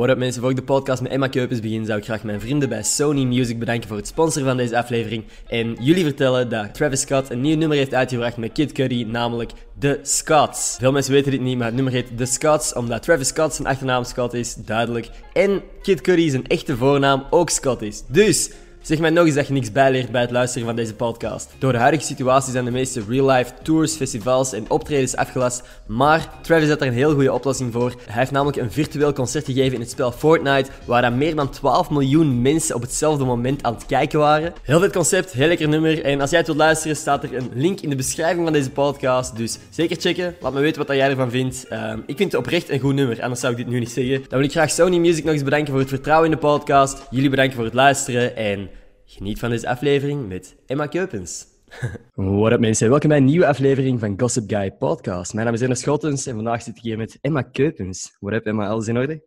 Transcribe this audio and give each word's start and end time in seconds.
What 0.00 0.12
up 0.12 0.18
mensen, 0.18 0.40
voor 0.40 0.50
ik 0.50 0.56
de 0.56 0.62
podcast 0.62 1.02
met 1.02 1.12
Emma 1.12 1.26
Keupens 1.26 1.60
begin, 1.60 1.84
zou 1.84 1.98
ik 1.98 2.04
graag 2.04 2.22
mijn 2.24 2.40
vrienden 2.40 2.68
bij 2.68 2.82
Sony 2.82 3.24
Music 3.24 3.58
bedanken 3.58 3.88
voor 3.88 3.96
het 3.96 4.06
sponsoren 4.06 4.48
van 4.48 4.56
deze 4.56 4.76
aflevering. 4.76 5.24
En 5.46 5.76
jullie 5.80 6.04
vertellen 6.04 6.48
dat 6.48 6.74
Travis 6.74 7.00
Scott 7.00 7.30
een 7.30 7.40
nieuw 7.40 7.56
nummer 7.56 7.76
heeft 7.76 7.94
uitgebracht 7.94 8.36
met 8.36 8.52
Kid 8.52 8.72
Cudi, 8.72 9.04
namelijk 9.04 9.50
The 9.78 9.98
Scots. 10.02 10.76
Veel 10.78 10.92
mensen 10.92 11.12
weten 11.12 11.30
dit 11.30 11.40
niet, 11.40 11.56
maar 11.56 11.66
het 11.66 11.74
nummer 11.74 11.92
heet 11.92 12.16
The 12.16 12.24
Scots, 12.24 12.74
omdat 12.74 13.02
Travis 13.02 13.28
Scott 13.28 13.54
zijn 13.54 13.68
achternaam 13.68 14.04
Scott 14.04 14.34
is, 14.34 14.54
duidelijk. 14.54 15.10
En 15.32 15.62
Kid 15.82 16.00
Cudi 16.00 16.30
zijn 16.30 16.46
echte 16.46 16.76
voornaam 16.76 17.24
ook 17.30 17.50
Scott 17.50 17.82
is. 17.82 18.02
Dus... 18.08 18.50
Zeg 18.82 18.98
mij 18.98 19.10
nog 19.10 19.26
eens 19.26 19.34
dat 19.34 19.46
je 19.46 19.52
niks 19.52 19.72
bijleert 19.72 20.10
bij 20.10 20.20
het 20.20 20.30
luisteren 20.30 20.66
van 20.66 20.76
deze 20.76 20.94
podcast. 20.94 21.50
Door 21.58 21.72
de 21.72 21.78
huidige 21.78 22.04
situatie 22.04 22.52
zijn 22.52 22.64
de 22.64 22.70
meeste 22.70 23.02
real-life 23.08 23.52
tours, 23.62 23.94
festivals 23.94 24.52
en 24.52 24.70
optredens 24.70 25.16
afgelast, 25.16 25.62
maar 25.86 26.28
Travis 26.42 26.68
had 26.68 26.80
er 26.80 26.86
een 26.86 26.92
heel 26.92 27.14
goede 27.14 27.32
oplossing 27.32 27.72
voor. 27.72 27.90
Hij 28.06 28.18
heeft 28.18 28.30
namelijk 28.30 28.58
een 28.58 28.72
virtueel 28.72 29.12
concert 29.12 29.44
gegeven 29.44 29.74
in 29.74 29.80
het 29.80 29.90
spel 29.90 30.12
Fortnite, 30.12 30.70
waar 30.84 31.02
dan 31.02 31.18
meer 31.18 31.34
dan 31.34 31.50
12 31.50 31.90
miljoen 31.90 32.42
mensen 32.42 32.74
op 32.74 32.80
hetzelfde 32.80 33.24
moment 33.24 33.62
aan 33.62 33.74
het 33.74 33.86
kijken 33.86 34.18
waren. 34.18 34.52
Heel 34.62 34.80
vet 34.80 34.92
concept, 34.92 35.32
heel 35.32 35.48
lekker 35.48 35.68
nummer. 35.68 36.04
En 36.04 36.20
als 36.20 36.30
jij 36.30 36.38
het 36.38 36.48
wilt 36.48 36.58
luisteren, 36.58 36.96
staat 36.96 37.22
er 37.22 37.36
een 37.36 37.50
link 37.54 37.80
in 37.80 37.90
de 37.90 37.96
beschrijving 37.96 38.44
van 38.44 38.52
deze 38.52 38.70
podcast. 38.70 39.36
Dus 39.36 39.58
zeker 39.70 39.96
checken, 40.00 40.34
laat 40.40 40.52
me 40.52 40.60
weten 40.60 40.86
wat 40.86 40.96
jij 40.96 41.10
ervan 41.10 41.30
vindt. 41.30 41.66
Ehm, 41.68 41.98
ik 42.06 42.16
vind 42.16 42.32
het 42.32 42.40
oprecht 42.40 42.68
een 42.68 42.80
goed 42.80 42.94
nummer, 42.94 43.22
anders 43.22 43.40
zou 43.40 43.52
ik 43.52 43.58
dit 43.58 43.68
nu 43.68 43.78
niet 43.78 43.90
zeggen. 43.90 44.24
Dan 44.28 44.38
wil 44.38 44.48
ik 44.48 44.50
graag 44.50 44.70
Sony 44.70 44.98
Music 44.98 45.24
nog 45.24 45.32
eens 45.32 45.42
bedanken 45.42 45.70
voor 45.70 45.80
het 45.80 45.88
vertrouwen 45.88 46.30
in 46.30 46.34
de 46.34 46.40
podcast. 46.42 47.06
Jullie 47.10 47.30
bedanken 47.30 47.54
voor 47.54 47.64
het 47.64 47.74
luisteren 47.74 48.36
en 48.36 48.69
Geniet 49.10 49.38
van 49.38 49.50
deze 49.50 49.68
aflevering 49.68 50.28
met 50.28 50.56
Emma 50.66 50.86
Keupens. 50.86 51.46
What 52.14 52.52
up 52.52 52.60
mensen, 52.60 52.88
welkom 52.88 53.08
bij 53.08 53.18
een 53.18 53.24
nieuwe 53.24 53.46
aflevering 53.46 54.00
van 54.00 54.20
Gossip 54.20 54.50
Guy 54.50 54.72
Podcast. 54.72 55.32
Mijn 55.32 55.46
naam 55.46 55.54
is 55.54 55.60
Ernest 55.60 55.80
Schottens 55.82 56.26
en 56.26 56.34
vandaag 56.34 56.62
zit 56.62 56.76
ik 56.76 56.82
hier 56.82 56.96
met 56.96 57.18
Emma 57.20 57.42
Keupens. 57.42 58.16
What 58.20 58.34
up 58.34 58.46
Emma, 58.46 58.68
alles 58.68 58.88
in 58.88 58.98
orde? 58.98 59.24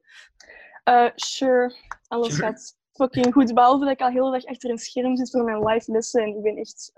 Uh, 0.89 1.09
sure, 1.15 1.75
alles 2.07 2.35
gaat 2.35 2.77
fucking 2.91 3.33
goed. 3.33 3.53
Behalve 3.53 3.85
dat 3.85 3.93
ik 3.93 4.01
al 4.01 4.09
heel 4.09 4.25
de 4.25 4.31
dag 4.31 4.45
achter 4.45 4.69
een 4.69 4.77
scherm 4.77 5.15
zit 5.15 5.29
voor 5.29 5.43
mijn 5.43 5.65
live 5.65 5.91
lessen 5.91 6.21
en 6.21 6.27
ik 6.27 6.41
ben 6.41 6.57
echt... 6.57 6.91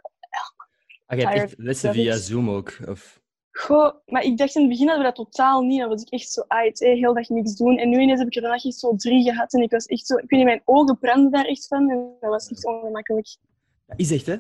Ah, 1.06 1.18
je 1.18 1.28
hebt 1.28 1.42
echt 1.42 1.54
lessen 1.58 1.94
via 1.94 2.16
Zoom 2.16 2.50
ook? 2.50 2.78
Of... 2.88 3.22
Goh, 3.58 3.94
maar 4.06 4.24
ik 4.24 4.38
dacht 4.38 4.56
in 4.56 4.62
het 4.62 4.70
begin 4.70 4.88
dat 4.88 4.98
we 4.98 5.04
dat 5.04 5.16
totaal 5.16 5.62
niet. 5.62 5.80
Dan 5.80 5.90
was 5.90 6.02
ik 6.02 6.10
echt 6.10 6.32
zo 6.32 6.44
uit, 6.48 6.80
heel 6.80 7.14
dag 7.14 7.30
niks 7.30 7.56
doen. 7.56 7.78
En 7.78 7.90
nu 7.90 8.00
ineens 8.00 8.20
heb 8.20 8.28
ik 8.28 8.36
er 8.36 8.44
een 8.44 8.52
echt 8.52 8.74
zo 8.74 8.96
drie 8.96 9.24
gehad. 9.24 9.54
En 9.54 9.62
ik 9.62 9.72
was 9.72 9.86
echt 9.86 10.06
zo... 10.06 10.16
Ik 10.16 10.30
weet 10.30 10.40
niet, 10.40 10.48
mijn 10.48 10.62
ogen 10.66 10.98
brandden 11.00 11.32
daar 11.32 11.46
echt 11.46 11.68
van. 11.68 11.90
En 11.90 12.16
dat 12.20 12.30
was 12.30 12.48
echt 12.48 12.66
ongemakkelijk. 12.66 13.38
Dat 13.86 14.00
is 14.00 14.12
echt, 14.12 14.26
hè? 14.26 14.36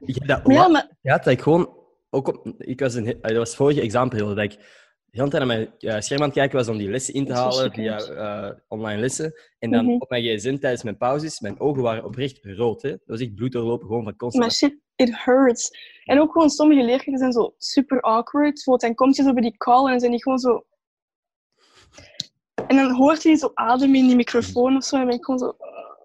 Ik 0.00 0.14
heb 0.14 0.26
dat 0.26 0.40
ja, 0.44 0.68
maar... 0.68 0.88
ja, 1.00 1.16
dat 1.16 1.26
ik 1.26 1.40
gewoon... 1.40 1.78
Ook 2.10 2.28
op, 2.28 2.54
ik 2.58 2.80
was 2.80 2.94
een, 2.94 3.18
dat 3.20 3.36
was 3.36 3.56
vorige 3.56 3.80
examenperiode 3.80 4.34
dat 4.34 4.44
ik 4.44 4.58
de 5.04 5.18
hele 5.18 5.28
tijd 5.30 5.46
naar 5.46 5.56
mijn 5.56 5.74
uh, 5.78 6.00
scherm 6.00 6.20
aan 6.20 6.26
het 6.26 6.36
kijken 6.36 6.56
was 6.56 6.68
om 6.68 6.78
die 6.78 6.90
lessen 6.90 7.14
in 7.14 7.26
te 7.26 7.32
halen 7.32 7.72
via 7.72 8.08
uh, 8.10 8.50
online 8.68 9.00
lessen. 9.00 9.32
En 9.58 9.70
dan 9.70 9.84
mm 9.84 9.90
-hmm. 9.90 10.00
op 10.00 10.10
mijn 10.10 10.22
gsm 10.22 10.56
tijdens 10.56 10.82
mijn 10.82 10.96
pauzes, 10.96 11.40
mijn 11.40 11.60
ogen 11.60 11.82
waren 11.82 12.04
oprecht 12.04 12.38
rood. 12.42 12.82
Hè? 12.82 12.90
Dat 12.90 13.00
was 13.04 13.20
echt 13.20 13.34
bloed 13.34 13.52
doorlopen, 13.52 13.86
gewoon 13.86 14.04
van 14.04 14.16
constant. 14.16 14.78
It 15.00 15.24
hurts. 15.24 15.70
En 16.04 16.20
ook 16.20 16.32
gewoon 16.32 16.50
sommige 16.50 16.82
leerkrachten 16.82 17.18
zijn 17.18 17.32
zo 17.32 17.54
super 17.58 18.00
awkward. 18.00 18.60
Zo, 18.60 18.76
dan 18.76 18.94
komt 18.94 19.16
je 19.16 19.22
zo 19.22 19.32
bij 19.32 19.42
die 19.42 19.56
call 19.56 19.92
en 19.92 20.00
zijn 20.00 20.10
die 20.10 20.22
gewoon 20.22 20.38
zo... 20.38 20.66
En 22.66 22.76
dan 22.76 22.94
hoort 22.94 23.22
je 23.22 23.28
die 23.28 23.38
zo 23.38 23.50
ademen 23.54 23.96
in 23.96 24.06
die 24.06 24.16
microfoon 24.16 24.76
of 24.76 24.84
zo. 24.84 24.96
En 24.96 25.06
ben 25.06 25.14
ik 25.14 25.24
gewoon 25.24 25.40
zo... 25.40 25.56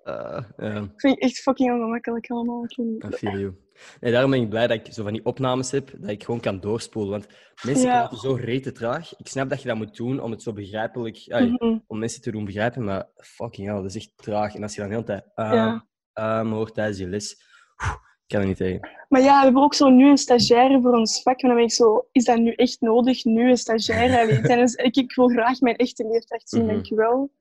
Uh, 0.05 0.43
yeah. 0.57 0.83
Ik 0.83 0.99
vind 0.99 1.13
het 1.13 1.19
echt 1.19 1.39
fucking 1.39 1.73
ongemakkelijk 1.73 2.29
allemaal. 2.29 2.63
I 2.65 3.11
feel 3.11 3.39
you. 3.39 3.55
Nee, 3.99 4.11
daarom 4.11 4.31
ben 4.31 4.41
ik 4.41 4.49
blij 4.49 4.67
dat 4.67 4.87
ik 4.87 4.93
zo 4.93 5.03
van 5.03 5.13
die 5.13 5.25
opnames 5.25 5.71
heb, 5.71 5.91
dat 5.97 6.09
ik 6.09 6.23
gewoon 6.23 6.39
kan 6.39 6.59
doorspoelen. 6.59 7.11
Want 7.11 7.27
mensen 7.63 7.87
ja. 7.87 7.99
praten 7.99 8.17
zo 8.17 8.33
rete 8.33 8.71
traag. 8.71 9.17
Ik 9.17 9.27
snap 9.27 9.49
dat 9.49 9.61
je 9.61 9.67
dat 9.67 9.77
moet 9.77 9.95
doen 9.95 10.19
om 10.19 10.31
het 10.31 10.41
zo 10.41 10.53
begrijpelijk... 10.53 11.25
Mm 11.27 11.55
-hmm. 11.57 11.83
Om 11.87 11.99
mensen 11.99 12.21
te 12.21 12.31
doen 12.31 12.45
begrijpen, 12.45 12.83
maar 12.83 13.09
fucking 13.15 13.67
hell, 13.67 13.75
dat 13.75 13.85
is 13.85 13.95
echt 13.95 14.11
traag. 14.15 14.55
En 14.55 14.63
als 14.63 14.75
je 14.75 14.79
dan 14.81 14.89
de 14.89 14.95
hele 14.95 15.07
tijd... 15.07 15.23
Uh, 15.35 15.81
ja. 16.13 16.45
hoort 16.45 16.73
tijdens 16.73 16.97
je 16.97 17.07
les... 17.07 17.43
Ik 18.27 18.31
kan 18.31 18.41
er 18.41 18.47
niet 18.47 18.57
tegen. 18.57 18.89
Maar 19.09 19.21
ja, 19.21 19.37
we 19.37 19.43
hebben 19.43 19.63
ook 19.63 19.73
zo 19.73 19.89
nu 19.89 20.09
een 20.09 20.17
stagiaire 20.17 20.81
voor 20.81 20.93
ons 20.93 21.21
vak. 21.21 21.41
En 21.41 21.47
dan 21.47 21.57
ben 21.57 21.65
ik 21.65 21.71
zo, 21.71 22.07
is 22.11 22.25
dat 22.25 22.37
nu 22.37 22.51
echt 22.51 22.81
nodig, 22.81 23.23
nu 23.23 23.49
een 23.49 23.57
stagiaire? 23.57 24.41
Tijdens, 24.41 24.73
ik, 24.87 24.95
ik 24.95 25.15
wil 25.15 25.27
graag 25.27 25.59
mijn 25.59 25.75
echte 25.75 26.07
leerkracht 26.07 26.49
zien, 26.49 26.61
mm 26.61 26.67
-hmm. 26.67 26.75
dankjewel. 26.75 27.31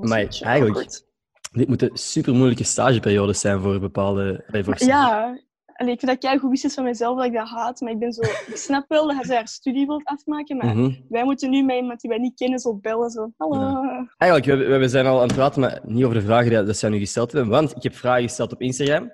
Maar 0.00 0.18
eigenlijk, 0.18 0.76
awkward. 0.76 1.04
dit 1.52 1.68
moeten 1.68 1.90
super 1.92 2.34
moeilijke 2.34 2.64
stageperiodes 2.64 3.40
zijn 3.40 3.60
voor 3.60 3.80
bepaalde... 3.80 4.44
Voor 4.64 4.74
ja, 4.84 5.38
Allee, 5.76 5.92
ik 5.92 5.98
vind 6.00 6.12
dat 6.12 6.22
jij 6.22 6.38
goed 6.38 6.50
wist 6.50 6.74
van 6.74 6.84
mezelf 6.84 7.16
dat 7.16 7.26
ik 7.26 7.32
dat 7.32 7.48
haat. 7.48 7.80
Maar 7.80 7.92
ik 7.92 7.98
ben 7.98 8.12
zo... 8.12 8.22
Ik 8.22 8.56
snap 8.56 8.84
wel 8.88 9.06
dat 9.06 9.26
hij 9.26 9.36
haar 9.36 9.48
studie 9.48 9.86
wilt 9.86 10.04
afmaken. 10.04 10.56
Maar 10.56 10.66
mm 10.66 10.82
-hmm. 10.82 11.04
wij 11.08 11.24
moeten 11.24 11.50
nu 11.50 11.62
met 11.62 11.76
iemand 11.76 12.00
die 12.00 12.10
wij 12.10 12.18
niet 12.18 12.34
kennen 12.34 12.58
zo 12.58 12.74
bellen. 12.74 13.10
Zo, 13.10 13.32
hallo. 13.36 13.60
Ja. 13.60 14.12
Eigenlijk, 14.16 14.68
we, 14.68 14.76
we 14.76 14.88
zijn 14.88 15.06
al 15.06 15.16
aan 15.20 15.26
het 15.26 15.36
praten, 15.36 15.60
maar 15.60 15.80
niet 15.84 16.04
over 16.04 16.16
de 16.16 16.24
vragen 16.24 16.50
die 16.50 16.62
dat 16.62 16.76
zij 16.76 16.90
nu 16.90 16.98
gesteld 16.98 17.32
hebben. 17.32 17.50
Want 17.50 17.76
ik 17.76 17.82
heb 17.82 17.94
vragen 17.94 18.22
gesteld 18.22 18.52
op 18.52 18.60
Instagram. 18.60 19.10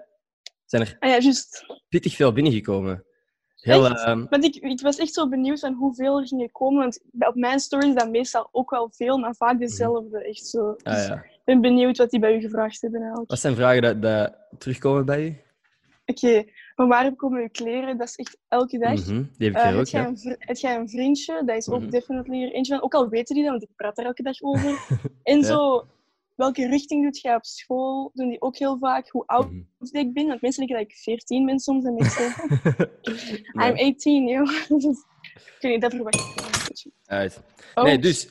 Zijn 0.72 0.86
er 0.86 0.96
ah, 0.98 1.10
ja, 1.10 1.18
just. 1.18 1.66
pittig 1.88 2.16
veel 2.16 2.32
binnengekomen. 2.32 3.04
Heel, 3.54 3.90
uh... 3.90 4.24
Want 4.30 4.44
ik, 4.44 4.54
ik 4.56 4.80
was 4.80 4.96
echt 4.96 5.12
zo 5.12 5.28
benieuwd 5.28 5.60
van 5.60 5.72
hoeveel 5.74 6.18
er 6.20 6.26
gingen 6.26 6.52
komen. 6.52 6.78
Want 6.80 7.00
op 7.18 7.34
mijn 7.34 7.60
stories 7.60 7.88
is 7.88 7.94
dat 7.94 8.10
meestal 8.10 8.48
ook 8.52 8.70
wel 8.70 8.90
veel, 8.90 9.18
maar 9.18 9.34
vaak 9.34 9.58
dezelfde. 9.58 10.24
Echt 10.24 10.46
zo. 10.46 10.68
Ah, 10.68 10.94
Dus 10.94 11.06
ja. 11.06 11.14
Ik 11.14 11.40
ben 11.44 11.60
benieuwd 11.60 11.98
wat 11.98 12.10
die 12.10 12.20
bij 12.20 12.36
u 12.36 12.40
gevraagd 12.40 12.80
hebben. 12.80 13.00
Eigenlijk. 13.00 13.30
Wat 13.30 13.40
zijn 13.40 13.54
vragen 13.54 13.82
dat, 13.82 14.02
dat 14.02 14.34
terugkomen 14.58 15.04
bij 15.04 15.24
u? 15.24 15.40
Oké, 16.06 16.26
okay. 16.26 16.52
van 16.74 16.88
waar 16.88 17.14
komen 17.14 17.40
uw 17.40 17.48
kleren? 17.52 17.98
Dat 17.98 18.08
is 18.08 18.16
echt 18.16 18.38
elke 18.48 18.78
dag. 18.78 19.06
Mm 19.06 19.14
-hmm. 19.14 19.30
Die 19.38 19.50
heb 19.50 19.56
ik 19.64 19.70
uh, 19.70 19.78
ook, 19.78 19.86
heb, 19.86 19.86
ja. 19.86 20.00
jij 20.00 20.06
een, 20.06 20.36
heb 20.38 20.56
jij 20.56 20.76
een 20.76 20.88
vriendje? 20.88 21.42
Dat 21.44 21.56
is 21.56 21.68
ook 21.68 21.80
Mhm. 21.80 21.90
definitely 21.90 22.42
er 22.42 22.52
eentje 22.52 22.74
van. 22.74 22.82
Ook 22.82 22.94
al 22.94 23.08
weten 23.08 23.34
die 23.34 23.44
dat, 23.44 23.52
want 23.52 23.62
ik 23.62 23.76
praat 23.76 23.98
er 23.98 24.04
elke 24.04 24.22
dag 24.22 24.42
over. 24.42 24.78
En 25.22 25.38
Ja. 25.38 25.44
zo, 25.46 25.86
welke 26.34 26.66
richting 26.68 27.02
doet 27.04 27.20
jij 27.20 27.34
op 27.34 27.44
school? 27.44 28.10
Doen 28.14 28.28
die 28.28 28.40
ook 28.40 28.56
heel 28.56 28.78
vaak 28.78 29.08
hoe 29.10 29.26
oud 29.26 29.50
Mhm. 29.50 29.96
ik 29.96 30.12
ben? 30.12 30.26
Want 30.26 30.40
mensen 30.40 30.66
denken 30.66 30.84
dat 30.84 30.92
ik 30.94 30.98
14 31.02 31.46
ben 31.46 31.58
soms. 31.58 31.84
En 31.84 32.04
zeg, 32.04 32.36
Nee. 33.52 33.70
I'm 33.70 33.76
18, 33.94 34.26
joh. 34.28 34.46
Dus, 34.68 34.84
ik 35.34 35.56
weet 35.60 35.72
niet, 35.72 35.80
dat 35.80 35.94
verwacht 35.94 36.16
ik. 36.84 36.92
Uit. 37.04 37.42
Oh, 37.74 37.84
Nee, 37.84 37.98
dus-. 37.98 38.28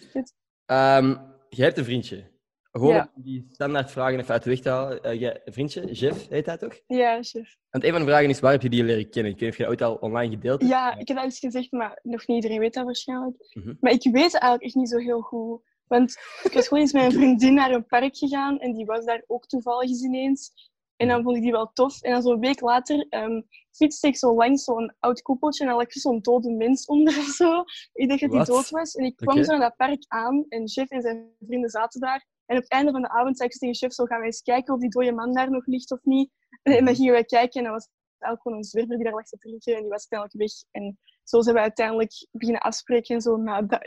Ehm, 0.66 1.16
jij 1.50 1.66
hebt 1.66 1.78
een 1.78 1.84
vriendje. 1.84 2.30
Gewoon 2.72 2.94
Ja. 2.94 3.12
die 3.16 3.48
standaard 3.52 3.92
vragen 3.92 4.20
even 4.20 4.34
uit 4.34 4.44
de 4.44 4.50
weg 4.50 4.60
te 4.60 4.70
halen. 4.70 5.04
Eh, 5.04 5.20
jij- 5.20 5.42
vriendje, 5.46 5.92
Jeff, 5.92 6.28
heet 6.30 6.46
hij 6.46 6.58
toch? 6.58 6.80
Ja, 6.88 7.24
chef. 7.24 7.58
Want 7.70 7.84
een 7.84 7.92
van 7.92 8.00
de 8.02 8.08
vragen 8.08 8.30
is, 8.30 8.40
waar 8.40 8.52
heb 8.52 8.62
je 8.62 8.70
die 8.70 8.84
leren 8.84 9.10
kennen? 9.10 9.32
Ik 9.32 9.40
weet 9.40 9.50
niet 9.50 9.52
of 9.52 9.58
je 9.58 9.64
dat 9.64 9.72
ooit 9.72 9.82
al 9.82 9.96
online 10.10 10.34
gedeeld 10.34 10.60
hebt. 10.60 10.72
Ja, 10.74 10.98
ik 10.98 11.08
heb 11.08 11.18
dat 11.18 11.26
eens 11.26 11.40
gezegd, 11.40 11.72
maar 11.72 12.00
nog 12.04 12.28
niet 12.28 12.36
iedereen 12.36 12.60
weet 12.60 12.74
dat 12.74 12.86
waarschijnlijk. 12.86 13.36
Mhm. 13.54 13.74
Maar 13.80 13.92
ik 13.92 14.04
weet 14.04 14.34
eigenlijk 14.34 14.64
echt 14.64 14.76
niet 14.76 14.90
zo 14.90 14.98
heel 14.98 15.22
goed. 15.22 15.62
Want 15.92 16.12
ik 16.44 16.54
was 16.54 16.68
gewoon 16.68 16.84
eens 16.84 16.94
met 16.94 17.04
een 17.04 17.12
vriendin 17.12 17.54
naar 17.54 17.72
een 17.72 17.86
park 17.86 18.18
gegaan 18.18 18.60
en 18.60 18.74
die 18.74 18.86
was 18.86 19.06
daar 19.06 19.24
ook 19.28 19.46
toevallig 19.46 19.90
eens 19.90 20.04
ineens. 20.04 20.70
En 20.96 21.08
dan 21.08 21.24
vond 21.24 21.36
ik 21.36 21.42
die 21.42 21.52
wel 21.52 21.72
tof. 21.74 22.02
En 22.02 22.12
dan 22.12 22.22
zo'n 22.22 22.40
week 22.40 22.62
later 22.62 23.08
um, 23.10 23.48
fietste 23.72 24.08
ik 24.08 24.18
zo 24.18 24.36
langs 24.36 24.64
zo'n 24.64 24.94
oud 25.00 25.22
koepeltje 25.22 25.64
en 25.64 25.70
dan 25.70 25.78
lag 25.78 25.94
er 25.94 26.00
zo'n 26.00 26.22
dode 26.22 26.52
mens 26.52 26.86
onder 26.86 27.18
of 27.18 27.26
zo. 27.26 27.64
Ik 27.94 28.08
dacht 28.10 28.22
dat 28.22 28.30
hij 28.30 28.40
Wat? 28.40 28.48
dood 28.48 28.70
was. 28.70 28.96
En 28.96 29.06
ik 29.06 29.16
kwam 29.16 29.44
zo 29.44 29.52
naar 29.52 29.60
dat 29.60 29.76
park 29.76 30.06
aan 30.08 30.46
en 30.50 30.70
Chef 30.70 30.90
en 30.90 31.02
zijn 31.02 31.36
vrienden 31.40 31.70
zaten 31.70 32.02
daar. 32.02 32.26
En 32.46 32.56
op 32.58 32.62
het 32.64 32.72
einde 32.72 32.92
van 32.92 33.02
de 33.02 33.10
avond 33.10 33.38
zei 33.38 33.50
ik 33.50 33.58
tegen 33.58 33.76
Chef, 33.76 33.94
zo 33.94 34.06
gaan 34.06 34.18
wij 34.18 34.28
eens 34.28 34.42
kijken 34.42 34.74
of 34.74 34.80
die 34.80 34.90
dode 34.90 35.12
man 35.12 35.34
daar 35.34 35.52
nog 35.52 35.66
ligt 35.66 35.92
of 35.92 36.04
niet. 36.04 36.32
En 36.64 36.86
dan 36.86 36.96
gingen 36.96 37.12
wij 37.12 37.26
kijken 37.26 37.58
en 37.60 37.64
dan 37.64 37.74
was 37.74 37.84
het 37.84 37.94
eigenlijk 38.20 38.42
gewoon 38.42 38.58
een 38.58 38.64
zwerver 38.64 38.96
die 38.96 39.04
daar 39.04 39.14
lag 39.14 39.26
te 39.26 39.38
drinken 39.38 39.76
en 39.76 39.82
die 39.82 39.90
was 39.90 40.08
uiteindelijk 40.10 40.52
weg. 40.52 40.72
En 40.72 41.00
zo 41.24 41.42
zijn 41.42 41.56
we 41.56 41.62
uiteindelijk 41.62 42.28
beginnen 42.32 42.62
afspreken 42.62 43.16
en 43.16 43.22
zo 43.22 43.38
na 43.38 43.62
dat. 43.72 43.80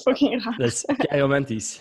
fucking 0.00 0.44
raar. 0.44 0.56
Dat 0.56 0.66
is 0.72 0.84
kei 0.96 1.20
romantisch. 1.20 1.80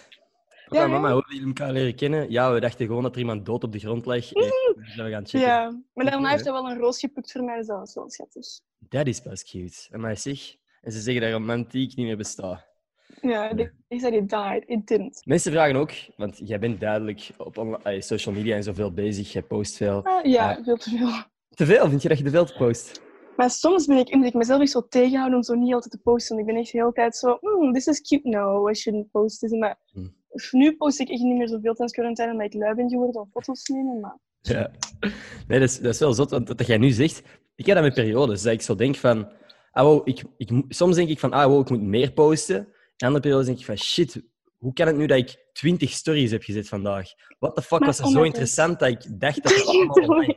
Papa 0.65 0.83
Ja, 0.83 0.83
en 0.83 0.91
mama, 0.91 1.07
hebben 1.07 1.25
jullie 1.35 1.47
elkaar 1.47 1.71
leren 1.71 1.95
kennen? 1.95 2.31
Ja, 2.31 2.53
we 2.53 2.59
dachten 2.59 2.85
gewoon 2.85 3.03
dat 3.03 3.13
er 3.13 3.19
iemand 3.19 3.45
dood 3.45 3.63
op 3.63 3.71
de 3.71 3.79
grond 3.79 4.05
lag. 4.05 4.27
Dan 4.29 4.43
zijn 4.85 5.05
we 5.07 5.11
gaan 5.11 5.25
checken. 5.27 5.39
Ja, 5.39 5.81
maar 5.93 6.05
daarna 6.05 6.29
heeft 6.29 6.43
hij 6.43 6.53
wel 6.53 6.69
een 6.69 6.77
roos 6.77 6.99
geplukt 6.99 7.31
voor 7.31 7.43
mij, 7.43 7.57
dus 7.57 7.67
dat 7.67 7.77
was 7.77 7.93
wel 7.95 8.09
schattig. 8.09 8.45
Dat 8.79 9.07
is 9.07 9.19
pas 9.19 9.43
cute. 9.43 9.87
En 9.89 10.01
mij 10.01 10.15
zeg. 10.15 10.55
En 10.81 10.91
ze 10.91 10.99
zeggen 10.99 11.21
dat 11.23 11.31
romantiek 11.31 11.95
niet 11.95 12.05
meer 12.05 12.17
bestaat. 12.17 12.69
Ja, 13.21 13.55
they 13.55 13.99
said 13.99 14.13
it 14.13 14.29
died. 14.29 14.63
It 14.65 14.87
didn't. 14.87 15.21
Mensen 15.25 15.51
vragen 15.51 15.75
ook, 15.75 15.91
want 16.17 16.39
jij 16.43 16.59
bent 16.59 16.79
duidelijk 16.79 17.29
op 17.37 17.79
eh, 17.83 18.01
social 18.01 18.35
media 18.35 18.55
en 18.55 18.63
zoveel 18.63 18.91
bezig. 18.93 19.31
Jij 19.31 19.41
post 19.43 19.77
veel. 19.77 20.03
Ah, 20.05 20.25
ja, 20.25 20.49
Ja. 20.51 20.63
veel 20.63 20.77
te 20.77 20.89
veel. 20.89 21.09
Te 21.49 21.65
veel? 21.65 21.89
Vind 21.89 22.01
je 22.01 22.07
dat 22.07 22.17
je 22.17 22.23
te 22.23 22.29
veel 22.29 22.47
post? 22.57 23.01
Maar 23.41 23.49
soms 23.49 23.85
ben 23.85 23.97
ik, 23.97 24.15
moet 24.15 24.25
ik 24.25 24.33
mezelf 24.33 24.61
echt 24.61 24.71
zo 24.71 24.87
tegenhouden 24.87 25.37
om 25.37 25.43
zo 25.43 25.53
niet 25.53 25.73
altijd 25.73 25.91
te 25.91 25.99
posten. 25.99 26.37
Ik 26.37 26.45
ben 26.45 26.55
echt 26.55 26.71
de 26.71 26.77
hele 26.77 26.91
tijd 26.91 27.15
zo, 27.15 27.37
hmm, 27.39 27.73
this 27.73 27.87
is 27.87 28.01
cute. 28.01 28.29
No, 28.29 28.69
I 28.69 28.73
shouldn't 28.73 29.11
post 29.11 29.39
this. 29.39 29.51
Maar 29.51 29.77
Hmm. 29.91 30.15
nu 30.51 30.75
post 30.75 30.99
ik 30.99 31.09
echt 31.09 31.21
niet 31.21 31.37
meer 31.37 31.47
zoveel 31.47 31.73
tijdens 31.73 31.91
quarantaine, 31.91 32.33
omdat 32.33 32.47
ik 32.47 32.53
lui 32.53 32.75
ben 32.75 32.89
geworden 32.89 33.21
om 33.21 33.29
foto's 33.31 33.63
te 33.63 33.73
nemen. 33.73 33.99
Maar 33.99 34.17
Ja. 34.41 34.71
Nee, 35.47 35.59
dat 35.59 35.69
is, 35.69 35.79
dat 35.79 35.93
is 35.93 35.99
wel 35.99 36.13
zot, 36.13 36.29
want 36.29 36.57
dat 36.57 36.67
jij 36.67 36.77
nu 36.77 36.89
zegt... 36.89 37.21
Ik 37.55 37.65
heb 37.65 37.75
dat 37.75 37.85
met 37.85 37.93
periodes, 37.93 38.41
dat 38.41 38.53
ik 38.53 38.61
zo 38.61 38.75
denk 38.75 38.95
van... 38.95 39.31
Ah, 39.71 39.83
wow, 39.83 40.07
ik, 40.07 40.23
ik, 40.37 40.51
soms 40.67 40.95
denk 40.95 41.09
ik 41.09 41.19
van, 41.19 41.31
ah, 41.31 41.45
wow, 41.45 41.61
ik 41.61 41.69
moet 41.69 41.81
meer 41.81 42.11
posten. 42.11 42.57
En 42.97 43.07
andere 43.07 43.19
periodes 43.19 43.45
denk 43.45 43.59
ik 43.59 43.65
van, 43.65 43.77
shit, 43.77 44.21
hoe 44.57 44.73
kan 44.73 44.87
het 44.87 44.95
nu 44.95 45.05
dat 45.05 45.17
ik 45.17 45.49
20 45.53 45.89
stories 45.89 46.31
heb 46.31 46.43
gezet 46.43 46.67
vandaag? 46.67 47.09
What 47.39 47.55
the 47.55 47.61
fuck 47.61 47.79
Maar 47.79 47.87
was 47.87 47.99
er 47.99 48.07
zo 48.07 48.21
interessant 48.23 48.79
dat 48.79 48.89
ik 48.89 49.19
dacht 49.19 49.43
dat 49.43 49.55
het 49.55 49.65
allemaal? 49.65 50.35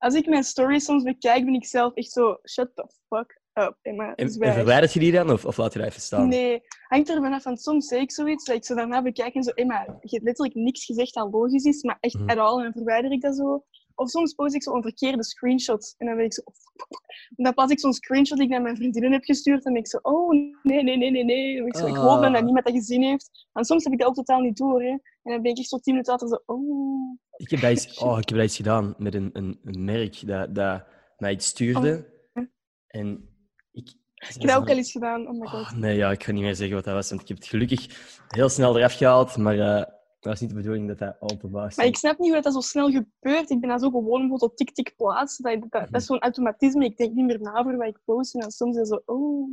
Als 0.00 0.14
ik 0.14 0.26
mijn 0.26 0.44
stories 0.44 0.84
soms 0.84 1.02
bekijk, 1.02 1.44
ben 1.44 1.54
ik 1.54 1.64
zelf 1.66 1.94
echt 1.94 2.10
zo, 2.10 2.38
shut 2.50 2.70
the 2.74 2.86
fuck 3.08 3.40
up. 3.54 3.78
Emma, 3.82 4.14
En, 4.14 4.26
en 4.26 4.38
wij- 4.38 4.52
verwijdert 4.52 4.92
je 4.92 5.00
die 5.00 5.12
dan, 5.12 5.30
of, 5.30 5.44
of 5.44 5.56
laat 5.56 5.72
je 5.72 5.78
dat 5.78 5.88
even 5.88 6.00
staan? 6.00 6.28
Nee, 6.28 6.60
hangt 6.88 7.08
er 7.08 7.22
vanaf. 7.22 7.44
Want 7.44 7.60
soms 7.62 7.86
zeg 7.86 8.00
ik 8.00 8.12
zoiets 8.12 8.44
dat 8.44 8.56
ik 8.56 8.64
zo 8.64 8.74
daarna 8.74 9.02
bekijk 9.02 9.34
en 9.34 9.42
zo, 9.42 9.50
Emma, 9.50 9.84
je 10.00 10.08
hebt 10.10 10.22
letterlijk 10.24 10.54
niks 10.54 10.84
gezegd 10.84 11.14
dat 11.14 11.32
logisch 11.32 11.64
is, 11.64 11.82
maar 11.82 11.96
echt 12.00 12.14
Mhm. 12.18 12.30
at 12.30 12.38
all, 12.38 12.56
en 12.56 12.62
dan 12.62 12.72
verwijder 12.72 13.10
ik 13.12 13.20
dat 13.20 13.36
zo. 13.36 13.64
Of 13.94 14.08
soms 14.08 14.32
post 14.34 14.54
ik 14.54 14.62
zo 14.62 14.74
een 14.74 14.82
verkeerde 14.82 15.24
screenshot 15.24 15.94
en 15.98 16.06
dan 16.06 16.16
ben 16.16 16.24
ik 16.24 16.32
zo... 16.32 16.42
En 17.36 17.44
dan 17.44 17.54
pas 17.54 17.70
ik 17.70 17.80
zo'n 17.80 17.92
screenshot 17.92 18.36
die 18.38 18.46
ik 18.46 18.52
naar 18.52 18.62
mijn 18.62 18.76
vriendinnen 18.76 19.12
heb 19.12 19.24
gestuurd 19.24 19.64
en 19.64 19.72
ben 19.72 19.82
ik 19.82 19.88
zo, 19.88 19.98
oh, 20.02 20.30
nee, 20.62 20.82
nee, 20.82 20.96
nee, 20.96 21.10
nee, 21.10 21.24
nee. 21.24 21.54
Dan 21.56 21.64
ben 21.64 21.72
ik, 21.72 21.76
zo, 21.76 21.86
ik 21.86 21.94
hoop 21.96 22.20
dan 22.20 22.32
dat 22.32 22.40
Ah. 22.40 22.44
niemand 22.44 22.64
dat 22.64 22.74
gezien 22.74 23.02
heeft. 23.02 23.30
En 23.52 23.64
soms 23.64 23.84
heb 23.84 23.92
ik 23.92 23.98
dat 23.98 24.08
ook 24.08 24.14
totaal 24.14 24.40
niet 24.40 24.56
door, 24.56 24.82
hè. 24.82 24.88
En 24.88 25.00
dan 25.22 25.42
ben 25.42 25.50
ik 25.50 25.58
echt 25.58 25.68
zo 25.68 25.76
tien 25.78 25.92
minuten 25.92 26.12
later 26.12 26.28
zo, 26.28 26.42
oh... 26.46 27.18
Ik 27.40 27.50
heb 27.50 27.60
dat 27.60 27.70
eens, 27.70 27.98
oh, 28.04 28.18
ik 28.18 28.28
heb 28.28 28.38
dat 28.38 28.46
eens 28.46 28.56
gedaan 28.56 28.94
met 28.98 29.14
een, 29.14 29.30
een, 29.32 29.60
een 29.64 29.84
merk 29.84 30.26
dat, 30.26 30.54
dat 30.54 30.84
mij 31.18 31.32
iets 31.32 31.46
stuurde. 31.46 32.06
Oh. 32.32 32.44
En 32.86 33.28
ik... 33.72 33.88
Ik 34.14 34.26
heb 34.28 34.48
dat 34.48 34.56
ook 34.56 34.68
al 34.68 34.76
eens 34.76 34.92
gedaan, 34.92 35.28
oh 35.28 35.40
my 35.40 35.46
god. 35.46 35.60
Oh, 35.60 35.72
nee, 35.72 35.96
ja, 35.96 36.10
ik 36.10 36.24
ga 36.24 36.32
niet 36.32 36.42
meer 36.42 36.54
zeggen 36.54 36.76
wat 36.76 36.84
dat 36.84 36.94
was, 36.94 37.08
want 37.08 37.20
ik 37.20 37.28
heb 37.28 37.36
het 37.36 37.46
gelukkig 37.46 37.86
heel 38.28 38.48
snel 38.48 38.78
eraf 38.78 38.96
gehaald, 38.96 39.36
maar 39.36 39.58
eh 39.58 39.98
dat 40.20 40.32
was 40.32 40.40
niet 40.40 40.50
de 40.50 40.56
bedoeling 40.56 40.88
dat 40.88 40.98
dat 40.98 41.16
openbaar 41.20 41.62
Maar 41.62 41.72
stond. 41.72 41.88
ik 41.88 41.96
snap 41.96 42.18
niet 42.18 42.32
hoe 42.32 42.40
dat 42.42 42.52
zo 42.52 42.60
snel 42.60 42.90
gebeurt. 42.90 43.50
Ik 43.50 43.60
ben 43.60 43.68
dat 43.68 43.80
zo 43.80 43.90
gewoon 43.90 44.04
bijvoorbeeld 44.20 44.42
op 44.42 44.56
tik-tik 44.56 44.92
plaatsen. 44.96 45.44
Dat, 45.44 45.60
dat, 45.70 45.90
dat 45.90 46.00
is 46.00 46.06
zo'n 46.06 46.18
automatisme. 46.20 46.84
Ik 46.84 46.96
denk 46.96 47.14
niet 47.14 47.24
meer 47.26 47.40
na 47.40 47.62
voor 47.62 47.76
wat 47.76 47.86
ik 47.86 47.98
post. 48.04 48.34
En 48.34 48.40
dan 48.40 48.50
soms 48.50 48.76
is 48.76 48.88
zo, 48.88 49.02
oh 49.06 49.48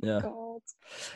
Ja. 0.00 0.20
god. 0.20 0.62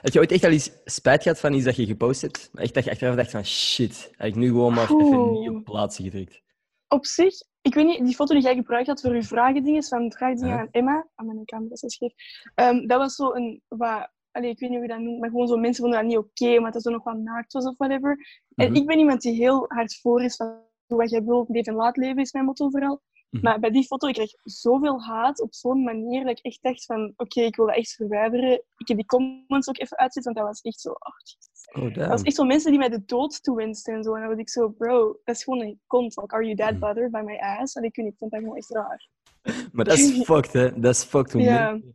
Heb 0.01 0.13
je 0.13 0.19
ooit 0.19 0.33
echt 0.33 0.45
al 0.45 0.51
eens 0.51 0.71
spijt 0.85 1.23
gehad 1.23 1.41
van 1.41 1.53
iets 1.53 1.65
dat 1.65 1.77
je 1.77 1.87
gepost 1.87 2.21
hebt? 2.23 2.49
Maar 2.53 2.63
Echt 2.63 2.75
dat 2.75 2.85
je 2.85 2.91
achteraf 2.91 3.17
dacht 3.17 3.31
van 3.31 3.45
shit, 3.45 4.11
had 4.17 4.27
ik 4.27 4.35
nu 4.35 4.47
gewoon 4.49 4.75
maar 4.75 4.91
even 4.91 5.31
niet 5.31 5.49
op 5.49 5.65
plaatsen 5.65 6.05
gedrukt. 6.05 6.43
Op 6.89 7.07
zich, 7.07 7.35
ik 7.63 7.75
weet 7.75 7.87
niet, 7.87 8.05
die 8.05 8.15
foto 8.15 8.35
die 8.35 8.43
jij 8.43 8.55
gebruikt 8.55 8.87
had 8.87 9.01
voor 9.01 9.15
je 9.15 9.23
vragendingen, 9.23 9.83
van 9.83 10.13
vragendingen 10.13 10.55
Ja. 10.55 10.61
aan 10.61 10.69
Emma, 10.71 11.09
aan 11.15 11.27
mijn 11.27 11.45
camera 11.45 11.73
is 11.75 11.81
dat 11.81 11.93
scheef, 11.93 12.13
Ehm, 12.55 12.87
dat 12.87 12.99
was 12.99 13.15
zo 13.15 13.33
een, 13.33 13.63
wat, 13.69 14.11
allee, 14.35 14.51
ik 14.51 14.59
weet 14.59 14.71
niet 14.71 14.79
hoe 14.79 14.89
je 14.89 14.95
dat 14.95 15.03
noemt, 15.03 15.21
maar 15.21 15.31
gewoon 15.31 15.47
zo 15.49 15.57
mensen 15.57 15.83
vonden 15.83 16.01
dat 16.01 16.09
niet 16.09 16.19
oké, 16.19 16.57
omdat 16.57 16.73
dat 16.73 16.83
zo 16.83 16.91
nog 16.91 17.05
wat 17.05 17.19
naakt 17.19 17.53
was 17.53 17.65
of 17.65 17.77
whatever. 17.77 18.19
En 18.55 18.67
Mhm. 18.71 18.77
ik 18.77 18.87
ben 18.87 18.99
iemand 18.99 19.21
die 19.21 19.35
heel 19.35 19.65
hard 19.69 19.99
voor 20.01 20.23
is 20.23 20.37
van 20.37 20.63
wat 20.87 21.11
jij 21.11 21.25
wil, 21.25 21.45
leef 21.49 21.67
en 21.67 21.75
laat 21.75 21.97
leven, 21.97 22.23
is 22.23 22.33
mijn 22.33 22.45
motto 22.45 22.71
vooral. 22.71 23.01
Mhm. 23.31 23.45
Maar 23.45 23.61
bij 23.61 23.71
die 23.71 23.85
foto, 23.87 24.09
ik 24.09 24.15
kreeg 24.15 24.33
zoveel 24.43 25.03
haat 25.03 25.41
op 25.41 25.55
zo'n 25.55 25.83
manier 25.83 26.25
dat 26.25 26.39
ik 26.39 26.45
echt 26.45 26.63
dacht 26.63 26.85
van, 26.85 27.13
oké, 27.17 27.41
ik 27.41 27.57
wil 27.57 27.67
dat 27.67 27.77
echt 27.77 27.93
verwijderen. 27.95 28.53
Ik 28.77 28.89
heb 28.89 28.97
die 28.97 29.07
comments 29.07 29.69
ook 29.69 29.79
even 29.79 29.97
uitzet, 29.99 30.25
want 30.25 30.37
dat 30.37 30.47
was 30.47 30.61
echt 30.61 30.81
zo, 30.81 30.91
oh. 30.91 31.83
Oh, 31.85 31.95
Dat 31.95 32.09
was 32.09 32.23
echt 32.23 32.37
zo 32.37 32.45
mensen 32.45 32.71
die 32.71 32.79
mij 32.79 32.89
de 32.89 33.05
dood 33.05 33.43
toewensten 33.43 33.95
en 33.95 34.03
zo. 34.03 34.15
En 34.15 34.21
dan 34.21 34.31
was 34.31 34.39
ik 34.39 34.49
zo, 34.51 34.69
bro, 34.69 35.19
dat 35.25 35.35
is 35.35 35.45
gewoon 35.45 35.61
een 35.61 35.81
kont. 35.87 36.17
Like, 36.17 36.35
are 36.35 36.45
you 36.45 36.57
that 36.57 36.71
Mhm. 36.71 36.79
bothered 36.81 37.11
by 37.11 37.21
my 37.25 37.37
ass? 37.37 37.75
En 37.75 37.83
ik, 37.83 37.97
weet 37.97 38.05
niet, 38.05 38.15
ik 38.15 38.19
vond 38.21 38.31
dat 38.31 38.41
gewoon 38.41 38.57
echt 38.57 38.71
raar. 38.71 39.09
Maar 39.73 39.85
dat 39.85 39.99
is 39.99 40.23
fucked, 40.25 40.53
hè. 40.53 40.81
Dat 40.81 40.95
is 40.95 41.05
fucked. 41.05 41.33
Hoe 41.33 41.43
Ja. 41.43 41.71
mensen 41.71 41.95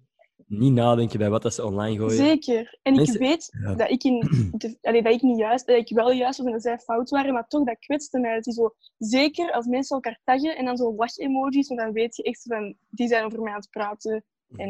niet 0.49 0.73
nadenken 0.73 1.19
bij 1.19 1.29
wat 1.29 1.41
dat 1.41 1.53
ze 1.53 1.65
online 1.65 1.97
gooien. 1.97 2.15
Zeker. 2.25 2.77
En 2.81 2.93
ik 2.93 3.11
weet 3.11 3.55
Ja. 3.61 3.75
dat 3.75 3.89
ik, 3.89 4.03
in 4.03 4.19
de, 4.51 4.77
allee, 4.81 5.03
dat 5.03 5.13
ik 5.13 5.21
niet 5.21 5.37
juist, 5.37 5.67
dat 5.67 5.77
ik 5.77 5.89
wel 5.95 6.11
juist 6.11 6.37
was 6.37 6.45
en 6.47 6.51
dat 6.53 6.61
zij 6.61 6.77
fout 6.79 7.09
waren, 7.09 7.33
maar 7.33 7.47
toch, 7.47 7.65
dat 7.65 7.79
kwetste 7.79 8.19
mij. 8.19 8.35
Dat 8.35 8.43
die 8.43 8.53
zo, 8.53 8.75
zeker 8.97 9.51
als 9.51 9.65
mensen 9.65 9.95
elkaar 9.95 10.19
taggen 10.23 10.57
en 10.57 10.65
dan 10.65 10.77
zo 10.77 10.95
lach-emojis, 10.95 11.67
want 11.67 11.79
dan 11.79 11.91
weet 11.91 12.15
je 12.15 12.23
echt 12.23 12.43
van, 12.43 12.75
die 12.89 13.07
zijn 13.07 13.25
over 13.25 13.41
mij 13.41 13.51
aan 13.53 13.59
het 13.59 13.69
praten. 13.69 14.23
En 14.55 14.69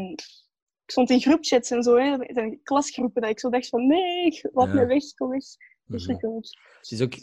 ik 0.83 0.91
stond 0.91 1.09
in 1.09 1.21
groepchats 1.21 1.71
en 1.71 1.83
zo, 1.83 1.95
hè, 1.95 2.25
in 2.25 2.59
klasgroepen, 2.63 3.21
dat 3.21 3.31
ik 3.31 3.39
zo 3.39 3.49
dacht 3.49 3.69
van, 3.69 3.87
nee, 3.87 4.41
laat 4.53 4.67
Ja. 4.67 4.73
me 4.73 4.85
weg, 4.85 5.13
kom 5.15 5.29
weg. 5.29 5.43
Het 5.87 6.91
is 6.91 7.01
ook 7.01 7.13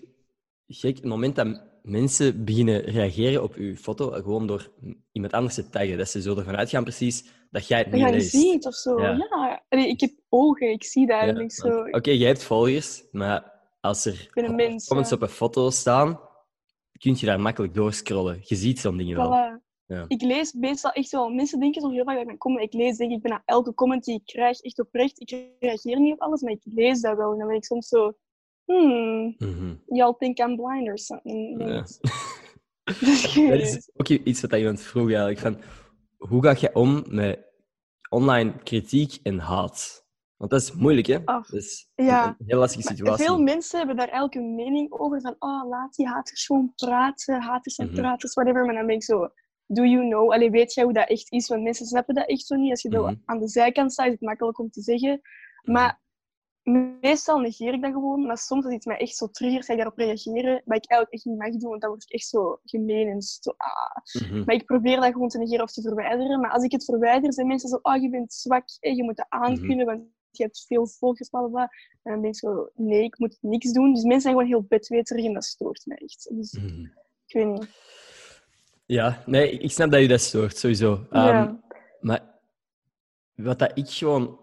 gek, 0.67 0.97
het 0.97 1.05
moment 1.05 1.37
dat 1.37 1.63
mensen 1.83 2.45
beginnen 2.45 2.81
reageren 2.81 3.43
op 3.43 3.55
uw 3.55 3.77
foto, 3.77 4.11
gewoon 4.11 4.47
door 4.47 4.73
iemand 5.13 5.33
anders 5.33 5.55
te 5.55 5.69
taggen, 5.69 5.99
dat 5.99 6.09
ze 6.09 6.23
zo 6.23 6.37
ervan 6.37 6.57
uitgaan 6.57 6.83
precies 6.83 7.31
dat 7.51 7.67
jij 7.69 7.79
het 7.79 7.91
niet 7.91 8.01
je 8.01 8.05
niet 8.07 8.15
leest. 8.15 8.31
ziet 8.31 8.67
of 8.67 8.75
zo. 8.75 9.01
Ja. 9.01 9.11
Ja. 9.11 9.65
Allee, 9.69 9.89
ik 9.89 10.01
heb 10.01 10.11
ogen, 10.29 10.71
ik 10.71 10.85
zie. 10.85 11.07
Ja, 11.07 11.21
en 11.21 11.41
ik 11.41 11.53
zo, 11.53 11.69
Oké, 11.91 12.11
jij 12.11 12.27
hebt 12.29 12.43
volgers, 12.43 13.05
maar 13.11 13.55
als 13.81 14.05
er 14.05 14.31
mens, 14.35 14.87
comments 14.87 15.11
ja. 15.11 15.17
op 15.17 15.23
een 15.23 15.29
foto 15.29 15.71
staan, 15.71 16.21
kun 16.99 17.17
je 17.19 17.27
daar 17.27 17.41
makkelijk 17.41 17.75
doorscrollen. 17.75 18.39
Je 18.43 18.55
ziet 18.55 18.79
zo'n 18.81 18.97
dingen 18.97 19.17
wel. 19.17 19.61
Ja. 19.87 20.05
Ik 20.09 20.23
lees 20.23 20.53
meestal 20.53 20.91
echt 20.93 21.11
wel. 21.11 21.29
Mensen 21.31 21.61
denken 21.61 21.81
zo 21.83 21.91
heel 21.91 22.05
vaak 22.05 22.17
dat 22.17 22.29
ik 22.31 22.39
comment. 22.39 22.65
Ik 22.65 22.73
lees 22.81 22.97
denk 22.97 23.11
ik 23.13 23.23
bijna 23.23 23.43
elke 23.45 23.75
comment 23.75 24.05
die 24.05 24.15
ik 24.15 24.25
krijg 24.25 24.61
echt 24.61 24.79
oprecht. 24.81 25.21
Ik 25.21 25.47
reageer 25.59 26.01
niet 26.01 26.13
op 26.13 26.21
alles, 26.21 26.41
maar 26.41 26.53
ik 26.53 26.63
lees 26.65 27.01
dat 27.01 27.17
wel. 27.17 27.33
En 27.33 27.39
dan 27.39 27.47
ben 27.47 27.57
ik 27.57 27.65
soms 27.65 27.89
zo. 27.89 28.13
Hmm, 28.65 29.35
Mhm. 29.39 29.75
y'all 29.87 30.15
think 30.19 30.39
I'm 30.39 30.57
blind 30.57 30.89
or 30.89 30.99
something. 30.99 31.63
Ja. 31.69 31.85
Dat 32.85 33.61
is 33.61 33.91
ook 33.97 34.09
iets 34.09 34.41
wat 34.41 34.53
iemand 34.55 34.81
vroeg 34.81 35.13
eigenlijk. 35.13 35.39
Van, 35.39 35.57
hoe 36.17 36.43
ga 36.43 36.55
je 36.59 36.75
om 36.75 37.05
met 37.09 37.45
online 38.09 38.63
kritiek 38.63 39.19
en 39.23 39.39
haat? 39.39 40.05
Want 40.37 40.51
dat 40.51 40.61
is 40.61 40.73
moeilijk, 40.73 41.07
hè? 41.07 41.19
Ach, 41.25 41.47
dat 41.47 41.61
is 41.61 41.89
ja. 41.95 42.37
een, 42.39 42.47
heel 42.47 42.59
lastige 42.59 42.89
situatie. 42.89 43.25
Veel 43.25 43.39
mensen 43.43 43.79
hebben 43.79 43.97
daar 43.97 44.29
een 44.31 44.55
mening 44.55 44.93
over. 44.93 45.21
Van, 45.21 45.37
oh, 45.39 45.69
laat 45.69 45.95
die 45.95 46.07
haters 46.07 46.47
gewoon 46.47 46.73
praten. 46.75 47.43
Haters 47.43 47.75
zijn 47.75 47.89
Mhm. 47.89 47.97
praters, 47.97 48.35
whatever. 48.35 48.65
Maar 48.65 48.75
dan 48.75 48.87
ben 48.87 48.95
ik 48.95 49.03
zo, 49.03 49.29
do 49.67 49.85
you 49.85 50.09
know? 50.09 50.33
Allee, 50.33 50.51
weet 50.51 50.75
jij 50.75 50.85
hoe 50.85 50.93
dat 50.93 51.09
echt 51.09 51.33
is? 51.33 51.49
Want 51.49 51.63
mensen 51.63 51.87
snappen 51.87 52.15
dat 52.15 52.29
echt 52.29 52.47
zo 52.47 52.57
niet. 52.57 52.71
Als 52.71 52.83
je 52.83 52.89
Mhm. 52.89 53.15
aan 53.25 53.39
de 53.39 53.49
zijkant 53.49 53.93
staat, 53.93 54.07
is 54.07 54.13
het 54.13 54.21
makkelijk 54.21 54.59
om 54.59 54.71
te 54.71 54.83
zeggen. 54.83 55.21
Maar 55.63 56.01
meestal 56.67 57.39
negeer 57.39 57.73
ik 57.73 57.83
dat 57.83 57.93
gewoon. 57.93 58.27
Maar 58.27 58.39
soms 58.39 58.65
als 58.65 58.75
iets 58.75 58.87
mij 58.87 58.97
echt 58.99 59.17
zo 59.17 59.27
triggert, 59.31 59.65
ga 59.65 59.73
ik 59.73 59.79
daarop 59.79 59.99
reageren. 59.99 60.63
Wat 60.65 60.77
ik 60.77 60.91
eigenlijk 60.91 61.13
echt 61.13 61.25
niet 61.25 61.39
mag 61.39 61.51
doen, 61.51 61.69
want 61.71 61.81
dan 61.81 61.91
word 61.91 62.03
ik 62.03 62.13
echt 62.13 62.27
zo 62.27 62.59
gemeen 62.65 63.09
en 63.09 63.23
zo... 63.23 63.51
Ah. 63.57 64.23
Mhm. 64.29 64.45
Maar 64.45 64.55
ik 64.55 64.65
probeer 64.65 65.01
dat 65.01 65.13
gewoon 65.13 65.29
te 65.29 65.39
negeren 65.39 65.65
of 65.65 65.73
te 65.73 65.83
verwijderen. 65.83 66.41
Maar 66.41 66.51
als 66.51 66.63
ik 66.65 66.73
het 66.73 66.85
verwijder, 66.85 67.33
zijn 67.33 67.47
mensen 67.47 67.69
zo, 67.69 67.79
oh, 67.83 68.03
je 68.03 68.11
bent 68.11 68.33
zwak, 68.33 68.65
hè, 68.81 68.91
je 68.91 69.03
moet 69.05 69.17
dat 69.17 69.27
Mhm. 69.31 69.43
aankunnen, 69.43 69.87
want 69.87 70.03
je 70.31 70.43
hebt 70.43 70.65
veel 70.67 70.87
volgers, 70.87 71.29
bla, 71.29 71.41
bla, 71.41 71.49
bla. 71.49 71.63
En 72.03 72.13
dan 72.13 72.21
ben 72.21 72.31
ik 72.31 72.37
zo, 72.37 72.71
nee, 72.75 73.03
ik 73.03 73.19
moet 73.19 73.39
niks 73.41 73.73
doen. 73.73 73.93
Dus 73.95 74.03
mensen 74.03 74.21
zijn 74.21 74.35
gewoon 74.35 74.49
heel 74.49 74.63
bedweterig 74.69 75.25
en 75.25 75.33
dat 75.35 75.45
stoort 75.45 75.87
mij 75.87 75.97
echt. 75.97 76.29
Dus 76.35 76.53
Mhm. 76.53 76.85
ik 77.27 77.33
weet 77.35 77.47
niet. 77.47 77.69
Ja, 78.87 79.23
nee, 79.27 79.51
ik 79.51 79.71
snap 79.71 79.91
dat 79.91 80.01
je 80.01 80.09
dat 80.09 80.21
stoort, 80.21 80.57
sowieso. 80.57 81.07
Ehm. 81.11 81.55
Maar 82.01 82.35
wat 83.35 83.59
dat 83.59 83.71
ik 83.75 83.89
gewoon 83.89 84.39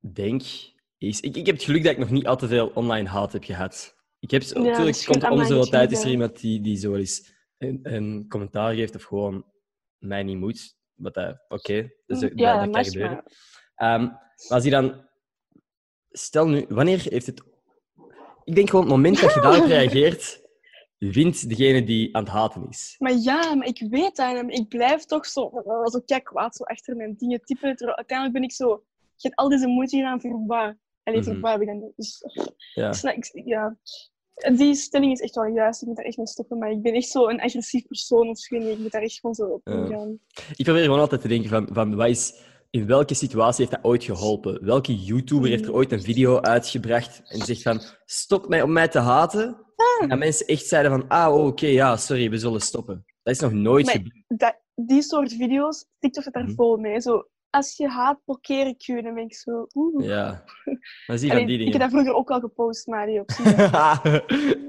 denk, 0.00 0.42
is... 0.98 1.20
Ik, 1.20 1.36
ik 1.36 1.46
heb 1.46 1.54
het 1.54 1.64
geluk 1.64 1.82
dat 1.82 1.92
ik 1.92 1.98
nog 1.98 2.10
niet 2.10 2.26
al 2.26 2.36
te 2.36 2.48
veel 2.48 2.70
online 2.74 3.08
haat 3.08 3.32
heb 3.32 3.44
gehad. 3.44 3.96
Ik 4.18 4.30
heb, 4.30 4.42
Ja, 4.42 4.58
natuurlijk 4.58 4.86
dus 4.86 5.04
komt 5.04 5.30
om 5.30 5.44
zoveel 5.44 5.70
tijd 5.70 5.92
is 5.92 6.02
er 6.02 6.10
iemand 6.10 6.40
die, 6.40 6.60
die 6.60 6.76
zo 6.76 6.94
eens 6.94 7.32
een, 7.58 7.80
een 7.82 8.26
commentaar 8.28 8.74
geeft 8.74 8.94
of 8.94 9.02
gewoon 9.02 9.44
mij 9.98 10.22
niet 10.22 10.38
moet. 10.38 10.76
Wat 10.94 11.14
dat, 11.14 11.44
oké, 11.48 11.90
dus 12.06 12.20
dat, 12.20 12.32
ja, 12.34 12.52
dat, 12.52 12.64
dat 12.64 12.74
kan 12.74 12.84
gebeuren. 12.84 13.24
maar... 13.74 13.94
Ehm, 13.94 14.02
maar 14.02 14.48
als 14.48 14.64
je 14.64 14.70
dan... 14.70 15.06
Stel 16.10 16.48
nu, 16.48 16.66
wanneer 16.68 17.06
heeft 17.08 17.26
het... 17.26 17.42
Ik 18.44 18.54
denk 18.54 18.70
gewoon, 18.70 18.84
het 18.84 18.94
moment 18.94 19.20
dat 19.20 19.34
je 19.34 19.40
daarop 19.40 19.66
reageert, 19.76 20.40
wint 20.98 21.48
degene 21.48 21.84
die 21.84 22.16
aan 22.16 22.22
het 22.22 22.32
haten 22.32 22.68
is. 22.68 22.94
Maar 22.98 23.16
ja, 23.16 23.54
maar 23.54 23.66
ik 23.66 23.86
weet 23.90 24.16
dat. 24.16 24.36
En 24.36 24.48
ik 24.48 24.68
blijf 24.68 25.04
toch 25.04 25.26
zo, 25.26 25.50
zo 25.84 26.00
kijk 26.06 26.24
kwaad 26.24 26.56
zo 26.56 26.64
achter 26.64 26.96
mijn 26.96 27.14
dingen 27.16 27.40
typen. 27.40 27.76
Terwijl 27.76 27.96
uiteindelijk 27.96 28.38
ben 28.38 28.48
ik 28.48 28.52
zo... 28.52 28.84
Je 29.16 29.28
hebt 29.28 29.36
al 29.36 29.48
deze 29.48 29.66
moeite 29.66 29.96
gedaan 29.96 30.20
voor 30.20 30.46
wat? 30.46 30.76
Allee, 31.08 31.20
Mhm. 31.20 31.40
wat 31.40 31.50
heb 31.52 31.60
ik 31.60 31.66
dan... 31.66 31.92
Dus, 31.96 32.22
Ja. 32.74 32.88
ik 32.88 32.94
snap- 32.94 33.14
ik- 33.14 33.42
ja. 33.44 33.76
Die 34.56 34.74
stelling 34.74 35.12
is 35.12 35.20
echt 35.20 35.34
wel 35.34 35.44
juist. 35.46 35.80
Ik 35.82 35.86
moet 35.88 35.96
daar 35.96 36.04
echt 36.04 36.16
mee 36.16 36.26
stoppen. 36.26 36.58
Maar 36.58 36.70
ik 36.70 36.82
ben 36.82 36.94
echt 36.94 37.08
zo 37.08 37.28
een 37.28 37.40
agressief 37.40 37.86
persoon 37.86 38.28
of 38.28 38.38
zo. 38.38 38.54
Ik 38.56 38.78
moet 38.78 38.92
daar 38.92 39.02
echt 39.02 39.20
gewoon 39.20 39.34
zo 39.34 39.44
op 39.44 39.60
Ja. 39.64 39.72
ingaan. 39.74 40.18
Ik 40.56 40.64
probeer 40.64 40.82
gewoon 40.82 40.98
altijd 41.00 41.20
te 41.20 41.28
denken 41.28 41.48
van, 41.50 41.68
van 41.72 41.94
wat 41.96 42.08
is, 42.08 42.34
in 42.70 42.86
welke 42.86 43.14
situatie 43.14 43.64
heeft 43.66 43.76
dat 43.76 43.90
ooit 43.90 44.04
geholpen? 44.04 44.64
Welke 44.64 44.96
YouTuber 44.96 45.48
heeft 45.48 45.64
er 45.64 45.74
ooit 45.74 45.92
een 45.92 46.02
video 46.02 46.40
uitgebracht 46.40 47.22
en 47.24 47.40
zegt 47.46 47.62
van 47.62 47.80
stop 48.04 48.48
mij 48.48 48.62
om 48.62 48.72
mij 48.72 48.88
te 48.88 48.98
haten? 48.98 49.66
En 50.00 50.08
dat 50.08 50.18
mensen 50.18 50.46
echt 50.46 50.66
zeiden 50.66 50.90
van 50.90 51.08
ah, 51.08 51.34
oh, 51.34 51.46
oké, 51.46 51.66
ja, 51.66 51.96
sorry, 51.96 52.30
we 52.30 52.38
zullen 52.38 52.60
stoppen. 52.60 53.04
Dat 53.22 53.34
is 53.34 53.40
nog 53.40 53.52
nooit 53.52 53.90
gebeurd. 53.90 54.56
die 54.74 55.02
soort 55.02 55.32
video's, 55.32 55.86
TikTok 55.98 56.22
zit 56.22 56.32
daar 56.32 56.44
Mhm. 56.44 56.54
vol 56.54 56.76
mee. 56.76 57.00
Zo, 57.00 57.28
als 57.50 57.76
je 57.76 57.88
haat, 57.88 58.24
blokkeer 58.24 58.66
ik 58.66 58.80
je. 58.80 59.02
Dan 59.02 59.14
ben 59.14 59.24
ik 59.24 59.34
zo... 59.34 59.66
Oeh. 59.74 60.04
Ja. 60.06 60.44
Maar 61.06 61.18
zie 61.18 61.30
van 61.32 61.46
die 61.46 61.58
ik 61.58 61.60
heb 61.64 61.72
dingen. 61.72 61.78
dat 61.80 61.90
vroeger 61.90 62.14
ook 62.14 62.30
al 62.30 62.40
gepost, 62.40 62.86
maar 62.86 63.06
die 63.06 63.20
optie. 63.20 63.44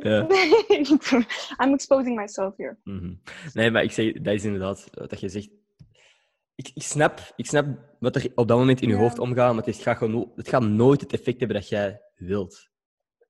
ja. 0.09 0.27
I'm 1.63 1.73
exposing 1.73 2.15
myself 2.15 2.53
here. 2.57 2.77
Mhm. 2.83 3.13
Nee, 3.53 3.71
maar 3.71 3.83
ik 3.83 3.91
zeg, 3.91 4.13
dat 4.13 4.33
is 4.33 4.43
inderdaad 4.45 4.89
wat 4.93 5.19
je 5.19 5.29
zegt. 5.29 5.49
Ik, 6.55 6.71
ik, 6.73 6.83
snap, 6.83 7.33
ik 7.35 7.45
snap 7.45 7.65
wat 7.99 8.15
er 8.15 8.31
op 8.35 8.47
dat 8.47 8.57
moment 8.57 8.81
in 8.81 8.87
je 8.87 8.93
Ja. 8.93 8.99
hoofd 8.99 9.19
omgaat, 9.19 9.53
maar 9.55 9.65
het, 9.65 9.75
is- 9.75 9.81
gaat 9.81 9.97
gewoon, 9.97 10.31
het 10.35 10.49
gaat 10.49 10.61
nooit 10.63 11.01
het 11.01 11.13
effect 11.13 11.39
hebben 11.39 11.57
dat 11.57 11.69
jij 11.69 12.01
wilt. 12.15 12.67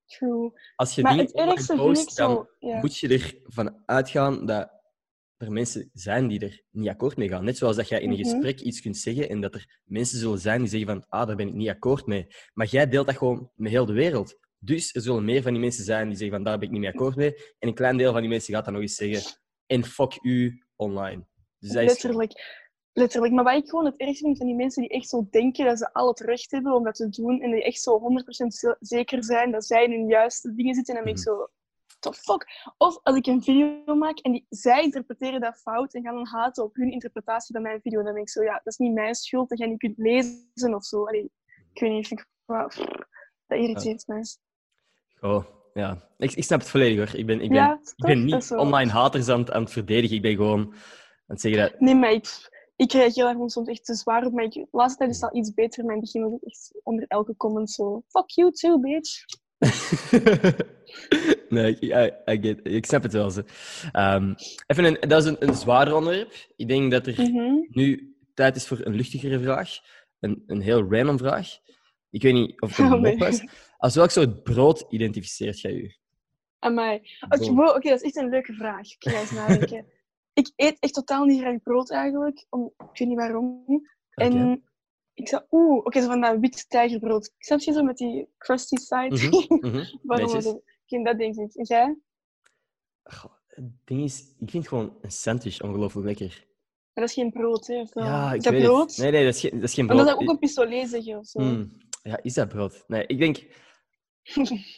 True. 0.06 0.52
Als 0.76 0.96
je 0.96 1.02
Maar 1.02 1.12
dingen 1.12 1.26
het 1.28 1.36
ergste 1.36 1.76
post, 1.76 2.18
dan 2.18 2.32
zo... 2.32 2.48
Moet 2.80 2.98
je 2.98 3.38
ervan 3.46 3.84
uitgaan 3.86 4.46
dat 4.46 4.72
er 5.40 5.52
mensen 5.52 5.90
zijn 5.94 6.28
die 6.28 6.40
er 6.40 6.62
niet 6.72 6.90
akkoord 6.90 7.18
mee 7.18 7.28
gaan. 7.30 7.44
Net 7.44 7.58
zoals 7.58 7.76
dat 7.76 7.88
jij 7.88 8.02
in 8.02 8.10
een 8.12 8.20
Mhm. 8.20 8.30
gesprek 8.30 8.60
iets 8.60 8.82
kunt 8.82 8.98
zeggen 8.98 9.30
en 9.30 9.42
dat 9.42 9.54
er 9.56 9.80
mensen 9.86 10.20
zullen 10.20 10.40
zijn 10.40 10.60
die 10.60 10.70
zeggen 10.70 10.88
van 10.90 11.06
ah, 11.10 11.28
daar 11.28 11.36
ben 11.36 11.48
ik 11.48 11.54
niet 11.54 11.70
akkoord 11.70 12.06
mee. 12.06 12.28
Maar 12.54 12.68
jij 12.68 12.88
deelt 12.90 13.06
dat 13.06 13.18
gewoon 13.18 13.52
met 13.56 13.72
heel 13.72 13.86
de 13.86 13.94
wereld. 13.94 14.38
Dus 14.58 14.96
er 14.96 15.02
zullen 15.02 15.26
meer 15.26 15.42
van 15.42 15.52
die 15.52 15.62
mensen 15.62 15.84
zijn 15.84 16.08
die 16.08 16.18
zeggen 16.18 16.36
van 16.36 16.46
daar 16.46 16.58
ben 16.58 16.68
ik 16.68 16.74
niet 16.74 16.82
mee 16.84 16.90
akkoord 16.92 17.16
mee. 17.16 17.36
En 17.60 17.68
een 17.68 17.74
klein 17.74 17.98
deel 17.98 18.12
van 18.12 18.22
die 18.22 18.30
mensen 18.30 18.54
gaat 18.54 18.64
dan 18.66 18.74
nog 18.74 18.82
eens 18.82 18.96
zeggen 18.96 19.40
en 19.66 19.84
fuck 19.84 20.18
u 20.22 20.64
online. 20.76 21.26
Dus 21.60 21.72
dat 21.72 21.82
is... 21.84 21.88
Letterlijk. 21.90 22.58
Letterlijk. 22.94 23.34
Maar 23.34 23.44
wat 23.44 23.56
ik 23.64 23.70
gewoon 23.70 23.86
het 23.86 23.98
ergste 23.98 24.24
vind 24.26 24.38
van 24.38 24.48
die 24.48 24.56
mensen 24.56 24.82
die 24.82 24.92
echt 24.92 25.10
zo 25.10 25.28
denken 25.30 25.66
dat 25.66 25.78
ze 25.78 25.94
al 25.94 26.08
het 26.08 26.20
recht 26.20 26.52
hebben 26.52 26.74
om 26.76 26.84
dat 26.84 26.96
te 26.96 27.10
doen 27.10 27.42
en 27.42 27.52
die 27.52 27.64
echt 27.64 27.82
zo 27.82 28.00
100% 28.00 28.54
ze- 28.54 28.76
zeker 28.80 29.24
zijn 29.24 29.52
dat 29.52 29.66
zij 29.66 29.84
in 29.84 29.92
hun 29.92 30.08
juiste 30.08 30.54
dingen 30.56 30.76
zitten, 30.76 30.96
en 30.98 31.04
dan 31.04 31.14
ben 31.14 31.22
ik 31.22 31.28
Mhm. 31.28 31.38
zo, 31.38 31.48
the 32.00 32.14
fuck? 32.14 32.46
Of 32.78 33.00
als 33.04 33.16
ik 33.16 33.26
een 33.28 33.44
video 33.44 33.96
maak 33.96 34.20
en 34.20 34.32
die, 34.32 34.46
zij 34.50 34.84
interpreteren 34.84 35.42
dat 35.42 35.58
fout 35.62 35.94
en 35.94 36.02
gaan 36.04 36.14
dan 36.16 36.28
haten 36.28 36.64
op 36.64 36.76
hun 36.76 36.92
interpretatie 36.92 37.54
van 37.54 37.62
mijn 37.64 37.82
video, 37.82 38.04
dan 38.04 38.14
ben 38.14 38.22
ik 38.22 38.30
zo, 38.30 38.44
ja, 38.44 38.54
dat 38.54 38.66
is 38.74 38.78
niet 38.78 38.94
mijn 38.94 39.16
schuld 39.16 39.50
dat 39.50 39.58
jij 39.58 39.68
niet 39.68 39.78
kunt 39.80 39.98
lezen 39.98 40.74
of 40.76 40.86
zo. 40.86 41.06
Allee, 41.06 41.32
ik 41.74 41.80
weet 41.82 41.92
niet, 41.92 42.12
ik, 42.12 42.26
pff, 42.46 42.78
dat 43.48 43.60
irriteert 43.60 44.08
mij. 44.08 44.24
Oh, 45.22 45.44
ja. 45.74 46.10
Ik, 46.18 46.32
ik 46.32 46.44
snap 46.44 46.60
het 46.60 46.70
volledig 46.70 46.98
hoor. 46.98 47.20
Ik 47.20 47.26
ben, 47.26 47.42
ik 47.42 47.50
ben, 47.50 47.58
Ja, 47.58 47.80
ik 47.96 48.06
ben 48.06 48.26
niet 48.26 48.52
online 48.52 48.92
haters 48.92 49.30
aan, 49.30 49.40
het- 49.40 49.52
aan 49.52 49.64
het 49.64 49.72
verdedigen. 49.72 50.16
Ik 50.16 50.22
ben 50.22 50.36
gewoon 50.36 50.60
aan 50.74 50.74
het 51.28 51.42
zeggen 51.42 51.62
dat... 51.62 51.80
Nee, 51.80 51.96
maar 51.96 52.12
ik, 52.12 52.50
ik 52.76 52.92
reageer 52.92 53.24
daar 53.24 53.32
gewoon 53.34 53.50
soms 53.50 53.68
echt 53.68 53.86
te 53.86 53.94
zwaar 53.96 54.26
op. 54.26 54.34
Maar 54.34 54.44
ik, 54.44 54.52
de 54.54 54.68
laatste 54.72 54.98
tijd 54.98 55.10
is 55.12 55.20
dat 55.20 55.34
iets 55.34 55.54
beter. 55.54 55.86
Maar 55.86 55.96
in 55.96 56.02
het 56.02 56.12
begin 56.12 56.30
was 56.30 56.40
ik 56.42 56.48
echt 56.48 56.80
onder 56.84 57.06
elke 57.08 57.36
comment 57.36 57.72
zo... 57.72 58.04
Fuck 58.08 58.30
you 58.30 58.52
too, 58.52 58.80
bitch. 58.80 59.26
nee, 61.50 61.78
ik, 61.80 61.82
I, 61.82 62.32
I 62.34 62.40
get, 62.42 62.60
ik 62.64 62.86
snap 62.86 63.04
het 63.04 63.14
wel. 63.14 63.32
Ehm, 63.92 64.34
even 64.68 64.84
een, 64.84 64.98
dat 65.10 65.24
is 65.24 65.30
een, 65.30 65.48
een 65.48 65.54
zwaarder 65.54 65.96
onderwerp. 65.96 66.34
Ik 66.56 66.68
denk 66.68 66.92
dat 66.92 67.08
er 67.08 67.22
Mhm. 67.22 67.54
nu 67.70 68.16
tijd 68.34 68.56
is 68.56 68.68
voor 68.68 68.80
een 68.84 68.96
luchtigere 68.96 69.40
vraag. 69.40 69.70
Een, 70.20 70.44
een 70.48 70.62
heel 70.62 70.92
random 70.92 71.18
vraag. 71.18 71.48
Ik 72.10 72.22
weet 72.22 72.34
niet 72.34 72.62
of 72.62 72.70
het 72.78 72.86
een 72.86 72.94
Oh, 72.94 73.02
nee. 73.02 73.12
mop 73.12 73.20
was. 73.20 73.44
Als 73.78 73.96
welk 73.96 74.10
soort 74.10 74.44
brood 74.44 74.86
identificeert 74.90 75.60
jij 75.62 75.74
u? 75.74 75.94
Amai. 76.60 77.02
Oké, 77.30 77.54
wow, 77.54 77.76
oké, 77.76 77.90
dat 77.90 78.02
is 78.02 78.02
echt 78.02 78.16
een 78.16 78.30
leuke 78.30 78.54
vraag. 78.54 78.94
Oké, 78.96 79.10
ga 79.10 79.20
eens 79.20 79.32
nadenken. 79.32 79.86
ik 80.34 80.52
eet 80.56 80.78
echt 80.80 80.94
totaal 80.94 81.26
niet 81.26 81.42
graag 81.42 81.62
brood 81.64 81.92
eigenlijk. 81.92 82.46
Om, 82.50 82.74
ik 82.78 83.00
weet 83.00 83.08
niet 83.08 83.18
waarom. 83.18 83.66
En. 84.10 84.64
Ik 85.20 85.28
zou... 85.28 85.44
Oeh, 85.52 85.86
oké, 85.86 86.02
zo 86.02 86.08
van 86.08 86.22
dat 86.22 86.40
wit 86.40 86.70
tijgerbrood. 86.70 87.26
Ik 87.26 87.44
snap 87.44 87.60
je 87.60 87.72
zo 87.72 87.84
met 87.84 87.98
die 87.98 88.30
crusty 88.38 88.76
side? 88.76 89.08
Mhm, 89.10 89.68
mhm. 89.68 89.86
waarom 90.04 90.26
Netjes. 90.34 90.44
dat... 90.44 91.04
Dat 91.04 91.18
denk 91.18 91.36
ik. 91.36 91.54
En 91.56 91.64
jij? 91.66 91.98
Goh, 93.04 93.32
Het 93.48 93.66
ding 93.86 94.04
is, 94.04 94.36
ik 94.40 94.50
vind 94.50 94.68
gewoon 94.68 94.98
een 95.02 95.12
sandwich 95.12 95.62
ongelooflijk 95.62 96.08
lekker. 96.08 96.48
Maar 96.94 97.08
dat 97.08 97.10
is 97.10 97.14
geen 97.14 97.32
brood, 97.32 97.68
hè? 97.68 97.80
Of? 97.82 97.94
Ja, 97.94 98.30
ik 98.32 98.38
is 98.38 98.44
dat 98.44 98.54
weet 98.54 98.64
brood? 98.64 98.90
het. 98.90 98.98
Nee, 98.98 99.12
nee, 99.12 99.26
dat 99.26 99.34
is 99.36 99.40
geen, 99.40 99.52
dat 99.60 99.64
is 99.70 99.74
geen 99.74 99.86
Maar 99.86 99.96
brood. 99.96 100.08
dan 100.08 100.16
zou 100.16 100.24
ik 100.26 100.30
ook 100.30 100.36
een 100.36 100.48
pistolet 100.48 100.90
zeggen 100.90 101.18
of 101.18 101.26
zo. 101.28 101.40
Hmm. 101.40 101.78
Ja, 102.04 102.20
is 102.24 102.34
dat 102.34 102.50
brood? 102.50 102.84
Nee, 102.88 103.06
ik 103.08 103.20
denk 103.20 103.38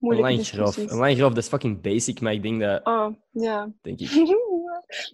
grof. 0.00 0.26
discussies. 0.36 0.90
Online 0.92 1.16
grof, 1.16 1.28
dat 1.28 1.42
is 1.42 1.48
fucking 1.48 1.80
basic, 1.80 2.20
maar 2.20 2.32
ik 2.32 2.42
denk 2.42 2.60
dat, 2.60 2.86
Oh, 2.86 3.14
ja. 3.30 3.72
denk 3.82 4.00
ik. 4.00 4.10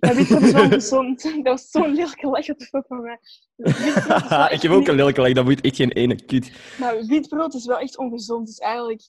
Maar 0.00 0.18
is 0.18 0.52
wel 0.52 0.68
gezond. 0.68 1.22
Dat 1.22 1.42
was 1.42 1.70
zo'n 1.70 1.94
lelijke 1.94 2.26
lach 2.26 2.48
op 2.48 2.58
de 2.58 2.64
fuck 2.64 2.84
van 2.86 3.02
mij. 3.02 3.18
Ik 4.56 4.62
heb 4.62 4.72
ook 4.72 4.86
een 4.86 4.94
lelijke 4.94 5.20
lach, 5.20 5.32
dat 5.32 5.44
moet 5.44 5.60
echt 5.60 5.76
geen 5.76 5.92
ene 5.92 6.24
kut. 6.24 6.50
Maar 6.78 7.04
witbrood 7.04 7.54
is 7.54 7.66
wel 7.66 7.78
echt 7.78 7.98
ongezond. 7.98 8.46
Dus 8.46 8.58
eigenlijk 8.58 9.08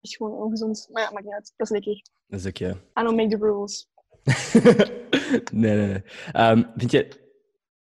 is 0.00 0.16
gewoon 0.16 0.32
ongezond. 0.32 0.88
Maar 0.90 1.02
ja, 1.02 1.10
maakt 1.10 1.24
niet 1.24 1.34
uit. 1.34 1.52
Dat 1.56 1.66
is 1.66 1.72
lekker. 1.72 2.02
Dat 2.26 2.40
is 2.40 2.46
ook, 2.46 2.56
ja. 2.56 2.70
I 2.70 3.02
don't 3.02 3.16
make 3.16 3.28
the 3.28 3.36
rules. 3.36 3.88
nee, 5.52 5.76
nee, 5.76 5.86
nee. 5.86 6.02
Ehm, 6.32 6.62
vind 6.76 6.90
je, 6.90 6.98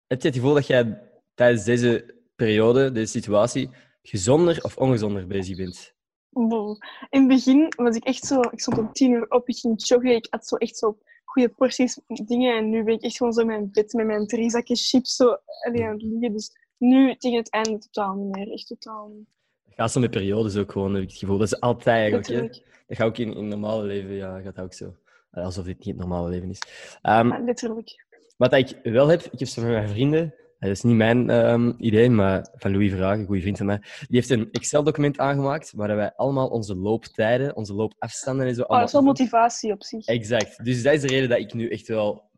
heb 0.07 0.21
je 0.23 0.27
het 0.27 0.37
gevoel 0.37 0.55
dat 0.55 0.67
jij 0.67 1.03
tijdens 1.35 1.65
deze 1.65 2.15
periode, 2.37 2.93
deze 2.93 3.13
situatie, 3.13 3.71
gezonder 4.03 4.65
of 4.65 4.77
ongezonder 4.77 5.27
bezig 5.27 5.57
bent? 5.57 5.95
Wow. 6.31 6.77
In 7.11 7.21
het 7.21 7.29
begin 7.29 7.73
was 7.77 7.97
ik 7.97 8.05
echt 8.05 8.25
zo... 8.25 8.41
Ik 8.41 8.61
stond 8.61 8.79
om 8.79 8.93
tien 8.93 9.11
uur 9.11 9.27
op, 9.29 9.49
ik 9.49 9.57
ging 9.57 9.87
joggen. 9.87 10.15
Ik 10.15 10.27
had 10.31 10.47
zo 10.47 10.57
echt 10.57 10.77
zo 10.77 10.99
goede 11.25 11.49
porties 11.49 12.01
dingen. 12.07 12.57
En 12.57 12.71
nu 12.71 12.85
ben 12.85 12.95
ik 12.95 13.03
echt 13.03 13.17
gewoon 13.17 13.33
zo 13.33 13.41
in 13.41 13.47
mijn 13.47 13.71
bed 13.73 13.93
met 13.93 14.07
mijn 14.07 14.27
drie 14.27 14.51
zakjes 14.51 14.89
chips 14.89 15.17
zo 15.17 15.37
alleen 15.65 15.85
aan 15.85 15.93
het 15.93 16.03
liggen. 16.03 16.33
Dus 16.33 16.57
nu, 16.77 17.17
tegen 17.17 17.39
het 17.39 17.51
einde, 17.51 17.79
totaal 17.79 18.15
niet 18.15 18.37
meer. 18.37 18.53
Echt 18.53 18.67
totaal 18.67 19.09
niet. 19.09 19.29
Dat 19.65 19.75
gaat 19.75 19.93
zo 19.93 20.01
met 20.01 20.11
periodes 20.11 20.57
ook 20.57 20.73
gewoon, 20.73 20.95
heb 20.95 21.03
ik 21.03 21.09
het 21.09 21.19
gevoel. 21.19 21.39
Dat 21.39 21.47
is 21.47 21.61
altijd 21.61 21.87
eigenlijk, 21.87 22.27
hè? 22.27 22.47
Dat 22.87 22.97
gaat 22.99 23.07
ook 23.07 23.19
in, 23.19 23.33
in 23.33 23.37
het 23.37 23.47
normale 23.47 23.83
leven, 23.83 24.15
ja, 24.15 24.41
gaat 24.41 24.61
ook 24.61 24.75
zo. 24.75 24.97
Alsof 25.31 25.65
dit 25.65 25.79
niet 25.79 25.87
het 25.87 25.97
normale 25.97 26.29
leven 26.29 26.51
is. 26.51 26.59
Ehm, 27.03 27.29
Ja, 27.29 27.39
letterlijk. 27.39 28.05
Wat 28.37 28.53
ik 28.53 28.79
wel 28.83 29.09
heb, 29.09 29.23
ik 29.23 29.39
heb 29.39 29.49
zo 29.49 29.61
van 29.61 29.71
mijn 29.71 29.89
vrienden, 29.89 30.35
dat 30.61 30.71
is 30.71 30.83
niet 30.83 30.97
mijn 30.97 31.31
ehm, 31.31 31.73
idee, 31.77 32.11
maar 32.11 32.49
van 32.53 32.71
Louis 32.71 32.91
Verhagen, 32.91 33.21
een 33.21 33.27
goede 33.27 33.41
vriend 33.41 33.57
van 33.57 33.67
mij, 33.67 33.79
die 33.79 34.07
heeft 34.09 34.31
een 34.31 34.51
Excel-document 34.51 35.19
aangemaakt 35.19 35.73
waar 35.73 35.97
wij 35.97 36.13
allemaal 36.15 36.49
onze 36.49 36.77
looptijden, 36.77 37.57
onze 37.57 37.75
loopafstanden 37.75 38.47
en 38.47 38.55
zo 38.55 38.63
Oh, 38.63 38.79
dat 38.79 38.87
is 38.87 38.93
wel 38.93 39.03
motivatie 39.03 39.73
op 39.73 39.85
zich. 39.85 40.07
Exact. 40.07 40.65
Dus 40.65 40.83
dat 40.83 40.95
is 40.95 41.01
de 41.01 41.07
reden 41.07 41.29
dat 41.29 41.39
ik 41.39 41.55
nu 41.55 41.69
echt 41.69 41.89
wel... 41.89 42.31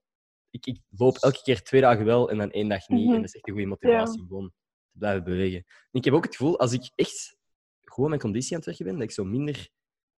Ik, 0.51 0.67
ik 0.67 0.79
loop 0.89 1.17
elke 1.17 1.43
keer 1.43 1.63
twee 1.63 1.81
dagen 1.81 2.05
wel 2.05 2.31
en 2.31 2.39
dan 2.39 2.51
één 2.51 2.69
dag 2.69 2.89
niet. 2.89 3.05
Mhm. 3.05 3.15
En 3.15 3.21
dat 3.21 3.29
is 3.29 3.35
echt 3.35 3.47
een 3.49 3.53
goede 3.53 3.69
motivatie 3.69 4.21
om 4.21 4.27
gewoon 4.27 4.53
te 4.93 4.99
blijven 4.99 5.25
bewegen. 5.25 5.59
En 5.67 5.99
ik 5.99 6.05
heb 6.05 6.15
ook 6.15 6.25
het 6.25 6.37
gevoel, 6.37 6.59
als 6.59 6.73
ik 6.73 6.91
echt 6.95 7.37
gewoon 7.81 8.09
mijn 8.09 8.21
conditie 8.21 8.53
aan 8.53 8.57
het 8.57 8.67
werken 8.67 8.85
ben, 8.85 8.95
dat 8.95 9.03
ik 9.03 9.11
zo 9.11 9.25
minder 9.25 9.71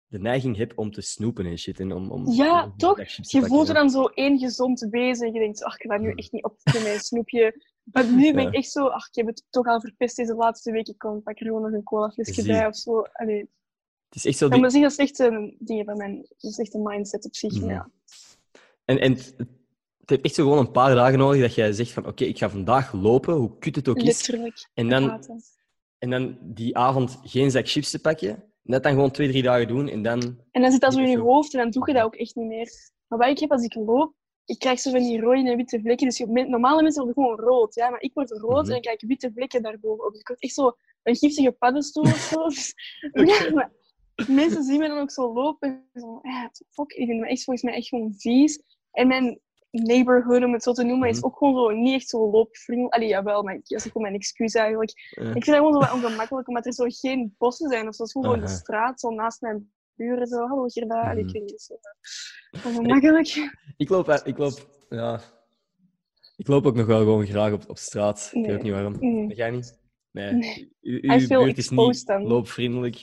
de 0.07 0.19
neiging 0.19 0.57
heb 0.57 0.73
om 0.79 0.91
te 0.91 1.01
snoepen 1.01 1.47
en 1.47 1.59
shit. 1.59 1.81
En 1.81 1.93
om, 1.93 2.11
om, 2.11 2.33
Ja, 2.33 2.65
om 2.65 2.77
toch? 2.77 3.01
Je 3.07 3.43
voelt 3.43 3.67
ja. 3.67 3.73
dan 3.73 3.91
zo 3.91 4.05
één 4.05 4.39
gezond 4.39 4.87
wezen 4.91 5.27
en 5.27 5.33
je 5.33 5.41
denkt, 5.41 5.65
ach, 5.65 5.79
ik 5.79 5.91
ga 5.91 5.99
nu 5.99 6.13
echt 6.15 6.33
niet 6.33 6.45
op 6.45 6.57
met 6.65 6.83
mijn 6.83 7.01
snoepje. 7.01 7.72
Maar 7.83 8.07
nu 8.07 8.35
ben 8.35 8.47
ik 8.47 8.55
echt 8.55 8.71
zo, 8.71 8.87
ach, 8.87 9.09
ik 9.09 9.15
heb 9.15 9.27
het 9.27 9.45
toch 9.51 9.67
al 9.67 9.81
verpest 9.81 10.17
deze 10.17 10.35
laatste 10.35 10.73
week. 10.73 10.89
Ik 10.89 10.99
kom, 10.99 11.23
pak 11.23 11.41
er 11.41 11.47
gewoon 11.47 11.63
nog 11.63 11.73
een 11.73 11.83
colaflesje 11.83 12.47
bij 12.47 12.67
of 12.67 12.77
zo. 12.77 13.01
Allee. 13.01 13.51
Het 14.09 14.15
is 14.15 14.27
echt 14.27 14.39
zo... 14.39 14.49
Ja, 14.49 14.57
maar 14.57 14.71
dat 14.71 14.91
is 14.91 14.97
echt 14.97 15.19
een 15.19 15.57
ding 15.59 15.85
van 15.85 15.97
mijn, 15.97 16.17
dat 16.17 16.51
is 16.51 16.59
echt 16.59 16.75
een 16.75 16.83
mindset 16.83 17.25
op 17.25 17.35
zich. 17.35 17.61
Ja. 17.61 17.91
En, 18.85 19.01
en 19.01 19.13
het, 19.13 19.35
heeft 20.05 20.25
echt 20.25 20.35
zo 20.35 20.43
gewoon 20.43 20.59
een 20.59 20.71
paar 20.71 20.95
dagen 20.95 21.19
nodig 21.19 21.41
dat 21.41 21.55
jij 21.55 21.73
zegt 21.73 21.91
van 21.91 22.07
oké, 22.07 22.25
ik 22.25 22.39
ga 22.39 22.51
vandaag 22.51 22.93
lopen, 22.93 23.35
hoe 23.35 23.59
kut 23.59 23.77
het 23.77 23.89
ook 23.89 23.97
is. 23.97 24.05
Letterlijk. 24.05 24.69
En 24.75 24.89
dan, 24.89 25.25
en 25.99 26.11
dan 26.11 26.39
die 26.41 26.77
avond 26.77 27.21
geen 27.23 27.51
zak 27.51 27.69
chips 27.69 27.91
te 27.91 28.01
pakken. 28.01 28.31
En 28.31 28.73
dat 28.73 28.83
dan 28.83 28.93
gewoon 28.93 29.11
twee, 29.11 29.29
drie 29.29 29.43
dagen 29.43 29.69
doen. 29.69 29.89
En 29.89 30.03
dan... 30.03 30.21
En 30.51 30.63
dan 30.63 30.71
zit 30.71 30.81
dat 30.81 30.93
zo 30.93 31.01
in 31.01 31.11
je 31.11 31.19
hoofd 31.19 31.55
en 31.55 31.61
dan 31.61 31.71
doe 31.71 31.87
je 31.87 31.93
dat 31.93 32.05
ook 32.05 32.15
echt 32.15 32.35
niet 32.35 32.47
meer. 32.47 32.71
Maar 33.07 33.19
wat 33.19 33.29
ik 33.29 33.39
heb 33.39 33.51
als 33.51 33.65
ik 33.65 33.75
loop, 33.75 34.15
ik 34.45 34.59
krijg 34.59 34.81
zo 34.81 34.91
van 34.91 35.01
die 35.01 35.21
rode 35.21 35.51
en 35.51 35.57
witte 35.57 35.81
vlekken. 35.81 36.07
Dus 36.07 36.19
je- 36.19 36.27
normale 36.49 36.83
mensen 36.83 37.05
worden 37.05 37.23
gewoon 37.25 37.39
rood, 37.49 37.75
ja, 37.75 37.91
maar 37.91 38.01
ik 38.01 38.11
word 38.15 38.31
rood 38.31 38.51
Mhm. 38.51 38.65
en 38.65 38.71
dan 38.71 38.81
krijg 38.81 39.03
ik 39.03 39.09
witte 39.09 39.33
vlekken 39.35 39.63
daarbovenop. 39.63 40.11
Dus 40.11 40.21
ik 40.21 40.29
word 40.29 40.41
echt 40.43 40.55
zo 40.55 40.77
een 41.03 41.17
giftige 41.17 41.53
paddenstoel 41.53 42.03
of 42.03 42.17
zo. 42.17 42.45
Dus- 42.49 42.75
ja, 43.47 43.51
maar 43.55 43.73
mensen 44.27 44.63
zien 44.63 44.79
me 44.79 44.89
dan 44.89 44.99
ook 44.99 45.11
zo 45.11 45.33
lopen. 45.33 45.69
en 45.93 46.01
Zo, 46.01 46.19
ja, 46.23 46.49
the 46.53 46.65
fuck, 46.71 46.93
ik 46.93 47.07
vind 47.07 47.21
me 47.21 47.27
echt 47.29 47.45
volgens 47.45 47.65
mij 47.65 47.75
echt 47.75 47.89
gewoon 47.89 48.15
vies. 48.17 48.63
En 48.93 49.07
mijn 49.09 49.41
neighborhood, 49.71 50.45
om 50.45 50.53
het 50.53 50.63
zo 50.63 50.73
te 50.73 50.85
noemen, 50.85 51.09
is 51.09 51.17
Mhm. 51.17 51.27
ook 51.27 51.37
gewoon 51.37 51.55
zo 51.55 51.71
niet 51.71 51.95
echt 51.95 52.09
zo 52.09 52.31
loopvriendelijk. 52.31 52.95
Allee, 52.95 53.09
jawel, 53.09 53.43
maar 53.43 53.55
dat 53.55 53.71
is 53.71 53.83
gewoon 53.83 54.03
mijn 54.03 54.15
excuus 54.15 54.55
eigenlijk. 54.55 54.91
Ik 55.11 55.23
vind 55.33 55.45
dat 55.47 55.55
gewoon 55.55 55.73
zo 55.73 55.79
wat 55.79 55.93
ongemakkelijk, 55.93 56.49
omdat 56.49 56.67
er 56.67 56.73
zo 56.73 56.85
geen 56.89 57.35
bossen 57.39 57.69
zijn 57.71 57.89
of 57.89 57.95
zo. 57.95 58.03
Het 58.03 58.13
gewoon 58.13 58.35
in 58.35 58.41
de 58.41 58.49
straat, 58.49 59.01
zo 59.01 59.11
naast 59.11 59.41
mijn 59.41 59.73
buren. 60.03 60.27
Zo, 60.27 60.37
hallo. 60.47 60.67
Allee, 60.89 61.25
Mhm. 61.25 61.27
Ik 61.29 61.33
weet 61.33 61.43
niet, 61.51 61.61
zo 61.61 61.75
eh, 62.51 62.67
ongemakkelijk. 62.67 63.29
ik 63.77 63.89
loop... 63.89 64.09
Ik 64.25 64.39
loop... 64.39 64.69
Ja... 64.89 65.21
Ik 66.37 66.49
loop 66.49 66.67
ook 66.67 66.75
nog 66.75 66.87
wel 66.87 66.99
gewoon 66.99 67.27
graag 67.27 67.53
op, 67.53 67.69
op 67.69 67.79
straat. 67.79 68.31
Ik 68.33 68.33
weet 68.33 68.47
Nee. 68.47 68.57
ook 68.57 68.63
niet 68.63 68.73
waarom. 68.73 68.97
Mm. 69.01 69.29
Dat 69.29 69.37
jij 69.37 69.51
niet? 69.51 69.79
Nee. 70.11 70.33
Nee. 70.33 70.77
U, 70.81 71.01
uw 71.03 71.27
buurt 71.29 71.59
is 71.59 71.71
niet 71.71 72.07
dan. 72.07 72.23
loopvriendelijk. 72.23 72.97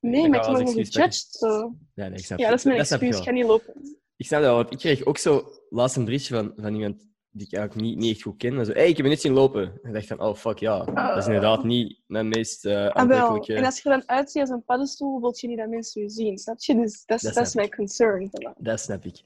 Nee, 0.00 0.20
dat 0.22 0.30
maar 0.30 0.40
ik 0.60 0.66
word 0.66 0.86
gejudged. 0.88 1.26
Zo. 1.30 1.74
Ja, 1.94 2.08
nee, 2.08 2.18
ik 2.18 2.24
snap 2.24 2.38
Ja, 2.38 2.48
dat 2.48 2.58
is 2.58 2.64
mijn 2.64 2.76
ik 2.76 2.82
excuus. 2.82 3.16
Ik 3.18 3.22
ga 3.22 3.30
niet 3.30 3.44
lopen. 3.44 3.74
Ik 4.16 4.26
snap 4.26 4.42
dat 4.42 4.50
wel, 4.50 4.72
ik 4.72 4.78
kreeg 4.78 5.04
ook 5.04 5.18
zo 5.18 5.48
laatst 5.70 5.96
een 5.96 6.04
berichtje 6.04 6.34
van, 6.34 6.52
van 6.56 6.74
iemand 6.74 7.08
die 7.36 7.46
ik 7.46 7.52
eigenlijk 7.52 7.86
niet, 7.88 7.98
niet 7.98 8.14
echt 8.14 8.22
goed 8.22 8.36
ken. 8.36 8.58
En 8.58 8.66
zo, 8.66 8.72
hey, 8.72 8.88
ik 8.88 8.96
heb 8.96 9.06
je 9.06 9.12
net 9.12 9.20
zien 9.20 9.32
lopen. 9.32 9.62
En 9.62 9.88
ik 9.88 9.92
dacht 9.92 10.06
van, 10.06 10.20
oh 10.20 10.34
fuck 10.34 10.58
ja, 10.58 10.84
dat 10.84 11.16
is 11.16 11.26
inderdaad 11.26 11.64
niet 11.64 12.00
mijn 12.06 12.28
meest 12.28 12.66
Ah, 12.66 12.72
wel. 12.72 12.92
aantrekkelijke... 12.92 13.54
En 13.54 13.64
als 13.64 13.82
je 13.82 13.90
er 13.90 13.98
dan 13.98 14.08
uitziet 14.08 14.40
als 14.40 14.50
een 14.50 14.64
paddenstoel, 14.64 15.20
wil 15.20 15.34
je 15.36 15.48
niet 15.48 15.58
dat 15.58 15.68
mensen 15.68 16.02
je 16.02 16.08
zien. 16.08 16.38
Snap 16.38 16.58
je? 16.58 16.74
Dus 16.74 17.04
dat 17.04 17.16
is, 17.16 17.22
Dat 17.22 17.34
dat 17.34 17.44
is 17.44 17.50
snap 17.50 17.64
mijn 17.64 17.76
concern. 17.76 18.30
Dat 18.58 18.80
snap 18.80 19.04
ik. 19.04 19.22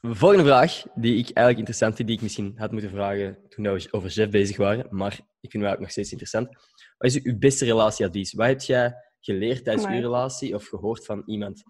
De 0.00 0.14
volgende 0.14 0.44
vraag, 0.44 0.82
die 0.94 1.12
ik 1.12 1.24
eigenlijk 1.24 1.58
interessant 1.58 1.94
vind, 1.96 2.08
die 2.08 2.16
ik 2.16 2.22
misschien 2.22 2.54
had 2.56 2.72
moeten 2.72 2.90
vragen 2.90 3.38
toen 3.48 3.64
we 3.64 3.88
over 3.90 4.10
chef 4.10 4.30
bezig 4.30 4.56
waren, 4.56 4.86
maar 4.90 5.12
ik 5.12 5.50
vind 5.50 5.62
het 5.62 5.62
eigenlijk 5.62 5.80
nog 5.80 5.90
steeds 5.90 6.10
interessant. 6.10 6.48
Wat 6.98 7.10
is 7.10 7.22
uw 7.22 7.38
beste 7.38 7.64
relatieadvies? 7.64 8.32
Wat 8.32 8.46
heb 8.46 8.60
jij 8.60 8.94
geleerd 9.20 9.64
tijdens 9.64 9.86
uw 9.86 10.00
relatie 10.00 10.54
of 10.54 10.66
gehoord 10.66 11.04
van 11.04 11.22
iemand 11.26 11.62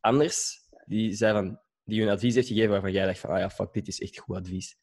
anders 0.00 0.60
die, 0.86 1.14
zei 1.14 1.32
van, 1.32 1.58
die 1.84 1.98
je 1.98 2.02
een 2.02 2.12
advies 2.12 2.34
heeft 2.34 2.46
gegeven 2.46 2.70
waarvan 2.70 2.92
jij 2.92 3.06
dacht 3.06 3.18
van, 3.18 3.30
ah 3.30 3.38
ja, 3.38 3.50
fuck, 3.50 3.72
dit 3.72 3.88
is 3.88 4.00
echt 4.00 4.18
goed 4.18 4.36
advies. 4.36 4.76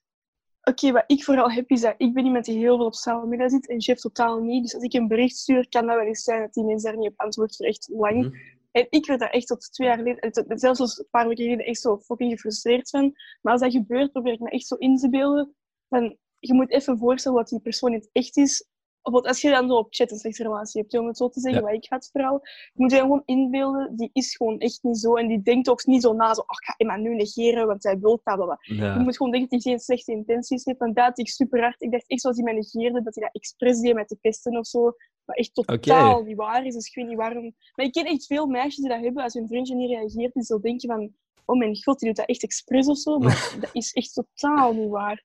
Oké, 0.62 0.92
wat 0.92 1.04
ik 1.08 1.24
vooral 1.24 1.52
heb 1.52 1.70
is 1.70 1.82
dat 1.82 1.96
ik 1.98 2.14
ben 2.14 2.26
iemand 2.26 2.46
die 2.46 2.58
heel 2.58 2.78
veel 2.78 2.86
op 2.86 2.94
social 2.94 3.28
media 3.28 3.50
zit 3.50 3.70
en 3.70 3.78
Jeff 3.78 4.02
totaal 4.02 4.40
niet. 4.40 4.64
Dus 4.64 4.74
als 4.74 4.84
ik 4.84 4.94
een 4.94 5.08
bericht 5.08 5.36
stuur, 5.36 5.70
kan 5.70 5.86
dat 5.88 5.96
wel 5.96 6.06
eens 6.06 6.24
zijn 6.24 6.42
dat 6.42 6.54
die 6.54 6.64
mensen 6.64 6.92
daar 6.92 7.00
niet 7.00 7.10
op 7.10 7.20
antwoordt 7.20 7.56
voor 7.56 7.66
echt 7.66 7.90
lang. 7.92 8.24
Mhm. 8.24 8.36
En 8.72 8.88
ik 8.90 9.06
werd 9.06 9.20
daar 9.20 9.30
echt 9.30 9.48
tot 9.48 9.72
twee 9.72 9.88
jaar 9.88 9.98
geleden, 9.98 10.60
zelfs 10.60 10.80
als 10.80 11.00
een 11.00 11.08
paar 11.10 11.28
weken 11.28 11.44
geleden, 11.44 11.66
echt 11.66 11.82
zo 11.82 11.98
fucking 11.98 12.32
gefrustreerd 12.32 12.90
van. 12.90 13.14
Maar 13.42 13.54
als 13.54 13.62
dat 13.62 13.72
gebeurt, 13.72 14.12
probeer 14.12 14.34
ik 14.34 14.40
me 14.40 14.50
echt 14.50 14.68
zo 14.68 14.76
in 14.76 14.98
te 14.98 15.10
beelden. 15.10 15.56
Van, 15.90 16.18
je 16.40 16.54
moet 16.54 16.72
even 16.72 16.98
voorstellen 16.98 17.38
wat 17.38 17.50
die 17.50 17.60
persoon 17.60 17.94
in 17.94 18.00
het 18.00 18.10
echt 18.12 18.38
is. 18.38 18.69
Bijvoorbeeld 19.02 19.34
als 19.34 19.42
je 19.42 19.50
dan 19.50 19.68
zo 19.68 19.76
op 19.76 19.88
chat 19.90 20.12
een 20.12 20.18
slechte 20.18 20.44
relatie 20.44 20.82
hebt, 20.82 20.98
om 20.98 21.08
het 21.08 21.18
zo 21.18 21.30
te 21.30 21.40
zeggen, 21.40 21.62
Ja. 21.62 21.68
wat 21.68 21.76
ik 21.76 21.90
had 21.90 22.10
vooral. 22.12 22.42
Moet 22.74 22.92
je 22.92 22.98
gewoon 22.98 23.22
inbeelden, 23.26 23.96
die 23.96 24.10
is 24.14 24.36
gewoon 24.36 24.60
echt 24.60 24.80
niet 24.82 25.00
zo. 25.00 25.16
En 25.16 25.28
die 25.28 25.42
denkt 25.42 25.70
ook 25.70 25.86
niet 25.86 26.02
zo 26.02 26.14
na, 26.14 26.34
zo, 26.34 26.42
oh, 26.42 26.48
ik 26.60 26.66
ga 26.66 26.74
Emma 26.78 26.96
nu 26.96 27.16
negeren, 27.16 27.68
want 27.68 27.82
zij 27.82 28.00
wil 28.00 28.22
dat. 28.24 28.58
Je 28.62 28.96
moet 28.98 29.18
gewoon 29.18 29.32
denken 29.32 29.50
dat 29.50 29.64
hij 29.64 29.72
geen 29.72 29.80
slechte 29.80 30.12
intenties 30.12 30.66
heeft. 30.66 30.80
Want 30.80 30.96
dat 30.96 31.06
had 31.06 31.20
ik 31.20 31.28
super 31.28 31.62
hard. 31.62 31.82
Ik 31.82 31.92
dacht 31.92 32.08
echt 32.08 32.22
zoals 32.22 32.36
hij 32.36 32.46
mij 32.46 32.54
negeerde, 32.54 33.02
dat 33.02 33.16
hij 33.16 33.24
dat 33.24 33.34
expres 33.36 33.80
deed 33.80 33.94
met 33.94 34.08
te 34.08 34.16
pesten 34.22 34.58
of 34.58 34.68
zo. 34.68 34.94
Maar 35.26 35.36
echt 35.36 35.54
totaal 35.54 36.24
niet 36.24 36.36
waar 36.38 36.66
is. 36.66 36.74
Dus 36.74 36.88
ik 36.88 36.96
weet 36.96 37.08
niet 37.08 37.18
waarom. 37.18 37.56
Maar 37.76 37.86
ik 37.86 37.92
ken 37.92 38.06
echt 38.06 38.26
veel 38.26 38.48
meisjes 38.48 38.76
die 38.76 38.90
dat 38.90 39.02
hebben. 39.02 39.24
Als 39.24 39.34
hun 39.34 39.48
vriendje 39.48 39.76
niet 39.76 39.90
reageert, 39.90 40.34
die 40.34 40.44
zo 40.44 40.60
denken 40.60 40.90
van... 40.90 41.14
Oh 41.46 41.58
mijn 41.58 41.84
god, 41.84 42.00
die 42.00 42.08
doet 42.08 42.18
dat 42.18 42.28
echt 42.28 42.44
expres 42.44 42.88
of 42.88 42.98
zo. 42.98 43.18
Maar 43.18 43.56
dat 43.62 43.70
is 43.74 43.94
echt 43.94 44.14
totaal 44.14 44.74
niet 44.74 44.90
waar. 44.90 45.24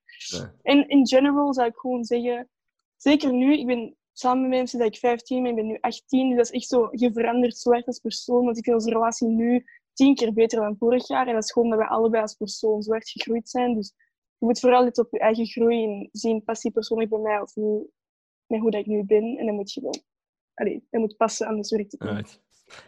En 0.62 0.88
in 0.88 1.06
general 1.06 1.54
zou 1.54 1.68
ik 1.68 1.76
gewoon 1.76 2.04
zeggen... 2.04 2.48
Zeker 2.96 3.32
nu, 3.32 3.58
ik 3.58 3.66
ben 3.66 3.96
samen 4.12 4.42
met 4.42 4.50
mensen 4.50 4.78
dat 4.78 4.88
ik 4.88 4.96
15 4.96 5.42
ben, 5.42 5.50
ik 5.50 5.56
ben 5.56 5.66
nu 5.66 5.78
18. 5.80 6.28
Dus 6.28 6.36
dat 6.36 6.46
is 6.46 6.52
echt 6.52 6.68
zo... 6.68 6.88
Je 6.90 7.12
verandert 7.12 7.56
zo 7.56 7.70
erg 7.70 7.86
als 7.86 7.98
persoon. 7.98 8.44
Want 8.44 8.58
ik 8.58 8.64
vind 8.64 8.76
onze 8.76 8.90
relatie 8.90 9.28
nu 9.28 9.64
tien 9.92 10.14
keer 10.14 10.32
beter 10.32 10.60
dan 10.60 10.76
vorig 10.78 11.08
jaar. 11.08 11.26
En 11.26 11.34
dat 11.34 11.44
is 11.44 11.52
gewoon 11.52 11.70
dat 11.70 11.78
we 11.78 11.88
allebei 11.88 12.22
als 12.22 12.34
persoon 12.34 12.82
zo 12.82 12.90
hard 12.90 13.10
gegroeid 13.10 13.48
zijn. 13.48 13.74
Dus 13.74 13.94
je 14.38 14.46
moet 14.46 14.60
vooral 14.60 14.84
letten 14.84 15.04
op 15.04 15.12
je 15.12 15.18
eigen 15.18 15.46
groei 15.46 15.84
en 15.84 16.08
zien, 16.12 16.44
past 16.44 16.62
die 16.62 16.72
persoon 16.72 17.00
echt 17.00 17.10
bij 17.10 17.18
mij 17.18 17.40
of 17.40 17.54
met 18.46 18.60
hoe 18.60 18.70
dat 18.70 18.80
ik 18.80 18.86
nu 18.86 19.04
ben. 19.04 19.36
En 19.36 19.46
dan 19.46 19.54
moet 19.54 19.72
je 19.72 19.80
wel... 19.80 19.94
Allee, 20.54 20.86
dat 20.90 21.00
moet 21.00 21.16
passen, 21.16 21.46
anders 21.46 21.70
werkt 21.70 21.92
het 21.92 22.00
niet. 22.00 22.10
Alright. 22.10 22.42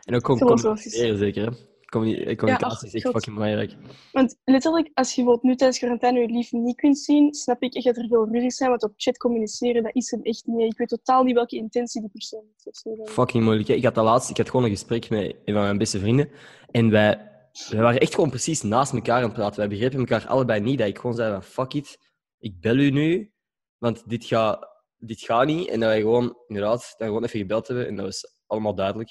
En 0.05 0.15
ook 0.15 0.25
gewoon 0.25 0.39
communiceren, 0.39 1.19
zeker, 1.19 1.51
hè? 1.51 1.76
Communi- 1.87 2.37
Communicatie 2.37 2.87
is 2.87 2.95
echt 2.95 3.05
God. 3.05 3.13
fucking 3.13 3.37
belangrijk. 3.37 3.77
Want 4.13 4.37
letterlijk, 4.45 4.91
als 4.95 5.09
je 5.09 5.15
bijvoorbeeld 5.15 5.43
nu 5.43 5.57
tijdens 5.57 5.79
quarantaine 5.79 6.21
je 6.21 6.27
lief 6.27 6.53
niet 6.53 6.77
kunt 6.77 6.99
zien, 6.99 7.35
snap 7.35 7.63
ik 7.63 7.75
echt 7.75 7.85
dat 7.85 7.97
er 7.97 8.07
veel 8.09 8.29
ruzies 8.29 8.57
zijn. 8.57 8.71
Want 8.71 8.83
op 8.83 8.93
chat 8.97 9.19
communiceren, 9.19 9.83
dat 9.83 9.95
is 9.95 10.11
hem 10.11 10.23
echt 10.23 10.47
niet. 10.47 10.73
Ik 10.73 10.79
weet 10.79 10.89
totaal 10.89 11.23
niet 11.23 11.35
welke 11.35 11.57
intentie 11.57 12.01
die 12.01 12.11
persoon 12.11 12.45
heeft. 12.57 13.11
Fucking 13.11 13.45
moeilijk. 13.45 13.69
hè. 13.69 13.75
Ik 13.75 13.85
had 13.85 13.95
dat 13.95 14.05
laatst, 14.05 14.31
ik 14.31 14.37
had 14.37 14.51
gewoon 14.51 14.65
een 14.65 14.71
gesprek 14.71 15.11
met 15.11 15.37
een 15.45 15.55
van 15.55 15.63
mijn 15.63 15.79
beste 15.79 15.99
vrienden. 15.99 16.31
En 16.71 16.91
wij, 16.91 17.31
wij 17.71 17.81
waren 17.81 18.01
echt 18.01 18.15
gewoon 18.15 18.31
precies 18.31 18.63
naast 18.63 18.93
elkaar 18.93 19.17
aan 19.17 19.23
het 19.23 19.33
praten. 19.33 19.59
Wij 19.59 19.69
begrepen 19.69 19.99
elkaar 19.99 20.27
allebei 20.27 20.61
niet. 20.61 20.79
Dat 20.79 20.89
ik 20.89 20.99
gewoon 20.99 21.17
zei 21.17 21.33
van, 21.33 21.43
fuck 21.43 21.73
it, 21.75 21.99
ik 22.39 22.61
bel 22.61 22.77
u 22.77 22.91
nu, 22.91 23.33
want 23.79 24.09
dit 24.09 24.25
gaat, 24.25 24.69
dit 24.97 25.21
gaat 25.21 25.47
niet. 25.47 25.69
En 25.69 25.81
dat 25.81 25.89
wij 25.89 26.01
gewoon, 26.01 26.37
inderdaad, 26.47 26.95
dat 26.99 27.07
gewoon 27.07 27.25
even 27.25 27.39
gebeld 27.39 27.69
hebben. 27.69 27.87
En 27.87 27.97
dat 27.97 28.05
was 28.05 28.41
allemaal 28.47 28.75
duidelijk. 28.75 29.11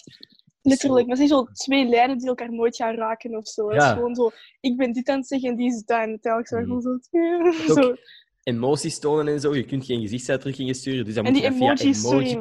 Letterlijk. 0.65 1.07
Maar 1.07 1.17
het 1.17 1.27
zijn 1.27 1.39
zo 1.39 1.51
twee 1.51 1.85
lijnen 1.87 2.17
die 2.17 2.27
elkaar 2.27 2.51
nooit 2.53 2.75
gaan 2.75 2.95
raken 2.95 3.35
of 3.37 3.47
zo. 3.47 3.67
Het 3.67 3.77
is 3.77 3.83
Ja. 3.83 3.93
gewoon 3.93 4.15
zo, 4.15 4.29
ik 4.61 4.77
ben 4.77 4.93
dit 4.93 5.09
aan 5.09 5.17
het 5.17 5.27
zeggen 5.27 5.49
en 5.49 5.55
die 5.55 5.67
is 5.67 5.83
dat. 5.83 5.99
En 6.01 6.19
telkens 6.21 6.51
Mhm. 6.51 6.63
gewoon 6.63 6.81
zo... 6.81 6.97
zo. 7.81 7.95
Emoties 8.43 8.99
tonen 8.99 9.33
en 9.33 9.39
zo. 9.39 9.55
Je 9.55 9.65
kunt 9.65 9.85
geen 9.85 10.01
gezichtsuitdrukkingen 10.01 10.75
sturen, 10.75 11.05
dus 11.05 11.13
dan 11.13 11.25
En 11.25 11.31
moet 11.31 11.41
je 11.41 11.47
dat 11.49 11.57
via 11.57 11.65
emojis, 11.73 12.01
sorry, 12.01 12.39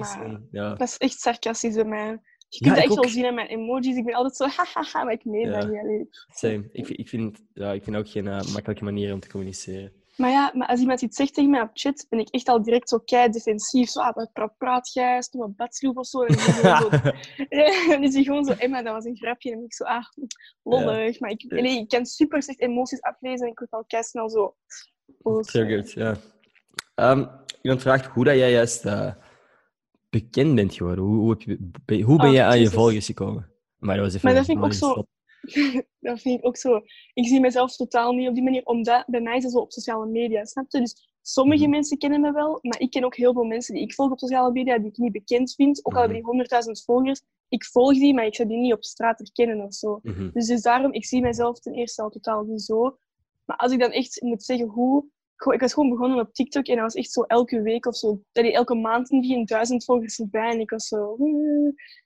Ja. 0.51 0.69
Dat 0.75 0.89
is 0.89 0.97
echt 0.97 1.21
sarcastisch 1.21 1.75
bij 1.75 1.85
mij. 1.85 2.07
Je 2.09 2.09
Ja, 2.09 2.19
kunt 2.59 2.75
dat 2.75 2.77
ik 2.77 2.85
echt 2.85 2.95
wel 2.95 3.05
ook. 3.05 3.11
zien 3.11 3.27
aan 3.27 3.35
mijn 3.35 3.47
emojis. 3.49 3.97
Ik 3.97 4.05
ben 4.05 4.15
altijd 4.15 4.37
zo 4.37 4.47
hahaha, 4.57 5.05
maar 5.05 5.13
ik 5.13 5.25
meen 5.25 5.51
Ja. 5.51 5.61
dat 5.61 5.71
niet. 5.71 6.27
Ik, 6.73 6.87
vind- 6.87 6.99
ik, 6.99 7.09
vind, 7.09 7.43
ja, 7.55 7.73
ik 7.73 7.85
vind 7.85 7.97
ook 7.97 8.09
geen 8.09 8.27
eh, 8.27 8.53
makkelijke 8.53 8.85
manier 8.85 9.13
om 9.13 9.21
te 9.21 9.29
communiceren. 9.29 9.93
Maar 10.17 10.31
ja, 10.31 10.53
maar 10.55 10.69
als 10.69 10.81
iemand 10.81 11.03
iets 11.03 11.17
zegt 11.17 11.35
tegen 11.35 11.51
mij 11.51 11.61
op 11.61 11.71
chat, 11.73 12.07
ben 12.09 12.19
ik 12.19 12.29
echt 12.29 12.49
al 12.49 12.63
direct 12.63 12.89
zo 12.89 12.99
kei 12.99 13.31
defensief. 13.31 13.89
Zo, 13.89 14.01
ah, 14.01 14.15
wat 14.15 14.57
praat, 14.59 14.93
jij? 14.93 15.23
Doe 15.31 15.41
wat 15.41 15.57
badsloep 15.57 15.97
of 15.99 16.07
zo. 16.07 16.23
En 16.23 16.37
dan 16.37 16.39
is 16.39 16.53
hij 16.55 16.63
gewoon 16.63 16.91
zo, 16.91 17.11
Ja, 17.49 17.89
dan 17.89 18.03
is 18.03 18.15
hij 18.15 18.23
gewoon 18.23 18.45
zo, 18.45 18.53
Emma, 18.53 18.83
dat 18.83 18.93
was 18.93 19.05
een 19.05 19.17
grapje. 19.17 19.51
En 19.51 19.55
dan 19.55 19.67
ben 19.67 19.71
ik 19.71 19.75
zo, 19.75 19.85
ah, 19.85 20.05
lollig. 20.63 21.21
Maar 21.21 21.31
ik, 21.31 21.45
nee, 21.49 21.79
ik 21.79 21.89
kan 21.89 22.07
super 22.07 22.43
slecht 22.43 22.61
emoties 22.61 23.03
aflezen 23.03 23.47
en 23.47 23.53
ik 23.53 23.59
word 23.59 23.71
al 23.71 23.85
kei 23.87 24.03
snel 24.03 24.31
zo... 24.31 24.57
boos. 25.19 25.47
Triggered, 25.47 25.93
ja. 25.93 26.17
Ehm, 26.95 27.27
iemand 27.63 27.83
vraagt 27.83 28.07
hoe 28.07 28.25
dat 28.25 28.37
jij 28.37 28.51
juist 28.51 28.85
eh, 28.85 29.13
bekend 30.11 30.55
bent 30.55 30.75
geworden. 30.75 31.05
Hoe, 31.05 31.17
hoe, 31.17 31.31
heb 31.31 31.41
je, 31.87 32.03
hoe 32.03 32.17
ben 32.17 32.27
Oh, 32.27 32.33
jij 32.33 32.45
aan 32.45 32.61
je 32.61 32.71
volgers 32.71 33.07
gekomen? 33.07 33.53
Maar 33.79 33.97
dat 33.97 34.05
was 34.05 34.15
even 34.15 34.27
Maar 34.27 34.39
dat 34.39 34.49
een 34.49 34.55
vind 34.55 34.59
ik 34.59 34.65
ook 34.65 34.95
zo-. 34.97 35.07
dat 36.01 36.21
vind 36.21 36.39
ik 36.39 36.47
ook 36.47 36.57
zo. 36.57 36.81
Ik 37.15 37.27
zie 37.27 37.41
mezelf 37.41 37.77
totaal 37.77 38.13
niet 38.13 38.29
op 38.29 38.35
die 38.35 38.43
manier, 38.45 38.65
omdat 38.65 39.05
bij 39.07 39.21
mij 39.21 39.37
is 39.37 39.43
het 39.43 39.53
zo 39.53 39.59
op 39.59 39.73
sociale 39.73 40.07
media, 40.07 40.45
snap 40.45 40.65
je? 40.69 40.79
Dus 40.81 41.09
sommige 41.23 41.63
Mhm. 41.63 41.71
mensen 41.71 41.99
kennen 41.99 42.21
me 42.21 42.33
wel, 42.33 42.59
maar 42.63 42.81
ik 42.81 42.91
ken 42.91 43.05
ook 43.05 43.17
heel 43.17 43.33
veel 43.33 43.45
mensen 43.45 43.75
die 43.75 43.83
ik 43.83 43.95
volg 43.95 44.11
op 44.11 44.19
sociale 44.19 44.53
media, 44.53 44.79
die 44.79 44.89
ik 44.91 44.97
niet 44.97 45.13
bekend 45.13 45.55
vind. 45.55 45.85
Ook 45.87 45.93
al 45.95 45.99
hebben 45.99 46.17
die 46.19 46.27
100.000 46.27 46.85
volgers, 46.85 47.23
ik 47.49 47.65
volg 47.65 47.93
die, 47.93 48.15
maar 48.15 48.27
ik 48.27 48.35
zou 48.35 48.49
die 48.49 48.59
niet 48.59 48.73
op 48.73 48.85
straat 48.85 49.19
herkennen 49.19 49.61
of 49.67 49.75
zo. 49.75 49.99
Mhm. 50.03 50.31
Dus, 50.33 50.47
dus 50.47 50.63
daarom, 50.63 50.93
ik 50.93 51.05
zie 51.05 51.21
mezelf 51.21 51.61
ten 51.61 51.75
eerste 51.75 52.03
al 52.03 52.11
totaal 52.11 52.43
niet 52.45 52.63
zo. 52.63 52.99
Maar 53.45 53.57
als 53.57 53.73
ik 53.73 53.79
dan 53.81 53.91
echt 53.91 54.23
moet 54.23 54.43
zeggen 54.45 54.67
hoe... 54.69 55.05
Ik 55.53 55.61
was 55.61 55.73
gewoon 55.73 55.91
begonnen 55.91 56.21
op 56.21 56.33
TikTok 56.35 56.67
en 56.67 56.75
dat 56.75 56.85
was 56.85 56.95
echt 56.95 57.11
zo 57.13 57.23
elke 57.23 57.63
week 57.63 57.87
of 57.87 57.97
zo. 57.97 58.21
allee, 58.33 58.53
Elke 58.53 58.75
maand 58.75 59.13
een 59.13 59.45
duizend 59.45 59.85
volgers 59.85 60.19
erbij 60.19 60.51
en 60.51 60.61
ik 60.61 60.71
was 60.71 60.87
zo... 60.89 61.17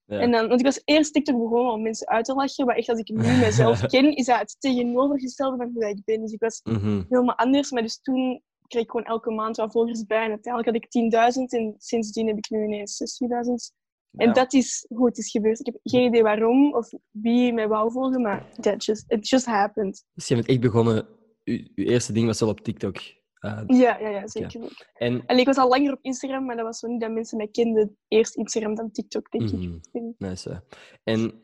Ja. 0.07 0.19
En 0.19 0.31
dan, 0.31 0.49
want 0.49 0.61
ik 0.61 0.67
was 0.67 0.81
eerst 0.85 1.13
TikTok 1.13 1.39
begonnen 1.39 1.73
om 1.73 1.83
mensen 1.83 2.09
uit 2.09 2.25
te 2.25 2.35
lachen, 2.35 2.67
maar 2.67 2.77
echt 2.77 2.89
als 2.89 2.99
ik 2.99 3.09
nu 3.09 3.17
mezelf 3.47 3.81
ken, 3.87 4.17
is 4.17 4.27
dat 4.27 4.39
het 4.39 4.57
tegenovergestelde 4.59 5.57
van 5.57 5.71
hoe 5.73 5.81
dat 5.83 5.91
ik 5.91 6.05
ben. 6.05 6.21
Dus 6.21 6.33
ik 6.33 6.41
was 6.41 6.61
Mhm. 6.65 7.03
helemaal 7.09 7.35
anders, 7.37 7.71
maar 7.71 7.83
dus 7.83 8.01
toen 8.01 8.43
kreeg 8.67 8.83
ik 8.83 8.91
gewoon 8.91 9.07
elke 9.07 9.31
maand 9.31 9.57
wat 9.57 9.73
volgers 9.73 10.05
bij 10.07 10.25
en 10.25 10.31
uiteindelijk 10.31 10.75
had 10.75 10.85
ik 10.85 10.91
10.000 10.91 11.53
en 11.53 11.75
sindsdien 11.79 12.27
heb 12.27 12.37
ik 12.37 12.51
nu 12.51 12.65
ineens 12.65 12.97
60.000. 12.97 13.73
En 14.17 14.27
Ja. 14.27 14.33
dat 14.33 14.53
is 14.53 14.87
hoe 14.89 15.07
het 15.07 15.19
is 15.19 15.31
gebeurd. 15.31 15.61
Ik 15.61 15.67
heb 15.67 15.77
geen 15.83 16.05
idee 16.07 16.23
waarom 16.23 16.75
of 16.75 16.89
wie 17.11 17.53
mij 17.53 17.69
wou 17.69 17.93
volgen, 17.93 18.23
maar 18.23 18.47
that 18.61 18.85
just, 18.85 19.05
it 19.09 19.29
just 19.29 19.47
happened. 19.47 20.05
Dus 20.15 20.29
je 20.29 20.35
bent 20.35 20.47
echt 20.47 20.61
begonnen... 20.61 21.07
Je, 21.45 21.71
je 21.75 21.85
eerste 21.85 22.13
ding 22.13 22.27
was 22.27 22.41
wel 22.41 22.49
op 22.49 22.61
TikTok. 22.61 22.97
Eh, 23.41 23.63
Ja, 23.67 23.99
ja, 23.99 24.09
ja 24.09 24.27
zeker. 24.27 24.87
en 24.95 25.23
En 25.27 25.39
ik 25.39 25.47
was 25.47 25.57
al 25.57 25.69
langer 25.69 25.93
op 25.93 25.99
Instagram, 26.03 26.45
maar 26.45 26.57
dat 26.57 26.65
was 26.65 26.79
zo 26.79 26.87
niet 26.89 27.01
dat 27.01 27.11
mensen 27.11 27.37
mij 27.37 27.49
kenden. 27.49 27.97
Eerst 28.09 28.37
Instagram, 28.37 28.75
dan 28.75 28.91
TikTok, 28.91 29.31
denk 29.31 29.51
ik. 29.51 29.71
Mhm. 29.93 30.11
nice, 30.19 30.51
hè. 30.51 30.57
En 31.05 31.41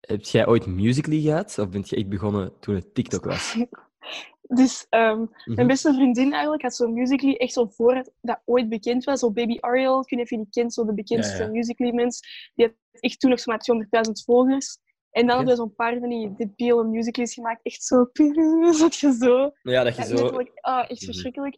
heb 0.00 0.22
jij 0.24 0.46
ooit 0.46 0.66
Musical.ly 0.66 1.20
gehad? 1.20 1.58
Of 1.58 1.68
bent 1.68 1.88
je 1.88 1.96
echt 1.96 2.08
begonnen 2.08 2.52
toen 2.60 2.74
het 2.74 2.94
TikTok 2.94 3.24
was? 3.24 3.54
Dus 4.52 4.86
ehm, 4.88 5.18
Mhm. 5.20 5.28
mijn 5.44 5.66
beste 5.66 5.94
vriendin 5.94 6.32
eigenlijk 6.32 6.62
had 6.62 6.74
zo'n 6.74 6.92
Musical.ly 6.94 7.34
echt 7.34 7.52
zo 7.52 7.66
voor 7.66 7.94
het 7.94 8.12
dat 8.20 8.40
ooit 8.44 8.68
bekend 8.68 9.04
was. 9.04 9.20
Zo 9.20 9.30
Baby 9.32 9.56
Ariel, 9.60 10.00
ik 10.00 10.10
weet 10.10 10.18
niet 10.18 10.22
of 10.22 10.30
je 10.30 10.36
die 10.36 10.46
kent, 10.50 10.72
zo 10.74 10.84
de 10.84 10.94
bekendste 10.94 11.36
Ja, 11.38 11.44
ja. 11.44 11.50
Musical.ly 11.50 11.92
mens. 11.94 12.50
Die 12.54 12.66
had 12.66 12.74
echt 13.00 13.20
toen 13.20 13.30
nog 13.30 13.40
zomaar 13.40 13.60
200.000 14.08 14.24
volgers. 14.24 14.78
En 15.10 15.26
dan 15.26 15.36
hadden 15.36 15.54
we 15.54 15.60
zo'n 15.60 15.74
paar 15.74 15.98
van 15.98 16.08
die 16.08 16.34
debiele 16.36 16.84
musicals 16.84 17.34
gemaakt. 17.34 17.60
Echt 17.62 17.82
zo, 17.84 18.06
zat 18.70 18.96
je 19.00 19.12
zo. 19.18 19.50
Ja, 19.62 19.84
dat 19.84 19.96
je 19.96 20.04
zo... 20.04 20.26
ah, 20.60 20.78
echt 20.78 21.00
Mhm. 21.00 21.04
verschrikkelijk. 21.04 21.56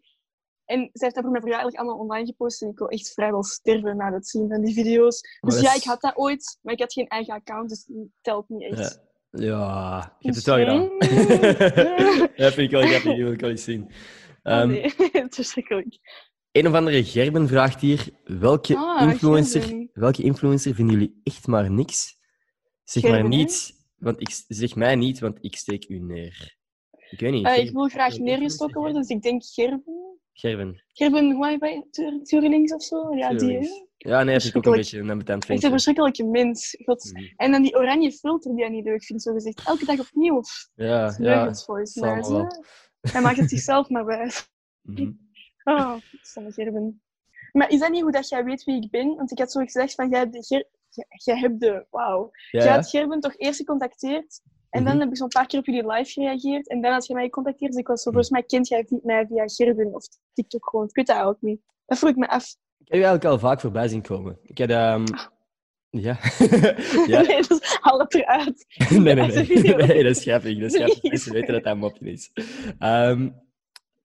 En 0.65 0.79
zij 0.79 0.89
heeft 0.93 1.15
dat 1.15 1.23
voor 1.23 1.31
mijn 1.33 1.43
verjaardag 1.43 1.75
allemaal 1.75 1.99
online 1.99 2.27
gepost. 2.27 2.63
En 2.63 2.69
ik 2.69 2.79
wil 2.79 2.89
echt 2.89 3.13
vrijwel 3.13 3.43
sterven 3.45 3.97
na 3.97 4.13
het 4.13 4.29
zien 4.29 4.49
van 4.49 4.61
die 4.65 4.75
video's. 4.75 5.21
Dus 5.41 5.61
ja, 5.61 5.75
ik 5.75 5.83
had 5.85 6.01
dat 6.01 6.17
ooit, 6.17 6.59
maar 6.63 6.73
ik 6.75 6.81
had 6.81 6.93
geen 6.93 7.09
eigen 7.09 7.35
account, 7.35 7.69
dus 7.69 7.85
het 7.87 8.09
telt 8.21 8.49
niet 8.49 8.63
echt. 8.73 9.01
Ja, 9.31 9.45
ja 9.47 10.17
je 10.19 10.27
hebt 10.27 10.37
het 10.37 10.45
wel 10.47 10.59
gedaan. 10.59 10.89
dat 12.37 12.53
vind 12.53 12.57
ik 12.59 12.71
wel 12.71 12.83
grappig, 12.87 13.15
die 13.15 13.25
wil 13.25 13.33
ik 13.33 13.41
wel 13.41 13.51
eens 13.51 13.65
zien. 13.65 13.91
Ah, 14.43 14.61
Ehm, 14.61 14.69
nee, 14.69 14.83
het 15.13 15.31
is 15.31 15.35
verschrikkelijk. 15.35 15.99
Een 16.53 16.67
of 16.67 16.75
andere 16.75 17.05
Gerben 17.05 17.49
vraagt 17.49 17.81
hier: 17.81 18.09
welke, 18.25 18.77
Ah, 18.77 19.03
influencer, 19.11 19.61
Gerben. 19.63 19.91
welke 19.93 20.23
influencer 20.23 20.75
vinden 20.75 20.95
jullie 20.99 21.21
echt 21.23 21.47
maar 21.47 21.71
niks? 21.71 22.17
Zeg 22.85 23.03
maar 23.03 23.21
hè? 23.21 23.29
niet, 23.29 23.75
want 23.97 24.21
ik, 24.21 24.43
zeg 24.49 24.75
mij 24.75 24.97
niet, 24.97 25.19
want 25.19 25.39
ik 25.41 25.57
steek 25.57 25.89
u 25.89 25.99
neer. 25.99 26.57
Ik 27.11 27.21
weet 27.21 27.33
niet. 27.33 27.47
Eh, 27.47 27.59
ik 27.59 27.73
wil 27.73 27.89
graag 27.89 28.19
neergestoken 28.19 28.81
worden, 28.81 29.01
dus 29.01 29.09
ik 29.09 29.23
denk 29.23 29.45
Gerben. 29.45 30.19
Gerben. 30.33 30.83
Gerben, 30.87 31.33
hoe 31.33 31.47
heet 31.47 31.61
hij? 31.61 31.87
Tur- 31.91 32.23
Tuurlings 32.23 32.73
of 32.75 32.83
zo? 32.83 33.15
Ja, 33.15 33.35
die. 33.35 33.59
Hè? 33.59 33.69
Ja, 33.97 34.23
nee, 34.23 34.33
dat 34.35 34.43
vind 34.43 34.55
ik 34.55 34.57
ook 34.67 34.73
een 34.73 34.79
beetje 34.81 34.99
een 34.99 35.11
ambetant 35.11 35.43
Echt 35.43 35.51
een 35.51 35.59
ventje. 35.59 35.71
verschrikkelijke 35.71 36.25
mens. 36.25 36.77
God. 36.85 37.11
Mhm. 37.13 37.25
En 37.37 37.51
dan 37.53 37.63
die 37.63 37.77
oranje 37.77 38.13
filter 38.13 38.55
die 38.55 38.65
hij 38.65 38.73
niet 38.73 38.85
leuk 38.85 39.05
vindt, 39.05 39.23
zo 39.23 39.33
gezegd. 39.33 39.67
Elke 39.67 39.85
dag 39.85 39.99
opnieuw. 40.01 40.43
Ja, 40.75 41.07
is 41.07 41.17
ja. 41.17 41.55
volgens 41.55 41.93
zal 41.93 42.15
mij. 42.15 42.47
Hij 43.01 43.21
maakt 43.21 43.37
het 43.37 43.51
zichzelf 43.51 43.89
maar 43.89 44.05
wijs. 44.05 44.49
Mhm. 44.81 45.11
Oh, 45.65 45.97
stomme 46.23 46.53
Gerben. 46.53 47.03
Maar 47.53 47.71
is 47.71 47.81
dat 47.81 47.91
niet 47.91 48.03
hoe 48.03 48.13
dat 48.13 48.29
jij 48.29 48.45
weet 48.45 48.65
wie 48.65 48.83
ik 48.83 48.91
ben? 48.91 49.17
Want 49.17 49.31
ik 49.31 49.39
had 49.39 49.53
zo 49.53 49.61
gezegd 49.61 49.95
van, 49.95 50.09
jij 50.11 50.19
hebt 50.19 50.49
de... 50.49 50.69
Jij 51.25 51.39
hebt 51.39 51.61
de... 51.61 51.87
Wauw. 51.91 52.31
Ja, 52.51 52.63
Jij 52.65 52.73
had 52.73 52.89
Gerben 52.89 53.21
toch 53.21 53.35
eerst 53.37 53.59
gecontacteerd. 53.59 54.41
En 54.71 54.85
dan 54.85 54.93
Mhm. 54.93 55.03
heb 55.03 55.11
ik 55.11 55.17
zo'n 55.17 55.29
paar 55.29 55.47
keer 55.47 55.59
op 55.59 55.67
jullie 55.67 55.87
live 55.87 56.11
gereageerd. 56.11 56.69
En 56.69 56.81
dan 56.81 56.93
had 56.93 57.07
je 57.07 57.15
mij 57.15 57.25
gecontacteerd. 57.25 57.71
Dus 57.73 57.81
ik 57.81 57.87
was 57.87 58.03
zo, 58.03 58.11
volgens 58.11 58.31
mij 58.33 58.43
kent 58.43 58.69
jij 58.69 58.87
mij 59.03 59.27
via 59.27 59.43
Gerben 59.47 59.95
of 59.95 60.05
TikTok 60.33 60.69
gewoon. 60.69 60.87
Ik 60.89 60.95
weet 60.95 61.07
dat 61.07 61.15
eigenlijk 61.17 61.45
niet. 61.45 61.61
Dat 61.87 61.99
vroeg 61.99 62.11
ik 62.11 62.17
me 62.17 62.29
af. 62.29 62.45
Ik 62.79 62.89
heb 62.93 63.01
je 63.01 63.05
eigenlijk 63.07 63.25
al 63.25 63.39
vaak 63.39 63.61
voorbij 63.61 63.89
zien 63.89 64.03
komen. 64.03 64.39
Ik 64.43 64.59
heb... 64.59 64.71
ehm, 64.71 65.05
Ja. 65.91 66.19
ja. 67.07 67.21
Nee, 67.21 67.43
dus 67.43 67.79
haal 67.81 67.99
het 67.99 68.15
eruit. 68.15 68.65
Nee, 68.91 69.01
nee, 69.01 69.15
nee. 69.15 69.75
nee, 69.87 70.03
dat 70.03 70.17
is 70.17 70.23
grappig. 70.23 70.59
Dat 70.59 70.71
is 70.73 70.77
grappig. 70.77 71.03
Mensen 71.03 71.33
weten 71.33 71.53
dat 71.55 71.63
dat 71.63 71.73
een 71.73 71.79
mopje 71.79 72.11
is. 72.11 72.31
Ehm, 72.79 73.21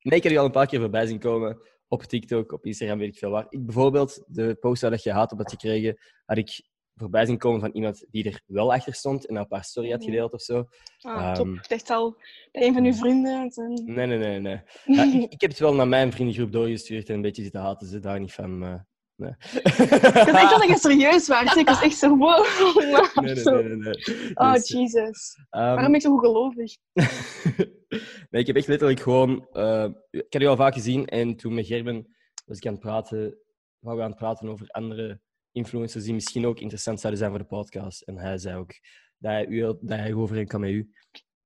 nee, 0.02 0.18
ik 0.18 0.24
heb 0.24 0.32
je 0.32 0.40
al 0.40 0.46
een 0.46 0.52
paar 0.52 0.68
keer 0.68 0.80
voorbij 0.80 1.06
zien 1.06 1.20
komen. 1.20 1.60
Op 1.88 2.04
TikTok, 2.04 2.52
op 2.52 2.66
Instagram, 2.66 2.98
weet 2.98 3.08
ik 3.08 3.18
veel 3.18 3.30
waar. 3.30 3.46
Ik 3.50 3.66
bijvoorbeeld, 3.66 4.24
de 4.28 4.56
post 4.56 4.82
dat 4.82 5.04
je 5.04 5.12
haat 5.12 5.32
op 5.32 5.38
had 5.38 5.50
gekregen, 5.50 5.98
had 6.26 6.38
ik 6.38 6.62
voorbij 6.98 7.26
zien 7.26 7.38
komen 7.38 7.60
van 7.60 7.70
iemand 7.72 8.06
die 8.12 8.24
er 8.24 8.42
wel 8.46 8.74
achter 8.74 8.94
stond 8.94 9.26
en 9.28 9.36
een 9.36 9.48
paar 9.48 9.64
story 9.64 9.90
had 9.90 10.00
Mhm. 10.00 10.10
gedeeld 10.10 10.34
of 10.34 10.42
zo. 10.42 10.68
Ah, 11.02 11.34
top. 11.34 11.46
Ehm, 11.46 11.56
Ik 11.56 11.70
dacht 11.70 11.90
al 11.90 12.18
bij 12.52 12.68
een 12.68 12.74
van 12.74 12.84
uw 12.86 12.94
vrienden. 12.94 13.52
en- 13.56 13.84
Nee, 13.86 14.06
nee, 14.08 14.18
nee. 14.18 14.40
nee. 14.40 14.62
Ja, 14.86 15.04
ik, 15.04 15.32
ik 15.32 15.42
heb 15.42 15.50
het 15.50 15.60
wel 15.60 15.74
naar 15.74 15.88
mijn 15.88 16.12
vriendengroep 16.12 16.52
doorgestuurd 16.52 17.10
en 17.10 17.16
een 17.16 17.22
beetje 17.22 17.44
zitten 17.44 17.62
haten 17.62 17.88
ze 17.88 18.00
daar 18.00 18.20
niet 18.20 18.34
van. 18.34 18.58
Maar... 18.58 18.86
Nee. 19.16 19.32
Ik 19.64 19.78
dacht 19.78 20.28
echt 20.28 20.52
dat 20.52 20.68
je 20.68 20.78
serieus 20.90 21.28
was. 21.28 21.56
Ik 21.56 21.68
was 21.68 21.82
echt 21.82 21.98
zo, 21.98 22.18
wow. 22.18 22.46
nee, 22.76 23.34
nee, 23.34 23.44
nee, 23.44 23.64
nee, 23.64 23.76
nee. 23.76 24.32
Oh, 24.34 24.54
Dus, 24.54 24.68
Jesus. 24.70 25.36
ehm, 25.50 25.64
Waarom 25.64 25.86
ben 25.86 25.94
ik 25.96 26.02
zo 26.02 26.18
gelovig? 26.18 26.76
nee, 28.30 28.42
ik 28.42 28.48
heb 28.48 28.56
echt 28.56 28.68
letterlijk 28.68 29.00
gewoon... 29.00 29.48
eh, 29.52 29.88
ik 30.10 30.34
heb 30.34 30.42
je 30.42 30.48
al 30.48 30.56
vaak 30.56 30.74
gezien 30.74 31.06
en 31.06 31.36
toen 31.36 31.54
met 31.54 31.66
Gerben 31.66 32.16
was 32.46 32.58
ik 32.58 32.66
aan 32.66 32.72
het 32.74 32.82
praten, 32.82 33.38
waren 33.80 33.98
we 33.98 34.04
aan 34.04 34.10
het 34.10 34.20
praten 34.20 34.50
over 34.50 34.68
andere 34.68 35.20
influencers 35.58 36.04
die 36.04 36.14
misschien 36.14 36.46
ook 36.46 36.60
interessant 36.60 37.00
zouden 37.00 37.20
zijn 37.22 37.34
voor 37.34 37.42
de 37.44 37.56
podcast. 37.56 38.02
En 38.02 38.18
hij 38.18 38.38
zei 38.38 38.56
ook 38.58 38.72
dat 39.18 39.32
hij, 39.32 39.48
u, 39.48 39.60
dat 39.62 39.80
hij 40.00 40.14
overeen 40.14 40.48
kan 40.48 40.60
met 40.60 40.70
u. 40.70 40.92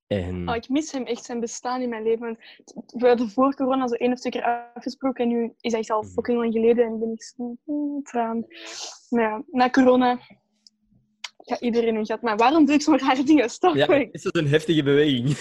En... 0.07 0.49
Oh, 0.49 0.55
ik 0.55 0.69
mis 0.69 0.91
hem 0.91 1.05
echt 1.05 1.23
zijn 1.25 1.39
bestaan 1.39 1.81
in 1.81 1.89
mijn 1.89 2.03
leven. 2.03 2.37
Want 2.73 2.91
We 2.91 3.07
hadden 3.07 3.29
voor 3.29 3.55
corona 3.55 3.87
zo 3.87 3.93
één 3.95 4.11
of 4.11 4.19
twee 4.19 4.31
keer 4.31 4.71
afgesproken. 4.73 5.23
En 5.23 5.29
nu 5.29 5.53
is 5.59 5.71
hij 5.71 5.83
al 5.87 6.01
Mhm. 6.01 6.11
fucking 6.11 6.37
lang 6.37 6.53
geleden. 6.53 6.85
En 6.85 6.99
ben 6.99 7.11
ik 7.11 7.23
zo... 7.23 7.55
hmm, 7.63 8.03
traan. 8.03 8.45
Maar 9.09 9.21
ja, 9.23 9.43
na 9.47 9.69
corona 9.69 10.19
gaat 11.47 11.59
iedereen 11.61 11.95
hun 11.95 12.05
gat. 12.05 12.21
Maar 12.21 12.37
waarom 12.37 12.65
doe 12.65 12.75
ik 12.75 12.81
zo'n 12.81 12.99
rare 12.99 13.23
dingen? 13.23 13.49
Stop. 13.49 13.75
ja, 13.75 13.87
is 14.11 14.21
dat 14.23 14.35
een 14.35 14.47
heftige 14.47 14.83
beweging? 14.83 15.27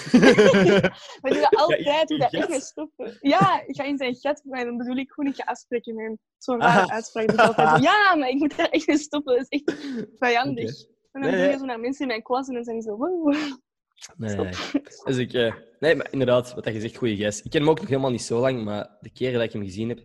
Maar 1.21 1.31
ik 1.31 1.33
doe 1.33 1.41
dat 1.51 1.57
altijd. 1.57 2.09
doe 2.09 2.19
dat 2.19 2.33
echt 2.33 2.49
mee 2.49 2.61
stoppen. 2.61 3.17
Ja, 3.21 3.63
ik 3.67 3.77
ga 3.77 3.85
in 3.85 3.97
zijn 3.99 4.15
gat. 4.15 4.43
Maar 4.45 4.65
dan 4.65 4.77
bedoel 4.77 4.97
ik 4.97 5.11
gewoon, 5.11 5.31
ik 5.31 5.37
ga 5.37 5.45
afspreken 5.45 5.95
met. 5.95 6.19
Zo'n 6.39 6.61
rare 6.61 6.83
Ah. 6.87 6.93
uitspraak. 6.93 7.27
die 7.29 7.35
ik 7.37 7.43
altijd. 7.43 7.83
Ja, 7.91 8.15
maar 8.17 8.29
ik 8.29 8.39
moet 8.39 8.57
daar 8.57 8.69
echt 8.69 8.87
mee 8.87 8.99
stoppen. 8.99 9.37
Dat 9.37 9.47
is 9.49 9.63
echt 9.63 9.77
vijandig. 10.19 10.71
En 11.13 11.21
dan 11.21 11.31
Nee, 11.31 11.31
doe 11.31 11.41
nee. 11.41 11.51
je 11.51 11.59
zo 11.59 11.65
naar 11.65 11.81
mensen 11.81 12.01
in 12.03 12.07
mijn 12.09 12.23
klas 12.23 12.49
en 12.49 12.55
dan 12.55 12.65
zijn 12.65 12.77
die 12.77 12.85
zo... 12.89 12.97
Wow. 12.97 13.35
Nee, 14.17 14.37
nee. 14.37 14.53
Dus 15.05 15.17
ik, 15.17 15.33
eh, 15.33 15.55
nee, 15.81 15.95
maar 15.95 16.09
inderdaad, 16.11 16.55
wat 16.55 16.65
je 16.65 16.81
zegt, 16.81 16.97
goede 16.97 17.17
gast. 17.17 17.45
Ik 17.45 17.51
ken 17.51 17.61
hem 17.61 17.71
ook 17.71 17.79
nog 17.81 17.89
helemaal 17.89 18.11
niet 18.11 18.23
zo 18.23 18.41
lang, 18.41 18.65
maar 18.65 18.97
de 19.01 19.11
keren 19.13 19.35
dat 19.35 19.43
ik 19.43 19.53
hem 19.53 19.63
gezien 19.63 19.89
heb... 19.89 19.99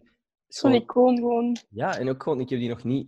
Zo'n 0.48 0.72
gewoon- 0.72 0.82
icoon 0.86 1.16
gewoon. 1.18 1.58
Ja, 1.70 1.98
en 1.98 2.10
ook 2.10 2.24
gewoon, 2.24 2.40
ik 2.40 2.50
heb 2.50 2.60
die 2.60 2.70
nog 2.70 2.84
niet 2.84 3.08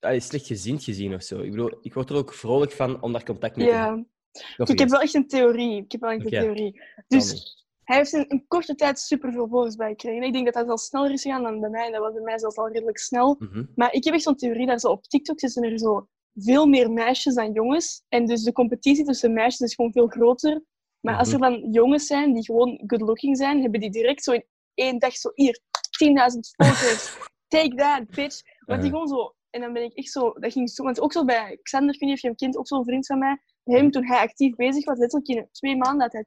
allee, 0.00 0.20
slecht 0.20 0.46
gezind 0.46 0.84
gezien 0.84 1.14
of 1.14 1.22
zo. 1.22 1.40
Ik 1.40 1.50
bedoel, 1.50 1.78
ik 1.82 1.94
word 1.94 2.10
er 2.10 2.16
ook 2.16 2.34
vrolijk 2.34 2.72
van 2.72 3.02
om 3.02 3.12
daar 3.12 3.24
contact 3.24 3.56
mee 3.56 3.66
te 3.66 3.72
Ja. 3.72 3.84
hebben. 3.84 4.10
Nog 4.56 4.68
Ik 4.68 4.78
heb 4.78 4.88
wel 4.88 5.00
echt 5.00 5.14
een 5.14 5.28
theorie. 5.28 5.82
Ik 5.84 5.92
heb 5.92 6.00
wel 6.00 6.10
echt 6.10 6.24
een 6.24 6.30
theorie. 6.30 6.80
Dus 7.08 7.56
hij 7.84 7.96
heeft 7.96 8.12
in 8.12 8.24
een 8.28 8.44
korte 8.48 8.74
tijd 8.74 8.98
superveel 8.98 9.48
volgers 9.48 9.76
bijgekregen. 9.76 10.22
Ik 10.22 10.32
denk 10.32 10.44
dat 10.44 10.54
dat 10.54 10.68
al 10.68 10.78
sneller 10.78 11.10
is 11.12 11.22
gegaan 11.22 11.42
dan 11.42 11.60
bij 11.60 11.70
mij. 11.70 11.90
Dat 11.90 12.00
was 12.00 12.12
bij 12.12 12.22
mij 12.22 12.38
zelfs 12.38 12.56
al 12.56 12.68
redelijk 12.68 12.98
snel. 12.98 13.36
Mhm. 13.38 13.64
Maar 13.74 13.92
ik 13.92 14.04
heb 14.04 14.14
echt 14.14 14.22
zo'n 14.22 14.36
theorie 14.36 14.66
dat 14.66 14.80
zo 14.80 14.88
op 14.88 15.04
TikTok 15.04 15.40
zijn 15.40 15.64
er 15.64 15.78
zo 15.78 16.08
veel 16.34 16.66
meer 16.66 16.90
meisjes 16.92 17.34
dan 17.34 17.52
jongens. 17.52 18.02
En 18.08 18.26
dus 18.26 18.42
de 18.42 18.52
competitie 18.52 19.04
tussen 19.04 19.32
meisjes 19.32 19.60
is 19.60 19.74
gewoon 19.74 19.92
veel 19.92 20.06
groter. 20.06 20.62
Maar 21.00 21.16
als 21.18 21.32
er 21.32 21.38
Mhm. 21.38 21.50
dan 21.50 21.70
jongens 21.72 22.06
zijn 22.06 22.34
die 22.34 22.44
gewoon 22.44 22.82
good 22.86 23.00
looking 23.00 23.36
zijn, 23.36 23.60
hebben 23.62 23.80
die 23.80 23.90
direct 23.90 24.22
zo 24.22 24.32
in 24.32 24.44
één 24.74 24.98
dag 24.98 25.16
zo 25.16 25.30
hier 25.34 25.60
10.000 25.98 26.54
volgers. 26.56 27.16
Take 27.48 27.74
that, 27.74 28.06
bitch. 28.06 28.40
Want 28.66 28.82
die 28.82 28.90
Uh-huh. 28.90 28.90
gewoon 28.90 29.08
zo. 29.08 29.34
En 29.50 29.60
dan 29.60 29.72
ben 29.72 29.82
ik 29.82 29.92
echt 29.92 30.10
zo. 30.10 30.32
Dat 30.38 30.52
ging 30.52 30.70
zo. 30.70 30.82
Want 30.84 31.00
ook 31.00 31.12
zo 31.12 31.24
bij 31.24 31.58
Xander, 31.62 31.94
ik 31.94 32.00
weet 32.00 32.08
niet 32.08 32.16
of 32.18 32.22
je 32.22 32.28
hem 32.28 32.36
kent, 32.36 32.56
ook 32.56 32.66
zo'n 32.68 32.84
vriend 32.84 33.06
van 33.06 33.18
mij. 33.18 33.38
Hem, 33.64 33.90
toen 33.90 34.06
hij 34.06 34.18
actief 34.18 34.54
bezig 34.54 34.84
was, 34.84 34.98
letterlijk 34.98 35.30
in 35.38 35.48
twee 35.52 35.76
maanden 35.76 36.00
had 36.00 36.12
hij 36.12 36.24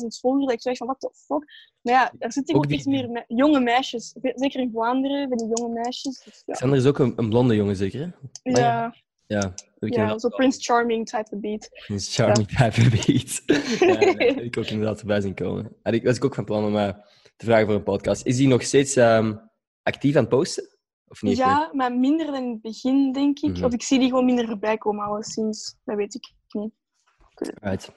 10.000 0.00 0.06
volgers. 0.20 0.44
Dat 0.44 0.52
ik 0.54 0.60
zo 0.60 0.74
van, 0.74 0.86
what 0.86 1.00
the 1.00 1.10
fuck? 1.26 1.44
Maar 1.82 1.94
ja, 1.94 2.12
er 2.18 2.32
zitten 2.32 2.54
Ook 2.54 2.62
ook 2.62 2.68
die- 2.68 2.76
echt 2.78 2.86
meer 2.86 3.10
me- 3.10 3.24
jonge 3.26 3.60
meisjes. 3.60 4.14
Zeker 4.34 4.60
in 4.60 4.70
Vlaanderen, 4.72 5.28
van 5.28 5.36
die 5.38 5.50
jonge 5.56 5.72
meisjes. 5.72 6.22
Dus 6.24 6.42
ja. 6.46 6.54
Xander 6.54 6.78
is 6.78 6.86
ook 6.86 6.98
een, 6.98 7.12
een 7.16 7.28
blonde 7.28 7.54
jongen, 7.54 7.76
zeker? 7.76 8.00
Hè? 8.00 8.06
Maar 8.52 8.60
Ja, 8.60 8.94
Ja, 9.26 9.38
ja, 9.40 9.54
inderdaad 9.78 10.20
zo 10.20 10.28
wel. 10.28 10.38
Prince 10.38 10.60
Charming 10.60 11.06
type 11.08 11.28
of 11.30 11.40
beat. 11.40 11.68
Prince 11.86 12.10
Charming 12.22 12.48
type 12.48 12.90
beat. 12.90 13.42
ja, 14.36 14.40
ik 14.42 14.58
ook 14.58 14.66
inderdaad 14.66 14.98
voorbij 14.98 15.20
zien 15.20 15.34
komen. 15.34 15.76
En 15.82 15.94
ik 15.94 16.04
was 16.04 16.20
ook 16.20 16.34
van 16.34 16.44
plan 16.44 16.64
om 16.64 16.76
eh, 16.76 16.88
te 17.36 17.44
vragen 17.44 17.66
voor 17.66 17.74
een 17.74 17.82
podcast. 17.82 18.26
Is 18.26 18.36
die 18.36 18.48
nog 18.48 18.62
steeds 18.62 18.96
ehm, 18.96 19.34
actief 19.82 20.14
aan 20.14 20.20
het 20.20 20.30
posten? 20.30 20.73
Of 21.08 21.22
niet? 21.22 21.36
Ja, 21.36 21.70
maar 21.72 21.92
minder 21.92 22.26
dan 22.26 22.34
in 22.42 22.50
het 22.50 22.60
begin, 22.62 23.12
denk 23.12 23.38
ik. 23.38 23.50
Mhm. 23.56 23.64
Of 23.64 23.72
ik 23.72 23.82
zie 23.82 23.98
die 23.98 24.08
gewoon 24.08 24.24
minder 24.24 24.46
voorbij 24.46 24.78
komen, 24.78 25.04
alleszins. 25.04 25.76
Dat 25.84 25.96
weet 25.96 26.14
ik 26.14 26.32
niet. 26.48 26.72
Right. 27.60 27.92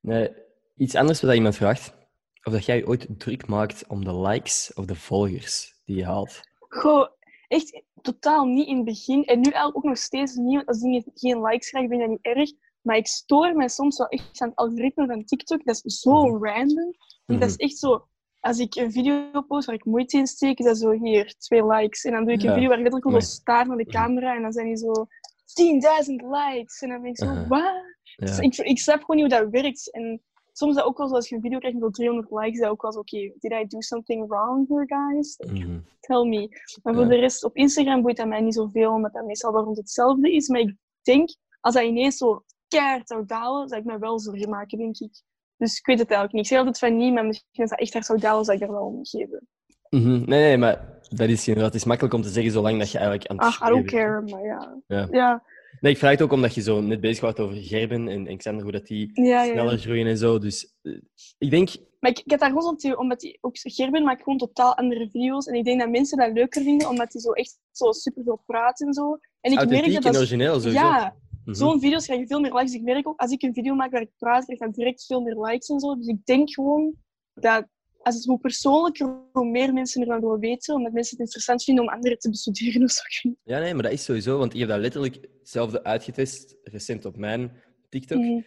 Nee, 0.00 0.32
iets 0.76 0.94
anders 0.94 1.20
wat 1.20 1.34
iemand 1.34 1.56
vraagt. 1.56 1.96
Of 2.42 2.52
dat 2.52 2.64
jij 2.64 2.86
ooit 2.86 3.06
druk 3.18 3.46
maakt 3.46 3.86
om 3.86 4.04
de 4.04 4.18
likes 4.20 4.72
of 4.74 4.84
de 4.84 4.94
volgers 4.94 5.80
die 5.84 5.96
je 5.96 6.04
haalt. 6.04 6.40
Goh, 6.68 7.08
echt 7.48 7.82
totaal 8.02 8.44
niet 8.44 8.66
in 8.66 8.76
het 8.76 8.84
begin. 8.84 9.24
En 9.24 9.40
nu 9.40 9.50
ook 9.62 9.82
nog 9.84 9.98
steeds 9.98 10.34
niet. 10.34 10.54
Want 10.54 10.66
als 10.68 10.80
dingen 10.80 11.04
geen 11.14 11.42
likes 11.42 11.68
krijgen, 11.70 11.90
vind 11.90 12.02
ik 12.02 12.08
dat 12.08 12.16
niet 12.24 12.36
erg. 12.36 12.50
Maar 12.82 12.96
ik 12.96 13.06
stoor 13.06 13.54
mij 13.54 13.68
soms 13.68 13.98
wel 13.98 14.08
echt 14.08 14.40
aan 14.40 14.48
het 14.48 14.58
algoritme 14.58 15.06
van 15.06 15.24
TikTok. 15.24 15.64
Dat 15.64 15.80
is 15.84 16.00
zo 16.00 16.24
Mhm. 16.26 16.44
random. 16.44 16.94
Mhm. 17.26 17.38
Dat 17.40 17.48
is 17.48 17.56
echt 17.56 17.76
zo... 17.76 18.06
Als 18.48 18.58
ik 18.58 18.74
een 18.74 18.92
video 18.92 19.40
post 19.48 19.66
waar 19.66 19.74
ik 19.74 19.84
moeite 19.84 20.16
in 20.16 20.26
steek, 20.26 20.58
is 20.58 20.64
dat 20.64 20.78
zo 20.78 20.90
hier, 20.90 21.34
twee 21.38 21.66
likes. 21.66 22.04
En 22.04 22.12
dan 22.12 22.24
doe 22.24 22.32
ik 22.32 22.40
Ja. 22.42 22.48
een 22.48 22.54
video 22.54 22.68
waar 22.68 22.78
ik 22.78 22.82
letterlijk 22.84 23.12
Nee. 23.12 23.22
zo 23.22 23.28
staar 23.30 23.66
naar 23.66 23.76
de 23.76 23.86
camera. 23.86 24.34
En 24.34 24.42
dan 24.42 24.52
zijn 24.52 24.66
die 24.66 24.76
zo 24.76 25.06
10.000 25.44 26.22
likes. 26.22 26.80
En 26.80 26.88
dan 26.88 27.00
ben 27.00 27.10
ik 27.10 27.16
zo, 27.16 27.24
Uh-huh. 27.24 27.48
wat? 27.48 27.60
Ja. 28.02 28.26
Dus 28.26 28.38
ik, 28.38 28.56
ik 28.56 28.78
snap 28.78 29.00
gewoon 29.04 29.22
niet 29.22 29.32
hoe 29.32 29.40
dat 29.42 29.50
werkt. 29.62 29.90
En 29.92 30.22
soms 30.52 30.74
dat 30.74 30.84
ook 30.84 30.98
wel 30.98 31.08
zo, 31.08 31.14
als 31.14 31.28
je 31.28 31.34
een 31.34 31.40
video 31.40 31.58
krijgt 31.58 31.78
met 31.78 31.94
300 31.94 32.30
likes, 32.30 32.58
dat 32.60 32.70
ook 32.70 32.82
wel 32.82 32.92
zo, 32.92 32.98
oké, 32.98 33.32
did 33.38 33.52
I 33.52 33.64
do 33.66 33.80
something 33.80 34.28
wrong 34.28 34.68
here, 34.68 34.84
guys? 34.86 35.36
Mhm. 35.36 35.78
Tell 36.00 36.24
me. 36.24 36.48
Maar 36.82 36.94
voor 36.94 37.02
Ja. 37.02 37.08
de 37.08 37.16
rest, 37.16 37.44
op 37.44 37.56
Instagram 37.56 38.02
boeit 38.02 38.16
dat 38.16 38.26
mij 38.26 38.40
niet 38.40 38.54
zoveel, 38.54 38.92
omdat 38.92 39.12
dat 39.12 39.24
meestal 39.24 39.52
wel 39.52 39.64
rond 39.64 39.76
hetzelfde 39.76 40.32
is. 40.32 40.48
Maar 40.48 40.60
ik 40.60 40.74
denk, 41.02 41.28
als 41.60 41.74
dat 41.74 41.84
ineens 41.84 42.16
zo 42.16 42.42
keihard 42.68 43.08
zou 43.08 43.24
dalen, 43.26 43.68
zou 43.68 43.80
ik 43.80 43.86
me 43.86 43.98
wel 43.98 44.20
zorgen 44.20 44.48
maken, 44.50 44.78
denk 44.78 44.98
ik. 44.98 45.22
Dus 45.58 45.78
ik 45.78 45.86
weet 45.86 45.98
het 45.98 46.08
eigenlijk 46.08 46.32
niet. 46.32 46.42
Ik 46.42 46.48
zeg 46.48 46.58
altijd 46.58 46.78
van 46.78 46.96
niet, 46.96 47.12
maar 47.12 47.26
misschien 47.26 47.62
als 47.62 47.70
dat 47.70 47.78
echt 47.78 47.92
hard 47.92 48.06
zou 48.06 48.18
dalen, 48.18 48.44
zou 48.44 48.56
ik 48.56 48.62
er 48.62 48.72
wel 48.72 48.84
om 48.84 49.06
geven. 49.06 49.48
Mhm. 49.90 50.08
Nee, 50.08 50.24
nee, 50.24 50.56
maar 50.56 51.00
dat 51.08 51.28
is 51.28 51.48
inderdaad 51.48 51.72
het 51.72 51.80
is 51.80 51.88
makkelijk 51.88 52.14
om 52.14 52.22
te 52.22 52.28
zeggen 52.28 52.52
zolang 52.52 52.78
dat 52.78 52.90
je 52.90 52.98
eigenlijk 52.98 53.30
aan 53.30 53.36
het 53.36 53.46
Ach, 53.46 53.68
I 53.68 53.72
don't 53.72 53.90
care, 53.90 54.20
maar 54.20 54.44
ja. 54.44 54.80
Ja. 54.86 55.08
Ja, 55.10 55.42
Nee, 55.80 55.92
ik 55.92 55.98
vraag 55.98 56.10
het 56.10 56.22
ook 56.22 56.32
omdat 56.32 56.54
je 56.54 56.60
zo 56.60 56.80
net 56.80 57.00
bezig 57.00 57.20
was 57.20 57.36
over 57.36 57.56
Gerben 57.56 58.08
en, 58.08 58.26
en 58.26 58.36
Xander, 58.36 58.62
hoe 58.62 58.72
dat 58.72 58.86
die 58.86 59.10
ja, 59.12 59.24
ja. 59.24 59.42
ja. 59.42 59.52
sneller 59.52 59.78
groeien 59.78 60.06
en 60.06 60.18
zo. 60.18 60.38
Dus 60.38 60.74
eh, 60.82 61.00
ik 61.38 61.50
denk... 61.50 61.70
Maar 62.00 62.10
ik, 62.10 62.18
ik 62.18 62.30
heb 62.30 62.40
daar 62.40 62.48
gewoon 62.48 62.78
zo'n 62.78 62.98
omdat 62.98 63.20
die, 63.20 63.38
ook 63.40 63.56
Gerben 63.62 64.02
maakt 64.02 64.22
gewoon 64.22 64.38
totaal 64.38 64.76
andere 64.76 65.08
video's. 65.10 65.46
En 65.46 65.54
ik 65.54 65.64
denk 65.64 65.80
dat 65.80 65.90
mensen 65.90 66.18
dat 66.18 66.32
leuker 66.32 66.62
vinden, 66.62 66.88
omdat 66.88 67.12
hij 67.12 67.22
zo 67.22 67.32
echt 67.32 67.58
zo 67.70 67.92
superveel 67.92 68.42
praat 68.46 68.80
en 68.80 68.92
zo. 68.92 69.18
En 69.40 69.52
ik 69.52 69.56
merk 69.56 69.70
authentiek 69.70 69.94
dat 69.94 70.04
en 70.04 70.12
dat... 70.12 70.20
origineel, 70.20 70.60
sowieso. 70.60 70.84
Ja, 70.84 71.16
Mhm. 71.48 71.56
zo'n 71.56 71.80
video's 71.80 72.04
krijg 72.04 72.20
je 72.20 72.26
veel 72.26 72.40
meer 72.40 72.54
likes. 72.54 72.72
Ik 72.74 72.82
merk 72.82 73.08
ook, 73.08 73.20
als 73.20 73.30
ik 73.30 73.42
een 73.42 73.54
video 73.54 73.74
maak 73.74 73.90
waar 73.90 74.00
ik 74.00 74.10
praat, 74.18 74.44
krijg 74.44 74.60
ik 74.60 74.74
direct 74.74 75.04
veel 75.06 75.20
meer 75.20 75.36
likes 75.40 75.68
en 75.68 75.80
zo. 75.80 75.96
Dus 75.96 76.06
ik 76.06 76.24
denk 76.24 76.52
gewoon 76.54 76.94
dat 77.34 77.66
als 78.02 78.14
het 78.14 78.24
hoe 78.24 78.38
persoonlijker, 78.38 79.20
hoe 79.32 79.50
meer 79.50 79.72
mensen 79.72 80.00
ervan 80.00 80.20
willen 80.20 80.38
weten, 80.38 80.74
omdat 80.74 80.92
mensen 80.92 81.12
het 81.16 81.20
interessant 81.24 81.64
vinden 81.64 81.84
om 81.84 81.90
anderen 81.90 82.18
te 82.18 82.30
bestuderen 82.30 82.82
of 82.82 82.90
zo. 82.90 83.02
Ja, 83.44 83.58
nee, 83.58 83.74
maar 83.74 83.82
dat 83.82 83.92
is 83.92 84.04
sowieso, 84.04 84.38
want 84.38 84.52
ik 84.54 84.60
heb 84.60 84.68
dat 84.68 84.78
letterlijk 84.80 85.28
hetzelfde 85.38 85.84
uitgetest, 85.84 86.56
recent 86.62 87.04
op 87.04 87.16
mijn 87.16 87.62
TikTok. 87.88 88.18
niet. 88.18 88.46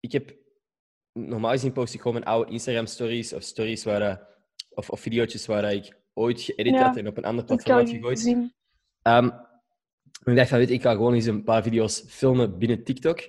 Ik 0.00 0.12
heb... 0.12 0.36
Normaal 1.12 1.50
gezien 1.50 1.72
post 1.72 1.94
ik 1.94 2.00
gewoon 2.00 2.16
mijn 2.16 2.26
oude 2.26 2.52
Instagram-stories 2.52 3.32
of 3.32 3.42
stories 3.42 3.84
waar... 3.84 4.00
dat- 4.00 4.20
Of, 4.70 4.90
of 4.90 5.00
video's 5.00 5.46
waar 5.46 5.72
ik 5.72 5.98
ooit 6.14 6.40
geëdit 6.40 6.74
Ja, 6.74 6.86
had 6.86 6.96
en 6.96 7.06
op 7.06 7.16
een 7.16 7.24
ander 7.24 7.44
platform 7.44 7.76
had 7.76 7.88
gegooid. 7.90 8.24
Ehm, 10.20 10.30
ik 10.30 10.36
dacht 10.36 10.48
van, 10.48 10.58
weet 10.58 10.70
ik 10.70 10.82
ga 10.82 10.92
gewoon 10.92 11.14
eens 11.14 11.26
een 11.26 11.44
paar 11.44 11.62
video's 11.62 12.04
filmen 12.08 12.58
binnen 12.58 12.84
TikTok. 12.84 13.20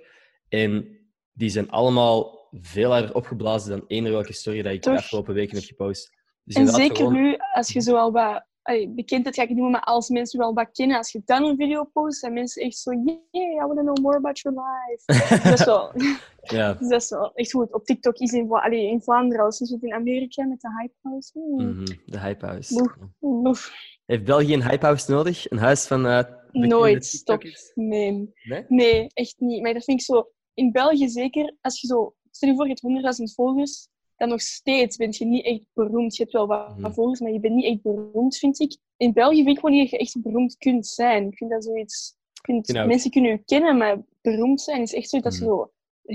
En 0.50 0.98
die 1.34 1.50
zijn 1.50 1.70
allemaal 1.70 2.48
veel 2.52 2.92
harder 2.92 3.16
opgeblazen 3.16 3.70
dan 3.70 3.84
eender 3.88 4.12
welke 4.12 4.34
story 4.34 4.62
dat 4.62 4.74
ik 4.74 4.84
de 4.84 4.90
afgelopen 4.92 5.34
weken 5.34 5.56
heb 5.58 5.66
gepost. 5.66 6.12
Dus 6.44 6.56
En 6.56 6.68
zeker 6.68 6.96
gewoon- 6.96 7.14
nu, 7.14 7.36
als 7.54 7.72
je 7.74 7.82
zo 7.82 7.96
al 7.96 8.12
wat 8.12 8.46
allee, 8.62 8.90
bekendheid 8.90 9.36
ga 9.36 9.42
ik 9.42 9.48
niet 9.48 9.58
noemen, 9.58 9.74
maar 9.80 9.94
als 9.94 10.10
mensen 10.10 10.40
wel 10.40 10.54
wat 10.54 10.72
kennen, 10.72 10.98
als 10.98 11.12
je 11.12 11.22
dan 11.26 11.44
een 11.44 11.56
video 11.56 11.84
post, 11.84 12.20
zijn 12.20 12.34
mensen 12.34 12.62
echt 12.64 12.78
zo, 12.78 12.92
yeah, 12.92 13.54
I 13.54 13.58
want 13.60 13.76
to 13.78 13.84
know 13.84 13.98
more 13.98 14.18
about 14.18 14.40
your 14.40 14.58
life. 14.60 15.04
dat 15.50 15.60
is 15.60 15.66
wel, 15.66 15.92
Ja. 16.58 16.74
dat 16.74 16.92
is 17.02 17.10
wel 17.10 17.32
echt 17.34 17.52
goed. 17.52 17.74
Op 17.74 17.86
TikTok 17.86 18.18
is 18.18 18.32
in, 18.32 18.48
Vla- 18.48 18.60
allee, 18.62 18.88
in 18.90 19.02
Vlaanderen, 19.02 19.46
als 19.46 19.58
je 19.60 19.74
het 19.74 19.84
in 19.84 19.94
Amerika 19.94 20.46
met 20.46 20.62
de 20.62 20.68
Hype 20.80 20.94
House. 21.02 21.32
Hmm. 21.34 21.56
Mhm, 21.68 21.86
De 22.06 22.20
Hypehouse. 22.20 22.74
Boef. 22.74 22.96
Oef. 23.22 23.72
Heeft 24.06 24.24
België 24.24 24.54
een 24.54 24.70
Hypehouse 24.70 25.12
nodig? 25.12 25.52
Een 25.52 25.58
huis 25.58 25.88
van 25.88 26.06
eh 26.08 26.24
Nooit, 26.60 27.06
stop. 27.06 27.44
Nee. 27.76 28.34
Nee? 28.44 28.66
nee, 28.68 29.08
echt 29.14 29.36
niet. 29.38 29.62
Maar 29.62 29.74
dat 29.74 29.84
vind 29.84 30.00
ik 30.00 30.06
zo, 30.06 30.30
in 30.54 30.72
België 30.72 31.10
zeker, 31.10 31.56
als 31.62 31.82
je 31.82 31.88
zo, 31.88 32.16
stel 32.32 32.50
je 32.50 32.56
voor, 32.56 32.68
je 32.68 32.78
hebt 33.02 33.18
100.000 33.20 33.24
volgers, 33.36 33.88
dan 34.16 34.30
nog 34.30 34.42
steeds 34.42 34.96
ben 34.98 35.14
je 35.18 35.26
niet 35.26 35.46
echt 35.46 35.64
beroemd. 35.74 36.16
Je 36.16 36.22
hebt 36.22 36.36
wel 36.36 36.48
wat 36.48 36.78
Mhm. 36.78 36.92
volgers, 36.92 37.20
maar 37.20 37.32
je 37.32 37.40
bent 37.40 37.56
niet 37.56 37.66
echt 37.66 37.82
beroemd, 37.82 38.38
vind 38.38 38.60
ik. 38.60 38.78
In 38.98 39.14
België 39.14 39.36
vind 39.44 39.50
ik 39.50 39.60
gewoon 39.60 39.72
niet 39.72 39.82
dat 39.82 40.00
je 40.00 40.06
echt 40.06 40.22
beroemd 40.22 40.58
kunt 40.58 40.88
zijn. 40.88 41.28
Ik 41.28 41.38
vind 41.38 41.50
dat 41.52 41.64
zoiets... 41.64 42.16
vind- 42.42 42.74
mensen 42.74 43.12
kunnen 43.12 43.32
je 43.32 43.44
kennen, 43.46 43.78
maar 43.78 44.04
beroemd 44.22 44.62
zijn 44.62 44.82
is 44.82 44.94
echt 44.94 45.10
zoiets 45.10 45.30
dat 45.30 45.40
Mhm. 45.40 45.50
zo... 45.50 45.72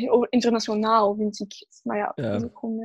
Over 0.09 0.27
internationaal, 0.31 1.15
vind 1.15 1.41
ik. 1.41 1.67
Maar 1.83 1.97
ja, 1.97 2.13
Ja. 2.15 2.39
dat 2.39 2.51
gewoon... 2.53 2.77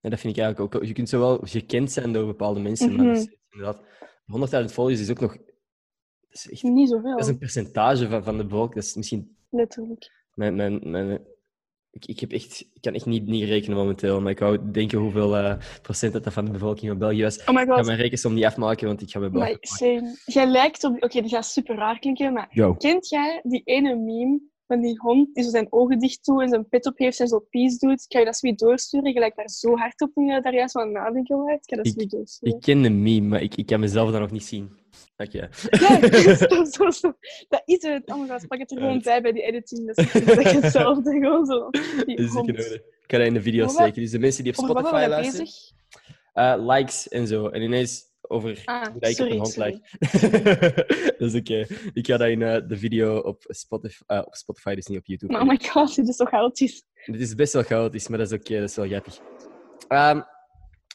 Nee, 0.00 0.12
dat 0.12 0.20
vind 0.20 0.36
ik 0.36 0.42
eigenlijk 0.42 0.74
ook. 0.76 0.84
Je 0.84 0.92
kunt 0.92 1.08
zowel 1.08 1.38
gekend 1.42 1.92
zijn 1.92 2.12
door 2.12 2.26
bepaalde 2.26 2.60
mensen, 2.60 2.96
maar 2.96 3.06
Mhm. 3.06 3.24
inderdaad... 3.50 3.82
100.000 4.26 4.72
volgers 4.72 5.00
is 5.00 5.10
ook 5.10 5.20
nog 5.20 5.36
is 6.32 6.50
echt... 6.50 6.62
Niet 6.62 6.88
zoveel. 6.88 7.10
Dat 7.10 7.20
is 7.20 7.28
een 7.28 7.38
percentage 7.38 8.08
van, 8.08 8.24
van 8.24 8.36
de 8.36 8.44
bevolking. 8.44 8.74
Dat 8.74 8.84
is 8.84 8.94
misschien... 8.94 9.36
Letterlijk. 9.50 10.10
Mijn, 10.34 10.54
mijn, 10.54 10.90
mijn, 10.90 11.20
ik, 11.90 12.06
ik, 12.06 12.20
heb 12.20 12.32
echt, 12.32 12.60
ik 12.60 12.80
kan 12.80 12.94
echt 12.94 13.06
niet, 13.06 13.26
niet 13.26 13.44
rekenen 13.44 13.76
momenteel, 13.76 14.20
maar 14.20 14.30
ik 14.30 14.38
wou 14.38 14.70
denken 14.70 14.98
hoeveel 14.98 15.36
eh, 15.36 15.56
procent 15.82 16.12
dat 16.12 16.32
van 16.32 16.44
de 16.44 16.50
bevolking 16.50 16.90
van 16.90 16.98
België 16.98 17.22
was. 17.22 17.40
Oh 17.44 17.54
my 17.54 17.60
Ik 17.60 17.68
ga 17.68 17.74
god. 17.74 17.86
mijn 17.86 17.98
rekensom 17.98 18.34
niet 18.34 18.44
afmaken, 18.44 18.86
want 18.86 19.02
ik 19.02 19.10
ga 19.10 19.18
mijn 19.18 19.32
Maar 19.32 19.56
same. 19.60 20.16
Jij 20.24 20.46
lijkt 20.46 20.84
op... 20.84 21.02
Oké, 21.02 21.20
dat 21.20 21.30
gaat 21.30 21.46
super 21.46 21.76
raar 21.76 21.98
klinken, 21.98 22.32
maar 22.32 22.48
Yo. 22.50 22.74
kent 22.74 23.08
jij 23.08 23.40
die 23.42 23.62
ene 23.64 23.96
meme 23.96 24.40
van 24.66 24.80
die 24.80 24.98
hond 24.98 25.34
die 25.34 25.44
zo 25.44 25.50
zijn 25.50 25.66
ogen 25.70 25.98
dicht 25.98 26.24
doet 26.24 26.40
en 26.40 26.48
zijn 26.48 26.68
pet 26.68 26.86
op 26.86 26.98
heeft 26.98 27.20
en 27.20 27.28
zo 27.28 27.38
peace 27.50 27.78
doet? 27.78 28.06
Kan 28.06 28.20
je 28.20 28.26
dat 28.26 28.36
zoiets 28.36 28.62
doorsturen? 28.62 29.12
Je 29.12 29.18
lijkt 29.18 29.36
daar 29.36 29.48
zo 29.48 29.76
hard 29.76 30.00
op 30.00 30.12
toen 30.12 30.24
je 30.24 30.40
daar 30.40 30.54
juist 30.54 30.72
van 30.72 30.92
nadenken 30.92 31.36
was. 31.36 31.52
Ik 31.52 31.60
kan 31.66 31.76
dat 31.78 31.86
zoiets 31.86 32.14
doorsturen. 32.14 32.56
Ik 32.56 32.62
ken 32.62 32.82
de 32.82 32.90
meme, 32.90 33.26
maar 33.26 33.42
ik, 33.42 33.54
ik 33.54 33.66
kan 33.66 33.80
mezelf 33.80 34.10
dat 34.10 34.20
nog 34.20 34.30
niet 34.30 34.44
zien. 34.44 34.79
Oké. 35.16 35.48
Ja, 35.70 36.34
stop, 36.34 36.66
stop, 36.66 36.92
stop. 36.92 37.16
Dat 37.48 37.62
is 37.64 37.82
het. 37.82 38.02
Oh 38.06 38.20
my 38.20 38.28
god, 38.28 38.46
pak 38.48 38.58
het 38.58 38.70
er 38.70 38.76
gewoon 38.78 39.00
bij 39.02 39.22
bij 39.22 39.32
die 39.32 39.42
editing. 39.42 39.86
Dat 39.86 39.98
is 39.98 40.14
is 40.44 40.52
hetzelfde. 40.52 41.10
Gewoon 41.20 41.46
zo. 41.46 41.60
Hond. 41.62 41.78
in 42.06 42.36
orde. 42.36 42.74
Ik 42.74 43.06
ga 43.06 43.18
dat 43.18 43.26
in 43.26 43.34
de 43.34 43.42
video 43.42 43.64
wat- 43.64 43.74
steken. 43.74 44.02
Dus 44.02 44.10
de 44.10 44.18
mensen 44.18 44.44
die 44.44 44.52
op 44.58 44.64
Spotify 44.64 45.06
luisteren, 45.08 45.48
eh, 46.32 46.54
likes 46.58 47.08
en 47.08 47.26
zo. 47.26 47.48
En 47.48 47.62
ineens 47.62 48.08
over 48.20 48.62
Ah, 48.64 48.86
hoe 48.86 48.96
ik 49.00 49.06
op 49.06 49.12
sorry, 49.14 49.30
een 49.32 49.36
hond 49.36 49.52
sorry. 49.52 49.70
lijk. 49.70 49.98
dat 51.18 51.28
is 51.28 51.34
oké. 51.34 51.66
Ik 51.92 52.06
ga 52.06 52.16
dat 52.16 52.28
in 52.28 52.42
eh, 52.42 52.68
de 52.68 52.76
video 52.76 53.18
op 53.18 53.44
Spotify, 53.48 54.02
eh, 54.06 54.22
op 54.26 54.34
Spotify, 54.34 54.74
dus 54.74 54.86
niet 54.86 54.98
op 54.98 55.06
YouTube. 55.06 55.32
Maar 55.32 55.42
oh 55.42 55.48
my 55.48 55.58
god, 55.62 55.94
dit 55.94 56.08
is 56.08 56.16
toch 56.16 56.28
chaotisch. 56.28 56.82
Dit 57.06 57.20
is 57.20 57.34
best 57.34 57.52
wel 57.52 57.62
chaotisch, 57.62 58.08
maar 58.08 58.18
dat 58.18 58.32
is 58.32 58.38
oké, 58.38 58.60
dat 58.60 58.68
is 58.68 58.76
wel 58.76 58.86
grappig. 58.86 59.18
Ehm, 59.88 60.20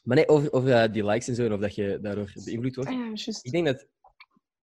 maar 0.05 0.15
nee, 0.15 0.27
over, 0.27 0.53
over 0.53 0.71
eh, 0.71 0.91
die 0.93 1.05
likes 1.05 1.27
en 1.27 1.35
zo, 1.35 1.45
en 1.45 1.53
of 1.53 1.59
dat 1.59 1.75
je 1.75 1.99
daardoor 2.01 2.31
beïnvloed 2.45 2.75
wordt. 2.75 2.89
Ah 2.89 3.15
ja. 3.15 3.33
Ik 3.41 3.51
denk 3.51 3.65
dat 3.65 3.87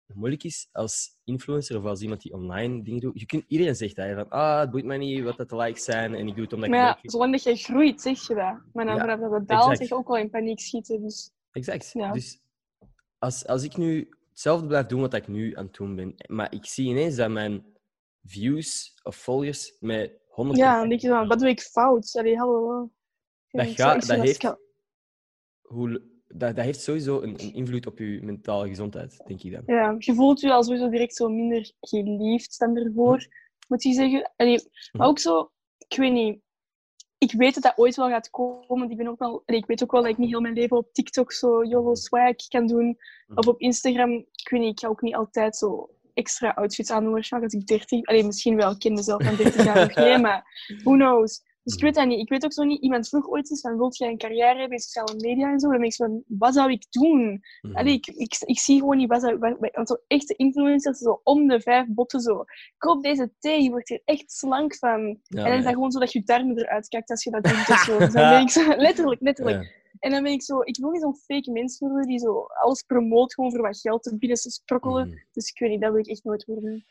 het 0.08 0.16
moeilijk 0.16 0.44
is 0.44 0.70
als 0.72 1.18
influencer 1.24 1.78
of 1.78 1.86
als 1.86 2.02
iemand 2.02 2.22
die 2.22 2.34
online 2.34 2.84
dingen 2.84 3.00
doet. 3.00 3.20
Je 3.20 3.26
kunt, 3.26 3.44
iedereen 3.48 3.76
zegt 3.76 3.96
dat, 3.96 4.06
hè, 4.06 4.16
van 4.16 4.30
ah, 4.30 4.60
het 4.60 4.72
boeit 4.72 4.86
mij 4.86 4.98
niet 4.98 5.24
wat 5.24 5.38
dat 5.38 5.50
de 5.50 5.56
likes 5.56 5.84
zijn 5.84 6.16
en 6.16 6.28
ik 6.28 6.34
doe 6.36 6.44
het 6.44 6.54
omdat 6.54 6.70
ik 6.70 6.76
Maar 6.76 7.00
ja, 7.02 7.10
zolang 7.10 7.32
dat 7.32 7.44
jij 7.44 7.56
groeit, 7.56 8.02
zeg 8.02 8.28
je 8.28 8.36
dat. 8.36 8.62
Maar 8.74 8.86
dan 8.86 8.96
Ja, 8.96 9.16
dat 9.16 9.32
het 9.32 9.48
daalt, 9.48 9.78
zeg 9.78 9.88
je 9.88 9.96
ook 9.96 10.08
wel 10.08 10.18
in 10.18 10.30
paniek 10.30 10.60
schieten. 10.60 11.02
Dus 11.02 11.32
Exact. 11.52 11.90
Ja. 11.94 12.12
Dus 12.12 12.40
als, 13.18 13.48
als 13.48 13.64
ik 13.64 13.78
nu 13.78 14.10
hetzelfde 14.30 14.68
blijf 14.68 14.86
doen 14.86 15.02
wat 15.02 15.14
ik 15.14 15.28
nu 15.28 15.56
aan 15.56 15.66
het 15.66 15.74
doen 15.76 15.96
ben, 15.96 16.16
maar 16.28 16.54
ik 16.54 16.66
zie 16.66 16.90
ineens 16.90 17.16
dat 17.16 17.30
mijn 17.30 17.66
views 18.24 19.00
of 19.04 19.16
volgers 19.16 19.76
met 19.80 20.20
100 20.28 20.60
ja, 20.60 20.80
dan 20.80 20.90
denk 20.90 21.02
je 21.02 21.08
van, 21.08 21.28
wat 21.28 21.40
doe 21.40 21.50
ik 21.50 21.62
fout? 21.62 22.16
Allee, 22.16 22.38
hallo. 22.38 22.92
Dat 23.52 23.68
gaat- 23.68 24.08
dat 24.08 24.20
heeft- 24.20 24.56
hoe, 25.72 26.02
dat, 26.28 26.56
dat 26.56 26.66
heeft 26.66 26.82
sowieso 26.82 27.22
een, 27.22 27.42
een 27.42 27.54
invloed 27.54 27.86
op 27.86 27.98
je 27.98 28.20
mentale 28.22 28.68
gezondheid, 28.68 29.24
denk 29.28 29.42
ik 29.44 29.52
dan. 29.52 29.64
Ja, 29.66 29.96
je 29.98 30.14
voelt 30.14 30.40
je 30.40 30.54
al 30.54 30.64
sowieso 30.64 30.90
direct 30.90 31.16
zo 31.16 31.30
minder 31.30 31.72
geliefd 31.80 32.60
dan 32.60 32.78
ervoor, 32.78 33.28
moet 33.68 33.84
je 33.84 33.94
zeggen. 33.94 34.32
Allee, 34.36 34.60
maar 34.92 35.08
ook 35.08 35.20
zo, 35.20 35.52
ik 35.78 35.98
weet 35.98 36.12
niet. 36.12 36.40
Ik 37.18 37.32
weet 37.32 37.54
dat 37.54 37.64
dat 37.64 37.78
ooit 37.78 37.96
wel 37.96 38.10
gaat 38.10 38.30
komen, 38.30 38.68
want 38.68 38.92
ik, 38.92 38.98
ben 38.98 39.08
ook 39.08 39.20
wel, 39.20 39.44
ik 39.46 39.66
weet 39.66 39.84
ook 39.84 39.92
wel 39.92 40.02
dat 40.02 40.12
ik 40.12 40.18
niet 40.18 40.30
heel 40.30 40.42
mijn 40.42 40.54
leven 40.54 40.78
op 40.78 40.94
TikTok 40.94 41.32
zo 41.32 41.64
YOLO 41.64 41.96
swag 41.96 42.36
kan 42.48 42.68
doen. 42.68 42.98
Hm. 43.28 43.38
Of 43.38 43.48
op 43.48 43.60
Instagram, 43.60 44.12
ik 44.12 44.50
weet 44.50 44.62
niet, 44.62 44.72
ik 44.72 44.80
ga 44.80 44.88
ook 44.88 45.02
niet 45.02 45.16
altijd 45.16 45.56
zo 45.56 45.90
extra 46.14 46.50
outfits 46.50 46.92
aan 46.92 47.04
doen 47.04 47.14
waarschijnlijk 47.14 47.54
als 47.54 47.62
ik 47.62 47.68
30... 47.68 48.06
Allee, 48.06 48.24
misschien 48.24 48.56
wel, 48.56 48.72
ik 48.72 48.80
ken 48.80 48.94
mezelf 48.94 49.24
van 49.24 49.36
30 49.36 49.66
jaar 49.66 49.76
nog 49.88 49.96
niet, 49.96 50.22
maar 50.28 50.44
who 50.84 50.92
knows. 50.92 51.42
Dus 51.64 51.74
ik 51.76 51.82
weet 51.82 51.96
dat 51.96 52.08
niet. 52.08 52.20
Ik 52.20 52.30
weet 52.30 52.44
ook 52.46 52.54
zo 52.54 52.64
niet, 52.64 52.82
iemand 52.82 53.08
vroeg 53.08 53.30
ooit 53.30 53.50
eens 53.50 53.62
van, 53.62 53.78
wilt 53.78 53.98
jij 53.98 54.10
een 54.10 54.18
carrière 54.18 54.60
hebben 54.60 54.78
in 54.78 54.80
sociale 54.80 55.16
media 55.18 55.52
en 55.52 55.60
zo? 55.60 55.70
Dan 55.70 55.80
denk 55.80 55.92
ik 55.92 55.98
van, 55.98 56.24
wat 56.28 56.54
zou 56.54 56.72
ik 56.72 56.86
doen? 56.90 57.42
Mhm. 57.62 57.76
Allee, 57.76 57.94
ik, 57.94 58.08
ik, 58.08 58.36
ik 58.46 58.60
zie 58.60 58.80
gewoon 58.80 58.98
niet 58.98 59.10
wat, 59.10 59.22
zou- 59.22 59.38
wat, 59.38 59.58
want 59.72 59.88
zo 59.88 59.98
echte 60.08 60.36
influencers, 60.36 60.98
zo 60.98 61.22
om 61.24 61.48
de 61.48 61.62
vijf 61.62 61.88
botten 61.88 62.20
zo. 62.20 62.44
Koop 62.78 63.04
deze 63.04 63.32
thee, 63.40 63.64
je 63.64 63.70
wordt 63.70 63.90
hier 63.90 64.02
echt 64.06 64.32
slank 64.32 64.76
van. 64.76 65.20
Ja, 65.24 65.44
en 65.44 65.50
dan 65.50 65.58
is 65.58 65.64
dat 65.64 65.74
gewoon 65.74 65.92
zo 65.92 66.00
dat 66.00 66.12
je 66.12 66.22
darmen 66.24 66.58
eruit 66.58 66.88
kijkt 66.88 67.10
als 67.10 67.24
je 67.24 67.32
dat 67.32 67.44
doet. 67.44 67.70
of 67.70 67.84
zo. 67.86 67.98
Dus 67.98 68.14
dan 68.14 68.30
ben 68.30 68.42
ik 68.42 68.50
zo, 68.50 68.68
letterlijk, 68.88 69.22
letterlijk. 69.22 69.64
Ja. 69.64 69.80
En 70.00 70.12
dan 70.12 70.24
ben 70.24 70.32
ik 70.32 70.42
zo, 70.44 70.60
ik 70.62 70.78
wil 70.78 70.90
niet 70.90 71.02
zo'n 71.02 71.16
fake 71.16 71.52
mens 71.52 71.80
worden 71.80 72.08
die 72.08 72.20
zo 72.20 72.42
alles 72.62 72.82
promoot 72.82 73.34
gewoon 73.34 73.52
voor 73.52 73.62
wat 73.62 73.80
geld 73.80 74.04
te 74.04 74.18
binnen 74.18 74.38
te 74.38 74.50
sprokkelen. 74.52 75.08
Mhm. 75.08 75.18
Dus 75.32 75.50
ik 75.50 75.60
weet 75.60 75.70
niet, 75.70 75.82
dat 75.82 75.92
wil 75.92 76.00
ik 76.00 76.08
echt 76.08 76.24
nooit 76.24 76.46
worden. 76.46 76.86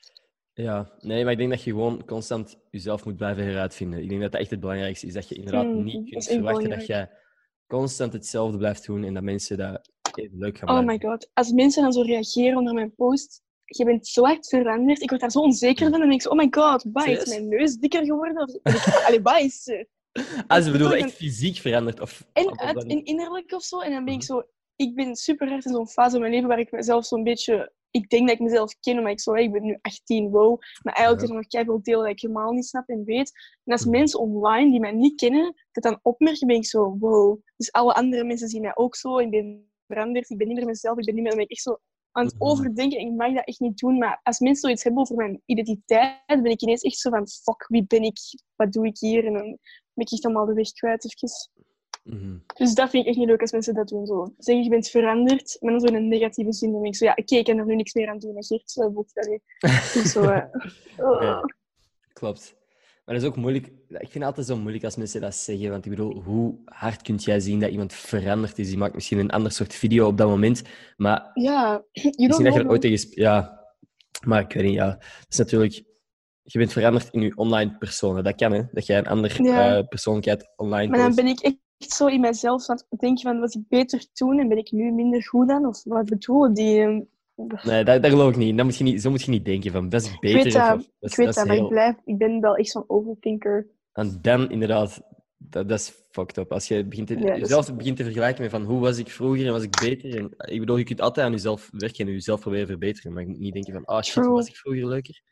Ja, 0.62 0.90
nee, 1.00 1.22
maar 1.22 1.32
ik 1.32 1.38
denk 1.38 1.50
dat 1.50 1.62
je 1.62 1.70
gewoon 1.70 2.04
constant 2.04 2.56
jezelf 2.70 3.04
moet 3.04 3.16
blijven 3.16 3.44
heruitvinden. 3.44 4.02
Ik 4.02 4.08
denk 4.08 4.20
dat 4.20 4.32
dat 4.32 4.40
echt 4.40 4.50
het 4.50 4.60
belangrijkste 4.60 5.06
is. 5.06 5.12
Dat 5.12 5.28
je 5.28 5.34
inderdaad 5.34 5.66
Mm, 5.66 5.84
niet 5.84 6.10
kunt 6.10 6.14
echt 6.14 6.26
verwachten 6.26 6.70
dat 6.70 6.86
jij 6.86 7.10
constant 7.66 8.12
hetzelfde 8.12 8.58
blijft 8.58 8.86
doen 8.86 9.04
en 9.04 9.14
dat 9.14 9.22
mensen 9.22 9.56
dat 9.58 9.90
even 10.14 10.38
leuk 10.38 10.58
gaan 10.58 10.68
Oh 10.68 10.74
blijven. 10.84 11.06
my 11.06 11.10
god. 11.10 11.30
Als 11.34 11.50
mensen 11.52 11.82
dan 11.82 11.92
zo 11.92 12.02
reageren 12.02 12.58
onder 12.58 12.74
mijn 12.74 12.94
post, 12.94 13.42
je 13.64 13.84
bent 13.84 14.06
zo 14.06 14.22
hard 14.24 14.48
veranderd. 14.48 15.00
Ik 15.02 15.08
word 15.08 15.20
daar 15.20 15.30
zo 15.30 15.38
onzeker 15.40 15.84
van. 15.84 15.92
En 15.94 15.98
dan 16.00 16.08
denk 16.08 16.12
ik 16.20 16.22
zo, 16.22 16.28
oh 16.28 16.36
my 16.36 16.48
god, 16.50 16.84
wat 16.92 17.06
is 17.06 17.26
mijn 17.28 17.48
neus 17.48 17.76
dikker 17.76 18.04
geworden? 18.04 18.42
Of, 18.62 19.04
allee, 19.06 19.22
wat 19.22 19.40
is 19.40 19.66
er? 19.66 19.86
Ah, 20.46 20.62
ze 20.62 20.70
bedoelen 20.70 20.98
echt 20.98 21.12
fysiek 21.12 21.56
veranderd? 21.56 22.00
Of, 22.00 22.26
En 22.32 22.58
uit, 22.58 22.84
innerlijk 22.84 23.52
of 23.52 23.62
zo. 23.62 23.80
En 23.80 23.90
dan 23.92 24.04
ben 24.04 24.14
ik 24.14 24.20
Mhm. 24.20 24.26
zo... 24.28 24.42
Ik 24.76 24.94
ben 24.94 25.16
super 25.16 25.48
hard 25.48 25.64
in 25.64 25.72
zo'n 25.72 25.88
fase 25.88 26.14
in 26.14 26.20
mijn 26.20 26.32
leven 26.32 26.48
waar 26.48 26.58
ik 26.58 26.70
mezelf 26.72 27.06
zo'n 27.06 27.22
beetje... 27.24 27.72
Ik 27.90 28.08
denk 28.08 28.26
dat 28.28 28.36
ik 28.36 28.42
mezelf 28.42 28.74
ken, 28.80 29.02
maar 29.02 29.10
ik, 29.12 29.20
zo, 29.20 29.34
ik 29.34 29.52
ben 29.52 29.62
nu 29.62 29.78
18, 29.80 30.30
wow. 30.30 30.58
Maar 30.82 30.94
eigenlijk 30.94 31.16
Ja. 31.18 31.22
is 31.24 31.30
er 31.30 31.36
nog 31.36 31.46
keiveel 31.46 31.82
delen 31.82 32.00
dat 32.02 32.10
ik 32.10 32.20
helemaal 32.20 32.52
niet 32.52 32.66
snap 32.66 32.88
en 32.88 33.04
weet. 33.04 33.32
En 33.64 33.72
als 33.72 33.82
Mhm. 33.84 33.90
mensen 33.90 34.20
online 34.20 34.70
die 34.70 34.80
mij 34.80 34.92
niet 34.92 35.20
kennen, 35.20 35.54
dat 35.72 35.82
dan 35.82 35.98
opmerken, 36.02 36.46
ben 36.46 36.56
ik 36.56 36.66
zo, 36.66 36.96
wow. 36.98 37.38
Dus 37.56 37.72
alle 37.72 37.94
andere 37.94 38.24
mensen 38.24 38.48
zien 38.48 38.60
mij 38.62 38.76
ook 38.76 38.96
zo. 38.96 39.18
Ik 39.18 39.30
ben 39.30 39.70
veranderd, 39.86 40.30
ik 40.30 40.36
ben 40.36 40.46
niet 40.48 40.56
meer 40.56 40.66
mezelf, 40.66 40.98
ik 40.98 41.04
ben 41.04 41.14
niet 41.14 41.22
meer... 41.22 41.32
Dan 41.32 41.40
ben 41.40 41.48
ik 41.50 41.56
echt 41.56 41.62
zo 41.62 41.78
aan 42.12 42.24
het 42.24 42.34
Mhm. 42.34 42.42
overdenken. 42.44 42.98
Ik 43.00 43.12
mag 43.12 43.34
dat 43.34 43.46
echt 43.46 43.60
niet 43.60 43.78
doen, 43.78 43.98
maar 43.98 44.20
als 44.22 44.38
mensen 44.38 44.60
zoiets 44.62 44.82
hebben 44.82 45.02
over 45.02 45.16
mijn 45.16 45.42
identiteit, 45.44 46.18
ben 46.26 46.44
ik 46.44 46.62
ineens 46.62 46.82
echt 46.82 46.96
zo 46.98 47.10
van, 47.10 47.28
fuck, 47.28 47.66
wie 47.68 47.84
ben 47.86 48.02
ik? 48.02 48.18
Wat 48.56 48.72
doe 48.72 48.86
ik 48.86 48.98
hier? 48.98 49.26
En 49.26 49.32
dan 49.32 49.42
ben 49.94 50.04
ik 50.06 50.12
echt 50.12 50.24
allemaal 50.24 50.46
de 50.46 50.52
weg 50.54 50.72
kwijt, 50.72 51.04
even. 51.04 51.28
Mhm. 52.02 52.36
Dus 52.54 52.74
dat 52.74 52.90
vind 52.90 53.02
ik 53.02 53.08
echt 53.08 53.18
niet 53.18 53.28
leuk 53.28 53.40
als 53.40 53.52
mensen 53.52 53.74
dat 53.74 53.88
doen. 53.88 54.06
Zo. 54.06 54.34
Zeggen, 54.38 54.64
je 54.64 54.70
bent 54.70 54.88
veranderd, 54.88 55.56
maar 55.60 55.70
dan 55.72 55.80
zo 55.80 55.86
in 55.86 55.94
een 55.94 56.08
negatieve 56.08 56.52
zin. 56.52 56.72
Dan 56.72 56.82
denk 56.82 56.94
ik 56.94 57.00
zo, 57.00 57.04
ja, 57.04 57.14
oké, 57.16 57.36
ik 57.36 57.44
kan 57.44 57.58
er 57.58 57.66
nu 57.66 57.74
niks 57.74 57.94
meer 57.94 58.08
aan 58.08 58.18
doen. 58.18 58.34
Dat 58.34 58.44
zo 58.64 58.88
niet. 59.28 59.42
Dus 59.94 60.12
zo, 60.12 60.22
eh, 60.22 60.44
oh. 60.96 61.22
Ja. 61.22 61.54
Klopt. 62.12 62.58
Maar 63.04 63.14
dat 63.14 63.24
is 63.24 63.30
ook 63.30 63.36
moeilijk. 63.36 63.66
Ik 63.88 63.96
vind 63.98 64.14
het 64.14 64.22
altijd 64.22 64.46
zo 64.46 64.56
moeilijk 64.56 64.84
als 64.84 64.96
mensen 64.96 65.20
dat 65.20 65.34
zeggen. 65.34 65.70
Want 65.70 65.84
ik 65.84 65.90
bedoel, 65.90 66.20
hoe 66.22 66.58
hard 66.64 67.02
kun 67.02 67.14
jij 67.14 67.40
zien 67.40 67.60
dat 67.60 67.70
iemand 67.70 67.92
veranderd 67.92 68.58
is? 68.58 68.68
Die 68.68 68.78
maakt 68.78 68.94
misschien 68.94 69.18
een 69.18 69.30
ander 69.30 69.52
soort 69.52 69.74
video 69.74 70.06
op 70.06 70.16
dat 70.18 70.28
moment. 70.28 70.62
Maar 70.96 71.30
Ja, 71.34 71.84
misschien 71.92 72.28
dat 72.28 72.38
je 72.38 72.44
er 72.44 72.52
know. 72.52 72.70
ooit 72.70 72.80
tegen... 72.80 73.08
Ja, 73.10 73.64
maar 74.26 74.40
ik 74.40 74.52
weet 74.52 74.64
niet. 74.64 74.74
Ja. 74.74 74.86
Dat 74.96 75.26
is 75.28 75.38
natuurlijk... 75.38 75.82
Je 76.42 76.58
bent 76.58 76.72
veranderd 76.72 77.08
in 77.10 77.20
je 77.20 77.36
online 77.36 77.76
persona. 77.78 78.22
Dat 78.22 78.34
kan, 78.34 78.52
hè? 78.52 78.62
Dat 78.72 78.86
jij 78.86 78.98
een 78.98 79.06
andere 79.06 79.42
Ja. 79.42 79.76
eh, 79.76 79.86
persoonlijkheid 79.88 80.52
online 80.56 80.88
Maar 80.90 80.98
dan 80.98 81.14
ben 81.14 81.26
ik 81.26 81.40
echt 81.40 81.56
zo 81.88 82.06
in 82.06 82.20
mezelf 82.20 82.68
aan 82.68 82.80
het 82.88 83.00
denken 83.00 83.22
van, 83.22 83.40
was 83.40 83.54
ik 83.54 83.68
beter 83.68 84.12
toen 84.12 84.38
en 84.38 84.48
ben 84.48 84.58
ik 84.58 84.70
nu 84.72 84.90
minder 84.92 85.22
goed 85.24 85.48
dan? 85.48 85.66
Of 85.66 85.84
wat 85.84 86.04
bedoelen 86.08 86.54
die? 86.54 86.80
ehm, 86.80 87.00
Nee, 87.62 87.84
dat, 87.84 88.02
dat 88.02 88.10
geloof 88.10 88.30
ik 88.30 88.36
niet. 88.36 88.56
Dat 88.56 88.64
moet 88.66 88.76
je 88.76 88.84
niet. 88.84 89.02
Zo 89.02 89.10
moet 89.10 89.22
je 89.22 89.30
niet 89.30 89.44
denken 89.44 89.72
van, 89.72 89.88
dat 89.88 90.02
is 90.02 90.18
beter. 90.18 90.38
ik 90.38 90.44
weet 90.44 90.52
dat, 90.52 90.72
of- 90.78 90.78
of- 90.98 91.10
ik 91.10 91.16
weet 91.16 91.28
is 91.28 91.34
dat, 91.34 91.46
maar 91.46 91.54
heel- 91.54 91.64
ik, 91.64 91.70
blijf, 91.70 91.96
ik 92.04 92.18
ben 92.18 92.40
wel 92.40 92.56
echt 92.56 92.68
zo'n 92.70 92.84
overthinker. 92.86 93.66
En 93.92 94.18
dan 94.22 94.50
inderdaad, 94.50 95.00
dat, 95.36 95.68
dat 95.68 95.78
is 95.78 95.92
fucked 96.10 96.36
up. 96.36 96.52
Als 96.52 96.68
je 96.68 96.84
begint 96.84 97.06
te, 97.06 97.14
Ja, 97.14 97.20
dat 97.20 97.34
is- 97.34 97.40
jezelf 97.40 97.74
begint 97.76 97.96
te 97.96 98.04
vergelijken 98.04 98.42
met 98.42 98.50
van 98.50 98.62
hoe 98.64 98.80
was 98.80 98.98
ik 98.98 99.10
vroeger 99.10 99.46
en 99.46 99.52
was 99.52 99.62
ik 99.62 99.80
beter. 99.80 100.16
En, 100.18 100.34
ik 100.54 100.60
bedoel, 100.60 100.76
je 100.76 100.84
kunt 100.84 101.00
altijd 101.00 101.26
aan 101.26 101.32
jezelf 101.32 101.68
werken 101.72 102.06
en 102.06 102.12
jezelf 102.12 102.40
proberen 102.40 102.66
verbeteren. 102.66 103.12
Maar 103.12 103.22
je 103.22 103.28
moet 103.28 103.38
niet 103.38 103.52
denken 103.52 103.72
van, 103.72 103.84
ah 103.84 104.02
shit, 104.02 104.12
True. 104.14 104.28
was 104.28 104.48
ik 104.48 104.56
vroeger 104.56 104.86
leuker? 104.88 105.22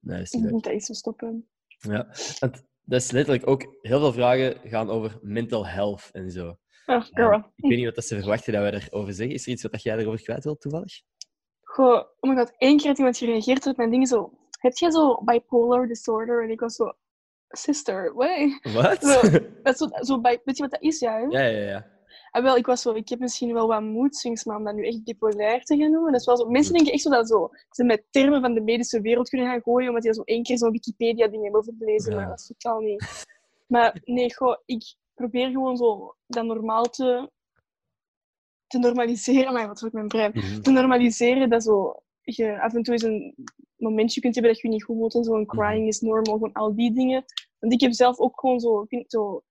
Nee, 0.00 0.16
dat 0.16 0.24
is 0.26 0.30
Ik 0.30 0.34
niet 0.34 0.42
leuk. 0.44 0.52
moet 0.52 0.64
dat 0.64 0.72
eens 0.72 0.98
stoppen. 0.98 1.48
Ja. 1.78 2.06
Want 2.38 2.62
dat 2.90 3.00
is 3.00 3.10
letterlijk 3.10 3.48
ook, 3.48 3.76
heel 3.80 3.98
veel 3.98 4.12
vragen 4.12 4.60
gaan 4.64 4.90
over 4.90 5.18
mental 5.22 5.66
health 5.66 6.08
en 6.12 6.30
zo. 6.30 6.56
Ah, 6.86 7.04
girl. 7.10 7.32
En 7.32 7.52
ik 7.56 7.68
weet 7.68 7.76
niet 7.76 7.84
wat 7.84 7.94
dat 7.94 8.04
ze 8.04 8.18
verwachten 8.18 8.52
dat 8.52 8.62
wij 8.62 8.72
erover 8.72 9.12
zeggen. 9.12 9.34
Is 9.34 9.46
er 9.46 9.52
iets 9.52 9.62
wat 9.62 9.82
jij 9.82 9.98
erover 9.98 10.22
kwijt 10.22 10.44
wilt, 10.44 10.60
toevallig? 10.60 11.02
Goh, 11.62 12.04
oh 12.20 12.30
my 12.30 12.36
god, 12.36 12.52
één 12.58 12.76
keer 12.76 12.86
had 12.88 12.98
iemand 12.98 13.16
gereageerd 13.16 13.66
op 13.66 13.76
mijn 13.76 13.90
dingen 13.90 14.06
zo. 14.06 14.32
Heb 14.58 14.76
jij 14.76 14.90
zo 14.90 15.22
bipolar 15.24 15.86
disorder? 15.86 16.42
En 16.44 16.50
ik 16.50 16.60
was 16.60 16.74
zo, 16.74 16.92
sister, 17.48 18.14
what? 18.14 18.72
Wat? 18.74 19.02
Zo. 19.04 19.20
Dat 19.62 19.72
is 19.72 19.78
zo, 19.78 19.88
zo 20.00 20.20
bij, 20.20 20.40
weet 20.44 20.56
je 20.56 20.62
wat 20.62 20.72
dat 20.72 20.82
is, 20.82 20.98
ja? 20.98 21.18
Hè? 21.18 21.24
ja, 21.24 21.40
ja, 21.40 21.68
ja. 21.68 21.86
Ah, 22.30 22.42
wel, 22.42 22.56
ik 22.56 22.66
was 22.66 22.82
zo, 22.82 22.92
ik 22.94 23.08
heb 23.08 23.18
misschien 23.18 23.52
wel 23.52 23.66
wat 23.66 23.82
moedswings, 23.82 24.44
maar 24.44 24.56
om 24.56 24.64
dat 24.64 24.74
nu 24.74 24.86
echt 24.86 25.04
bipolair 25.04 25.64
te 25.64 25.76
gaan 25.76 25.90
noemen, 25.90 26.12
dat 26.12 26.20
is 26.20 26.26
wel 26.26 26.36
zo. 26.36 26.48
Mensen 26.48 26.74
denken 26.74 26.92
echt 26.92 27.02
zo 27.02 27.10
dat 27.10 27.28
zo, 27.28 27.48
ze 27.70 27.84
met 27.84 28.04
termen 28.10 28.40
van 28.40 28.54
de 28.54 28.60
medische 28.60 29.00
wereld 29.00 29.28
kunnen 29.28 29.46
gaan 29.48 29.62
gooien, 29.62 29.88
omdat 29.88 30.02
die 30.04 30.14
zo 30.14 30.22
één 30.22 30.42
keer 30.42 30.58
zo'n 30.58 30.70
Wikipedia-ding 30.70 31.42
hebben 31.42 31.60
overlezen, 31.60 32.12
Ja. 32.12 32.18
maar 32.18 32.28
dat 32.28 32.38
is 32.38 32.46
totaal 32.46 32.80
niet. 32.80 33.24
Maar 33.66 34.00
nee, 34.04 34.34
goh, 34.34 34.56
ik 34.64 34.94
probeer 35.14 35.50
gewoon 35.50 35.76
zo 35.76 36.14
dat 36.26 36.44
normaal 36.44 36.84
te, 36.84 37.30
te 38.66 38.78
normaliseren. 38.78 39.52
Maar 39.52 39.66
wat 39.66 39.80
voor 39.80 39.90
mijn 39.92 40.08
brein? 40.08 40.30
Mhm. 40.34 40.60
te 40.60 40.70
normaliseren 40.70 41.50
dat 41.50 41.62
zo, 41.62 42.02
je 42.20 42.60
af 42.60 42.74
en 42.74 42.82
toe 42.82 42.92
eens 42.92 43.02
een 43.02 43.34
momentje 43.76 44.20
kunt 44.20 44.34
hebben 44.34 44.52
dat 44.52 44.60
je 44.62 44.68
je 44.68 44.74
niet 44.74 44.84
goed 44.84 44.96
voelt 44.96 45.14
en 45.14 45.24
zo. 45.24 45.34
Een 45.34 45.46
crying 45.46 45.86
is 45.86 46.00
normal, 46.00 46.34
gewoon 46.34 46.52
al 46.52 46.74
die 46.74 46.92
dingen. 46.92 47.24
Want 47.58 47.72
ik 47.72 47.80
heb 47.80 47.92
zelf 47.92 48.18
ook 48.18 48.40
gewoon 48.40 48.60
zo, 48.60 48.82
ik 48.82 48.88
vind 48.88 49.10
zo 49.10 49.42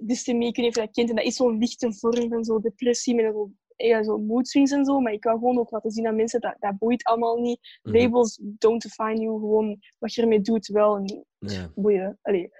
dystemie, 0.00 0.46
niet 0.60 0.68
of 0.68 0.74
je 0.74 0.88
dat. 0.92 1.08
En 1.08 1.16
dat 1.16 1.24
is 1.24 1.36
zo'n 1.36 1.58
lichte 1.58 1.92
vorm 1.92 2.28
van 2.28 2.44
zo 2.44 2.60
depressie 2.60 3.14
met 3.14 3.24
zo 3.32 3.50
ja, 3.76 4.02
zo 4.02 4.18
mood 4.18 4.48
swings 4.48 4.70
en 4.70 4.84
zo, 4.84 5.00
maar 5.00 5.12
ik 5.12 5.24
wou 5.24 5.38
gewoon 5.38 5.58
ook 5.58 5.70
laten 5.70 5.90
zien 5.90 6.06
aan 6.06 6.16
mensen 6.16 6.40
dat 6.40 6.56
dat 6.58 6.78
boeit 6.78 7.04
allemaal 7.04 7.36
niet. 7.40 7.78
Mhm. 7.82 7.96
Labels 7.96 8.38
don't 8.42 8.82
define 8.82 9.20
you, 9.20 9.38
gewoon 9.38 9.78
wat 9.98 10.14
je 10.14 10.22
ermee 10.22 10.40
doet 10.40 10.66
wel 10.66 10.96
en 10.96 11.26
Ja. 11.38 11.70
boeien. 11.74 12.18
Allee. 12.22 12.50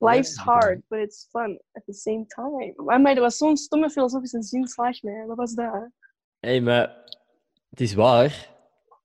Life's 0.00 0.36
hard, 0.36 0.80
but 0.88 0.98
it's 0.98 1.28
fun 1.30 1.60
at 1.72 1.82
the 1.84 1.92
same 1.92 2.26
time. 2.26 2.72
Maar, 2.76 3.00
maar 3.00 3.14
dat 3.14 3.22
was 3.22 3.36
zo'n 3.36 3.56
stomme 3.56 3.90
filosofische 3.90 4.42
zin, 4.42 4.66
slaag 4.66 5.02
mij. 5.02 5.26
Wat 5.26 5.36
was 5.36 5.54
dat? 5.54 5.90
Hé, 6.38 6.60
maar 6.60 7.04
het 7.70 7.80
is 7.80 7.94
waar. 7.94 8.56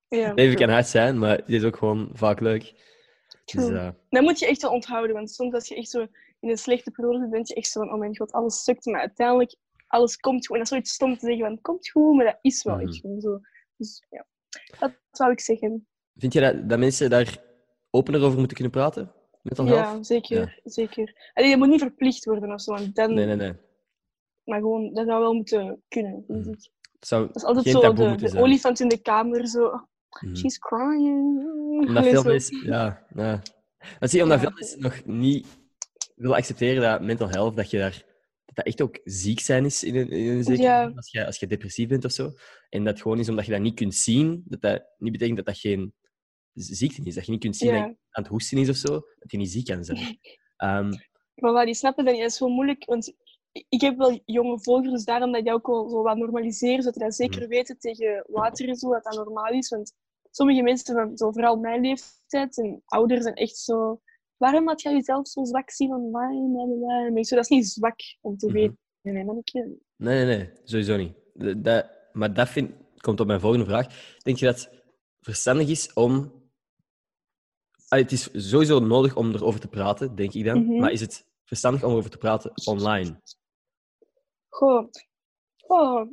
Ja, 0.07 0.33
leven 0.33 0.55
kan 0.57 0.69
hard 0.69 0.87
zijn, 0.87 1.19
maar 1.19 1.37
het 1.37 1.49
is 1.49 1.63
ook 1.63 1.77
gewoon 1.77 2.09
vaak 2.13 2.39
leuk. 2.39 2.73
Dus, 3.45 3.69
eh, 3.69 3.89
Dat 4.09 4.23
moet 4.23 4.39
je 4.39 4.47
echt 4.47 4.61
wel 4.61 4.71
onthouden, 4.71 5.15
want 5.15 5.31
soms 5.31 5.53
als 5.53 5.67
je 5.67 5.75
echt 5.75 5.89
zo 5.89 6.07
in 6.43 6.49
een 6.49 6.57
slechte 6.57 6.91
periode 6.91 7.29
denk 7.29 7.47
je 7.47 7.53
echt 7.53 7.67
zo 7.67 7.79
van, 7.79 7.91
oh 7.93 7.99
mijn 7.99 8.17
god, 8.17 8.31
alles 8.31 8.63
sukt, 8.63 8.85
maar 8.85 8.99
uiteindelijk, 8.99 9.55
alles 9.87 10.17
komt 10.17 10.45
goed. 10.47 10.55
En 10.55 10.63
dat 10.63 10.63
is 10.63 10.69
zoiets 10.69 10.93
stom 10.93 11.13
te 11.17 11.25
zeggen, 11.25 11.43
van, 11.43 11.51
het 11.51 11.61
komt 11.61 11.89
goed, 11.89 12.15
maar 12.15 12.25
dat 12.25 12.37
is 12.41 12.63
wel 12.63 12.79
echt 12.79 12.95
gewoon 12.99 13.21
zo. 13.21 13.39
Dus 13.77 14.05
ja, 14.09 14.25
dat 14.79 14.93
zou 15.11 15.31
ik 15.31 15.39
zeggen. 15.39 15.87
vind 16.15 16.33
je 16.33 16.39
dat, 16.41 16.69
dat 16.69 16.79
mensen 16.79 17.09
daar 17.09 17.37
opener 17.89 18.21
over 18.23 18.37
moeten 18.37 18.55
kunnen 18.55 18.73
praten? 18.73 19.11
Mental 19.41 19.65
health? 19.65 19.79
Ja, 19.85 20.03
zeker, 20.03 20.59
zeker. 20.63 21.31
Allee, 21.33 21.49
je 21.49 21.57
moet 21.57 21.67
niet 21.67 21.79
verplicht 21.81 22.25
worden 22.25 22.53
of 22.53 22.61
zo, 22.61 22.73
want 22.73 22.95
dan, 22.95 23.13
Nee, 23.13 23.25
nee, 23.25 23.35
nee. 23.35 23.53
maar 24.43 24.59
gewoon, 24.59 24.93
dat 24.93 25.05
zou 25.07 25.19
wel 25.21 25.33
moeten 25.33 25.83
kunnen, 25.87 26.23
Mhm. 26.27 26.49
ik. 26.49 26.69
Zou 26.99 27.27
Dat 27.27 27.35
is 27.35 27.43
altijd 27.43 27.65
zo 27.65 27.93
de, 27.93 28.39
olifant 28.39 28.79
in 28.79 28.87
de 28.87 29.01
kamer, 29.01 29.47
zo, 29.47 29.87
Mhm. 30.21 30.35
she's 30.35 30.57
crying. 30.59 31.45
Omdat 31.87 32.05
veel 32.05 32.23
mensen... 32.23 32.65
Ja, 32.65 33.05
ja. 33.15 33.41
Dat 33.99 34.09
zie 34.09 34.17
je 34.19 34.23
omdat 34.23 34.41
Ja. 34.41 34.47
veel 34.47 34.55
mensen 34.55 34.81
nog 34.81 35.05
niet 35.05 35.47
willen 36.23 36.37
accepteren 36.37 36.81
dat 36.81 37.01
mental 37.01 37.29
health, 37.29 37.55
dat 37.55 37.69
je 37.69 37.77
daar... 37.77 38.11
Dat 38.45 38.55
dat 38.55 38.65
echt 38.65 38.81
ook 38.81 38.99
ziek 39.03 39.39
zijn 39.39 39.65
is 39.65 39.83
in 39.83 39.95
een, 39.95 40.09
in 40.09 40.27
een 40.31 40.43
zekere 40.43 40.63
Ja. 40.67 40.91
als 40.95 41.11
je, 41.11 41.25
als 41.25 41.39
je 41.39 41.47
depressief 41.47 41.87
bent 41.87 42.05
of 42.05 42.11
zo. 42.11 42.31
En 42.69 42.83
dat 42.83 43.01
gewoon 43.01 43.19
is 43.19 43.29
omdat 43.29 43.45
je 43.45 43.51
dat 43.51 43.61
niet 43.61 43.75
kunt 43.75 43.95
zien, 43.95 44.43
dat 44.45 44.61
dat 44.61 44.83
niet 44.97 45.11
betekent 45.11 45.37
dat 45.37 45.45
dat 45.45 45.57
geen 45.57 45.93
ziekte 46.53 47.01
is. 47.03 47.15
Dat 47.15 47.25
je 47.25 47.31
niet 47.31 47.41
kunt 47.41 47.55
zien 47.55 47.69
Ja. 47.73 47.79
dat 47.79 47.89
je 47.89 47.95
aan 48.09 48.23
het 48.23 48.27
hoesten 48.27 48.57
is 48.57 48.69
of 48.69 48.75
zo, 48.75 48.89
dat 48.91 49.31
je 49.31 49.37
niet 49.37 49.51
ziek 49.51 49.65
kan 49.65 49.83
zijn. 49.83 49.97
Ehm, 50.57 50.89
Maar 51.35 51.51
waar 51.53 51.65
die 51.65 51.73
snappen 51.73 52.03
dat 52.05 52.13
niet, 52.13 52.23
dat 52.23 52.31
is 52.31 52.39
wel 52.39 52.49
moeilijk. 52.49 52.85
Want 52.85 53.13
ik 53.69 53.81
heb 53.81 53.97
wel 53.97 54.19
jonge 54.25 54.59
volgers, 54.59 54.91
dus 54.91 55.03
daarom 55.05 55.31
dat 55.31 55.45
je 55.45 55.51
ook 55.51 55.67
wel 55.67 55.89
zo 55.89 56.01
wat 56.01 56.17
normaliseren, 56.17 56.83
zodat 56.83 56.99
dat 57.01 57.15
zeker 57.15 57.39
Mhm. 57.41 57.49
weten 57.49 57.77
tegen 57.79 58.23
later 58.27 58.67
en 58.67 58.75
zo, 58.75 58.91
dat 58.91 59.03
dat 59.03 59.13
normaal 59.15 59.51
is. 59.51 59.69
Want 59.69 59.93
sommige 60.31 60.61
mensen 60.61 60.95
van 60.95 61.17
zo, 61.17 61.31
vooral 61.31 61.55
mijn 61.55 61.81
leeftijd 61.81 62.57
en 62.57 62.81
ouders 62.85 63.23
zijn 63.23 63.35
echt 63.35 63.57
zo... 63.57 64.01
Waarom 64.37 64.67
had 64.67 64.81
jij 64.81 64.93
jezelf 64.93 65.27
zo 65.27 65.43
zwak 65.43 65.69
zien 65.71 65.93
online? 65.93 66.77
Bla. 66.77 67.05
En 67.05 67.17
ik 67.17 67.25
zo, 67.25 67.35
dat 67.35 67.43
is 67.43 67.49
niet 67.49 67.67
zwak 67.67 67.95
om 68.21 68.37
te 68.37 68.45
Mhm. 68.45 68.55
weten. 68.55 68.77
Nee, 69.01 69.13
nee, 69.13 69.23
mannetje. 69.25 69.77
Nee, 69.97 70.25
nee, 70.25 70.37
nee, 70.37 70.51
sowieso 70.63 70.97
niet. 70.97 71.13
Dat, 71.63 71.89
maar 72.13 72.33
dat 72.33 72.49
vind, 72.49 72.71
komt 72.97 73.19
op 73.19 73.27
mijn 73.27 73.39
volgende 73.39 73.65
vraag. 73.65 74.17
Denk 74.17 74.37
je 74.37 74.45
dat 74.45 74.59
het 74.61 74.83
verstandig 75.21 75.67
is 75.69 75.93
om. 75.93 76.41
Allee, 77.87 78.03
het 78.03 78.13
is 78.13 78.29
sowieso 78.49 78.79
nodig 78.79 79.15
om 79.15 79.33
erover 79.33 79.59
te 79.59 79.67
praten, 79.67 80.15
denk 80.15 80.33
ik 80.33 80.45
dan. 80.45 80.65
Mhm. 80.65 80.79
Maar 80.79 80.91
is 80.91 81.01
het 81.01 81.27
verstandig 81.43 81.83
om 81.83 81.91
erover 81.91 82.09
te 82.09 82.17
praten 82.17 82.51
online? 82.65 83.21
Goh. 84.49 84.89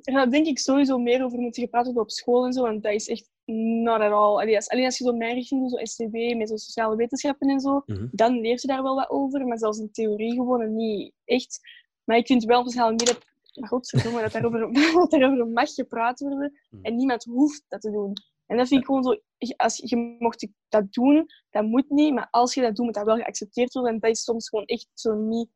Er 0.03 0.13
gaat 0.13 0.31
denk 0.31 0.47
ik 0.47 0.59
sowieso 0.59 0.99
meer 0.99 1.25
over 1.25 1.39
moeten 1.39 1.63
gepraat 1.63 1.85
worden 1.85 2.03
op 2.03 2.11
school 2.11 2.45
en 2.47 2.53
zo, 2.53 2.63
want 2.63 2.83
dat 2.83 2.93
is 2.93 3.09
echt 3.09 3.31
not 3.55 4.01
at 4.01 4.13
all. 4.13 4.41
Allee, 4.41 4.57
als, 4.57 4.69
alleen 4.69 4.85
als 4.85 4.99
je 4.99 5.05
zo 5.05 5.13
mijn 5.13 5.35
richting 5.35 5.61
doet, 5.61 5.71
zo 5.79 5.85
STW, 5.85 6.37
met 6.37 6.49
zo 6.49 6.57
sociale 6.57 6.97
wetenschappen 6.97 7.49
en 7.49 7.61
zo, 7.61 7.83
Mhm. 7.87 8.07
dan 8.11 8.41
leer 8.41 8.59
je 8.61 8.67
daar 8.67 8.83
wel 8.83 8.95
wat 8.95 9.11
over, 9.11 9.47
maar 9.47 9.59
zelfs 9.59 9.79
in 9.79 9.91
theorie 9.93 10.33
gewoon 10.35 10.75
niet 10.75 11.13
echt. 11.25 11.61
Maar 12.05 12.17
ik 12.17 12.27
vind 12.27 12.45
wel 12.45 12.65
sociale 12.65 12.91
media, 12.91 13.15
maar 13.61 13.69
godverdomme, 13.69 14.21
dat 14.21 14.33
daarover, 14.33 14.61
dat 14.95 15.11
daarover 15.11 15.47
mag 15.47 15.75
gepraat 15.75 16.21
worden 16.21 16.59
Mhm. 16.71 16.85
en 16.85 16.97
niemand 16.97 17.25
hoeft 17.25 17.65
dat 17.69 17.81
te 17.81 17.91
doen. 17.91 18.13
En 18.47 18.57
dat 18.57 18.69
vind 18.69 18.81
ik 18.81 18.87
gewoon 18.87 19.03
zo, 19.03 19.17
als 19.57 19.77
je, 19.77 19.83
je 19.89 20.17
mocht 20.19 20.49
dat 20.69 20.93
doen, 20.93 21.27
dat 21.51 21.65
moet 21.65 21.91
niet, 21.91 22.15
maar 22.15 22.29
als 22.31 22.55
je 22.55 22.61
dat 22.61 22.77
doet, 22.77 22.85
moet 22.85 22.95
dat 22.95 23.05
wel 23.05 23.17
geaccepteerd 23.17 23.73
worden. 23.73 23.93
En 23.93 23.99
dat 23.99 24.11
is 24.11 24.23
soms 24.25 24.49
gewoon 24.49 24.65
echt 24.65 24.87
zo 24.95 25.15
niet. 25.15 25.49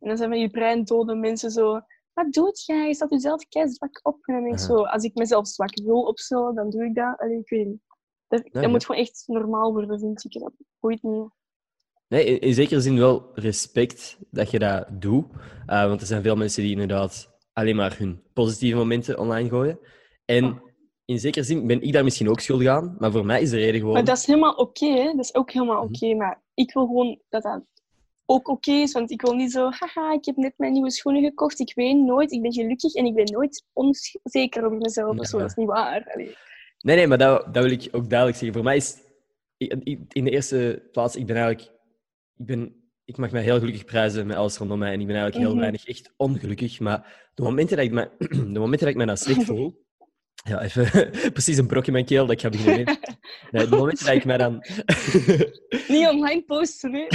En 0.00 0.08
dan 0.08 0.16
zijn 0.16 0.30
van 0.30 0.38
die 0.38 0.50
breindode 0.50 1.14
mensen 1.14 1.50
zo, 1.50 1.80
wat 2.16 2.32
doet 2.32 2.64
jij? 2.64 2.86
Je 2.86 2.94
staat 2.94 3.10
jezelf 3.10 3.48
kei 3.48 3.68
zwak 3.68 4.00
op. 4.02 4.18
En 4.22 4.34
dan 4.34 4.42
denk 4.42 4.54
ik 4.54 4.60
Aha. 4.60 4.68
zo, 4.68 4.82
als 4.84 5.04
ik 5.04 5.14
mezelf 5.14 5.48
zwak 5.48 5.80
wil 5.84 6.00
opstellen, 6.02 6.54
dan 6.54 6.70
doe 6.70 6.84
ik 6.84 6.94
dat. 6.94 7.18
Allee, 7.18 7.38
ik 7.38 7.48
weet 7.48 7.66
niet. 7.66 7.80
Dat, 8.28 8.42
dat 8.52 8.62
ja. 8.62 8.68
moet 8.68 8.84
gewoon 8.84 9.00
echt 9.00 9.24
normaal 9.26 9.72
worden, 9.72 9.98
vind 9.98 10.24
ik. 10.24 10.32
Dat 10.40 10.52
boeit 10.80 11.02
niet. 11.02 11.28
Nee, 12.08 12.24
in, 12.24 12.40
in 12.40 12.54
zekere 12.54 12.80
zin 12.80 12.98
wel 12.98 13.30
respect 13.34 14.18
dat 14.30 14.50
je 14.50 14.58
dat 14.58 14.86
doet. 14.92 15.24
Eh, 15.66 15.86
want 15.86 16.00
er 16.00 16.06
zijn 16.06 16.22
veel 16.22 16.36
mensen 16.36 16.62
die 16.62 16.72
inderdaad 16.72 17.34
alleen 17.52 17.76
maar 17.76 17.98
hun 17.98 18.22
positieve 18.32 18.76
momenten 18.76 19.18
online 19.18 19.48
gooien. 19.48 19.78
En 20.24 20.44
Oh. 20.44 20.58
in 21.04 21.18
zekere 21.18 21.44
zin 21.44 21.66
ben 21.66 21.82
ik 21.82 21.92
daar 21.92 22.04
misschien 22.04 22.28
ook 22.28 22.40
schuldig 22.40 22.68
aan. 22.68 22.96
Maar 22.98 23.12
voor 23.12 23.26
mij 23.26 23.40
is 23.42 23.50
de 23.50 23.56
reden 23.56 23.80
gewoon. 23.80 23.94
Maar 23.94 24.04
dat 24.04 24.16
is 24.16 24.26
helemaal 24.26 24.54
oké. 24.54 25.04
Dat 25.04 25.24
is 25.24 25.34
ook 25.34 25.50
helemaal 25.50 25.84
Mhm. 25.84 25.94
oké. 25.94 26.14
Maar 26.14 26.42
ik 26.54 26.72
wil 26.72 26.86
gewoon 26.86 27.20
dat 27.28 27.42
dat 27.42 27.62
ook 28.26 28.48
oké 28.48 28.72
is. 28.72 28.92
Want 28.92 29.10
ik 29.10 29.20
wil 29.22 29.34
niet 29.34 29.52
zo, 29.52 29.70
haha, 29.70 30.12
ik 30.12 30.24
heb 30.24 30.36
net 30.36 30.52
mijn 30.56 30.72
nieuwe 30.72 30.90
schoenen 30.90 31.22
gekocht. 31.22 31.58
Ik 31.60 31.72
weet 31.74 31.96
nooit, 31.96 32.32
ik 32.32 32.42
ben 32.42 32.52
gelukkig 32.52 32.94
en 32.94 33.04
ik 33.04 33.14
ben 33.14 33.24
nooit 33.32 33.64
onzeker 33.72 34.64
over 34.64 34.76
mezelf. 34.78 35.18
of 35.18 35.26
zo. 35.26 35.36
Ja. 35.36 35.42
Dat 35.42 35.50
is 35.50 35.56
niet 35.56 35.68
waar. 35.68 36.10
Allee. 36.14 36.36
Nee, 36.80 36.96
nee, 36.96 37.06
maar 37.06 37.18
dat, 37.18 37.54
dat 37.54 37.62
wil 37.62 37.72
ik 37.72 37.88
ook 37.92 38.08
duidelijk 38.10 38.38
zeggen. 38.38 38.56
Voor 38.56 38.64
mij 38.66 38.76
is 38.76 38.96
in 40.12 40.24
de 40.24 40.30
eerste 40.30 40.88
plaats, 40.92 41.16
ik 41.16 41.26
ben 41.26 41.36
eigenlijk, 41.36 41.72
ik, 42.36 42.46
ben, 42.46 42.90
ik 43.04 43.16
mag 43.16 43.30
mij 43.30 43.42
heel 43.42 43.58
gelukkig 43.58 43.84
prijzen 43.84 44.26
met 44.26 44.36
alles 44.36 44.56
rondom 44.56 44.78
mij 44.78 44.92
en 44.92 45.00
ik 45.00 45.06
ben 45.06 45.16
eigenlijk 45.16 45.44
heel 45.44 45.52
Mhm. 45.54 45.60
weinig 45.60 45.86
echt 45.86 46.12
ongelukkig. 46.16 46.80
Maar 46.80 47.28
de 47.34 47.42
momenten 47.42 47.76
dat 47.76 47.84
ik 47.86 47.92
mij, 47.92 48.08
de 48.54 48.58
momenten 48.58 48.78
dat 48.78 48.88
ik 48.88 48.96
mij 48.96 49.06
dan 49.06 49.16
slecht 49.16 49.44
voel, 49.44 49.84
ja, 50.50 50.62
even 50.62 51.10
precies 51.32 51.56
een 51.56 51.66
brok 51.66 51.86
in 51.86 51.92
mijn 51.92 52.04
keel 52.04 52.22
dat 52.26 52.34
ik 52.34 52.40
ga 52.40 52.48
beginnen. 52.48 52.98
Nee, 53.50 53.68
de 53.68 53.76
momenten 53.76 54.06
dat 54.06 54.14
ik 54.14 54.24
mij 54.24 54.36
dan, 54.38 54.54
Niet 55.88 56.06
online 56.08 56.42
posten, 56.46 56.94
hè. 56.94 57.06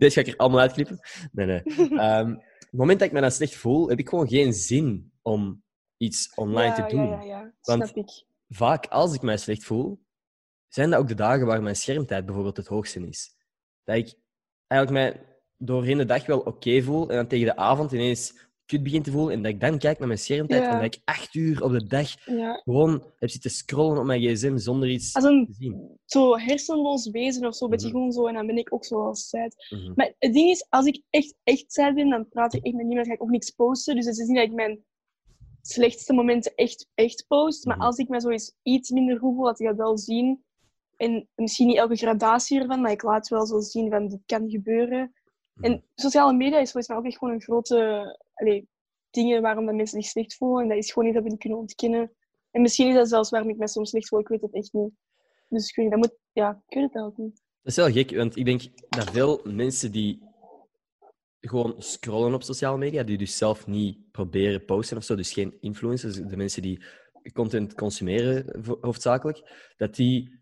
Deze 0.00 0.14
ga 0.14 0.20
ik 0.20 0.26
er 0.32 0.36
allemaal 0.36 0.60
uitknippen. 0.60 0.98
Nee, 1.32 1.46
nee. 1.46 1.62
Ehm, 1.98 2.34
het 2.58 2.78
moment 2.78 2.98
dat 2.98 3.08
ik 3.08 3.14
me 3.14 3.20
dan 3.20 3.30
slecht 3.30 3.54
voel, 3.54 3.88
heb 3.88 3.98
ik 3.98 4.08
gewoon 4.08 4.28
geen 4.28 4.52
zin 4.52 5.12
om 5.22 5.62
iets 5.96 6.32
online 6.34 6.76
ja, 6.76 6.86
te 6.86 6.94
doen. 6.94 7.08
Ja, 7.08 7.22
ja, 7.22 7.22
ja. 7.22 7.52
Want- 7.60 7.88
Snap 7.88 7.96
ik. 7.96 8.24
vaak 8.48 8.86
als 8.86 9.14
ik 9.14 9.22
mij 9.22 9.36
slecht 9.36 9.64
voel, 9.64 10.00
zijn 10.68 10.90
dat 10.90 11.00
ook 11.00 11.08
de 11.08 11.14
dagen 11.14 11.46
waar 11.46 11.62
mijn 11.62 11.76
schermtijd 11.76 12.24
bijvoorbeeld 12.24 12.56
het 12.56 12.66
hoogste 12.66 13.08
is. 13.08 13.36
Dat 13.84 13.96
ik 13.96 14.14
eigenlijk 14.66 15.14
mij 15.14 15.26
doorheen 15.56 15.98
de 15.98 16.04
dag 16.04 16.26
wel 16.26 16.40
oké 16.40 16.82
voel 16.82 17.08
en 17.10 17.16
dan 17.16 17.26
tegen 17.26 17.46
de 17.46 17.56
avond 17.56 17.92
ineens 17.92 18.49
kut 18.70 18.82
begin 18.82 19.02
te 19.02 19.10
voelen 19.10 19.32
en 19.34 19.42
dat 19.42 19.52
ik 19.52 19.60
dan 19.60 19.78
kijk 19.78 19.98
naar 19.98 20.06
mijn 20.08 20.18
schermtijd 20.20 20.62
Ja. 20.62 20.70
en 20.70 20.74
dat 20.82 20.94
ik 20.94 21.00
acht 21.04 21.34
uur 21.34 21.62
op 21.62 21.70
de 21.72 21.86
dag 21.86 22.26
Ja. 22.26 22.54
gewoon 22.64 23.04
heb 23.18 23.30
zitten 23.30 23.50
scrollen 23.50 23.98
op 23.98 24.04
mijn 24.04 24.20
gsm 24.20 24.56
zonder 24.56 24.88
iets 24.88 25.14
Als 25.14 25.24
een 25.24 25.46
te 25.46 25.52
zien. 25.52 25.98
zo 26.04 26.36
hersenloos 26.38 27.10
wezen 27.10 27.46
of 27.46 27.54
zo, 27.56 27.68
beetje 27.68 27.86
Mhm. 27.88 27.96
gewoon 27.96 28.12
zo. 28.12 28.26
En 28.26 28.34
dan 28.34 28.46
ben 28.46 28.56
ik 28.56 28.74
ook 28.74 28.84
zo 28.84 29.06
als 29.06 29.28
sad. 29.28 29.54
Mhm. 29.70 29.92
Maar 29.94 30.14
het 30.18 30.32
ding 30.32 30.50
is, 30.50 30.66
als 30.68 30.86
ik 30.86 31.02
echt, 31.10 31.34
echt 31.44 31.74
ben, 31.94 32.08
dan 32.10 32.28
praat 32.28 32.54
ik 32.54 32.64
echt 32.64 32.74
met 32.74 32.86
niemand, 32.86 33.06
ga 33.06 33.12
ik 33.12 33.22
ook 33.22 33.30
niks 33.30 33.50
posten. 33.50 33.96
Dus 33.96 34.04
het 34.06 34.18
is 34.18 34.26
niet 34.26 34.36
dat 34.36 34.46
ik 34.46 34.52
mijn 34.54 34.84
slechtste 35.62 36.12
momenten 36.12 36.52
echt, 36.54 36.88
echt 36.94 37.24
post. 37.28 37.64
Maar 37.64 37.76
Mhm. 37.76 37.84
als 37.86 37.96
ik 37.98 38.08
me 38.08 38.20
zoiets 38.20 38.52
iets 38.62 38.90
minder 38.90 39.18
goed 39.18 39.34
voel, 39.34 39.44
laat 39.44 39.60
ik 39.60 39.66
dat 39.66 39.76
wel 39.76 39.98
zien. 39.98 40.44
En 40.96 41.28
misschien 41.34 41.66
niet 41.66 41.76
elke 41.76 41.96
gradatie 41.96 42.60
ervan, 42.60 42.80
maar 42.80 42.90
ik 42.90 43.02
laat 43.02 43.28
wel 43.28 43.46
zo 43.46 43.60
zien 43.60 43.90
van 43.90 44.08
dit 44.08 44.20
kan 44.26 44.50
gebeuren. 44.50 45.14
En 45.60 45.84
sociale 45.94 46.32
media 46.32 46.58
is 46.58 46.70
volgens 46.70 46.88
mij 46.88 46.96
ook 46.96 47.04
echt 47.04 47.18
gewoon 47.18 47.34
een 47.34 47.40
grote 47.42 48.18
allee, 48.40 48.68
dingen 49.10 49.42
waarom 49.42 49.66
dat 49.66 49.74
mensen 49.74 50.02
zich 50.02 50.10
slecht 50.10 50.36
voelen. 50.36 50.62
En 50.62 50.68
dat 50.68 50.78
is 50.78 50.92
gewoon 50.92 51.04
niet 51.04 51.14
dat 51.14 51.24
we 51.24 51.30
niet 51.30 51.40
kunnen 51.40 51.58
ontkennen. 51.58 52.12
En 52.50 52.60
misschien 52.60 52.88
is 52.88 52.94
dat 52.94 53.08
zelfs 53.08 53.30
waarom 53.30 53.50
ik 53.50 53.56
me 53.56 53.68
soms 53.68 53.90
slecht 53.90 54.08
voel, 54.08 54.20
ik 54.20 54.28
weet 54.28 54.40
het 54.40 54.54
echt 54.54 54.72
niet. 54.72 54.92
Dus 55.48 55.68
ik 55.68 55.76
weet 55.76 55.84
niet, 55.84 55.94
dat 55.94 56.10
moet, 56.10 56.18
ja, 56.32 56.50
ik 56.66 56.74
weet 56.74 56.84
het 56.84 56.94
eigenlijk 56.94 57.16
niet. 57.16 57.42
Dat 57.62 57.72
is 57.72 57.76
wel 57.76 57.90
gek, 57.90 58.16
want 58.16 58.36
ik 58.36 58.44
denk 58.44 58.62
dat 58.88 59.10
veel 59.10 59.40
mensen 59.44 59.92
die 59.92 60.28
gewoon 61.40 61.74
scrollen 61.82 62.34
op 62.34 62.42
sociale 62.42 62.78
media, 62.78 63.02
die 63.02 63.18
dus 63.18 63.36
zelf 63.36 63.66
niet 63.66 64.10
proberen 64.10 64.64
posten 64.64 64.96
of 64.96 65.04
zo, 65.04 65.14
dus 65.14 65.32
geen 65.32 65.56
influencers, 65.60 66.16
de 66.16 66.36
mensen 66.36 66.62
die 66.62 66.84
content 67.32 67.74
consumeren 67.74 68.64
hoofdzakelijk, 68.80 69.72
dat 69.76 69.94
die 69.94 70.40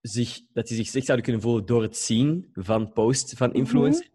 zich, 0.00 0.40
dat 0.52 0.66
die 0.66 0.76
zich 0.76 0.86
slecht 0.86 1.06
zouden 1.06 1.26
kunnen 1.26 1.42
voelen 1.42 1.66
door 1.66 1.82
het 1.82 1.96
zien 1.96 2.48
van 2.52 2.92
posts 2.92 3.32
van 3.32 3.52
influencers. 3.52 4.10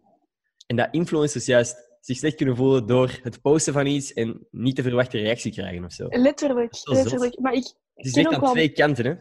En 0.66 0.76
dat 0.76 0.88
influencers 0.90 1.46
juist 1.46 1.83
zich 2.04 2.16
slecht 2.16 2.36
kunnen 2.36 2.56
voelen 2.56 2.86
door 2.86 3.18
het 3.22 3.40
posten 3.40 3.72
van 3.72 3.86
iets 3.86 4.12
en 4.12 4.46
niet 4.50 4.76
de 4.76 4.82
verwachte 4.82 5.18
reactie 5.18 5.52
krijgen 5.52 5.84
of 5.84 5.92
zo. 5.92 6.06
Letterlijk, 6.10 6.74
letterlijk. 6.84 7.38
Maar 7.38 7.52
ik 7.52 7.72
Het 7.94 8.06
is 8.06 8.14
echt 8.16 8.32
aan 8.34 8.40
wel... 8.40 8.52
twee 8.52 8.72
kanten, 8.72 9.04
hè? 9.06 9.14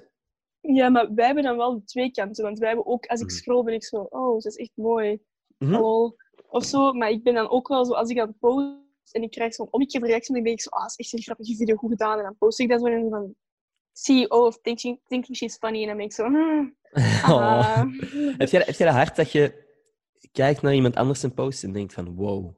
Ja, 0.74 0.90
maar 0.90 1.14
wij 1.14 1.26
hebben 1.26 1.44
dan 1.44 1.58
wel 1.58 1.82
twee 1.86 2.12
kanten. 2.12 2.44
Want 2.44 2.58
wij 2.60 2.68
hebben 2.68 2.86
ook, 2.86 3.06
als 3.06 3.20
ik 3.20 3.28
Mhm. 3.28 3.36
scroll, 3.36 3.64
ben 3.64 3.74
ik 3.74 3.84
zo, 3.84 3.98
oh, 4.10 4.34
dat 4.34 4.46
is 4.46 4.56
echt 4.56 4.72
mooi. 4.76 5.20
Hallo. 5.58 6.16
Of 6.48 6.64
zo. 6.66 6.94
Maar 6.94 7.10
ik 7.10 7.24
ben 7.24 7.34
dan 7.34 7.50
ook 7.50 7.68
wel 7.68 7.86
zo, 7.86 7.94
als 7.94 8.10
ik 8.10 8.18
dan 8.18 8.38
post 8.40 8.78
en 9.12 9.22
ik 9.24 9.32
krijg 9.32 9.54
zo'n 9.54 9.68
omgekeerde 9.72 10.08
reactie, 10.08 10.34
dan 10.34 10.44
denk 10.44 10.56
ik 10.58 10.62
zo, 10.64 10.70
ah, 10.70 10.82
dat 10.82 10.90
is 10.90 10.98
echt 10.98 11.14
een 11.14 11.22
grappige 11.22 11.56
video, 11.56 11.76
goed 11.76 11.90
gedaan. 11.92 12.18
En 12.18 12.24
dan 12.24 12.36
post 12.38 12.60
ik 12.60 12.70
dat 12.70 12.80
zo 12.80 12.86
en 12.86 13.02
dan 13.02 13.10
van, 13.10 13.36
CEO 13.92 14.46
of 14.46 14.60
thinking, 14.62 15.00
thinking 15.08 15.38
she's 15.38 15.58
funny. 15.58 15.82
En 15.82 15.88
dan 15.88 15.98
ben 15.98 16.06
ik 16.06 16.14
zo, 16.14 16.24
hmm, 16.30 16.76
Oh. 17.30 17.82
Heb 18.38 18.50
jij, 18.50 18.62
heb 18.66 18.76
jij 18.76 18.88
dat 18.88 18.96
hart 18.96 19.16
dat 19.16 19.32
je 19.32 19.62
kijkt 20.32 20.62
naar 20.62 20.74
iemand 20.74 20.96
anders 20.96 21.24
een 21.24 21.34
post 21.34 21.64
en 21.64 21.72
denkt 21.74 21.94
van 21.94 22.16
wow, 22.16 22.56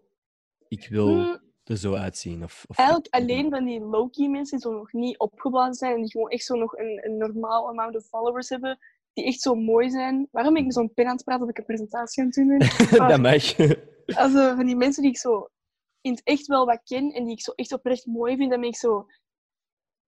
ik 0.67 0.87
wil 0.89 1.07
Hmm, 1.07 1.39
er 1.63 1.77
zo 1.77 1.93
uitzien? 1.93 2.43
Of, 2.43 2.63
of 2.67 2.77
Eigenlijk 2.77 3.13
alleen 3.13 3.49
van 3.49 3.65
die 3.65 3.79
low-key 3.79 4.27
mensen 4.27 4.57
die 4.57 4.67
zo 4.67 4.77
nog 4.77 4.93
niet 4.93 5.17
opgeblazen 5.17 5.73
zijn 5.73 5.93
en 5.93 6.01
die 6.01 6.11
gewoon 6.11 6.29
echt 6.29 6.45
zo 6.45 6.55
nog 6.55 6.77
een, 6.77 7.01
een 7.05 7.17
normaal 7.17 7.67
amount 7.67 7.95
of 7.95 8.05
followers 8.05 8.49
hebben, 8.49 8.77
die 9.13 9.25
echt 9.25 9.41
zo 9.41 9.55
mooi 9.55 9.89
zijn. 9.89 10.27
Waarom 10.31 10.53
ben 10.53 10.61
ik 10.61 10.67
met 10.67 10.77
zo'n 10.77 10.93
pen 10.93 11.05
aan 11.05 11.15
het 11.15 11.23
praten 11.23 11.45
dat 11.45 11.49
ik 11.49 11.57
een 11.57 11.65
presentatie 11.65 12.23
aan 12.23 12.29
het 12.29 12.35
doen 12.35 12.57
ben? 12.57 12.67
Dat 13.07 13.21
mag. 13.21 13.55
also, 14.17 14.55
van 14.55 14.65
die 14.65 14.75
mensen 14.75 15.01
die 15.01 15.11
ik 15.11 15.17
zo 15.17 15.47
in 16.01 16.11
het 16.11 16.21
echt 16.23 16.47
wel 16.47 16.65
wat 16.65 16.81
ken 16.83 17.11
en 17.11 17.23
die 17.23 17.33
ik 17.33 17.41
zo 17.41 17.51
echt 17.51 17.73
oprecht 17.73 18.05
mooi 18.05 18.35
vind, 18.35 18.49
dan 18.49 18.59
ben 18.59 18.69
ik 18.69 18.75
zo... 18.75 19.07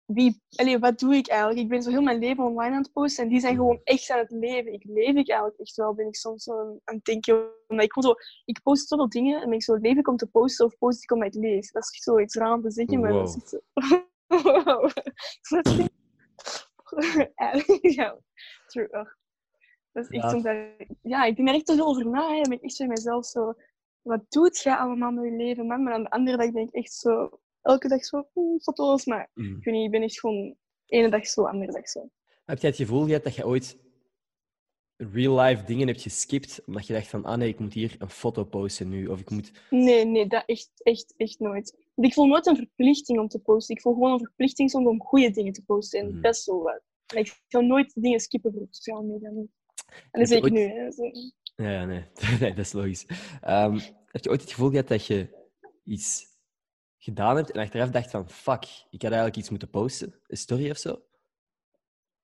Wie, 0.08 0.42
allee, 0.56 0.80
wat 0.80 1.00
doe 1.00 1.16
ik 1.16 1.28
eigenlijk? 1.28 1.60
Ik 1.60 1.68
ben 1.68 1.82
zo 1.82 1.90
heel 1.90 2.02
mijn 2.02 2.20
leven 2.20 2.44
online 2.44 2.76
aan 2.76 2.82
het 2.82 2.92
posten 2.94 3.24
en 3.24 3.30
die 3.30 3.40
zijn 3.40 3.56
gewoon 3.56 3.82
echt 3.84 4.10
aan 4.10 4.18
het 4.20 4.32
leven. 4.32 4.74
Ik 4.74 4.84
leef 4.84 5.08
ik 5.16 5.30
eigenlijk 5.30 5.60
echt 5.60 5.76
wel, 5.76 5.94
ben 5.94 6.08
ik 6.08 6.16
soms 6.16 6.44
zo 6.44 6.60
aan 6.60 6.96
het 6.96 7.06
denken. 7.06 7.50
Omdat 7.68 7.86
ik, 7.86 8.04
zo, 8.04 8.14
ik 8.46 8.62
post 8.64 8.88
zoveel 8.88 9.10
dingen 9.10 9.42
en 9.42 9.46
ben 9.46 9.54
ik 9.54 9.64
zo, 9.64 9.76
leef 9.76 9.98
ik 9.98 10.08
om 10.08 10.18
te 10.18 10.28
posten 10.28 10.66
of 10.66 10.78
post 10.78 11.04
ik 11.04 11.12
omdat 11.12 11.36
ik 11.36 11.42
leef? 11.42 11.72
Dat 11.72 11.84
is 11.84 11.90
echt 11.90 12.04
zoiets 12.04 12.36
raar 12.36 12.54
om 12.54 12.62
te 12.62 12.72
zeggen, 12.72 13.00
maar 13.00 13.12
dat 13.14 13.36
is 13.44 13.50
zo... 13.50 13.60
Wow. 14.28 14.90
Dat 15.50 15.66
is 15.66 15.78
echt- 15.80 15.96
Eigenlijk, 17.36 17.90
ja. 17.90 18.18
True. 18.68 18.88
Dat 19.92 20.10
is 20.10 20.20
echt 20.22 20.42
Ja. 20.44 20.68
Ja, 21.02 21.24
ik 21.26 21.36
denk 21.36 21.48
daar 21.48 21.58
echt 21.58 21.66
te 21.66 21.76
veel 21.76 21.88
over 21.88 22.08
na. 22.10 22.28
Hè. 22.30 22.34
Dan 22.42 22.50
ben 22.50 22.58
ik 22.58 22.64
echt 22.64 22.80
in 22.80 22.88
mezelf 22.88 23.26
zo... 23.26 23.54
Wat 24.02 24.22
doet 24.30 24.58
jij 24.58 24.76
allemaal 24.76 25.12
met 25.12 25.24
je 25.26 25.32
leven, 25.32 25.68
man? 25.68 25.84
Maar 25.84 25.94
aan 25.94 26.04
de 26.04 26.10
andere 26.10 26.38
dag 26.38 26.52
denk 26.52 26.68
ik 26.68 26.74
echt 26.76 26.94
zo... 26.94 27.40
Elke 27.68 27.88
dag 27.88 28.06
zo... 28.06 28.28
foto's, 28.62 29.06
maar 29.06 29.30
Mm. 29.34 29.58
ik 29.58 29.64
weet 29.64 29.74
niet, 29.74 29.86
ik 29.86 29.92
ben 29.92 30.02
echt 30.02 30.20
gewoon... 30.20 30.56
Ene 30.86 31.10
dag 31.10 31.28
zo, 31.28 31.44
andere 31.44 31.72
dag 31.72 31.90
zo. 31.90 32.10
Heb 32.46 32.60
jij 32.60 32.70
het 32.70 32.80
gevoel 32.80 33.06
gehad 33.06 33.24
dat 33.24 33.36
je 33.36 33.46
ooit 33.48 33.78
real-life 34.98 35.64
dingen 35.64 35.88
hebt 35.88 36.02
geskipt, 36.02 36.62
omdat 36.66 36.88
je 36.88 36.94
dacht 36.94 37.08
van, 37.08 37.26
ah 37.26 37.38
nee, 37.38 37.48
ik 37.50 37.60
moet 37.60 37.74
hier 37.74 37.96
een 38.00 38.10
foto 38.10 38.44
posten 38.44 38.90
nu, 38.90 39.08
of 39.08 39.20
ik 39.20 39.30
moet... 39.30 39.52
Nee, 39.70 40.06
nee, 40.06 40.28
dat 40.28 40.44
echt, 40.46 40.70
echt, 40.84 41.14
echt 41.18 41.40
nooit. 41.40 41.76
Want 41.96 42.08
ik 42.08 42.14
voel 42.14 42.26
nooit 42.26 42.46
een 42.46 42.56
verplichting 42.56 43.20
om 43.20 43.28
te 43.28 43.40
posten. 43.40 43.76
Ik 43.76 43.82
voel 43.82 43.94
gewoon 43.94 44.12
een 44.12 44.20
verplichting 44.20 44.70
soms 44.70 44.88
om 44.88 45.02
goede 45.02 45.32
dingen 45.32 45.54
te 45.54 45.64
posten. 45.64 46.00
En 46.00 46.12
Mhm. 46.12 46.22
dat 46.22 46.36
is 46.36 46.44
zo 46.44 46.62
wat. 46.64 46.82
Ik 47.16 47.42
zou 47.48 47.66
nooit 47.66 47.92
dingen 48.02 48.20
skippen 48.20 48.54
voor 48.54 48.68
sociale 48.70 49.04
media. 49.06 49.30
En 49.30 49.50
dat 50.12 50.28
zeg 50.28 50.38
ik 50.38 50.44
ooit- 50.44 50.54
nu. 50.54 50.68
Hè. 50.68 50.92
Zo. 50.92 51.04
Ja, 51.56 51.70
ja, 51.72 51.86
nee. 51.86 52.04
nee, 52.40 52.50
dat 52.54 52.66
is 52.66 52.72
logisch. 52.74 53.06
Ehm, 53.42 53.80
heb 54.06 54.24
je 54.24 54.30
ooit 54.30 54.42
het 54.42 54.52
gevoel 54.52 54.70
gehad 54.70 54.88
dat 54.88 55.06
je 55.06 55.28
iets 55.84 56.26
gedaan 57.08 57.36
hebt 57.36 57.52
en 57.52 57.62
achteraf 57.62 57.90
dacht 57.90 58.12
van, 58.12 58.30
fuck, 58.30 58.64
ik 58.90 59.02
had 59.02 59.12
eigenlijk 59.12 59.36
iets 59.36 59.50
moeten 59.50 59.70
posten? 59.70 60.14
Een 60.28 60.38
story 60.38 60.70
of 60.70 60.78
zo? 60.78 61.02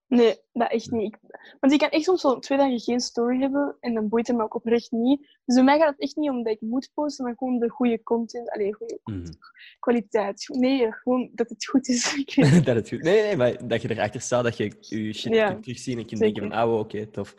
Nee, 0.08 0.38
dat 0.54 0.72
echt 0.72 0.92
niet. 0.92 1.18
Want 1.60 1.74
ik 1.74 1.80
kan 1.80 1.90
echt 1.90 2.04
soms 2.04 2.22
zo 2.22 2.40
twee 2.40 2.58
dagen 2.58 2.80
geen 2.80 3.00
story 3.00 3.40
hebben 3.40 3.78
en 3.80 3.94
dan 3.94 4.10
boeit 4.10 4.28
het 4.28 4.36
me 4.38 4.44
ook 4.44 4.56
oprecht 4.56 4.92
niet. 4.92 5.20
Dus 5.46 5.56
bij 5.56 5.64
mij 5.64 5.78
gaat 5.80 5.90
het 5.90 6.00
echt 6.00 6.16
niet 6.16 6.30
omdat 6.30 6.54
ik 6.54 6.62
moet 6.62 6.90
posten, 6.94 7.26
maar 7.26 7.36
gewoon 7.38 7.60
de 7.60 7.70
goede 7.70 8.04
content. 8.04 8.50
Allee, 8.50 8.74
goede 8.74 9.00
Mhm. 9.04 9.32
kwaliteit. 9.80 10.48
Nee, 10.48 10.92
gewoon 10.92 11.30
dat 11.34 11.50
het 11.50 11.66
goed 11.66 11.88
is. 11.88 12.26
Dat 12.66 12.76
het 12.76 12.90
goed... 12.90 13.02
Nee, 13.02 13.22
nee, 13.22 13.36
maar 13.36 13.68
dat 13.68 13.82
je 13.82 13.90
erachter 13.92 14.22
staat, 14.22 14.44
dat 14.44 14.58
je 14.58 14.64
je 14.80 15.14
shit 15.14 15.34
Ja, 15.34 15.48
kunt 15.48 15.64
terugzien 15.64 15.98
en 15.98 16.06
kunt 16.06 16.20
denken 16.20 16.42
van, 16.42 16.52
ah, 16.52 16.80
oké, 16.80 17.06
tof. 17.06 17.36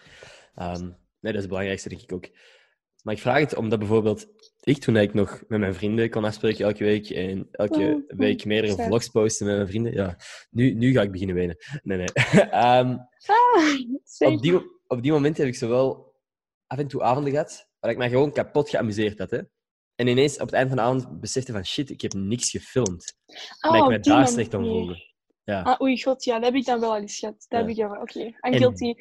Ehm, 0.54 0.82
nee, 0.82 0.92
dat 1.20 1.34
is 1.34 1.38
het 1.40 1.48
belangrijkste, 1.48 1.88
denk 1.88 2.00
ik 2.02 2.12
ook. 2.12 2.28
Maar 3.04 3.14
ik 3.14 3.20
vraag 3.20 3.38
het 3.40 3.54
omdat 3.56 3.78
bijvoorbeeld 3.78 4.26
ik, 4.60 4.78
toen 4.78 4.96
ik 4.96 5.14
nog 5.14 5.42
met 5.48 5.60
mijn 5.60 5.74
vrienden 5.74 6.10
kon 6.10 6.24
afspreken 6.24 6.64
elke 6.64 6.84
week 6.84 7.10
en 7.10 7.48
elke 7.50 8.04
Oh, 8.08 8.16
week 8.18 8.44
meerdere 8.44 8.82
vlogs 8.82 9.08
posten 9.08 9.46
met 9.46 9.54
mijn 9.56 9.68
vrienden, 9.68 9.92
ja, 9.92 10.16
nu, 10.50 10.74
nu 10.74 10.92
ga 10.92 11.02
ik 11.02 11.10
beginnen 11.10 11.36
wenen. 11.36 11.56
Nee, 11.82 11.98
nee. 11.98 12.06
Ehm, 12.50 12.96
Ah, 13.26 14.32
op, 14.32 14.42
die, 14.42 14.60
op 14.86 15.02
die 15.02 15.12
moment 15.12 15.36
heb 15.36 15.46
ik 15.46 15.54
zowel 15.54 16.14
af 16.66 16.78
en 16.78 16.86
toe 16.88 17.02
avonden 17.02 17.32
gehad, 17.32 17.68
waar 17.80 17.90
ik 17.90 17.96
me 17.98 18.08
gewoon 18.08 18.32
kapot 18.32 18.68
geamuseerd 18.70 19.18
had. 19.18 19.30
Hè? 19.30 19.38
En 19.94 20.06
ineens 20.06 20.34
op 20.34 20.46
het 20.46 20.52
eind 20.54 20.68
van 20.68 20.76
de 20.76 20.82
avond 20.82 21.20
besefte 21.20 21.52
van, 21.52 21.64
shit, 21.66 21.90
ik 21.90 22.00
heb 22.00 22.12
niks 22.12 22.50
gefilmd. 22.50 23.14
En 23.60 23.72
dat 23.72 23.82
ik 23.82 23.88
me 23.88 23.98
daar 24.00 24.28
slecht 24.28 24.54
om 24.54 24.64
voelde. 24.64 25.12
Ja. 25.44 25.62
Ah, 25.62 25.80
oei, 25.80 26.02
god, 26.02 26.24
ja, 26.24 26.34
dat 26.34 26.44
heb 26.44 26.54
ik 26.54 26.64
dan 26.64 26.80
wel 26.80 26.90
al 26.92 27.00
eens 27.00 27.18
gehad. 27.18 27.34
Dat 27.34 27.46
Ja. 27.48 27.58
heb 27.58 27.68
ik 27.68 27.76
dan 27.76 27.90
wel. 27.90 28.00
Oké, 28.00 28.18
I'm 28.20 28.34
En- 28.40 28.58
guilty. 28.58 28.94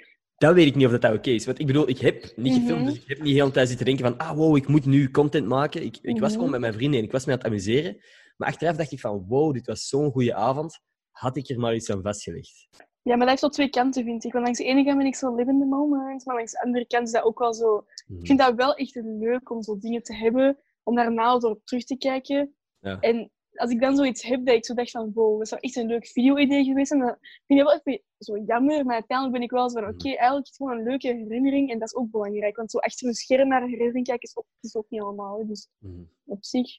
Dat 0.46 0.54
weet 0.54 0.68
ik 0.68 0.76
niet 0.76 0.86
of 0.86 0.91
dat, 0.91 1.02
dat 1.02 1.14
oké 1.14 1.30
is. 1.30 1.46
Want 1.46 1.60
ik 1.60 1.68
bedoel, 1.68 1.89
ik 1.89 1.98
heb 2.00 2.34
niet 2.36 2.54
gefilmd, 2.54 2.82
Mhm. 2.82 2.89
dus 2.94 3.02
ik 3.02 3.08
heb 3.08 3.18
niet 3.22 3.34
de 3.34 3.39
hele 3.39 3.52
tijd 3.52 3.68
zitten 3.68 3.86
denken 3.86 4.06
van, 4.06 4.18
ah, 4.18 4.36
wow, 4.38 4.56
ik 4.56 4.68
moet 4.68 4.86
nu 4.86 5.12
content 5.12 5.48
maken. 5.48 5.84
Ik, 5.84 5.98
ik 6.02 6.20
was 6.20 6.28
Mhm. 6.30 6.34
gewoon 6.36 6.50
met 6.52 6.60
mijn 6.60 6.74
vrienden 6.74 7.00
en 7.00 7.06
ik 7.06 7.12
was 7.12 7.26
me 7.26 7.32
aan 7.32 7.38
het 7.38 7.48
amuseren. 7.48 7.98
Maar 8.38 8.48
achteraf 8.48 8.76
dacht 8.76 8.91
ik 8.91 9.00
van, 9.00 9.26
wow, 9.28 9.54
dit 9.54 9.66
was 9.68 9.88
zo'n 9.88 10.12
goede 10.12 10.34
avond. 10.36 10.80
Had 11.12 11.38
ik 11.38 11.50
er 11.50 11.60
maar 11.60 11.76
iets 11.76 11.91
aan 11.91 12.02
vastgelegd. 12.02 12.68
Ja, 13.02 13.10
maar 13.16 13.20
dat 13.20 13.30
heeft 13.30 13.41
wel 13.41 13.50
twee 13.50 13.70
kanten, 13.70 14.04
vind 14.04 14.24
ik. 14.24 14.32
Want 14.32 14.44
langs 14.44 14.60
de 14.60 14.66
ene 14.66 14.84
kant 14.84 14.98
ben 14.98 15.06
ik 15.06 15.16
zo 15.16 15.36
live 15.36 15.50
in 15.50 15.60
the 15.60 15.66
moment, 15.66 16.26
maar 16.26 16.36
langs 16.36 16.52
de 16.52 16.62
andere 16.62 16.88
kant 16.88 17.08
is 17.08 17.14
dat 17.14 17.24
ook 17.24 17.39
wel 17.39 17.54
zo... 17.54 17.86
Mhm. 18.08 18.20
Ik 18.20 18.26
vind 18.28 18.39
dat 18.39 18.56
wel 18.56 18.74
echt 18.76 18.96
leuk 19.04 19.50
om 19.52 19.62
zo 19.62 19.78
dingen 19.80 20.04
te 20.04 20.16
hebben, 20.16 20.58
om 20.84 20.96
daarna 20.96 21.39
zo 21.39 21.48
op 21.48 21.62
terug 21.66 21.84
te 21.84 21.98
kijken. 21.98 22.56
Ja. 22.80 23.00
En 23.00 23.32
als 23.56 23.72
ik 23.72 23.80
dan 23.80 23.95
zoiets 23.95 24.24
heb 24.24 24.45
dat 24.45 24.56
ik 24.56 24.66
zo 24.66 24.74
dacht 24.74 24.91
van, 24.91 25.12
wow, 25.14 25.38
dat 25.39 25.47
zou 25.47 25.62
echt 25.62 25.76
een 25.76 25.88
leuk 25.88 26.08
video-idee 26.08 26.64
geweest 26.64 26.88
zijn, 26.88 26.99
dan 26.99 27.18
vind 27.20 27.60
ik 27.60 27.66
dat 27.66 27.66
wel 27.84 27.93
even 27.93 28.04
zo 28.18 28.38
jammer. 28.38 28.86
Maar 28.86 28.93
uiteindelijk 28.93 29.38
ben 29.38 29.45
ik 29.47 29.51
wel 29.51 29.70
zo 29.70 29.80
van, 29.80 29.89
oké, 29.89 30.08
Mhm. 30.08 30.18
eigenlijk 30.18 30.43
is 30.43 30.47
het 30.49 30.56
gewoon 30.58 30.78
een 30.78 30.84
leuke 30.84 31.08
herinnering 31.08 31.72
en 31.72 31.80
dat 31.80 31.88
is 31.88 31.95
ook 31.95 32.12
belangrijk. 32.12 32.56
Want 32.56 32.72
zo 32.72 32.78
achter 32.78 33.08
een 33.08 33.14
scherm 33.14 33.47
naar 33.47 33.62
een 33.64 33.70
herinnering 33.70 34.06
kijken 34.06 34.30
is 34.30 34.38
ook, 34.38 34.45
is 34.62 34.76
ook 34.76 34.89
niet 34.89 35.01
allemaal. 35.01 35.39
hè. 35.39 35.45
Dus 35.45 35.68
Mhm. 35.78 36.04
op 36.26 36.43
zich... 36.43 36.78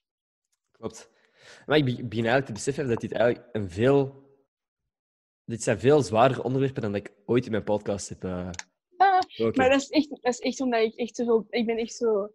Klopt. 0.71 1.11
Maar 1.67 1.77
ik 1.77 1.85
be- 1.85 1.91
begin 1.93 2.09
eigenlijk 2.25 2.47
te 2.47 2.53
beseffen 2.53 2.89
dat 2.89 3.01
dit 3.01 3.13
eigenlijk 3.13 3.49
een 3.53 3.71
veel... 3.71 4.23
Dit 5.45 5.63
zijn 5.63 5.79
veel 5.81 6.03
zwaardere 6.03 6.43
onderwerpen 6.43 6.83
dan 6.83 6.93
dat 6.93 7.01
ik 7.01 7.13
ooit 7.27 7.45
in 7.45 7.51
mijn 7.51 7.65
podcast 7.65 8.09
heb 8.09 8.25
eh 8.25 8.51
Ah. 8.97 9.21
Maar 9.57 9.71
dat 9.71 9.81
is, 9.81 9.89
echt, 9.89 10.09
dat 10.11 10.33
is 10.33 10.39
echt 10.39 10.61
omdat 10.61 10.81
ik 10.81 10.95
echt 10.95 11.15
te 11.15 11.25
veel... 11.25 11.47
Ik 11.51 11.67
ben 11.67 11.77
echt 11.77 11.95
zo... 11.95 12.31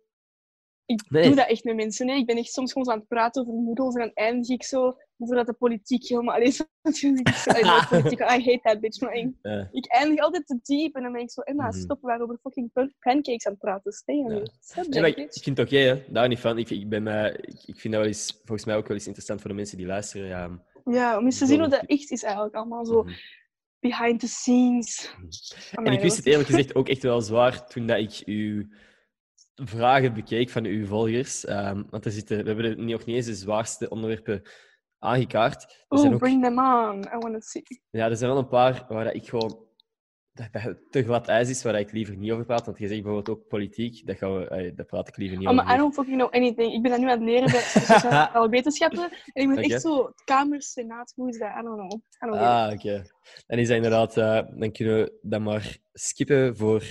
Ik 0.89 1.09
Nee. 1.09 1.23
doe 1.23 1.35
dat 1.35 1.47
echt 1.47 1.63
met 1.63 1.75
mensen. 1.75 2.09
Ik 2.09 2.25
ben 2.25 2.37
echt 2.37 2.51
soms 2.51 2.71
gewoon 2.71 2.89
aan 2.89 2.97
het 2.99 3.07
praten 3.07 3.41
over 3.41 3.53
noedels 3.53 3.95
en 3.95 3.99
dan 4.01 4.11
eindig 4.13 4.49
ik 4.49 4.63
zo 4.63 4.97
over 5.17 5.35
dat 5.35 5.45
de 5.45 5.53
politiek 5.53 6.07
helemaal... 6.07 6.35
Allee, 6.35 6.51
zo, 6.57 6.63
zo, 6.93 7.07
I 7.07 7.61
love 7.65 7.87
politiek, 7.89 8.19
I 8.19 8.23
hate 8.23 8.59
that 8.63 8.79
bitch. 8.79 9.01
Maar 9.01 9.13
ik, 9.13 9.29
ik 9.71 9.85
eindig 9.87 10.19
altijd 10.19 10.47
te 10.47 10.59
diep 10.63 10.95
en 10.95 11.03
dan 11.03 11.11
ben 11.11 11.21
ik 11.21 11.31
zo... 11.31 11.41
Emma, 11.41 11.67
Mhm. 11.67 11.77
stop, 11.77 12.01
we 12.01 12.07
waren 12.07 12.21
over 12.23 12.37
fucking 12.41 12.71
pan- 12.71 12.93
pancakes 12.99 13.45
aan 13.45 13.51
het 13.51 13.61
praten. 13.61 13.91
Stay 13.91 14.15
Ja. 14.15 14.25
Nee, 14.89 15.01
maar 15.01 15.09
ik, 15.09 15.17
ik 15.17 15.43
vind 15.43 15.57
het 15.57 15.67
oké, 15.67 15.77
hè. 15.77 16.03
daar 16.09 16.27
niet 16.27 16.39
van. 16.39 16.57
Ik, 16.57 16.69
ik, 16.69 16.89
ben, 16.89 17.07
eh, 17.07 17.33
ik, 17.33 17.63
ik 17.65 17.79
vind 17.79 17.93
dat 17.93 18.01
wel 18.01 18.11
eens, 18.11 18.31
volgens 18.37 18.65
mij 18.65 18.75
ook 18.75 18.87
wel 18.87 18.95
eens 18.97 19.05
interessant 19.05 19.41
voor 19.41 19.49
de 19.49 19.55
mensen 19.55 19.77
die 19.77 19.85
luisteren. 19.87 20.27
Ja. 20.27 20.63
Ja, 20.85 21.17
om 21.17 21.25
eens 21.25 21.37
te 21.37 21.45
zien 21.45 21.59
hoe 21.59 21.67
dat 21.69 21.83
echt 21.85 22.11
is 22.11 22.23
eigenlijk. 22.23 22.55
Allemaal 22.55 22.85
zo 22.85 23.03
Mhm. 23.03 23.13
behind 23.79 24.19
the 24.19 24.27
scenes. 24.27 25.13
En 25.71 25.77
Amai, 25.77 25.95
ik 25.95 26.01
wist 26.01 26.17
het 26.17 26.25
eerlijk 26.25 26.49
gezegd 26.49 26.75
ook 26.75 26.89
echt 26.89 27.03
wel 27.03 27.21
zwaar 27.21 27.67
toen 27.67 27.87
dat 27.87 27.97
ik 27.99 28.21
uw 28.25 28.67
vragen 29.63 30.13
bekeek 30.13 30.49
van 30.49 30.65
uw 30.65 30.85
volgers. 30.85 31.45
Ehm, 31.45 31.83
want 31.89 32.05
er 32.05 32.11
zitten, 32.11 32.43
we 32.43 32.49
hebben 32.49 32.85
nog 32.85 33.05
niet 33.05 33.15
eens 33.15 33.25
de 33.25 33.35
zwaarste 33.35 33.89
onderwerpen 33.89 34.41
aangekaart. 34.99 35.63
Er 35.87 35.97
zijn 35.97 36.07
Oh, 36.07 36.13
ook, 36.13 36.19
bring 36.19 36.43
them 36.43 36.57
on. 36.59 36.99
I 37.01 37.17
want 37.17 37.33
to 37.33 37.39
see. 37.39 37.63
ja, 37.89 38.09
er 38.09 38.17
zijn 38.17 38.29
wel 38.29 38.39
een 38.39 38.47
paar 38.47 38.85
waar 38.87 39.03
dat 39.03 39.15
ik 39.15 39.27
gewoon 39.29 39.67
dat, 40.33 40.47
dat 40.51 40.77
te 40.89 41.03
glad 41.03 41.27
ijs 41.27 41.49
is, 41.49 41.63
waar 41.63 41.73
dat 41.73 41.81
ik 41.81 41.91
liever 41.91 42.15
niet 42.17 42.31
over 42.31 42.45
praat. 42.45 42.65
Want 42.65 42.77
je 42.77 42.87
zegt 42.87 43.01
bijvoorbeeld 43.03 43.37
ook 43.37 43.47
politiek, 43.47 44.07
dat, 44.07 44.17
gaan 44.17 44.37
we, 44.37 44.73
daar 44.75 44.85
praat 44.85 45.07
ik 45.07 45.17
liever 45.17 45.37
niet 45.37 45.47
Oh, 45.47 45.53
over. 45.53 45.65
maar 45.65 45.75
I 45.75 45.77
don't 45.77 45.93
fucking 45.93 46.17
know 46.17 46.33
anything. 46.33 46.73
Ik 46.73 46.81
ben 46.81 46.91
dat 46.91 46.99
nu 46.99 47.05
aan 47.05 47.11
het 47.19 47.21
leren 47.29 47.51
bij 47.51 47.59
sociale 47.61 48.49
wetenschappen. 48.57 49.09
En 49.33 49.49
ik 49.49 49.55
ben 49.55 49.63
echt 49.63 49.81
zo, 49.81 50.13
kamer, 50.23 50.61
senaat, 50.61 51.13
hoe 51.15 51.29
is 51.29 51.37
dat? 51.37 51.49
I 51.59 51.61
don't 51.61 51.77
know. 51.77 51.91
I 51.93 52.25
don't 52.25 52.35
it. 52.35 52.41
Ah, 52.41 52.71
oké. 52.73 53.03
Dan 53.47 53.57
is 53.59 53.67
dat 53.67 53.75
inderdaad, 53.75 54.17
eh, 54.17 54.41
dan 54.59 54.71
kunnen 54.71 54.95
we 54.95 55.17
dat 55.21 55.41
maar 55.41 55.77
skippen 55.93 56.57
voor 56.57 56.83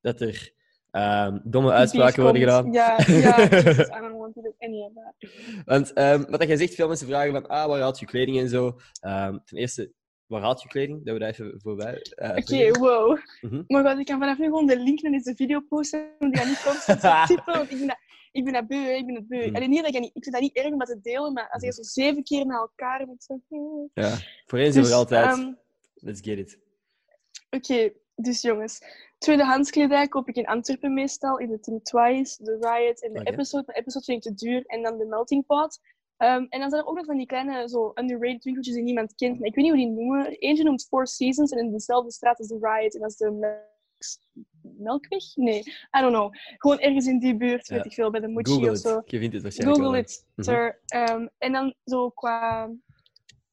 dat 0.00 0.20
er 0.20 0.54
ehm, 0.96 1.38
domme 1.44 1.72
uitspraken 1.72 2.22
worden 2.22 2.42
gedaan. 2.42 2.62
komt. 2.62 2.74
Ja, 2.74 2.96
ja. 3.06 3.38
I 3.96 4.00
don't 4.00 4.18
want 4.18 4.34
to 4.34 4.42
do 4.42 4.54
any 4.58 4.80
of 4.80 4.92
that. 4.94 5.30
Want 5.64 5.92
ehm, 5.92 6.24
wat 6.30 6.46
jij 6.46 6.56
zegt, 6.56 6.74
veel 6.74 6.88
mensen 6.88 7.06
vragen 7.06 7.32
van, 7.32 7.46
ah, 7.46 7.66
waar 7.66 7.80
haalt 7.80 7.98
je 7.98 8.06
kleding 8.06 8.38
en 8.38 8.48
zo. 8.48 8.76
Ehm, 9.00 9.38
ten 9.44 9.58
eerste, 9.58 9.92
waar 10.26 10.40
haalt 10.40 10.62
je 10.62 10.68
kleding? 10.68 11.04
Dat 11.04 11.14
we 11.14 11.20
dat 11.20 11.28
even 11.28 11.60
voorbij 11.60 12.00
eh, 12.00 12.36
Oké, 12.36 12.78
wow. 12.78 13.18
Mhm. 13.40 13.62
Maar 13.66 13.84
god, 13.84 13.98
ik 13.98 14.06
kan 14.06 14.18
vanaf 14.18 14.38
nu 14.38 14.44
gewoon 14.44 14.66
de 14.66 14.78
link 14.78 15.02
naar 15.02 15.12
deze 15.12 15.34
video 15.36 15.60
posten. 15.60 16.08
Want 16.18 16.32
die 16.32 16.42
gaat 16.42 16.50
niet 16.50 16.62
constant 16.62 17.00
zo 17.00 17.24
typen. 17.34 17.52
Want 17.52 17.70
ik 17.70 17.78
ben 17.78 17.86
dat, 17.86 17.98
ik 18.32 18.44
ben 18.44 18.52
dat 18.52 18.66
beu, 18.66 18.84
hè, 18.84 18.92
ik 18.92 19.06
ben 19.06 19.14
het 19.14 19.28
beu. 19.28 19.46
Mhm. 19.46 19.56
Alleen 19.56 19.70
niet 19.70 19.82
dat 19.82 19.94
ik, 19.94 20.00
niet, 20.00 20.14
ik 20.14 20.22
vind 20.22 20.34
dat 20.34 20.44
niet 20.44 20.56
erg 20.56 20.72
om 20.72 20.78
dat 20.78 20.88
te 20.88 21.00
delen, 21.02 21.32
maar 21.32 21.48
als 21.50 21.62
je 21.62 21.72
zo 21.72 21.82
zeven 21.82 22.22
keer 22.22 22.46
na 22.46 22.56
elkaar 22.56 23.06
moet 23.06 23.24
zo... 23.24 23.40
Ja, 23.94 24.16
voor 24.46 24.58
eens 24.58 24.74
en 24.74 24.80
Dus, 24.80 24.90
voor 24.90 24.98
altijd. 24.98 25.54
Let's 25.94 26.20
get 26.20 26.38
it. 26.38 26.58
Oké, 27.50 27.92
dus 28.16 28.40
jongens. 28.42 28.80
Tweedehands 29.18 29.70
kledij 29.70 30.08
koop 30.08 30.28
ik 30.28 30.36
in 30.36 30.46
Antwerpen 30.46 30.94
meestal, 30.94 31.38
in 31.38 31.48
de 31.50 31.60
Tim 31.60 31.82
Twice, 31.82 32.44
de 32.44 32.56
Riot 32.60 33.02
en 33.02 33.12
de. 33.12 33.22
Episode. 33.30 33.64
De 33.66 33.72
Episode 33.72 34.04
vind 34.04 34.26
ik 34.26 34.32
te 34.36 34.44
duur 34.46 34.66
en 34.66 34.82
dan 34.82 34.98
de 34.98 35.04
Melting 35.06 35.46
Pot. 35.46 35.78
Ehm, 36.16 36.46
en 36.48 36.60
dan 36.60 36.70
zijn 36.70 36.82
er 36.82 36.88
ook 36.88 36.96
nog 36.96 37.04
van 37.04 37.16
die 37.16 37.26
kleine, 37.26 37.68
zo 37.68 37.92
underrated 37.94 38.44
winkeltjes 38.44 38.74
die 38.74 38.84
niemand 38.84 39.14
kent. 39.14 39.38
Maar 39.38 39.48
ik 39.48 39.54
weet 39.54 39.64
niet 39.64 39.72
hoe 39.74 39.82
die 39.82 39.90
noemen. 39.90 40.26
Eentje 40.38 40.64
noemt 40.64 40.86
Four 40.86 41.06
Seasons 41.06 41.50
en 41.50 41.58
in 41.58 41.72
dezelfde 41.72 42.12
straat 42.12 42.40
is 42.40 42.46
de 42.46 42.58
Riot 42.60 42.94
en 42.94 43.00
dat 43.00 43.10
is 43.10 43.16
de 43.16 43.30
Melk- 43.30 43.74
Melkweg? 44.62 45.22
Nee, 45.36 45.58
I 45.98 46.00
don't 46.00 46.12
know. 46.12 46.32
Gewoon 46.56 46.78
ergens 46.78 47.06
in 47.06 47.18
die 47.18 47.36
buurt, 47.36 47.66
Ja. 47.66 47.74
weet 47.76 47.84
ik 47.84 47.92
veel, 47.92 48.10
bij 48.10 48.20
de 48.20 48.28
Mochi 48.28 48.50
Google 48.52 48.70
of 48.70 48.76
zo. 48.78 48.98
it. 48.98 49.10
Je 49.10 49.18
vindt 49.18 49.34
het 49.34 49.42
waarschijnlijk 49.42 49.82
Google 49.82 49.98
it, 49.98 50.24
en 51.38 51.52
dan 51.52 51.74
zo 51.84 52.10
qua 52.10 52.70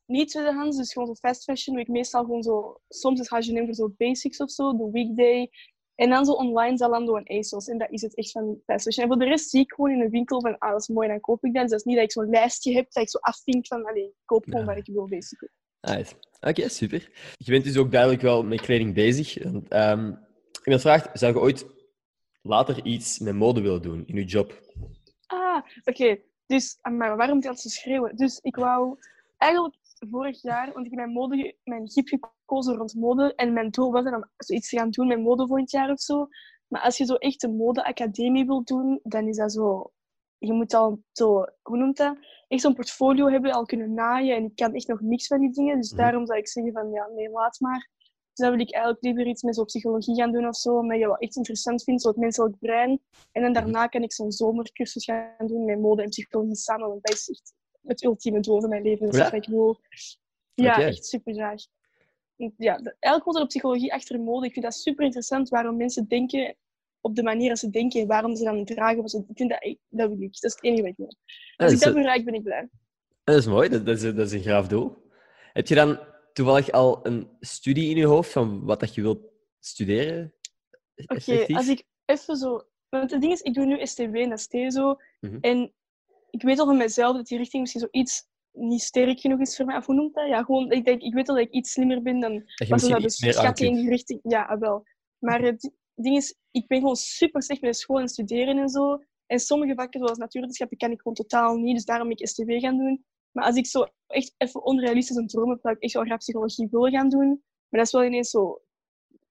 niet 0.05 0.29
tweedehands, 0.29 0.77
dus 0.77 0.93
gewoon 0.93 1.07
zo 1.07 1.13
fast 1.13 1.43
fashion, 1.43 1.75
doe 1.75 1.85
ik 1.85 1.91
meestal 1.91 2.23
gewoon 2.23 2.43
zo, 2.43 2.77
soms 2.89 3.19
is 3.19 3.27
H&M 3.29 3.65
voor 3.65 3.73
zo 3.73 3.93
basics 3.97 4.37
of 4.37 4.51
zo, 4.51 4.77
de 4.77 4.89
weekday. 4.91 5.49
En 5.95 6.09
dan 6.09 6.25
zo 6.25 6.31
online 6.31 6.77
Zalando 6.77 7.15
en 7.15 7.37
ASOS. 7.39 7.67
En 7.67 7.77
dat 7.77 7.91
is 7.91 8.01
het 8.01 8.15
echt 8.15 8.31
van 8.31 8.57
fast 8.65 8.83
fashion. 8.83 9.03
En 9.03 9.11
voor 9.11 9.19
de 9.23 9.29
rest 9.29 9.49
zie 9.49 9.61
ik 9.61 9.73
gewoon 9.73 9.91
in 9.91 10.01
een 10.01 10.09
winkel 10.09 10.41
van, 10.41 10.57
ah, 10.57 10.71
dat 10.71 10.81
is 10.81 10.87
mooi, 10.87 11.07
dan 11.07 11.19
koop 11.19 11.43
ik 11.45 11.53
dat. 11.53 11.61
Dus 11.61 11.71
dat 11.71 11.79
is 11.79 11.85
niet 11.85 11.95
dat 11.95 12.03
ik 12.05 12.11
zo'n 12.11 12.29
lijstje 12.29 12.73
heb, 12.73 12.91
dat 12.91 13.03
ik 13.03 13.09
zo 13.09 13.17
afvink 13.17 13.67
van, 13.67 13.85
allee, 13.85 14.03
ik 14.03 14.13
koop 14.25 14.43
gewoon 14.43 14.59
Ja. 14.59 14.65
wat 14.65 14.77
ik 14.77 14.93
wil, 14.93 15.07
basically. 15.07 15.51
Nice. 15.81 16.13
Oké, 16.41 16.69
super. 16.69 17.11
Je 17.37 17.51
bent 17.51 17.63
dus 17.63 17.77
ook 17.77 17.91
duidelijk 17.91 18.21
wel 18.21 18.43
met 18.43 18.61
kleding 18.61 18.93
bezig. 18.93 19.37
En, 19.37 19.65
ehm, 19.69 20.13
iemand 20.63 20.81
vraagt, 20.81 21.19
zou 21.19 21.33
je 21.33 21.39
ooit 21.39 21.65
later 22.41 22.85
iets 22.85 23.19
met 23.19 23.35
mode 23.35 23.61
willen 23.61 23.81
doen 23.81 24.03
in 24.05 24.15
je 24.15 24.25
job? 24.25 24.61
Ah, 25.25 25.61
oké. 25.83 26.17
Dus, 26.45 26.77
ah, 26.81 26.93
maar 26.93 27.15
waarom 27.17 27.33
moet 27.35 27.43
je 27.43 27.49
altijd 27.49 27.73
zo 27.73 27.79
schreeuwen? 27.79 28.15
Dus 28.15 28.39
ik 28.41 28.55
wou 28.55 28.97
eigenlijk 29.37 29.75
vorig 30.09 30.41
jaar, 30.41 30.73
want 30.73 30.85
ik 30.85 30.91
heb 30.91 30.99
mijn, 30.99 31.11
mode, 31.13 31.55
mijn 31.63 31.89
giep 31.89 32.07
gekozen 32.07 32.75
rond 32.75 32.95
mode. 32.95 33.35
En 33.35 33.53
mijn 33.53 33.69
doel 33.69 33.91
was 33.91 34.03
dan 34.03 34.15
om 34.15 34.29
zoiets 34.37 34.69
te 34.69 34.77
gaan 34.77 34.89
doen 34.89 35.07
met 35.07 35.19
mode 35.19 35.47
volgend 35.47 35.71
jaar 35.71 35.91
of 35.91 35.99
zo. 35.99 36.27
Maar 36.67 36.81
als 36.81 36.97
je 36.97 37.05
zo 37.05 37.13
echt 37.13 37.43
een 37.43 37.55
modeacademie 37.55 38.45
wilt 38.45 38.67
doen, 38.67 38.99
dan 39.03 39.27
is 39.27 39.37
dat 39.37 39.51
zo... 39.53 39.91
Je 40.37 40.53
moet 40.53 40.73
al 40.73 41.03
zo, 41.11 41.45
hoe 41.61 41.77
noemt 41.77 41.97
dat? 41.97 42.17
Echt 42.47 42.61
zo'n 42.61 42.73
portfolio 42.73 43.27
hebben, 43.29 43.51
al 43.51 43.65
kunnen 43.65 43.93
naaien. 43.93 44.35
En 44.35 44.43
ik 44.43 44.55
kan 44.55 44.73
echt 44.73 44.87
nog 44.87 45.01
niks 45.01 45.27
van 45.27 45.39
die 45.39 45.51
dingen. 45.51 45.77
Dus 45.77 45.91
Mhm. 45.91 46.01
daarom 46.01 46.25
zou 46.25 46.39
ik 46.39 46.47
zeggen 46.47 46.73
van, 46.73 46.91
ja, 46.91 47.07
nee, 47.15 47.29
laat 47.29 47.59
maar. 47.59 47.89
Dus 48.33 48.45
dan 48.45 48.49
wil 48.51 48.59
ik 48.59 48.73
eigenlijk 48.73 49.03
liever 49.03 49.27
iets 49.27 49.43
met 49.43 49.55
zo 49.55 49.63
psychologie 49.63 50.15
gaan 50.15 50.31
doen 50.31 50.47
of 50.47 50.55
zo. 50.55 50.77
Omdat 50.77 50.97
je 50.99 51.05
wel 51.05 51.17
echt 51.17 51.35
interessant 51.35 51.83
vindt, 51.83 52.01
zo 52.01 52.07
het 52.07 52.17
menselijk 52.17 52.59
brein. 52.59 53.01
En 53.31 53.41
dan 53.41 53.53
daarna 53.53 53.87
kan 53.87 54.01
ik 54.03 54.13
zo'n 54.13 54.31
zomercursus 54.31 55.05
gaan 55.05 55.47
doen 55.47 55.65
met 55.65 55.79
mode 55.79 56.01
en 56.01 56.09
psychologie 56.09 56.55
samen. 56.55 56.87
Want 56.87 57.03
dat 57.05 57.13
is 57.15 57.29
echt 57.29 57.53
het 57.85 58.03
ultieme 58.03 58.39
doel 58.39 58.59
van 58.59 58.69
mijn 58.69 58.83
leven. 58.83 59.05
Dat 59.05 59.13
is 59.15 59.19
Ja? 59.21 59.31
ik 59.31 59.45
wil. 59.47 59.79
Ja, 60.53 60.81
echt 60.81 61.05
super 61.05 61.33
graag. 61.33 61.61
Ja, 62.57 62.73
eigenlijk 62.75 63.23
wordt 63.23 63.35
er 63.37 63.41
op 63.41 63.47
psychologie 63.47 63.93
achter 63.93 64.19
mode. 64.19 64.45
Ik 64.45 64.51
vind 64.53 64.65
dat 64.65 64.73
super 64.75 65.05
interessant 65.05 65.49
waarom 65.49 65.77
mensen 65.77 66.07
denken 66.07 66.55
op 67.01 67.15
de 67.15 67.23
manier 67.23 67.49
als 67.49 67.59
ze 67.59 67.69
denken 67.69 68.01
en 68.01 68.07
waarom 68.07 68.35
ze 68.35 68.43
dan 68.43 68.65
dragen. 68.65 69.09
ze- 69.09 69.17
Ik 69.27 69.37
vind 69.37 69.49
dat, 69.49 69.61
echt- 69.61 69.77
dat 69.89 70.09
wil 70.09 70.21
ik. 70.21 70.33
Dat 70.33 70.43
is 70.43 70.53
het 70.53 70.63
enige 70.63 70.81
wat 70.81 70.91
ik 70.91 70.97
wil. 70.97 71.07
Als 71.07 71.15
dat, 71.55 71.71
ik 71.71 71.79
dat 71.79 71.93
bereik, 71.93 72.25
ben 72.25 72.33
ik 72.33 72.43
blij. 72.43 72.69
dat 73.23 73.35
is 73.37 73.45
mooi, 73.45 73.69
dat, 73.69 73.85
dat, 73.85 73.95
is, 73.95 74.01
dat 74.01 74.17
is 74.27 74.31
een 74.31 74.41
graaf 74.41 74.67
doel. 74.67 74.97
Heb 75.53 75.67
je 75.67 75.75
dan 75.75 75.99
toevallig 76.33 76.71
al 76.71 77.05
een 77.05 77.29
studie 77.39 77.89
in 77.89 77.97
je 77.97 78.05
hoofd 78.05 78.31
van 78.31 78.63
wat 78.65 78.79
dat 78.79 78.95
je 78.95 79.01
wilt 79.01 79.19
studeren? 79.59 80.33
Oké, 81.05 81.45
als 81.47 81.67
ik 81.67 81.83
even 82.05 82.35
zo... 82.37 82.61
Want 82.89 83.11
het 83.11 83.21
ding 83.21 83.33
is, 83.33 83.41
ik 83.41 83.53
doe 83.53 83.65
nu 83.65 83.85
STW 83.85 84.15
en 84.15 84.37
STSO. 84.39 84.97
Mhm. 85.19 85.37
En 85.41 85.73
ik 86.33 86.41
weet 86.41 86.59
al 86.59 86.65
van 86.65 86.77
mezelf 86.77 87.15
dat 87.15 87.27
die 87.27 87.37
richting 87.37 87.61
misschien 87.61 87.81
zoiets 87.81 88.27
niet 88.51 88.81
sterk 88.81 89.19
genoeg 89.19 89.39
is 89.39 89.55
voor 89.55 89.65
mij. 89.65 89.77
Of 89.77 89.85
hoe 89.85 89.95
noemt 89.95 90.13
dat? 90.13 90.27
Ja, 90.27 90.43
gewoon, 90.43 90.71
ik, 90.71 90.85
denk, 90.85 91.01
ik 91.01 91.13
weet 91.13 91.29
al 91.29 91.35
dat 91.35 91.43
ik 91.43 91.51
iets 91.51 91.71
slimmer 91.71 92.01
ben 92.01 92.19
dan 92.19 92.33
dat 92.33 92.81
je 92.81 92.99
meer 92.99 93.33
schatten 93.33 93.65
in 93.65 93.75
die 93.75 93.89
richting. 93.89 94.19
Ja, 94.23 94.43
ah, 94.43 94.59
wel. 94.59 94.83
Maar 95.19 95.41
het 95.41 95.71
ding 95.95 96.15
is, 96.15 96.35
ik 96.51 96.67
ben 96.67 96.79
gewoon 96.79 96.95
super 96.95 97.43
slecht 97.43 97.61
met 97.61 97.71
de 97.71 97.77
school 97.77 97.99
en 97.99 98.07
studeren 98.07 98.57
en 98.57 98.69
zo. 98.69 99.03
En 99.25 99.39
sommige 99.39 99.73
vakken, 99.75 99.99
zoals 99.99 100.17
natuurwetenschappen, 100.17 100.77
kan 100.77 100.91
ik 100.91 100.97
gewoon 100.97 101.13
totaal 101.13 101.55
niet. 101.55 101.75
Dus 101.75 101.85
daarom 101.85 102.07
ben 102.07 102.17
ik 102.17 102.27
STW 102.27 102.51
gaan 102.51 102.77
doen. 102.77 103.05
Maar 103.31 103.45
als 103.45 103.55
ik 103.55 103.65
zo 103.65 103.85
echt 104.07 104.33
even 104.37 104.63
onrealistisch 104.63 105.15
een 105.15 105.27
droom 105.27 105.49
heb, 105.49 105.59
zou 105.61 105.75
ik 105.75 105.81
echt 105.81 105.93
wel 105.93 106.03
graag 106.03 106.17
psychologie 106.17 106.67
willen 106.71 106.91
gaan 106.91 107.09
doen. 107.09 107.27
Maar 107.69 107.79
dat 107.79 107.85
is 107.85 107.91
wel 107.91 108.03
ineens 108.03 108.29
zo 108.29 108.61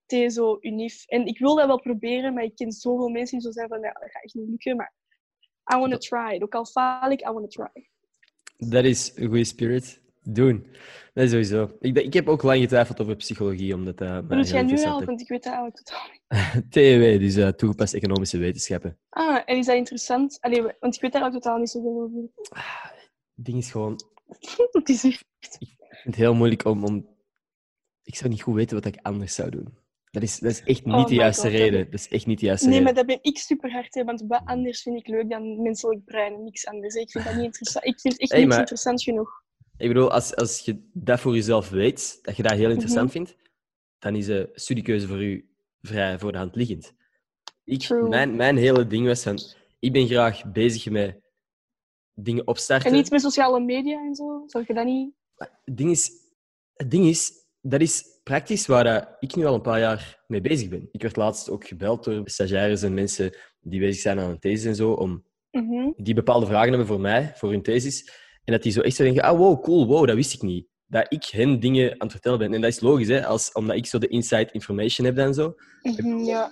TSO, 0.05 0.57
UNIF. 0.61 1.05
En 1.05 1.25
ik 1.25 1.39
wil 1.39 1.55
dat 1.55 1.67
wel 1.67 1.79
proberen, 1.79 2.33
maar 2.33 2.43
ik 2.43 2.55
ken 2.55 2.71
zoveel 2.71 3.09
mensen 3.09 3.37
die 3.37 3.45
zo 3.47 3.51
zijn 3.51 3.67
van, 3.67 3.79
ja, 3.79 3.91
dat 3.91 4.11
gaat 4.11 4.23
echt 4.23 4.33
niet 4.33 4.49
lukken. 4.49 4.75
Maar 4.75 4.93
I 5.73 5.77
want 5.77 5.91
to 5.91 5.97
try 5.97 6.35
it. 6.35 6.43
Ook 6.43 6.55
al 6.55 6.65
faal 6.65 7.11
ik, 7.11 7.21
I 7.21 7.31
want 7.31 7.51
to 7.51 7.63
try. 7.63 7.89
Dat 8.69 8.83
is 8.83 9.11
een 9.15 9.27
goede 9.27 9.43
spirit. 9.43 10.01
Doen. 10.25 10.67
Dat 11.13 11.23
is 11.23 11.29
sowieso. 11.29 11.77
Ik, 11.79 11.97
ik 11.97 12.13
heb 12.13 12.27
ook 12.27 12.43
lang 12.43 12.61
getwijfeld 12.61 13.01
over 13.01 13.15
psychologie, 13.15 13.73
omdat 13.73 13.97
dat 13.97 14.23
heel 14.29 14.41
jij 14.41 14.61
nu 14.63 14.73
eigenlijk? 14.73 15.05
Want 15.05 15.21
ik 15.21 15.27
weet 15.27 15.43
dat 15.43 15.53
eigenlijk 15.53 15.83
totaal 15.83 16.07
niet. 16.11 16.71
TEW, 16.71 17.19
dus 17.19 17.35
eh, 17.35 17.47
toegepaste 17.47 17.97
economische 17.97 18.37
wetenschappen. 18.37 18.97
Ah, 19.09 19.41
en 19.45 19.57
is 19.57 19.65
dat 19.65 19.75
interessant? 19.75 20.37
Allee, 20.41 20.61
want 20.61 20.95
ik 20.95 21.01
weet 21.01 21.11
daar 21.11 21.21
eigenlijk 21.21 21.43
totaal 21.43 21.57
niet 21.57 21.69
zoveel 21.69 22.01
over. 22.01 22.21
Het 23.35 23.45
ding 23.45 23.57
is 23.57 23.71
gewoon, 23.71 23.99
Het 24.71 24.89
is 24.89 25.03
echt... 25.03 25.25
ik 25.59 25.75
vind 25.77 26.03
het 26.03 26.15
heel 26.15 26.33
moeilijk 26.33 26.65
om, 26.65 26.83
om... 26.83 27.07
Ik 28.03 28.15
zou 28.15 28.29
niet 28.29 28.41
goed 28.41 28.55
weten 28.55 28.75
wat 28.75 28.85
ik 28.85 28.99
anders 29.01 29.35
zou 29.35 29.49
doen. 29.49 29.77
Dat 30.13 30.23
is, 30.23 30.39
dat 30.39 30.51
is 30.51 30.61
echt 30.63 30.85
niet 30.85 30.95
Oh 30.95 31.05
de 31.05 31.13
juiste 31.13 31.41
God, 31.47 31.51
reden. 31.51 31.85
Dat 31.91 31.99
is 31.99 32.07
echt 32.07 32.25
niet 32.25 32.39
de 32.39 32.45
juiste 32.45 32.67
Nee, 32.67 32.77
reden. 32.79 32.93
maar 32.93 33.05
dat 33.05 33.15
ben 33.21 33.31
ik 33.31 33.37
super 33.37 33.71
hard, 33.71 33.93
hè, 33.93 34.03
want 34.03 34.23
wat 34.27 34.41
anders 34.45 34.81
vind 34.81 34.95
ik 34.99 35.07
leuk 35.07 35.29
dan 35.29 35.61
menselijk 35.61 36.03
brein. 36.05 36.43
Niks 36.43 36.65
anders. 36.67 36.93
hè. 36.93 36.99
Ik 36.99 37.11
vind 37.11 37.23
dat 37.25 37.35
niet 37.35 37.43
interessant. 37.43 37.85
Ik 37.85 37.99
vind 37.99 38.19
echt 38.19 38.29
Hey, 38.31 38.39
niks 38.39 38.51
maar- 38.51 38.59
interessant 38.59 39.03
genoeg. 39.03 39.41
Ik 39.77 39.87
bedoel, 39.87 40.11
als, 40.11 40.35
als 40.35 40.59
je 40.59 40.89
dat 40.93 41.19
voor 41.19 41.33
jezelf 41.35 41.69
weet, 41.69 42.19
dat 42.21 42.35
je 42.37 42.43
dat 42.43 42.51
heel 42.51 42.69
interessant 42.69 43.03
Mhm. 43.05 43.11
vindt, 43.13 43.35
dan 43.99 44.15
is 44.15 44.27
een 44.27 44.49
studiekeuze 44.53 45.07
voor 45.07 45.23
u 45.23 45.49
vrij 45.81 46.19
voor 46.19 46.31
de 46.31 46.37
hand 46.37 46.55
liggend. 46.55 46.93
Ik, 47.63 47.79
True. 47.79 48.09
mijn, 48.09 48.35
mijn 48.35 48.57
hele 48.57 48.87
ding 48.87 49.07
was 49.07 49.23
van, 49.23 49.39
ik 49.79 49.91
ben 49.93 50.07
graag 50.07 50.51
bezig 50.51 50.89
met 50.91 51.19
dingen 52.13 52.47
opstarten. 52.47 52.91
En 52.91 52.97
iets 52.97 53.09
met 53.09 53.21
sociale 53.21 53.59
media 53.59 54.05
en 54.05 54.15
zo. 54.15 54.43
Zou 54.47 54.63
je 54.67 54.73
dat 54.73 54.85
niet... 54.85 55.13
Het 55.35 55.77
ding 55.77 55.91
is, 55.91 56.11
het 56.73 56.91
ding 56.91 57.05
is, 57.05 57.31
dat 57.61 57.81
is 57.81 58.03
praktisch 58.23 58.65
waar 58.67 58.83
dat 58.83 59.07
ik 59.19 59.35
nu 59.35 59.45
al 59.45 59.53
een 59.53 59.61
paar 59.61 59.79
jaar 59.79 60.23
mee 60.27 60.41
bezig 60.41 60.69
ben. 60.69 60.89
Ik 60.91 61.01
werd 61.01 61.15
laatst 61.15 61.49
ook 61.49 61.67
gebeld 61.67 62.03
door 62.03 62.21
stagiaires 62.29 62.81
en 62.81 62.93
mensen 62.93 63.37
die 63.61 63.79
bezig 63.79 64.01
zijn 64.01 64.19
aan 64.19 64.29
een 64.29 64.39
thesis 64.39 64.65
en 64.65 64.75
zo, 64.75 64.91
om 64.91 65.23
Mhm. 65.51 65.91
die 65.95 66.13
bepaalde 66.13 66.45
vragen 66.45 66.69
hebben 66.69 66.87
voor 66.87 66.99
mij, 66.99 67.31
voor 67.35 67.49
hun 67.49 67.61
thesis. 67.61 68.11
En 68.43 68.53
dat 68.53 68.63
die 68.63 68.71
zo 68.71 68.81
echt 68.81 68.95
zo 68.95 69.03
denken, 69.03 69.23
ah 69.23 69.37
wow, 69.37 69.63
cool, 69.63 69.87
wow, 69.87 70.07
dat 70.07 70.15
wist 70.15 70.33
ik 70.33 70.41
niet. 70.41 70.67
Dat 70.87 71.05
ik 71.09 71.23
hen 71.25 71.59
dingen 71.59 71.91
aan 71.91 71.97
het 71.99 72.11
vertellen 72.11 72.39
ben. 72.39 72.53
En 72.53 72.61
dat 72.61 72.69
is 72.69 72.79
logisch, 72.79 73.07
hè, 73.07 73.25
als, 73.25 73.51
omdat 73.51 73.75
ik 73.75 73.85
zo 73.85 73.97
de 73.97 74.07
inside 74.07 74.49
information 74.51 75.07
heb 75.07 75.17
en 75.17 75.33
zo. 75.33 75.55
Mhm, 75.81 76.17
ja. 76.23 76.51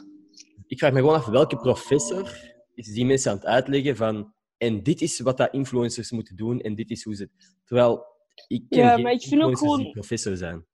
Ik 0.68 0.80
vraag 0.80 0.92
me 0.92 1.00
gewoon 1.00 1.16
af, 1.16 1.26
welke 1.26 1.56
professor 1.58 2.40
is 2.74 2.88
die 2.94 3.06
mensen 3.06 3.32
aan 3.32 3.38
het 3.38 3.46
uitleggen 3.46 3.96
van 3.96 4.34
en 4.58 4.84
dit 4.84 5.02
is 5.02 5.20
wat 5.20 5.38
dat 5.38 5.54
influencers 5.54 6.12
moeten 6.12 6.36
doen 6.36 6.60
en 6.62 6.76
dit 6.76 6.90
is 6.90 7.04
hoe 7.04 7.16
ze... 7.16 7.30
Terwijl, 7.66 8.06
ik 8.48 8.64
ken 8.70 8.80
Ja, 8.80 8.94
geen 8.94 9.04
maar 9.04 9.12
ik 9.12 9.22
vind 9.22 9.42
ook 9.42 9.50
influencers 9.50 9.60
die 9.70 9.78
gewoon- 9.78 9.92
professor 9.92 10.38
zijn. 10.38 10.66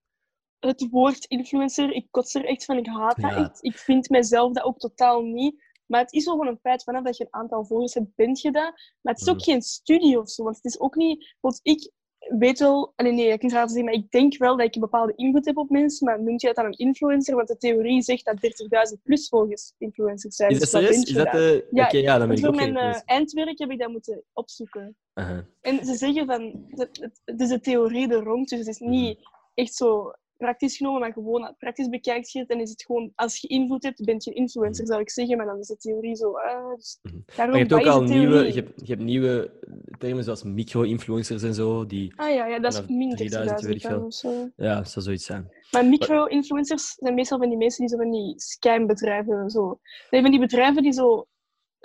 Het 0.60 0.88
woord 0.92 1.26
influencer, 1.26 1.92
ik 1.94 2.08
kots 2.12 2.36
er 2.36 2.46
echt 2.46 2.66
van. 2.66 2.78
Ik 2.78 2.88
haat 2.88 3.22
dat 3.22 3.32
Ja. 3.32 3.38
echt. 3.38 3.64
Ik 3.64 3.78
vind 3.78 4.10
mezelf 4.10 4.54
dat 4.54 4.64
ook 4.64 4.78
totaal 4.78 5.22
niet. 5.22 5.66
Maar 5.86 6.02
het 6.02 6.14
is 6.14 6.26
wel 6.26 6.34
gewoon 6.38 6.52
een 6.52 6.60
feit, 6.60 6.84
vanaf 6.84 7.04
dat 7.04 7.18
je 7.18 7.24
een 7.24 7.34
aantal 7.40 7.66
volgers 7.66 7.94
hebt, 7.94 8.16
bent 8.16 8.42
je 8.42 8.52
dat. 8.52 8.74
Maar 9.02 9.14
het 9.14 9.22
is 9.22 9.30
ook 9.30 9.36
Mhm. 9.36 9.44
geen 9.44 9.62
studie 9.62 10.20
of 10.20 10.30
zo. 10.30 10.44
Want 10.44 10.56
het 10.56 10.66
is 10.66 10.80
ook 10.80 10.96
niet... 10.96 11.36
Want 11.40 11.60
ik 11.64 11.92
weet 12.38 12.60
wel... 12.60 12.94
Allee, 12.96 13.12
nee, 13.12 13.28
ik 13.28 13.40
kan 13.40 13.50
het 13.52 13.60
zeggen, 13.70 13.84
maar 13.86 13.94
ik 13.94 14.12
denk 14.12 14.38
wel 14.38 14.58
dat 14.58 14.66
ik 14.66 14.76
een 14.76 14.82
bepaalde 14.82 15.14
invloed 15.16 15.46
heb 15.46 15.58
op 15.58 15.70
mensen. 15.70 16.06
Maar 16.06 16.24
noemt 16.24 16.42
je 16.42 16.48
dat 16.48 16.56
dan 16.56 16.66
een 16.66 16.78
influencer? 16.78 17.36
Want 17.36 17.48
de 17.48 17.58
theorie 17.58 18.02
zegt 18.02 18.26
dat 18.26 18.42
30.000 18.42 19.02
plus 19.04 19.28
volgers 19.30 19.74
influencers 19.78 20.36
zijn. 20.36 20.50
Is 20.52 20.60
dat 20.60 20.72
Dus 20.72 20.82
serieus? 20.82 21.04
Is 21.04 21.14
dat 21.14 21.32
de... 21.32 21.68
Ja, 21.72 21.90
ja, 21.92 22.18
dan 22.18 22.28
ben 22.28 22.38
ik 22.38 22.46
voor 22.46 22.56
mijn 22.56 22.78
eh, 22.78 23.02
eindwerk 23.06 23.60
heb 23.60 23.72
ik 23.72 23.80
dat 23.80 23.90
moeten 23.90 24.24
opzoeken. 24.34 24.98
En 25.62 25.86
ze 25.86 25.96
zeggen 25.96 26.26
van, 26.26 26.66
het, 26.70 27.12
is 27.42 27.50
de 27.50 27.60
theorie 27.60 28.10
er 28.10 28.24
rond, 28.24 28.50
dus 28.50 28.60
het 28.60 28.68
is 28.68 28.80
niet 28.80 29.20
echt 29.54 29.74
zo 29.74 30.14
praktisch 30.38 30.78
genomen, 30.78 31.00
maar 31.00 31.14
gewoon 31.14 31.56
praktisch 31.58 31.90
bekijkt 31.90 32.32
je 32.32 32.40
het, 32.40 32.48
dan 32.48 32.60
is 32.60 32.70
het 32.70 32.84
gewoon, 32.84 33.12
als 33.16 33.38
je 33.42 33.48
invloed 33.48 33.84
hebt, 33.84 34.06
ben 34.06 34.16
je 34.18 34.30
een 34.30 34.36
influencer, 34.36 34.86
zou 34.88 35.02
ik 35.02 35.10
zeggen, 35.10 35.38
maar 35.38 35.46
dan 35.46 35.60
is 35.60 35.68
de 35.68 35.78
theorie 35.78 36.16
zo, 36.16 36.32
ah, 36.32 36.76
dus 36.76 37.00
Mhm. 37.02 37.16
daarom, 37.36 37.56
Maar 37.56 37.64
je 37.66 37.74
hebt 37.76 37.88
ook 37.88 37.94
al 37.94 38.02
nieuwe, 38.04 38.46
je 38.46 38.54
hebt, 38.54 38.72
je 38.76 38.94
hebt 38.94 39.02
nieuwe 39.02 39.52
termen 39.98 40.24
zoals 40.24 40.44
micro-influencers 40.44 41.44
en 41.44 41.54
zo. 41.54 41.86
Die, 41.86 42.14
Ah 42.16 42.34
ja, 42.34 42.46
ja, 42.48 42.60
dat 42.60 42.74
is 42.74 42.82
minder 42.88 43.18
3000, 43.18 43.62
weet 43.62 43.76
ik 43.76 43.82
30.000 43.82 43.88
veel. 43.88 44.06
of 44.06 44.14
zo. 44.14 44.50
ja, 44.56 44.76
dat 44.76 44.90
zou 44.90 45.06
zoiets 45.06 45.26
zijn. 45.26 45.50
Maar 45.72 45.86
micro-influencers 45.86 46.94
zijn 46.96 47.14
meestal 47.14 47.38
van 47.38 47.50
die 47.50 47.58
mensen 47.58 47.80
die 47.88 47.90
zo 47.98 48.04
van 48.04 48.12
die 48.12 48.34
scambedrijven 48.40 49.38
en 49.40 49.50
zo. 49.50 49.80
Nee, 50.10 50.22
van 50.22 50.32
die 50.32 50.40
bedrijven 50.40 50.84
die 50.84 50.92
zo 50.92 51.28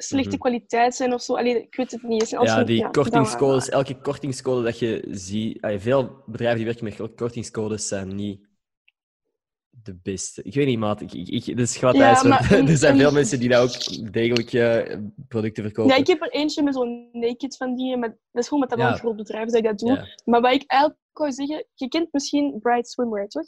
slechte 0.02 0.28
Mhm. 0.28 0.38
kwaliteit 0.38 0.94
zijn 0.94 1.12
of 1.12 1.22
zo. 1.22 1.36
Allee, 1.36 1.62
ik 1.62 1.74
weet 1.76 1.90
het 1.90 2.02
niet. 2.02 2.28
Ja, 2.30 2.64
die 2.64 2.90
kortingscodes, 2.90 3.68
elke 3.68 4.00
kortingscode 4.00 4.62
dat 4.62 4.78
je 4.78 5.06
ziet... 5.10 5.58
veel 5.76 6.22
bedrijven 6.26 6.56
die 6.56 6.66
werken 6.66 6.84
met 6.84 7.14
kortingscodes 7.14 7.88
zijn 7.88 8.14
niet 8.14 8.50
de 9.70 9.98
beste. 10.02 10.42
Ik 10.42 10.54
weet 10.54 10.66
niet, 10.66 10.78
maat. 10.78 11.00
Ik, 11.00 11.12
ik, 11.12 11.28
ik, 11.28 11.46
dat 11.46 11.66
is 11.66 11.76
glad 11.76 11.96
Ja, 11.96 12.22
maar 12.22 12.52
er 12.70 12.76
zijn 12.76 12.96
veel 12.98 13.12
mensen 13.12 13.40
die 13.40 13.48
daar 13.48 13.62
ook 13.62 14.12
degelijk 14.12 14.52
eh, 14.52 14.96
producten 15.28 15.62
verkopen. 15.62 15.92
Ja, 15.92 15.98
ik 15.98 16.06
heb 16.06 16.22
er 16.22 16.30
eentje 16.30 16.62
met 16.62 16.74
zo'n 16.74 17.08
naked 17.12 17.56
van 17.56 17.74
die, 17.74 17.96
maar 17.96 18.08
dat 18.08 18.42
is 18.42 18.48
gewoon 18.48 18.60
met 18.60 18.70
dat 18.70 18.78
Ja. 18.78 18.92
een 18.92 18.98
groot 18.98 19.16
bedrijf 19.16 19.44
dat 19.46 19.54
ik 19.54 19.64
dat 19.64 19.78
doe. 19.78 19.92
Ja, 19.92 20.06
Maar 20.24 20.40
wat 20.40 20.52
ik 20.52 20.64
eigenlijk 20.66 21.00
wou 21.12 21.32
zeggen, 21.32 21.66
je 21.74 21.88
kent 21.88 22.08
misschien 22.12 22.58
Bright 22.60 22.88
Swimwear, 22.88 23.28
toch? 23.28 23.46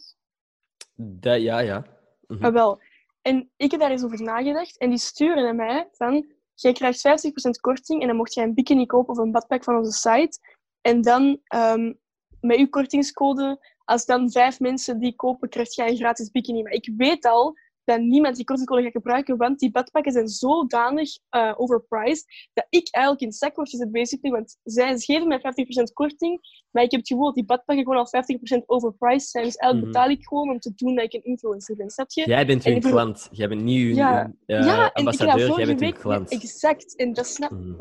dat, 0.97 1.41
ja, 1.43 1.59
ja. 1.59 1.85
Mhm. 2.27 2.45
Ah, 2.45 2.53
wel. 2.53 2.81
En 3.23 3.51
ik 3.57 3.71
heb 3.71 3.81
daar 3.81 3.91
eens 3.91 4.05
over 4.05 4.23
nagedacht 4.23 4.79
en 4.79 4.89
die 4.89 4.99
sturen 4.99 5.43
naar 5.43 5.55
mij 5.55 5.89
van, 5.93 6.27
jij 6.55 6.73
krijgt 6.73 7.09
50% 7.09 7.51
korting 7.61 8.01
en 8.01 8.07
dan 8.07 8.17
mocht 8.17 8.35
jij 8.35 8.45
een 8.45 8.55
bikini 8.55 8.87
kopen 8.87 9.15
of 9.15 9.19
een 9.19 9.33
badpak 9.33 9.65
van 9.65 9.77
onze 9.77 9.93
site. 9.93 10.39
En 10.81 11.03
dan 11.03 11.41
ehm, 11.45 11.93
met 12.41 12.59
uw 12.59 12.69
kortingscode, 12.69 13.75
als 13.85 14.05
dan 14.05 14.31
vijf 14.31 14.61
mensen 14.61 14.99
die 14.99 15.17
kopen, 15.17 15.49
krijg 15.49 15.75
jij 15.75 15.89
een 15.89 15.97
gratis 15.97 16.31
bikini. 16.31 16.63
Maar 16.63 16.73
ik 16.73 16.93
weet 16.97 17.25
al 17.25 17.57
dat 17.85 18.01
niemand 18.01 18.37
die 18.37 18.45
kortingscode 18.45 18.83
gaat 18.83 18.93
gebruiken, 18.93 19.37
want 19.37 19.59
die 19.59 19.71
badpakken 19.71 20.13
zijn 20.13 20.29
zodanig 20.29 21.11
uh, 21.31 21.53
overpriced 21.57 22.25
dat 22.53 22.67
ik 22.69 22.89
eigenlijk 22.91 23.25
in 23.25 23.33
zak 23.33 23.57
word 23.57 23.69
gezet, 23.69 23.93
basically. 23.93 24.35
Want 24.37 24.57
zij 24.63 24.99
geven 24.99 25.29
mij 25.29 25.39
50% 25.39 25.43
korting, 25.93 26.41
maar 26.71 26.83
ik 26.83 26.91
heb 26.91 27.01
het 27.01 27.09
gevoel 27.09 27.25
dat 27.25 27.35
die 27.35 27.45
badpakken 27.45 27.85
gewoon 27.85 27.99
al 28.01 28.59
50% 28.61 28.65
overpriced 28.67 29.29
zijn. 29.31 29.45
Dus 29.45 29.55
eigenlijk 29.57 29.93
Mhm. 29.95 30.03
betaal 30.05 30.19
ik 30.19 30.27
gewoon 30.29 30.51
om 30.51 30.59
te 30.59 30.73
doen 30.75 30.95
dat 30.95 31.05
ik 31.05 31.13
een 31.13 31.25
influencer 31.25 31.77
ben, 31.77 31.91
snap 31.91 32.11
je? 32.11 32.27
Jij 32.27 32.47
bent 32.47 32.65
En 32.65 32.73
hun 32.73 32.81
klant. 32.81 33.29
Jij 33.31 33.49
bent 33.49 33.63
niet 33.63 33.83
hun, 33.87 33.95
Ja. 33.95 34.33
eh, 34.47 34.57
ja, 34.59 34.59
en 34.59 34.67
heb 34.69 34.79
dat 34.79 34.93
ambassadeur, 34.95 35.57
jij 35.57 35.67
bent 35.67 35.81
hun 35.81 35.93
klant. 35.93 36.31
Exact, 36.31 36.97
en 36.97 37.13
dat, 37.13 37.27
snap, 37.27 37.51
Mhm. 37.51 37.75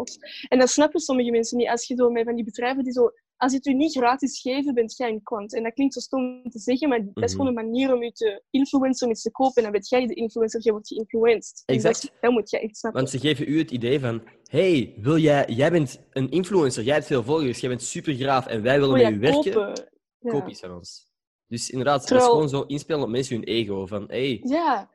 en 0.47 0.59
dat 0.59 0.69
snappen 0.69 0.99
sommige 0.99 1.31
mensen 1.31 1.57
niet. 1.57 1.67
Als 1.67 1.87
je 1.87 1.95
zo 1.95 2.09
met 2.09 2.23
van 2.25 2.35
die 2.35 2.43
bedrijven 2.45 2.83
die 2.83 2.93
zo... 2.93 3.11
Als 3.43 3.51
ze 3.51 3.57
het 3.57 3.65
u 3.67 3.73
niet 3.73 3.95
gratis 3.95 4.41
geven, 4.41 4.73
bent 4.73 4.97
jij 4.97 5.09
een 5.09 5.23
klant. 5.23 5.55
En 5.55 5.63
dat 5.63 5.73
klinkt 5.73 5.93
zo 5.93 5.99
stom 5.99 6.43
te 6.49 6.59
zeggen, 6.59 6.89
maar 6.89 6.97
dat 7.13 7.23
is 7.23 7.31
Mhm. 7.35 7.41
gewoon 7.41 7.47
een 7.47 7.65
manier 7.65 7.93
om 7.93 8.03
je 8.03 8.11
te 8.11 8.43
influencen, 8.49 9.05
om 9.07 9.13
iets 9.13 9.21
te 9.21 9.31
kopen. 9.31 9.55
En 9.55 9.63
dan 9.63 9.71
ben 9.71 9.81
jij 9.83 10.07
de 10.07 10.13
influencer, 10.13 10.61
jij 10.61 10.71
wordt 10.71 10.87
geïnfluenced. 10.87 11.63
En 11.65 11.75
Exact. 11.75 12.01
Dat, 12.01 12.11
dat 12.21 12.31
moet 12.31 12.49
jij 12.49 12.61
echt 12.61 12.77
snappen. 12.77 13.01
Want 13.01 13.13
ze 13.13 13.19
geven 13.27 13.49
u 13.49 13.57
het 13.57 13.71
idee 13.71 13.99
van: 13.99 14.23
hey, 14.45 14.93
wil 14.97 15.17
jij, 15.17 15.45
jij 15.47 15.71
bent 15.71 15.99
een 16.11 16.29
influencer, 16.29 16.83
jij 16.83 16.93
hebt 16.93 17.05
veel 17.07 17.23
volgers, 17.23 17.59
jij 17.59 17.69
bent 17.69 17.81
super 17.81 18.13
graaf 18.13 18.45
en 18.47 18.61
wij 18.61 18.79
willen 18.79 18.95
Wil 18.95 19.03
met 19.03 19.13
u 19.15 19.19
werken. 19.19 19.87
Ja. 20.19 20.31
Koop 20.31 20.47
iets 20.47 20.59
van 20.59 20.75
ons. 20.75 21.11
Dus 21.53 21.69
inderdaad, 21.69 22.07
dat 22.07 22.21
is 22.21 22.27
gewoon 22.27 22.49
zo 22.49 22.61
inspelen 22.61 23.01
op 23.03 23.09
mensen 23.09 23.35
hun 23.35 23.43
ego. 23.43 23.85
Van 23.85 24.03
hey, 24.07 24.41
Ja, 24.43 24.89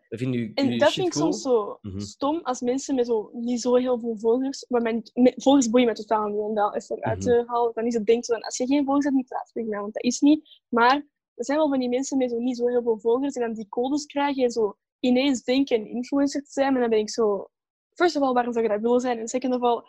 en 0.55 0.79
dat 0.79 0.93
vind 0.93 1.07
ik 1.07 1.13
cool. 1.13 1.33
soms 1.33 1.43
zo 1.43 1.79
Mhm. 1.83 2.01
stom 2.01 2.41
als 2.43 2.61
mensen 2.61 2.95
met 2.95 3.07
zo 3.07 3.31
niet 3.33 3.61
zo 3.61 3.75
heel 3.75 3.99
veel 3.99 4.17
volgers, 4.19 4.65
maar 4.69 4.83
mijn 4.83 5.03
volgers 5.37 5.71
boeien 5.71 5.87
me 5.87 5.93
totaal 5.95 6.27
niet 6.29 6.41
om 6.41 6.55
dat 6.55 6.75
even 6.75 6.97
eruit 6.97 7.19
Mhm. 7.19 7.29
te 7.29 7.45
halen. 7.47 7.71
Dan 7.75 7.87
is 7.87 7.95
het 7.95 8.07
denkt 8.07 8.27
van, 8.27 8.43
als 8.43 8.57
je 8.57 8.67
geen 8.67 8.85
volgers 8.85 9.05
hebt, 9.05 9.17
niet 9.17 9.27
praten 9.29 9.51
met 9.55 9.67
mij, 9.67 9.81
want 9.81 9.95
dat 9.95 10.03
is 10.03 10.21
niet. 10.21 10.61
Maar 10.69 10.95
er 11.35 11.45
zijn 11.45 11.59
wel 11.59 11.69
van 11.69 11.79
die 11.79 11.89
mensen 11.89 12.19
met 12.19 12.31
zo 12.31 12.39
niet 12.39 12.57
zo 12.57 12.67
heel 12.67 12.83
veel 12.83 12.99
volgers 12.99 13.35
en 13.35 13.43
dan 13.43 13.53
die 13.55 13.69
codes 13.69 14.07
krijgen 14.07 14.43
en 14.45 14.51
zo 14.51 14.77
ineens 15.01 15.43
denken 15.43 15.81
een 15.81 15.87
influencer 15.87 16.43
te 16.43 16.51
zijn. 16.51 16.75
En 16.75 16.81
dan 16.81 16.91
ben 16.91 16.99
ik 16.99 17.11
zo, 17.11 17.49
first 17.95 18.17
of 18.17 18.23
all, 18.23 18.33
waarom 18.33 18.53
zou 18.53 18.65
je 18.65 18.71
dat 18.71 18.81
willen 18.81 19.01
zijn? 19.01 19.19
En 19.19 19.29
second 19.29 19.55
of 19.55 19.61
all, 19.63 19.83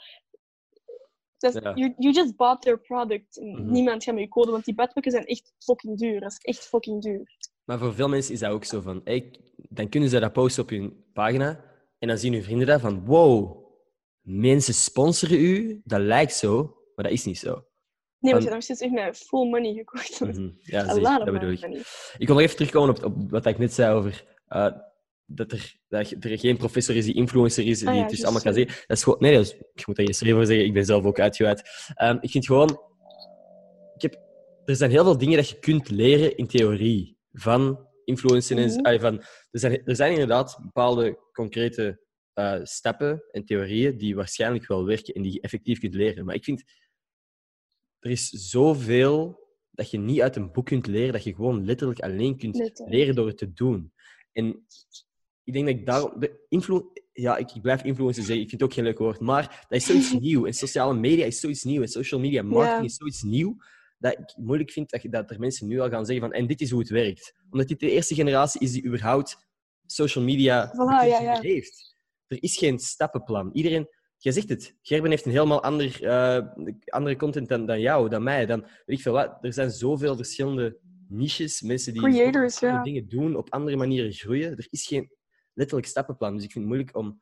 is- 1.43 1.53
Ja. 1.61 1.71
you, 1.75 1.93
you 1.97 2.13
just 2.13 2.35
bought 2.35 2.61
their 2.61 2.79
product. 2.79 3.37
En 3.39 3.47
Mhm. 3.49 3.71
Niemand 3.71 4.03
gaat 4.03 4.13
met 4.13 4.23
je 4.23 4.29
code, 4.29 4.51
want 4.51 4.65
die 4.65 4.75
badpakken 4.75 5.11
zijn 5.11 5.25
echt 5.25 5.53
fucking 5.59 5.97
duur. 5.97 6.19
Dat 6.19 6.31
is 6.31 6.37
echt 6.41 6.67
fucking 6.67 7.01
duur. 7.01 7.37
Maar 7.65 7.79
voor 7.79 7.93
veel 7.93 8.09
mensen 8.09 8.33
is 8.33 8.39
dat 8.39 8.51
ook 8.51 8.63
zo 8.65 8.81
van: 8.81 9.01
hey, 9.03 9.39
dan 9.55 9.89
kunnen 9.89 10.09
ze 10.09 10.19
dat 10.19 10.33
posten 10.33 10.63
op 10.63 10.69
hun 10.69 11.03
pagina 11.13 11.63
en 11.99 12.07
dan 12.07 12.17
zien 12.17 12.33
hun 12.33 12.43
vrienden 12.43 12.67
dat 12.67 12.81
van: 12.81 13.05
wow, 13.05 13.65
mensen 14.21 14.73
sponsoren 14.73 15.39
u, 15.39 15.81
dat 15.83 15.99
lijkt 16.01 16.33
zo, 16.33 16.77
maar 16.95 17.05
dat 17.05 17.13
is 17.13 17.25
niet 17.25 17.39
zo. 17.39 17.63
Nee, 18.21 18.31
want 18.33 18.43
je 18.43 18.49
hebt 18.49 18.53
nog 18.53 18.77
steeds 18.77 18.81
echt 18.81 19.05
met 19.05 19.17
full 19.17 19.49
money 19.49 19.73
gekocht. 19.73 20.19
Mhm. 20.19 20.49
Ja, 20.61 20.85
lot 20.95 21.03
dat 21.03 21.31
bedoel 21.33 21.49
ik. 21.51 21.63
Ik 22.17 22.27
wil 22.27 22.35
nog 22.35 22.39
even 22.43 22.55
terugkomen 22.55 22.95
op, 22.95 23.03
op 23.03 23.31
wat 23.31 23.45
ik 23.45 23.57
net 23.57 23.73
zei 23.73 23.93
over 23.95 24.25
eh, 24.47 24.71
dat, 25.31 25.51
er, 25.51 25.75
dat 25.87 26.13
er 26.19 26.39
geen 26.39 26.57
professor 26.57 26.95
is 26.95 27.05
die 27.05 27.13
influencer 27.13 27.67
is, 27.67 27.79
die 27.79 27.87
Ah 27.87 27.93
ja, 27.93 27.99
het 28.01 28.09
dus 28.09 28.19
juist, 28.19 28.23
allemaal 28.23 28.53
kan 28.53 28.63
zeggen. 28.63 28.85
Dat 28.87 28.97
is 28.97 29.03
gewoon... 29.03 29.19
Nee, 29.19 29.33
dat 29.33 29.45
is, 29.45 29.53
ik 29.73 29.87
moet 29.87 29.95
daar 29.95 30.05
geen 30.05 30.15
schreef 30.15 30.33
voor 30.33 30.45
zeggen. 30.45 30.65
Ik 30.65 30.73
ben 30.73 30.85
zelf 30.85 31.05
ook 31.05 31.19
uitgeweid. 31.19 31.91
Ehm, 31.95 32.17
ik 32.21 32.29
vind 32.29 32.45
gewoon... 32.45 32.81
Ik 33.95 34.01
heb, 34.01 34.19
er 34.65 34.75
zijn 34.75 34.91
heel 34.91 35.03
veel 35.03 35.17
dingen 35.17 35.37
dat 35.37 35.49
je 35.49 35.59
kunt 35.59 35.89
leren 35.89 36.37
in 36.37 36.47
theorie 36.47 37.17
van 37.31 37.87
Mhm. 38.75 38.85
ah, 38.85 38.99
van, 38.99 39.19
er, 39.51 39.59
zijn, 39.59 39.85
er 39.85 39.95
zijn 39.95 40.11
inderdaad 40.11 40.59
bepaalde 40.61 41.19
concrete 41.33 41.99
eh, 42.33 42.59
stappen 42.63 43.23
en 43.31 43.45
theorieën 43.45 43.97
die 43.97 44.15
waarschijnlijk 44.15 44.67
wel 44.67 44.85
werken 44.85 45.13
en 45.13 45.21
die 45.21 45.33
je 45.33 45.41
effectief 45.41 45.79
kunt 45.79 45.93
leren. 45.93 46.25
Maar 46.25 46.35
ik 46.35 46.43
vind... 46.43 46.63
Er 47.99 48.11
is 48.11 48.29
zoveel 48.29 49.47
dat 49.71 49.91
je 49.91 49.97
niet 49.97 50.21
uit 50.21 50.35
een 50.35 50.51
boek 50.51 50.65
kunt 50.65 50.87
leren, 50.87 51.13
dat 51.13 51.23
je 51.23 51.35
gewoon 51.35 51.65
letterlijk 51.65 51.99
alleen 51.99 52.37
kunt 52.37 52.55
Letterlijk. 52.55 52.95
leren 52.95 53.15
door 53.15 53.27
het 53.27 53.37
te 53.37 53.53
doen. 53.53 53.93
En 54.31 54.65
ik 55.49 55.55
denk 55.55 55.65
dat 55.65 55.75
ik 55.75 55.85
daarom... 55.85 56.19
De 56.19 56.45
influ 56.49 56.83
ja, 57.13 57.37
ik, 57.37 57.51
ik 57.51 57.61
blijf 57.61 57.83
influencer 57.83 58.23
zeggen, 58.23 58.43
ik 58.43 58.49
vind 58.49 58.61
het 58.61 58.69
ook 58.69 58.75
geen 58.75 58.83
leuk 58.83 58.97
woord, 58.97 59.19
maar 59.19 59.65
dat 59.69 59.79
is 59.79 59.85
zoiets 59.85 60.13
nieuw. 60.19 60.45
En 60.45 60.53
sociale 60.53 60.93
media 60.93 61.25
is 61.25 61.39
zoiets 61.39 61.63
nieuw. 61.63 61.81
En 61.81 61.87
social 61.87 62.19
media 62.19 62.41
marketing 62.41 62.79
Ja. 62.79 62.85
is 62.85 62.95
zoiets 62.95 63.23
nieuw, 63.23 63.55
dat 63.97 64.11
ik 64.11 64.33
moeilijk 64.37 64.71
vind 64.71 64.89
dat, 64.89 65.01
dat 65.09 65.31
er 65.31 65.39
mensen 65.39 65.67
nu 65.67 65.79
al 65.79 65.89
gaan 65.89 66.05
zeggen 66.05 66.25
van 66.25 66.33
en 66.33 66.47
dit 66.47 66.61
is 66.61 66.69
hoe 66.71 66.79
het 66.79 66.89
werkt. 66.89 67.35
Omdat 67.49 67.67
dit 67.67 67.79
de 67.79 67.91
eerste 67.91 68.15
generatie 68.15 68.61
is 68.61 68.71
die 68.71 68.85
überhaupt 68.85 69.47
social 69.85 70.23
media 70.23 70.67
Voilà, 70.67 71.07
ja, 71.07 71.21
ja. 71.21 71.39
heeft. 71.39 71.97
Er 72.27 72.43
is 72.43 72.57
geen 72.57 72.79
stappenplan. 72.79 73.49
Iedereen... 73.53 73.97
Jij 74.21 74.31
zegt 74.31 74.49
het. 74.49 74.75
Gerben 74.81 75.09
heeft 75.09 75.25
een 75.25 75.31
helemaal 75.31 75.63
ander, 75.63 76.03
eh, 76.03 76.45
andere 76.85 77.15
content 77.15 77.49
dan, 77.49 77.65
dan 77.65 77.79
jou, 77.79 78.09
dan 78.09 78.23
mij. 78.23 78.45
Dan, 78.45 78.61
weet 78.61 78.97
ik 78.97 79.01
veel 79.01 79.13
wat. 79.13 79.37
Er 79.41 79.53
zijn 79.53 79.71
zoveel 79.71 80.15
verschillende 80.15 80.77
niches, 81.07 81.61
mensen 81.61 81.93
die 81.93 82.01
Creators, 82.01 82.53
zoveel 82.53 82.75
ja. 82.75 82.83
dingen 82.83 83.09
doen, 83.09 83.35
op 83.35 83.49
andere 83.49 83.77
manieren 83.77 84.11
groeien. 84.11 84.57
Er 84.57 84.67
is 84.69 84.87
geen 84.87 85.09
letterlijk 85.59 85.87
stappenplan. 85.87 86.35
Dus 86.35 86.43
ik 86.43 86.51
vind 86.51 86.65
het 86.65 86.73
moeilijk 86.73 86.97
om 86.97 87.21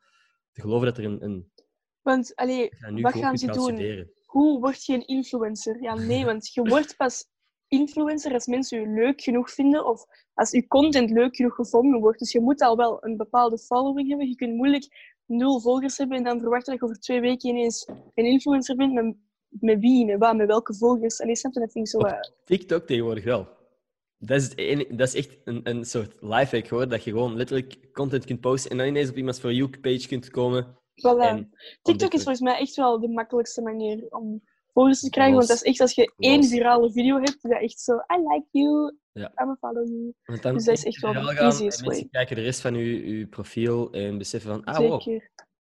te 0.52 0.60
geloven 0.60 0.86
dat 0.86 0.98
er 0.98 1.04
een... 1.04 1.24
een 1.24 1.52
Want, 2.02 2.34
allee, 2.34 2.70
wat 3.00 3.16
gaan 3.16 3.38
ze 3.38 3.46
doen? 3.46 3.62
studeren. 3.62 4.10
Hoe 4.24 4.60
word 4.60 4.84
je 4.84 4.94
een 4.94 5.06
influencer? 5.06 5.82
Ja, 5.82 5.94
nee, 5.94 6.24
want 6.24 6.52
je 6.54 6.62
wordt 6.74 6.96
pas 6.96 7.26
influencer 7.68 8.32
als 8.32 8.46
mensen 8.46 8.80
je 8.80 8.88
leuk 8.88 9.20
genoeg 9.20 9.50
vinden 9.50 9.86
of 9.86 10.04
als 10.34 10.50
je 10.50 10.66
content 10.66 11.10
leuk 11.10 11.36
genoeg 11.36 11.54
gevonden 11.54 12.00
wordt. 12.00 12.18
Dus 12.18 12.32
je 12.32 12.40
moet 12.40 12.60
al 12.62 12.76
wel 12.76 13.04
een 13.04 13.16
bepaalde 13.16 13.58
following 13.58 14.08
hebben. 14.08 14.28
Je 14.28 14.34
kunt 14.34 14.54
moeilijk 14.54 15.16
nul 15.26 15.60
volgers 15.60 15.98
hebben 15.98 16.16
en 16.16 16.24
dan 16.24 16.40
verwachten 16.40 16.72
dat 16.72 16.80
je 16.80 16.86
over 16.86 17.00
twee 17.00 17.20
weken 17.20 17.48
ineens 17.48 17.88
een 18.14 18.24
influencer 18.24 18.76
bent. 18.76 18.92
Met, 18.92 19.16
met 19.48 19.80
wie, 19.80 20.04
met 20.04 20.18
wat, 20.18 20.36
met 20.36 20.46
welke 20.46 20.74
volgers? 20.74 21.14
Snap 21.14 21.52
je? 21.52 21.60
Dat 21.60 21.72
vind 21.72 21.86
ik 21.86 22.00
zo... 22.00 22.06
eh, 22.06 22.20
TikTok 22.44 22.86
tegenwoordig 22.86 23.24
wel. 23.24 23.57
Dat 24.18 24.40
is, 24.40 24.48
dat 24.88 25.08
is 25.08 25.14
echt 25.14 25.38
een, 25.44 25.60
een 25.62 25.84
soort 25.84 26.14
lifehack 26.20 26.68
hoor. 26.68 26.88
Dat 26.88 27.04
je 27.04 27.10
gewoon 27.10 27.36
letterlijk 27.36 27.92
content 27.92 28.24
kunt 28.24 28.40
posten 28.40 28.70
en 28.70 28.76
dan 28.76 28.86
ineens 28.86 29.10
op 29.10 29.16
iemands 29.16 29.38
For 29.38 29.52
You-page 29.52 30.08
kunt 30.08 30.30
komen. 30.30 30.64
voilà. 30.66 31.20
En 31.20 31.50
TikTok 31.82 32.12
is 32.12 32.22
volgens 32.22 32.40
mij 32.40 32.58
echt 32.58 32.74
wel 32.76 33.00
de 33.00 33.08
makkelijkste 33.08 33.62
manier 33.62 34.06
om 34.08 34.42
volgers 34.72 35.00
te 35.00 35.10
krijgen. 35.10 35.34
Los. 35.34 35.46
Want 35.46 35.58
dat 35.58 35.66
is 35.66 35.72
echt 35.72 35.80
als 35.80 35.94
je 35.94 36.12
één 36.18 36.44
virale 36.44 36.92
video 36.92 37.16
hebt, 37.16 37.34
is 37.44 37.50
dat 37.50 37.60
echt 37.60 37.80
zo... 37.80 37.94
I 37.94 38.16
like 38.16 38.46
you, 38.50 38.96
Ja. 39.12 39.24
I'm 39.24 39.32
gonna 39.34 39.56
follow 39.60 39.86
you. 39.88 40.14
Want 40.24 40.42
dan 40.42 40.54
Dus 40.54 40.64
dat 40.64 40.76
is 40.76 40.84
echt 40.84 41.00
wel 41.00 41.12
de 41.12 41.18
easiest 41.18 41.80
en 41.80 41.86
mensen 41.86 41.86
way. 41.86 42.08
kijken 42.10 42.36
de 42.36 42.42
rest 42.42 42.60
van 42.60 42.74
je, 42.74 43.18
je 43.18 43.26
profiel 43.26 43.90
en 43.92 44.18
beseffen 44.18 44.50
van, 44.50 44.64
ah 44.64 44.76
wow, 44.76 45.20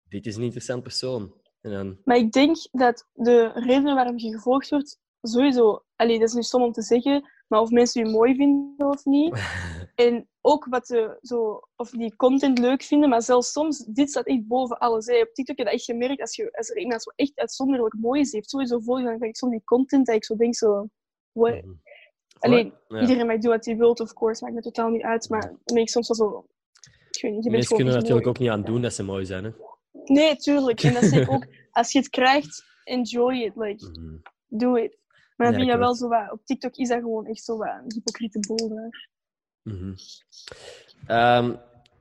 dit 0.09 0.27
is 0.27 0.37
een 0.37 0.43
interessant 0.43 0.83
persoon. 0.83 1.35
En 1.61 1.71
dan, 1.71 1.99
Maar 2.05 2.17
ik 2.17 2.33
denk 2.33 2.57
dat 2.73 3.09
de 3.13 3.51
reden 3.55 3.95
waarom 3.95 4.19
je 4.19 4.33
gevolgd 4.33 4.71
wordt, 4.71 5.01
sowieso, 5.23 5.85
allee, 5.97 6.19
dat 6.19 6.29
is 6.29 6.35
nu 6.35 6.43
stom 6.43 6.63
om 6.63 6.73
te 6.73 6.83
zeggen, 6.83 7.31
maar 7.47 7.61
of 7.61 7.70
mensen 7.70 8.05
je 8.05 8.11
mooi 8.11 8.34
vinden 8.34 8.88
of 8.88 9.05
niet. 9.05 9.34
En 9.94 10.28
ook 10.40 10.66
wat 10.70 10.86
ze 10.86 11.18
zo, 11.22 11.61
of 11.76 11.90
die 11.90 12.16
content 12.16 12.59
leuk 12.59 12.82
vinden, 12.82 13.09
maar 13.09 13.22
zelfs 13.22 13.53
soms, 13.53 13.78
dit 13.78 14.11
staat 14.11 14.26
echt 14.26 14.47
boven 14.47 14.78
alles. 14.78 15.07
Hè. 15.07 15.20
Op 15.20 15.34
TikTok 15.34 15.47
heb 15.47 15.57
je 15.57 15.64
dat 15.64 15.72
echt 15.72 15.84
gemerkt, 15.84 16.20
als, 16.20 16.36
je, 16.36 16.53
als 16.53 16.70
er 16.70 16.78
iemand 16.78 17.03
zo 17.03 17.11
echt 17.16 17.32
uitzonderlijk 17.38 17.94
mooi 18.01 18.20
is, 18.20 18.26
die 18.26 18.36
heeft 18.36 18.51
sowieso 18.51 18.78
volgen, 18.80 19.05
dan 19.05 19.16
krijg 19.16 19.30
ik 19.30 19.36
soms 19.36 19.53
die 19.53 19.64
content 19.64 20.07
dat 20.07 20.14
ik 20.16 20.24
zo 20.24 20.36
denk, 20.36 20.55
zo, 20.57 20.88
what? 21.32 21.62
Mhm. 21.64 21.72
Alleen, 22.38 22.74
Ja. 22.88 23.01
iedereen 23.01 23.26
mag 23.26 23.38
doen 23.38 23.51
wat 23.51 23.64
hij 23.64 23.76
wil, 23.76 23.90
of 23.90 24.12
course, 24.12 24.42
maakt 24.44 24.57
me 24.57 24.62
totaal 24.62 24.88
niet 24.88 25.03
uit, 25.03 25.28
maar 25.28 25.40
dan 25.40 25.59
ben 25.64 25.82
ik 25.82 25.88
soms 25.88 26.09
wel 26.09 26.16
zo, 26.16 26.47
ik 27.11 27.22
weet 27.22 27.32
niet, 27.32 27.44
je 27.44 27.51
Mensen 27.51 27.76
kunnen 27.76 27.92
echt 27.94 28.03
natuurlijk 28.03 28.28
ook 28.28 28.38
niet 28.38 28.51
aan 28.51 28.62
doen 28.64 28.82
dat 28.82 28.94
ze 28.94 29.03
mooi 29.03 29.24
zijn. 29.26 29.44
Hè? 29.44 29.51
Nee, 30.05 30.36
tuurlijk. 30.36 30.82
En 30.82 30.92
dat 30.94 31.05
zeg 31.05 31.20
ik 31.22 31.30
ook, 31.32 31.47
als 31.70 31.92
je 31.92 31.99
het 31.99 32.09
krijgt, 32.09 32.64
enjoy 32.84 33.34
it, 33.34 33.57
like, 33.57 33.86
Mhm. 33.86 34.16
doe 34.47 34.82
it. 34.82 34.99
Maar 35.37 35.47
dan 35.47 35.57
vind 35.57 35.70
je 35.70 35.78
wel 35.78 35.95
zo 35.95 36.09
wat, 36.09 36.32
op 36.32 36.45
TikTok 36.45 36.76
is 36.76 36.89
dat 36.89 36.99
gewoon 37.01 37.26
echt 37.26 37.45
zo 37.45 37.57
wat 37.57 37.68
een 37.68 37.93
hypocriete 37.95 38.39
boel. 38.41 38.68
daar. 38.68 39.09
Mhm. 39.62 39.95
Ehm, 41.07 41.57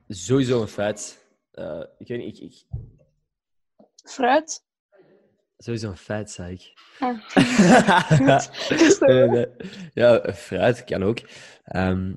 sowieso 0.08 0.60
een 0.60 0.68
feit. 0.68 1.24
Eh, 1.50 1.82
ik 1.98 2.08
weet 2.08 2.18
niet, 2.18 2.40
ik, 2.40 2.42
ik, 2.42 2.64
Fruit. 4.02 4.64
sowieso 5.56 5.88
een 5.90 5.96
feit, 5.96 6.30
zei 6.30 6.52
ik. 6.54 6.72
Ah. 6.98 7.20
Nee, 9.00 9.28
nee. 9.28 9.46
Ja, 9.94 10.32
fruit 10.34 10.84
kan 10.84 11.02
ook. 11.02 11.18
Ehm, 11.64 12.14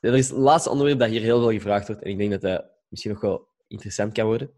er 0.00 0.14
is 0.16 0.28
het 0.28 0.38
laatste 0.38 0.70
onderwerp 0.70 0.98
dat 0.98 1.08
hier 1.08 1.20
heel 1.20 1.40
veel 1.40 1.52
gevraagd 1.52 1.86
wordt, 1.86 2.02
en 2.02 2.10
ik 2.10 2.18
denk 2.18 2.30
dat 2.30 2.40
dat 2.40 2.64
misschien 2.88 3.12
nog 3.12 3.20
wel 3.20 3.48
interessant 3.66 4.12
kan 4.12 4.26
worden. 4.26 4.50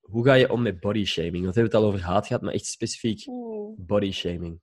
Hoe 0.00 0.24
ga 0.24 0.34
je 0.34 0.52
om 0.52 0.62
met 0.62 0.80
body 0.80 1.04
shaming? 1.04 1.42
Want 1.42 1.54
we 1.54 1.60
hebben 1.60 1.72
het 1.72 1.74
al 1.74 1.88
over 1.88 2.02
haat 2.06 2.26
gehad, 2.26 2.42
maar 2.42 2.52
echt 2.54 2.66
specifiek 2.66 3.24
body 3.76 4.10
shaming. 4.12 4.60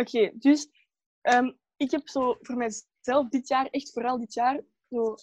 Oké, 0.00 0.30
dus 0.34 0.68
ehm, 1.20 1.52
ik 1.76 1.90
heb 1.90 2.08
zo 2.08 2.36
voor 2.40 2.56
mijzelf 2.56 3.28
dit 3.28 3.48
jaar, 3.48 3.66
echt 3.66 3.92
vooral 3.92 4.18
dit 4.18 4.34
jaar, 4.34 4.60
zo... 4.90 5.14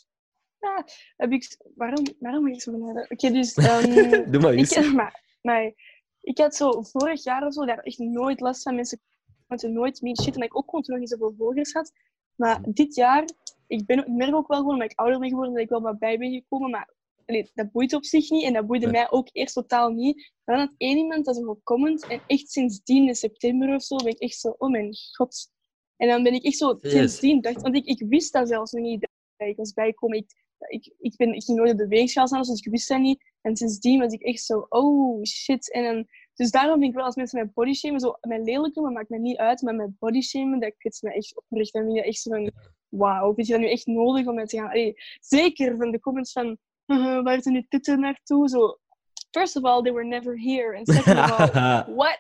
ah, 0.59 0.83
heb 1.17 1.31
ik, 1.31 1.57
waarom, 1.75 2.05
waarom 2.19 2.43
moet 2.43 2.53
ik 2.53 2.61
zo? 2.61 2.71
Oké, 3.09 3.31
dus... 3.31 3.53
ehm, 3.57 4.31
Doe 4.31 4.41
maar 4.41 4.53
ik, 4.53 4.59
eens. 4.59 4.93
maar, 4.93 5.37
maar 5.41 5.73
ik 6.21 6.37
had 6.37 6.55
zo 6.55 6.81
vorig 6.81 7.23
jaar 7.23 7.45
of 7.45 7.53
zo 7.53 7.65
daar 7.65 7.79
echt 7.79 7.97
nooit 7.97 8.39
last 8.39 8.63
van. 8.63 8.75
Mensen 8.75 8.99
konden 9.47 9.73
nooit 9.73 10.01
meer 10.01 10.17
shit. 10.21 10.33
En 10.33 10.39
dat 10.39 10.49
ik 10.49 10.57
ook 10.57 10.65
gewoon 10.65 10.81
toen 10.81 10.93
nog 10.93 11.03
niet 11.03 11.09
zoveel 11.09 11.35
volgers 11.37 11.73
had. 11.73 11.91
Maar 12.35 12.61
dit 12.67 12.95
jaar, 12.95 13.29
ik, 13.67 13.85
ben, 13.85 13.97
ik 13.97 14.07
merk 14.07 14.35
ook 14.35 14.47
wel 14.47 14.57
gewoon 14.57 14.73
omdat 14.73 14.91
ik 14.91 14.99
ouder 14.99 15.19
ben 15.19 15.29
geworden, 15.29 15.53
dat 15.53 15.63
ik 15.63 15.69
wel 15.69 15.81
wat 15.81 15.99
bij 15.99 16.17
ben 16.17 16.31
gekomen. 16.31 16.69
Maar 16.69 16.89
allee, 17.27 17.51
dat 17.53 17.71
boeit 17.71 17.93
op 17.93 18.05
zich 18.05 18.29
niet. 18.29 18.43
En 18.43 18.53
dat 18.53 18.67
boeide 18.67 18.85
Nee. 18.85 18.95
mij 18.95 19.11
ook 19.11 19.29
eerst 19.31 19.53
totaal 19.53 19.89
niet. 19.89 20.31
Maar 20.43 20.55
dan 20.57 20.65
had 20.65 20.75
één 20.77 20.97
iemand 20.97 21.25
dat 21.25 21.35
zo 21.35 21.43
gecomment. 21.43 22.05
En 22.07 22.23
echt 22.25 22.51
sindsdien, 22.51 23.07
in 23.07 23.15
september 23.15 23.75
of 23.75 23.83
zo, 23.83 23.95
ben 23.95 24.07
ik 24.07 24.19
echt 24.19 24.39
zo, 24.39 24.55
oh 24.57 24.69
mijn 24.69 24.95
god. 25.15 25.49
En 25.97 26.07
dan 26.07 26.23
ben 26.23 26.33
ik 26.33 26.43
echt 26.43 26.57
zo, 26.57 26.77
Yes. 26.81 26.91
sindsdien, 26.91 27.41
dacht, 27.41 27.61
want 27.61 27.75
ik, 27.75 27.85
ik 27.85 28.03
wist 28.09 28.33
dat 28.33 28.47
zelfs 28.47 28.71
nog 28.71 28.83
niet, 28.83 29.07
dat 29.37 29.47
ik 29.47 29.57
was 29.57 29.73
bijgekomen. 29.73 30.17
Ik, 30.17 30.33
ik, 30.67 30.93
ik, 30.99 31.15
ben, 31.15 31.33
ik 31.33 31.43
ging 31.43 31.57
nooit 31.57 31.71
op 31.71 31.77
de 31.77 31.87
weegschaal 31.87 32.27
staan, 32.27 32.41
dus 32.41 32.59
ik 32.65 32.71
wist 32.71 32.87
dat 32.87 32.99
niet. 32.99 33.23
En 33.41 33.55
sindsdien 33.57 33.99
was 33.99 34.13
ik 34.13 34.21
echt 34.21 34.43
zo, 34.43 34.65
oh 34.69 35.23
shit. 35.23 35.71
En 35.71 35.83
dan, 35.83 36.07
dus 36.33 36.51
daarom 36.51 36.79
vind 36.79 36.89
ik 36.89 36.95
wel 36.95 37.05
als 37.05 37.15
mensen 37.15 37.39
mij 37.39 37.51
body 37.53 37.73
shamen, 37.73 37.99
zo, 37.99 38.17
mijn 38.21 38.43
lelijk 38.43 38.73
doen, 38.73 38.93
maakt 38.93 39.09
me 39.09 39.19
niet 39.19 39.37
uit, 39.37 39.61
maar 39.61 39.75
mijn 39.75 39.95
body 39.99 40.21
shamen, 40.21 40.59
dat 40.59 40.73
kwetst 40.77 41.01
me 41.03 41.13
echt 41.13 41.35
oprecht. 41.37 41.73
Dan 41.73 41.83
vind 41.83 41.95
je 41.95 42.03
echt 42.03 42.21
zo 42.21 42.29
van, 42.29 42.51
wauw, 42.89 43.33
vind 43.33 43.47
je 43.47 43.53
dat 43.53 43.61
nu 43.61 43.69
echt 43.69 43.85
nodig 43.85 44.27
om 44.27 44.35
met 44.35 44.49
te 44.49 44.57
gaan? 44.57 44.69
Allee, 44.69 44.93
zeker 45.19 45.77
van 45.77 45.91
de 45.91 45.99
comments 45.99 46.31
van, 46.31 46.57
uh, 46.87 47.23
waar 47.23 47.41
zijn 47.41 47.53
nu 47.53 47.65
titten 47.69 47.99
naartoe? 47.99 48.49
Zo, 48.49 48.77
first 49.31 49.55
of 49.55 49.63
all, 49.63 49.81
they 49.81 49.93
were 49.93 50.05
never 50.07 50.39
here. 50.39 50.77
And 50.77 50.87
second 50.87 51.17
of 51.17 51.31
all, 51.31 51.95
what? 52.01 52.19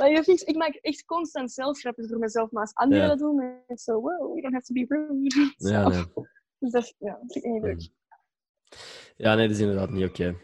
Like, 0.00 0.42
ik 0.44 0.56
maak 0.56 0.74
echt 0.74 1.04
constant 1.04 1.52
zelfgrapjes 1.52 2.08
voor 2.08 2.18
mezelf, 2.18 2.50
maar 2.50 2.62
als 2.62 2.74
anderen 2.74 3.04
Ja. 3.04 3.10
dat 3.10 3.18
doen, 3.18 3.36
dan 3.36 3.62
is 3.66 3.82
zo, 3.82 3.92
wow, 4.00 4.28
you 4.28 4.40
don't 4.40 4.54
have 4.54 4.64
to 4.64 4.72
be 4.74 4.84
rude. 4.88 5.54
Ja, 5.72 5.82
Zo. 5.82 5.88
nee. 5.88 6.04
Dus 6.58 6.70
dat 6.70 6.94
ja, 6.98 7.18
vind 7.26 7.44
ik 7.44 7.50
niet 7.52 7.62
leuk. 7.62 7.88
ja, 9.16 9.34
nee, 9.34 9.46
dat 9.46 9.56
is 9.56 9.62
inderdaad 9.62 9.90
niet 9.90 10.08
oké. 10.08 10.36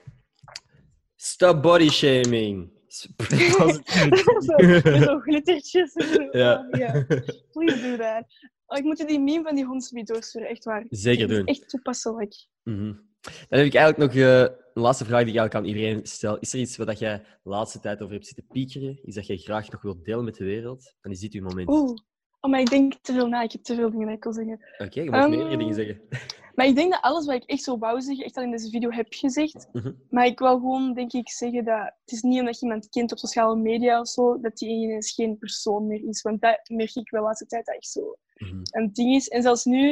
Stop 1.16 1.62
body 1.62 1.88
shaming. 1.88 2.70
zo, 2.96 4.54
met 4.90 5.02
zo'n 5.02 5.20
glittertjes. 5.20 5.92
Ja. 6.30 6.68
Oh, 6.70 6.78
ja. 6.78 7.04
Please 7.52 7.80
do 7.80 7.96
that. 7.96 8.24
Oh, 8.66 8.78
ik 8.78 8.84
moet 8.84 8.98
je 8.98 9.06
die 9.06 9.20
meme 9.20 9.42
van 9.42 9.54
die 9.54 9.64
hondsbiet 9.64 10.06
doorsturen, 10.06 10.48
echt 10.48 10.64
waar. 10.64 10.86
Zeker 10.88 11.30
is 11.30 11.36
doen. 11.36 11.46
Echt 11.46 11.68
toepasselijk. 11.68 12.46
Mhm. 12.62 12.94
Dan 13.22 13.58
heb 13.58 13.66
ik 13.66 13.74
eigenlijk 13.74 14.12
nog 14.12 14.22
eh, 14.22 14.40
een 14.40 14.82
laatste 14.82 15.04
vraag 15.04 15.24
die 15.24 15.32
ik 15.32 15.38
eigenlijk 15.38 15.54
aan 15.54 15.76
iedereen 15.76 16.06
stel. 16.06 16.38
Is 16.38 16.52
er 16.52 16.58
iets 16.58 16.76
wat 16.76 16.98
jij 16.98 17.18
de 17.18 17.50
laatste 17.50 17.80
tijd 17.80 18.02
over 18.02 18.14
hebt 18.14 18.26
zitten 18.26 18.46
piekeren? 18.46 19.00
Iets 19.04 19.16
dat 19.16 19.26
jij 19.26 19.36
graag 19.36 19.70
nog 19.70 19.82
wilt 19.82 20.04
delen 20.04 20.24
met 20.24 20.34
de 20.34 20.44
wereld? 20.44 20.94
Dan 21.00 21.12
is 21.12 21.20
dit 21.20 21.32
uw 21.32 21.42
moment. 21.42 21.68
Oeh. 21.68 21.96
Oh, 22.44 22.50
maar 22.50 22.60
ik 22.60 22.70
denk 22.70 22.94
te 22.94 23.12
veel 23.12 23.26
na. 23.26 23.42
Ik 23.42 23.52
heb 23.52 23.62
te 23.62 23.74
veel 23.74 23.90
dingen 23.90 24.06
dat 24.06 24.16
ik 24.16 24.22
wil 24.24 24.32
zeggen. 24.32 24.58
je 24.90 25.10
mag 25.10 25.24
Um, 25.24 25.30
meerdere 25.30 25.56
dingen 25.56 25.74
zeggen. 25.74 26.00
Maar 26.54 26.66
ik 26.66 26.74
denk 26.74 26.92
dat 26.92 27.02
alles 27.02 27.26
wat 27.26 27.34
ik 27.34 27.44
echt 27.44 27.62
zo 27.62 27.78
wou 27.78 28.00
zeggen, 28.00 28.24
echt 28.24 28.36
al 28.36 28.42
in 28.42 28.50
deze 28.50 28.70
video 28.70 28.90
heb 28.90 29.06
gezegd. 29.10 29.68
Mhm. 29.72 29.92
Maar 30.10 30.26
ik 30.26 30.38
wil 30.38 30.48
gewoon, 30.54 30.94
denk 30.94 31.12
ik, 31.12 31.30
zeggen 31.30 31.64
dat 31.64 31.78
het 31.78 32.12
is 32.12 32.22
niet 32.22 32.40
omdat 32.40 32.58
je 32.58 32.66
iemand 32.66 32.88
kent 32.88 33.12
op 33.12 33.18
sociale 33.18 33.56
media 33.56 34.00
of 34.00 34.08
zo, 34.08 34.40
dat 34.40 34.56
die 34.56 34.68
ineens 34.70 35.12
geen 35.14 35.38
persoon 35.38 35.86
meer 35.86 36.08
is. 36.08 36.22
Want 36.22 36.40
dat 36.40 36.60
merk 36.68 36.94
ik 36.94 37.10
wel 37.10 37.20
de 37.20 37.26
laatste 37.26 37.46
tijd 37.46 37.66
dat 37.66 37.74
echt 37.74 37.88
zo 37.88 38.16
Mhm. 38.34 38.60
een 38.70 38.92
ding 38.92 39.14
is. 39.14 39.28
En 39.28 39.42
zelfs 39.42 39.64
nu, 39.64 39.90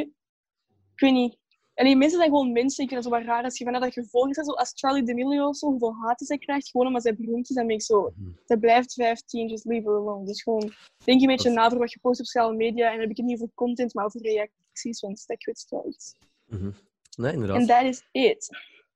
ik 0.93 0.99
weet 0.99 1.11
niet. 1.13 1.37
Allee, 1.75 1.95
mensen 1.95 2.17
zijn 2.17 2.29
gewoon 2.31 2.51
mensen. 2.51 2.83
Ik 2.83 2.89
vind 2.89 3.03
het 3.03 3.13
zo 3.13 3.17
wat 3.19 3.27
raar 3.27 3.43
als 3.43 3.57
je 3.57 3.63
vanuit 3.65 3.83
dat 3.83 3.93
gevolg 3.93 4.29
is. 4.29 4.37
Als 4.37 4.71
Charlie 4.75 5.03
D'Amelio 5.03 5.47
of 5.47 5.55
zo, 5.57 5.67
hoeveel 5.69 5.95
haat 6.01 6.21
zij 6.25 6.37
krijgt, 6.37 6.69
gewoon 6.69 6.87
omdat 6.87 7.01
zij 7.01 7.15
beroemd 7.15 7.49
is, 7.49 7.55
dan 7.55 7.65
ben 7.67 7.75
ik 7.75 7.81
zo, 7.81 8.11
Mhm. 8.15 8.29
zij 8.45 8.57
blijft 8.57 8.93
15, 8.93 9.47
just 9.47 9.65
leave 9.65 9.87
her 9.89 9.97
alone. 9.97 10.25
Dus 10.25 10.43
gewoon, 10.43 10.73
denk 11.03 11.21
een 11.21 11.27
beetje 11.27 11.47
Dat- 11.49 11.57
na 11.57 11.69
voor 11.69 11.79
wat 11.79 11.91
je 11.91 11.99
post 12.01 12.19
op 12.19 12.25
sociale 12.25 12.55
media. 12.55 12.85
En 12.85 12.91
dan 12.91 13.01
heb 13.01 13.09
ik 13.09 13.17
het 13.17 13.25
niet 13.25 13.41
over 13.41 13.51
content, 13.55 13.93
maar 13.93 14.05
over 14.05 14.21
reacties, 14.21 14.99
want 14.99 15.23
dat 15.27 15.37
kwetst 15.37 15.69
wel 15.69 15.85
iets. 15.87 16.15
Mhm. 16.47 16.71
Nee, 17.17 17.33
inderdaad. 17.33 17.57
En 17.59 17.65
that 17.67 17.83
is 17.83 18.03
it. 18.11 18.49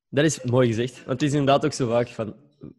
Dat 0.10 0.26
is 0.26 0.44
mooi 0.44 0.68
gezegd. 0.68 0.96
Want 0.98 1.10
het 1.22 1.22
is 1.22 1.32
inderdaad 1.32 1.66
ook 1.66 1.74
zo 1.74 1.88
vaak 1.90 2.08
van 2.08 2.36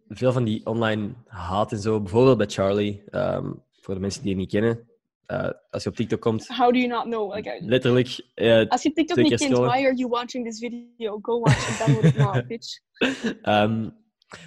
veel 0.09 0.33
van 0.33 0.45
die 0.45 0.67
online 0.67 1.13
haat 1.27 1.73
en 1.73 1.79
zo. 1.79 2.01
Bijvoorbeeld 2.01 2.37
bij 2.39 2.47
Charlie, 2.47 3.03
ehm, 3.11 3.53
voor 3.81 3.95
de 3.95 4.01
mensen 4.01 4.23
die 4.23 4.31
het 4.31 4.41
niet 4.41 4.51
kennen. 4.51 4.89
Eh, 5.27 5.51
als 5.71 5.83
je 5.83 5.89
op 5.89 5.97
TikTok 5.97 6.21
komt, 6.21 6.47
How 6.47 6.73
do 6.73 6.79
you 6.79 6.87
not 6.89 7.03
know? 7.03 7.35
Like, 7.35 7.57
I- 7.57 7.67
letterlijk. 7.67 8.21
eh, 8.35 8.67
als 8.69 8.83
je 8.83 8.93
TikTok 8.93 9.17
niet 9.17 9.35
kent, 9.37 9.53
why 9.57 9.67
are 9.85 9.95
you 9.95 10.09
watching 10.09 10.45
this 10.47 10.59
video? 10.59 11.19
Go 11.23 11.41
watch 11.41 11.69
it, 11.69 11.87
download 11.87 12.05
it 12.05 12.17
now, 12.17 12.47
bitch. 12.49 12.81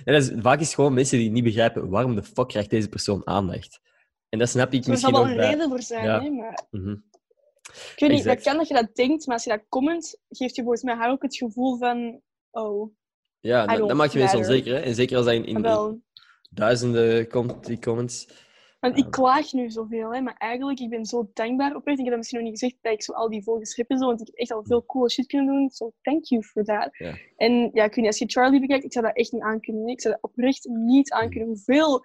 dat 0.04 0.16
is, 0.24 0.32
vaak 0.42 0.60
is 0.60 0.74
gewoon 0.74 0.94
mensen 0.94 1.18
die 1.18 1.30
niet 1.32 1.44
begrijpen 1.44 1.90
waarom 1.90 2.16
de 2.16 2.24
fuck 2.24 2.48
krijgt 2.48 2.70
deze 2.70 2.90
persoon 2.90 3.28
aandacht. 3.28 3.82
En 4.30 4.40
dat 4.40 4.50
snap 4.50 4.74
ik 4.74 4.78
Er 4.80 4.84
zal 4.84 4.92
misschien 5.12 5.14
wel 5.14 5.24
een 5.46 5.52
reden 5.52 5.70
voor 5.70 5.82
zijn, 5.82 6.04
Ja. 6.04 6.22
hè, 6.24 6.30
maar... 6.30 6.68
Mhm. 6.72 6.96
Ik 7.70 7.94
weet 7.98 8.10
niet, 8.10 8.24
dat 8.24 8.42
kan 8.42 8.58
dat 8.58 8.68
je 8.68 8.74
dat 8.74 8.96
denkt, 8.96 9.26
maar 9.26 9.36
als 9.36 9.44
je 9.44 9.50
dat 9.50 9.62
comment, 9.70 10.20
geeft 10.30 10.56
je 10.56 10.62
volgens 10.62 10.84
mij 10.84 10.96
haar 10.96 11.12
ook 11.12 11.22
het 11.22 11.36
gevoel 11.38 11.78
van... 11.78 12.22
Oh, 12.52 12.94
Ja, 13.40 13.66
dat, 13.66 13.94
maakt 13.94 14.14
je 14.14 14.20
mensen 14.20 14.38
onzeker. 14.38 14.74
Hè? 14.74 14.80
En 14.80 14.96
zeker 14.96 15.18
als 15.18 15.26
dat 15.26 15.34
in, 15.36 15.46
in, 15.46 15.56
in 15.56 15.62
wel... 15.62 16.02
duizenden 16.50 17.28
komt, 17.28 17.66
die 17.66 17.80
comments. 17.80 18.28
Want 18.80 18.98
ik 18.98 19.12
klaag 19.12 19.54
nu 19.54 19.70
zoveel, 19.70 20.14
hè, 20.14 20.22
maar 20.22 20.36
eigenlijk, 20.38 20.80
ik 20.80 20.90
ben 20.90 21.06
zo 21.06 21.30
dankbaar. 21.34 21.76
Oprecht, 21.76 21.98
ik 21.98 22.04
heb 22.04 22.08
dat 22.08 22.18
misschien 22.18 22.40
nog 22.40 22.50
niet 22.50 22.60
gezegd, 22.60 22.78
dat 22.82 22.94
ik 22.94 23.04
zo 23.04 23.14
al 23.14 23.30
die 23.30 23.44
volgers 23.44 23.76
heb 23.76 23.90
en 23.90 23.98
zo, 23.98 24.06
want 24.06 24.22
ik 24.22 24.28
heb 24.28 24.36
echt 24.36 24.52
al 24.52 24.64
veel 24.64 24.86
coole 24.86 25.10
shit 25.10 25.28
kunnen 25.28 25.48
doen. 25.48 25.70
So, 25.70 25.92
thank 26.02 26.26
you 26.26 26.44
for 26.44 26.64
that. 26.64 26.96
En 27.38 27.70
ja, 27.74 27.84
weet 27.84 27.96
niet, 27.96 28.06
als 28.06 28.18
je 28.18 28.26
Charlie 28.26 28.60
bekijkt, 28.60 28.84
ik 28.84 28.94
zou 28.94 29.06
dat 29.06 29.16
echt 29.16 29.32
niet 29.32 29.42
aankunnen. 29.42 29.88
Ik 29.88 30.02
zou 30.02 30.14
dat 30.14 30.32
oprecht 30.32 30.68
niet 30.68 31.12
aankunnen. 31.12 31.48
Hoeveel 31.48 32.02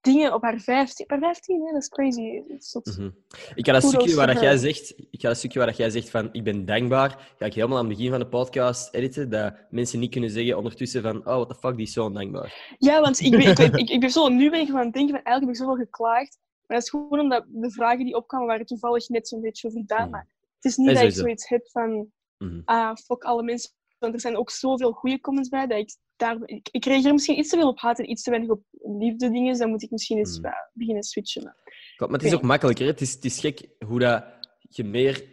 dingen 0.00 0.34
op 0.34 0.42
haar 0.42 0.60
15... 0.60 1.04
Op 1.04 1.10
haar 1.10 1.18
15, 1.20 1.64
hè? 1.66 1.72
Dat 1.72 1.82
is 1.82 1.88
crazy. 1.88 2.42
Dat 2.48 2.58
is 2.58 2.70
zot. 2.70 2.86
Mhm. 2.98 3.10
Ik 3.54 3.66
ga 3.66 3.72
dat 3.72 3.82
Kudos 3.82 3.88
stukje 3.90 4.14
waar 4.14 4.26
dat 4.26 4.40
jij 4.40 4.56
zegt, 4.56 4.94
ik 5.10 5.20
ga 5.20 5.28
dat 5.28 5.36
stukje 5.36 5.58
waar 5.58 5.68
dat 5.68 5.76
jij 5.76 5.90
zegt 5.90 6.10
van 6.10 6.28
ik 6.32 6.44
ben 6.44 6.64
dankbaar, 6.64 7.34
ga 7.38 7.46
ik 7.46 7.54
helemaal 7.54 7.78
aan 7.78 7.86
het 7.88 7.96
begin 7.96 8.10
van 8.10 8.20
de 8.20 8.26
podcast 8.28 8.94
editen, 8.94 9.30
dat 9.30 9.54
mensen 9.70 9.98
niet 10.00 10.10
kunnen 10.10 10.30
zeggen 10.30 10.56
ondertussen 10.56 11.02
van 11.02 11.16
oh, 11.18 11.24
what 11.24 11.48
the 11.48 11.54
fuck, 11.54 11.76
die 11.76 11.86
is 11.86 11.92
zo 11.92 12.04
ondankbaar. 12.04 12.74
Ja, 12.78 13.00
want 13.00 13.20
ik 13.20 13.30
ben, 13.30 13.40
ik, 13.40 13.54
ben- 13.56 13.72
ik, 13.78 13.88
ik 13.90 14.00
ben 14.00 14.10
zo, 14.10 14.28
nu 14.28 14.50
ben 14.50 14.60
ik 14.60 14.68
aan 14.70 14.76
het 14.84 14.92
denken 14.92 15.14
van 15.14 15.24
eigenlijk 15.24 15.40
heb 15.40 15.48
ik 15.48 15.56
zoveel 15.56 15.84
geklaagd. 15.84 16.38
Maar 16.66 16.76
dat 16.76 16.86
is 16.86 16.90
gewoon 16.90 17.20
omdat 17.20 17.44
de 17.48 17.70
vragen 17.70 18.04
die 18.04 18.14
opkwamen 18.16 18.46
waren 18.46 18.66
toevallig 18.66 19.08
net 19.08 19.28
zo'n 19.28 19.40
beetje 19.40 19.68
over 19.68 19.82
dat. 19.86 19.98
Mhm. 19.98 20.10
Maar 20.10 20.26
het 20.54 20.64
is 20.64 20.76
niet 20.76 20.86
Dat 20.86 20.94
ik 20.96 21.00
sowieso. 21.02 21.20
zoiets 21.22 21.48
heb 21.48 21.68
van, 21.70 22.10
Mhm. 22.38 22.60
ah, 22.64 22.96
fuck 22.96 23.22
alle 23.24 23.42
mensen. 23.42 23.70
Want 23.98 24.14
er 24.14 24.20
zijn 24.20 24.36
ook 24.36 24.50
zoveel 24.50 24.92
goede 24.92 25.20
comments 25.20 25.48
bij 25.48 25.66
dat 25.66 25.78
ik 25.78 25.96
daar... 26.16 26.36
Ik, 26.44 26.68
ik 26.70 26.84
reageer 26.84 27.12
misschien 27.12 27.38
iets 27.38 27.48
te 27.48 27.56
veel 27.56 27.68
op 27.68 27.78
haat 27.78 27.98
en 27.98 28.10
iets 28.10 28.22
te 28.22 28.30
weinig 28.30 28.50
op 28.50 28.62
liefde 28.98 29.30
dingen. 29.30 29.58
Dan 29.58 29.70
moet 29.70 29.82
ik 29.82 29.90
misschien 29.90 30.18
eens 30.18 30.40
eh, 30.40 30.52
beginnen 30.72 31.02
switchen. 31.02 31.42
Maar... 31.44 31.56
Klopt, 31.96 32.12
maar 32.12 32.20
het 32.20 32.28
is 32.28 32.34
ook 32.36 32.42
makkelijker. 32.42 32.84
hè. 32.84 32.90
Het 32.90 33.00
is, 33.00 33.12
het 33.14 33.24
is 33.24 33.40
gek 33.40 33.68
hoe 33.86 33.98
dat 33.98 34.24
je 34.68 34.84
meer... 34.84 35.24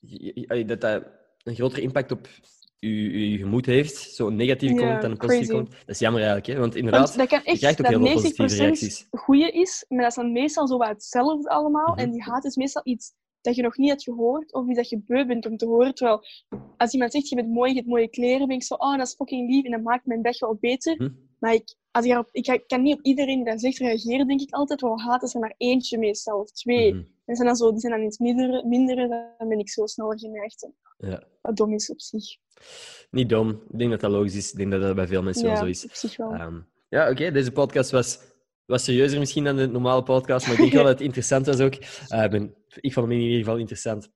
je- 0.00 0.46
je- 0.48 0.64
dat 0.64 0.80
dat 0.80 1.04
een 1.42 1.54
grotere 1.54 1.80
impact 1.80 2.10
op 2.10 2.28
je, 2.78 3.30
je 3.30 3.38
gemoed 3.38 3.66
heeft, 3.66 3.96
zo'n 3.96 4.36
negatieve 4.36 4.74
Ja, 4.74 4.80
comment 4.80 5.02
dan 5.02 5.10
een 5.10 5.16
positieve 5.16 5.52
comment. 5.52 5.70
Dat 5.70 5.88
is 5.88 5.98
jammer 5.98 6.20
eigenlijk, 6.22 6.52
hè? 6.52 6.58
want 6.60 6.74
inderdaad, 6.74 7.06
Want 7.06 7.18
dat 7.18 7.28
kan 7.28 7.38
je 7.38 7.44
echt 7.44 7.58
krijgt 7.58 7.80
ook 7.80 7.86
heel 7.86 8.06
veel 8.06 8.14
positieve 8.14 8.54
90% 8.54 8.58
reacties. 8.58 9.06
goede 9.10 9.50
is, 9.50 9.84
maar 9.88 9.98
dat 9.98 10.08
is 10.08 10.14
dan 10.14 10.32
meestal 10.32 10.66
zo 10.66 10.76
wat 10.76 10.88
hetzelfde 10.88 11.48
allemaal. 11.48 11.90
Mhm. 11.92 11.98
En 11.98 12.10
die 12.10 12.22
haat 12.22 12.44
is 12.44 12.56
meestal 12.56 12.82
iets 12.84 13.12
dat 13.40 13.56
je 13.56 13.62
nog 13.62 13.76
niet 13.76 13.88
hebt 13.88 14.02
gehoord 14.02 14.52
of 14.52 14.66
iets 14.68 14.76
dat 14.76 14.88
je 14.88 15.02
beu 15.06 15.26
bent 15.26 15.46
om 15.46 15.56
te 15.56 15.66
horen. 15.66 15.94
Terwijl 15.94 16.24
als 16.76 16.92
iemand 16.92 17.12
zegt, 17.12 17.28
je 17.28 17.34
bent 17.36 17.48
mooi, 17.48 17.70
je 17.70 17.76
hebt 17.76 17.88
mooie 17.88 18.08
kleren, 18.10 18.46
ben 18.46 18.56
ik 18.56 18.62
zo, 18.62 18.74
oh, 18.74 18.96
dat 18.96 19.06
is 19.06 19.14
fucking 19.14 19.50
lief 19.50 19.64
en 19.64 19.70
dat 19.70 19.82
maakt 19.82 20.06
mijn 20.06 20.22
dag 20.22 20.38
wel 20.38 20.56
beter. 20.60 20.94
Mhm. 20.96 21.10
Maar 21.38 21.54
ik, 21.54 21.74
als 21.96 22.26
ik, 22.32 22.46
ik 22.46 22.64
kan 22.66 22.82
niet 22.82 22.94
op 22.94 23.04
iedereen 23.04 23.36
die 23.36 23.44
dat 23.44 23.60
zegt 23.60 23.78
reageren, 23.78 24.26
denk 24.26 24.40
ik 24.40 24.54
altijd. 24.54 24.80
Wel 24.80 25.00
haat 25.00 25.22
is 25.22 25.34
er 25.34 25.40
maar 25.40 25.54
eentje 25.56 25.98
meestal, 25.98 26.40
of 26.40 26.50
twee. 26.50 26.94
Mhm. 26.94 27.04
En 27.24 27.36
zijn 27.36 27.48
dan 27.48 27.56
zo, 27.56 27.70
die 27.70 27.80
zijn 27.80 27.92
dan 27.92 28.02
iets 28.02 28.18
mindere, 28.18 28.66
mindere, 28.66 29.34
dan 29.38 29.48
ben 29.48 29.58
ik 29.58 29.70
zo 29.70 29.86
sneller 29.86 30.18
geneigd. 30.18 30.70
Ja. 30.98 31.22
Wat 31.42 31.56
dom 31.56 31.72
is 31.72 31.90
op 31.90 32.00
zich. 32.00 32.36
Niet 33.10 33.28
dom. 33.28 33.50
Ik 33.50 33.78
denk 33.78 33.90
dat 33.90 34.00
dat 34.00 34.10
logisch 34.10 34.34
is. 34.34 34.50
Ik 34.50 34.56
denk 34.56 34.70
dat 34.70 34.80
dat 34.80 34.94
bij 34.94 35.06
veel 35.06 35.22
mensen 35.22 35.46
wel 35.46 35.56
zo 35.56 35.64
is. 35.64 35.84
op 35.84 35.92
zich 35.92 36.16
wel. 36.16 36.32
Ehm, 36.32 36.60
ja, 36.88 37.10
oké. 37.10 37.30
Deze 37.30 37.52
podcast 37.52 37.90
was, 37.90 38.18
was 38.64 38.84
serieuzer 38.84 39.18
misschien 39.18 39.44
dan 39.44 39.56
de 39.56 39.66
normale 39.66 40.02
podcast, 40.02 40.46
maar 40.46 40.54
ik 40.54 40.60
denk 40.60 40.72
wel 40.72 40.82
dat 40.82 40.92
het 40.92 41.06
interessant 41.08 41.46
was 41.46 41.60
ook. 41.60 41.74
Eh, 42.08 42.24
ik 42.24 42.30
ben, 42.30 42.54
ik 42.80 42.92
vond 42.92 43.06
hem 43.06 43.16
in 43.16 43.24
ieder 43.24 43.38
geval 43.38 43.56
interessant. 43.56 44.08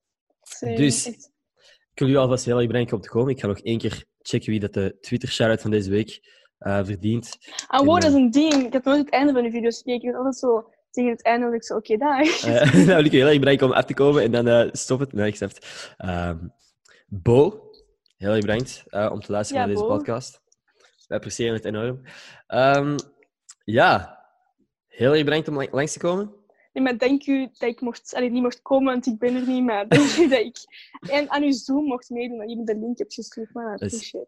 Dus- 0.61 1.07
echt. 1.07 1.29
Ik 1.93 2.07
wil 2.07 2.09
u 2.09 2.17
alvast 2.17 2.45
heel 2.45 2.59
erg 2.59 2.67
bedanken 2.67 2.97
om 2.97 3.03
te 3.03 3.09
komen. 3.09 3.33
Ik 3.33 3.41
ga 3.41 3.47
nog 3.47 3.59
één 3.59 3.79
keer 3.79 4.05
checken 4.19 4.51
wie 4.51 4.61
dat 4.61 4.73
de 4.73 4.97
Twitter-shoutout 5.01 5.61
van 5.61 5.71
deze 5.71 5.91
week 5.91 6.21
eh, 6.61 6.85
verdient. 6.85 7.39
Ah, 7.67 7.85
wow, 7.85 7.95
En, 7.95 8.01
dat 8.01 8.11
is 8.11 8.17
een 8.17 8.31
ding. 8.31 8.55
Ik 8.67 8.73
heb 8.73 8.85
nooit 8.85 8.99
het 8.99 9.11
einde 9.11 9.33
van 9.33 9.43
de 9.43 9.51
video's 9.51 9.77
gekeken. 9.77 10.09
Ik 10.09 10.15
altijd 10.15 10.37
zo 10.37 10.71
tegen 10.91 11.11
het 11.11 11.23
einde 11.23 11.47
dat 11.47 11.55
ik 11.55 11.65
zo, 11.65 11.77
oké, 11.77 11.97
daar. 11.97 12.21
Eh, 12.21 12.87
nou, 12.87 13.05
u 13.05 13.09
heel 13.09 13.27
erg 13.27 13.39
bedanken 13.39 13.67
om 13.67 13.73
af 13.73 13.85
te 13.85 13.95
komen 13.95 14.23
en 14.23 14.31
dan 14.33 14.49
eh 14.49 14.69
stop 14.73 15.01
het. 15.01 15.13
Nee, 15.13 15.35
het. 15.39 15.93
Ehm, 15.97 16.39
Bo, 17.07 17.71
heel 18.17 18.31
erg 18.33 18.41
bedankt 18.41 18.85
eh, 18.87 19.11
om 19.13 19.21
te 19.21 19.33
luisteren 19.33 19.63
Ja, 19.63 19.67
naar 19.69 19.77
deze 19.77 19.89
Bo. 19.89 19.97
podcast. 19.97 20.41
We 21.07 21.15
appreciëren 21.15 21.55
het 21.55 21.65
enorm. 21.65 22.01
Ehm, 22.47 22.97
ja, 23.65 24.19
heel 24.87 25.13
erg 25.15 25.25
bedankt 25.25 25.49
om 25.49 25.55
lang- 25.55 25.73
langs 25.73 25.93
te 25.93 25.99
komen. 25.99 26.35
Nee, 26.73 26.85
maar 26.85 26.99
dank 26.99 27.27
u 27.27 27.49
dat 27.53 27.69
ik 27.71 27.81
mocht, 27.81 28.15
allee, 28.15 28.31
niet 28.31 28.43
mocht 28.43 28.63
komen, 28.63 28.93
want 28.93 29.07
ik 29.07 29.19
ben 29.19 29.35
er 29.35 29.47
niet. 29.47 29.65
Maar 29.65 29.89
dank 29.89 30.17
u 30.17 30.29
dat 30.29 30.39
ik 30.39 30.57
en 31.11 31.31
aan 31.31 31.43
uw 31.43 31.53
Zoom 31.53 31.85
mocht 31.85 32.11
meedoen. 32.11 32.39
Dat 32.39 32.51
je 32.51 32.57
me 32.57 32.65
de 32.65 32.77
link 32.79 32.99
hebt 32.99 33.15
gestuurd. 33.15 33.53
Maar 33.55 33.77
Dat 33.79 33.93
is- 33.93 34.03
shit. 34.05 34.27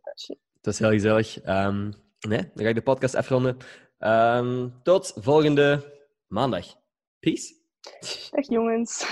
Het 0.57 0.67
was 0.67 0.79
heel 0.79 0.91
gezellig. 0.91 1.41
Ehm, 1.41 1.93
nee, 2.29 2.39
dan 2.55 2.65
ga 2.65 2.69
ik 2.69 2.75
de 2.75 2.83
podcast 2.83 3.15
afronden. 3.15 3.57
Ehm, 3.99 4.69
tot 4.83 5.13
volgende 5.17 5.93
maandag. 6.27 6.67
Peace. 7.21 7.55
Dag 8.31 8.49
jongens. 8.49 9.05